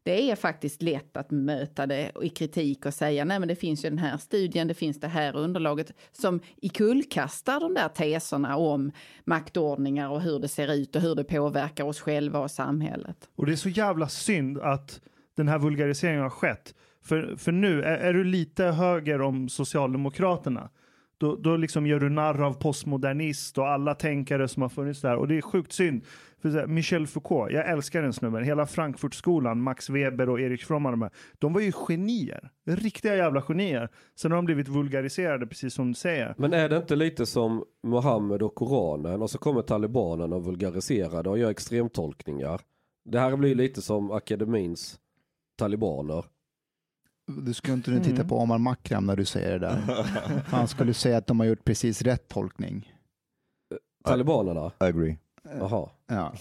Det 0.05 0.31
är 0.31 0.37
faktiskt 0.37 0.83
lätt 0.83 1.17
att 1.17 1.31
möta 1.31 1.87
det 1.87 2.13
i 2.23 2.29
kritik 2.29 2.87
och 2.87 2.95
säga 2.95 3.25
nej 3.25 3.39
men 3.39 3.49
det 3.49 3.57
finns 3.57 3.85
ju 3.85 3.89
den 3.89 3.99
här 3.99 4.17
studien, 4.17 4.69
det 4.69 4.75
finns 4.75 5.01
det 5.01 5.09
här 5.09 5.37
underlaget 5.37 5.93
som 6.13 6.41
ikullkastar 6.57 7.61
de 7.61 7.75
där 7.75 7.89
teserna 7.89 8.57
om 8.57 8.93
maktordningar 9.25 10.09
och 10.09 10.21
hur 10.21 10.39
det 10.39 10.49
ser 10.49 10.75
ut 10.75 10.97
och 10.97 11.03
hur 11.03 11.15
det 11.15 11.25
påverkar 11.25 11.85
oss 11.85 12.01
själva 12.01 12.39
och 12.39 12.51
samhället. 12.51 13.29
Och 13.37 13.47
det 13.47 13.53
är 13.53 13.57
så 13.57 13.69
jävla 13.69 14.09
synd 14.09 14.59
att 14.59 15.01
den 15.37 15.49
här 15.49 15.59
vulgariseringen 15.59 16.23
har 16.23 16.31
skett. 16.31 16.75
För, 17.05 17.37
för 17.37 17.53
nu, 17.53 17.83
är, 17.83 17.97
är 17.97 18.13
du 18.13 18.25
lite 18.25 18.65
höger 18.65 19.21
om 19.21 19.49
Socialdemokraterna, 19.49 20.71
då, 21.19 21.37
då 21.37 21.57
liksom 21.57 21.87
gör 21.87 22.01
du 22.01 22.11
narr 22.11 22.43
av 22.43 22.53
postmodernist 22.53 23.59
och 23.59 23.69
alla 23.69 23.95
tänkare 23.95 24.49
som 24.49 24.63
har 24.63 24.69
funnits 24.69 25.01
där. 25.01 25.17
Och 25.17 25.29
det 25.29 25.37
är 25.37 25.43
sjukt 25.43 25.73
synd. 25.73 26.03
För 26.45 26.51
så 26.51 26.59
här, 26.59 26.67
Michel 26.67 27.07
Foucault, 27.07 27.53
jag 27.53 27.69
älskar 27.71 28.03
den 28.03 28.13
snubben. 28.13 28.45
Hela 28.45 28.67
Frankfurtskolan, 28.67 29.61
Max 29.63 29.91
Weber 29.91 30.29
och 30.29 30.41
Erik 30.41 30.65
Fromm, 30.65 30.87
och 30.87 30.93
de, 30.93 31.03
här, 31.03 31.11
de 31.39 31.53
var 31.53 31.61
ju 31.61 31.73
genier. 31.73 32.51
Riktiga 32.67 33.17
jävla 33.17 33.43
genier. 33.43 33.89
Sen 34.15 34.31
har 34.33 34.37
de 34.37 34.45
blivit 34.45 34.69
vulgariserade, 34.69 35.47
precis 35.47 35.75
som 35.75 35.89
du 35.89 35.95
säger. 35.95 36.35
Men 36.39 36.53
är 36.53 36.69
det 36.69 36.77
inte 36.77 36.97
lite 36.97 37.27
som 37.27 37.65
Mohammed 37.83 38.43
och 38.43 38.55
Koranen 38.55 39.23
och 39.23 39.31
så 39.31 39.39
kommer 39.39 39.63
talibanen 39.63 40.33
och 40.33 40.45
vulgariserar 40.45 41.29
och 41.29 41.39
gör 41.39 41.51
extremtolkningar. 41.51 42.61
Det 43.05 43.21
här 43.21 43.37
blir 43.37 43.55
lite 43.55 43.83
som 43.83 44.11
akademins 44.11 45.01
talibaner. 45.57 46.25
Du 47.43 47.55
skulle 47.55 47.75
inte 47.75 47.91
nu 47.91 47.99
titta 48.01 48.15
Mm. 48.15 48.29
på 48.29 48.39
Omar 48.39 48.59
Makram 48.59 49.07
när 49.07 49.17
du 49.17 49.25
säger 49.25 49.59
det 49.59 49.67
där. 49.67 50.05
Han 50.47 50.69
skulle 50.69 50.95
säga 50.95 51.17
att 51.19 51.27
de 51.27 51.41
har 51.41 51.47
gjort 51.47 51.65
precis 51.65 52.03
rätt 52.03 52.29
tolkning. 52.29 52.93
Talibanerna? 54.05 54.67
I 54.67 54.85
agree. 54.85 55.17
Jaha. 55.59 55.89
Ja. 56.07 56.33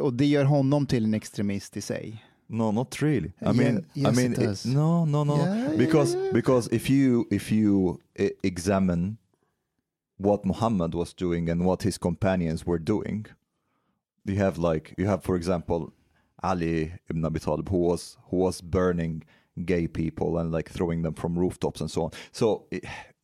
Och 0.00 0.12
det 0.14 0.26
gör 0.26 0.44
honom 0.44 0.86
till 0.86 1.04
en 1.04 1.14
extremist 1.14 1.76
i 1.76 1.80
sig. 1.80 2.24
No, 2.48 2.72
not 2.72 3.02
really. 3.02 3.28
I 3.28 3.32
Yeah, 3.40 3.56
mean, 3.56 3.84
yes, 3.94 4.12
I 4.12 4.16
mean, 4.22 4.32
it 4.32 4.38
it- 4.38 4.44
does. 4.46 4.64
no, 4.66 5.04
no, 5.04 5.24
no. 5.24 5.36
Yeah, 5.36 5.58
yeah, 5.58 5.76
because 5.78 6.14
yeah. 6.16 6.32
because 6.34 6.76
if 6.76 6.90
you 6.90 7.24
if 7.30 7.52
you 7.52 7.98
e- 8.18 8.30
examine 8.42 9.16
what 10.18 10.44
Muhammad 10.44 10.94
was 10.94 11.14
doing 11.14 11.50
and 11.50 11.62
what 11.62 11.82
his 11.82 11.98
companions 11.98 12.66
were 12.66 12.78
doing, 12.78 13.26
you 14.24 14.36
have 14.38 14.74
like 14.74 14.94
you 14.98 15.08
have 15.08 15.22
for 15.22 15.36
example 15.36 15.90
Ali 16.42 16.92
ibn 17.10 17.24
Abi 17.24 17.40
Talib 17.40 17.68
who 17.68 17.78
was 17.88 18.18
who 18.30 18.38
was 18.44 18.62
burning 18.62 19.24
gay 19.56 19.88
people 19.88 20.40
and 20.40 20.52
like 20.56 20.70
throwing 20.72 21.02
them 21.02 21.14
from 21.14 21.38
rooftops 21.38 21.80
and 21.80 21.90
so 21.90 22.02
on. 22.02 22.10
So 22.32 22.62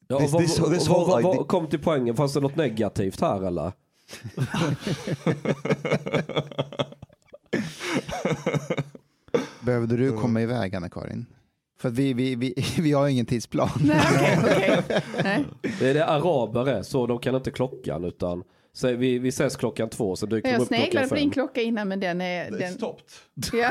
Ja, 0.09 0.19
this, 0.19 0.33
vad- 0.33 0.43
this, 0.43 0.59
vad- 0.59 0.73
this 0.73 0.89
vad- 0.89 0.97
whole 1.07 1.23
vad- 1.23 1.37
vad- 1.37 1.49
kom 1.49 1.67
till 1.67 1.79
poängen, 1.81 2.17
fanns 2.17 2.33
det 2.33 2.41
något 2.41 2.57
negativt 2.57 3.21
här 3.21 3.43
eller? 3.47 3.73
Behövde 9.61 9.97
du 9.97 10.13
komma 10.13 10.43
iväg 10.43 10.75
Anna-Karin? 10.75 11.27
För 11.79 11.91
vi, 11.91 12.13
vi, 12.13 12.35
vi, 12.35 12.55
vi 12.79 12.93
har 12.93 13.09
ingen 13.09 13.27
tidsplan. 13.27 13.71
Nej, 13.81 14.39
okej, 14.45 14.79
okej. 14.85 15.03
Nej. 15.23 15.45
Det 15.79 15.91
är 15.91 15.95
det 15.95 16.07
araber 16.07 16.69
är, 16.69 16.83
så 16.83 17.07
de 17.07 17.19
kan 17.19 17.35
inte 17.35 17.51
klockan 17.51 18.05
utan 18.05 18.43
så 18.75 18.93
vi, 18.97 19.19
vi 19.19 19.29
ses 19.29 19.57
klockan 19.57 19.89
två 19.91 20.17
så 20.17 20.27
dyker 20.27 20.43
de 20.49 20.53
Jag 20.53 20.61
upp 20.63 20.69
klockan 20.69 20.85
sneglade 20.85 21.09
på 21.09 21.15
din 21.15 21.31
klocka 21.31 21.61
innan 21.63 21.89
men 21.89 22.01
den 22.01 22.21
är... 22.21 22.51
Den, 22.51 22.73
stopped. 22.73 23.05
ja. 23.53 23.71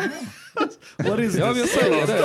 What 1.10 1.20
is 1.20 1.36
Ja, 1.36 1.54
this? 1.54 1.60
jag 1.60 1.70
säger 1.70 2.08
det. 2.08 2.22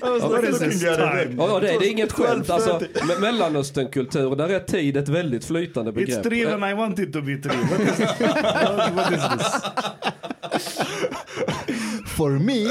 What 0.28 0.44
is 0.44 0.58
this 0.58 0.80
time? 0.80 1.34
ja, 1.38 1.60
det, 1.60 1.66
det 1.66 1.74
är 1.86 1.90
inget 1.90 2.12
skämt. 2.12 2.50
Alltså, 2.50 2.78
me- 2.94 3.20
Mellanösternkultur, 3.20 4.36
där 4.36 4.48
är 4.48 4.60
tid 4.60 4.96
ett 4.96 5.08
väldigt 5.08 5.44
flytande 5.44 5.90
It's 5.90 5.94
begrepp. 5.94 6.22
three 6.22 6.46
and 6.46 6.64
I 6.64 6.74
want 6.74 6.98
it 6.98 7.12
to 7.12 7.20
be 7.22 7.36
three. 7.36 7.56
What 7.56 7.80
is, 7.80 7.98
what, 8.20 8.94
what 8.96 9.12
is 9.12 9.20
this? 9.30 9.62
For 12.16 12.30
me, 12.30 12.62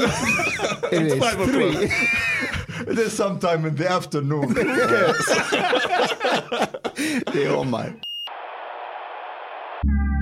it 0.92 1.02
is 1.12 1.24
three. 1.52 1.90
It 2.92 2.98
is 2.98 3.12
sometime 3.16 3.68
in 3.68 3.76
the 3.76 3.88
afternoon. 3.88 4.54
Det 7.32 7.44
är 7.44 7.56
Omar. 7.56 7.92
you 9.86 10.13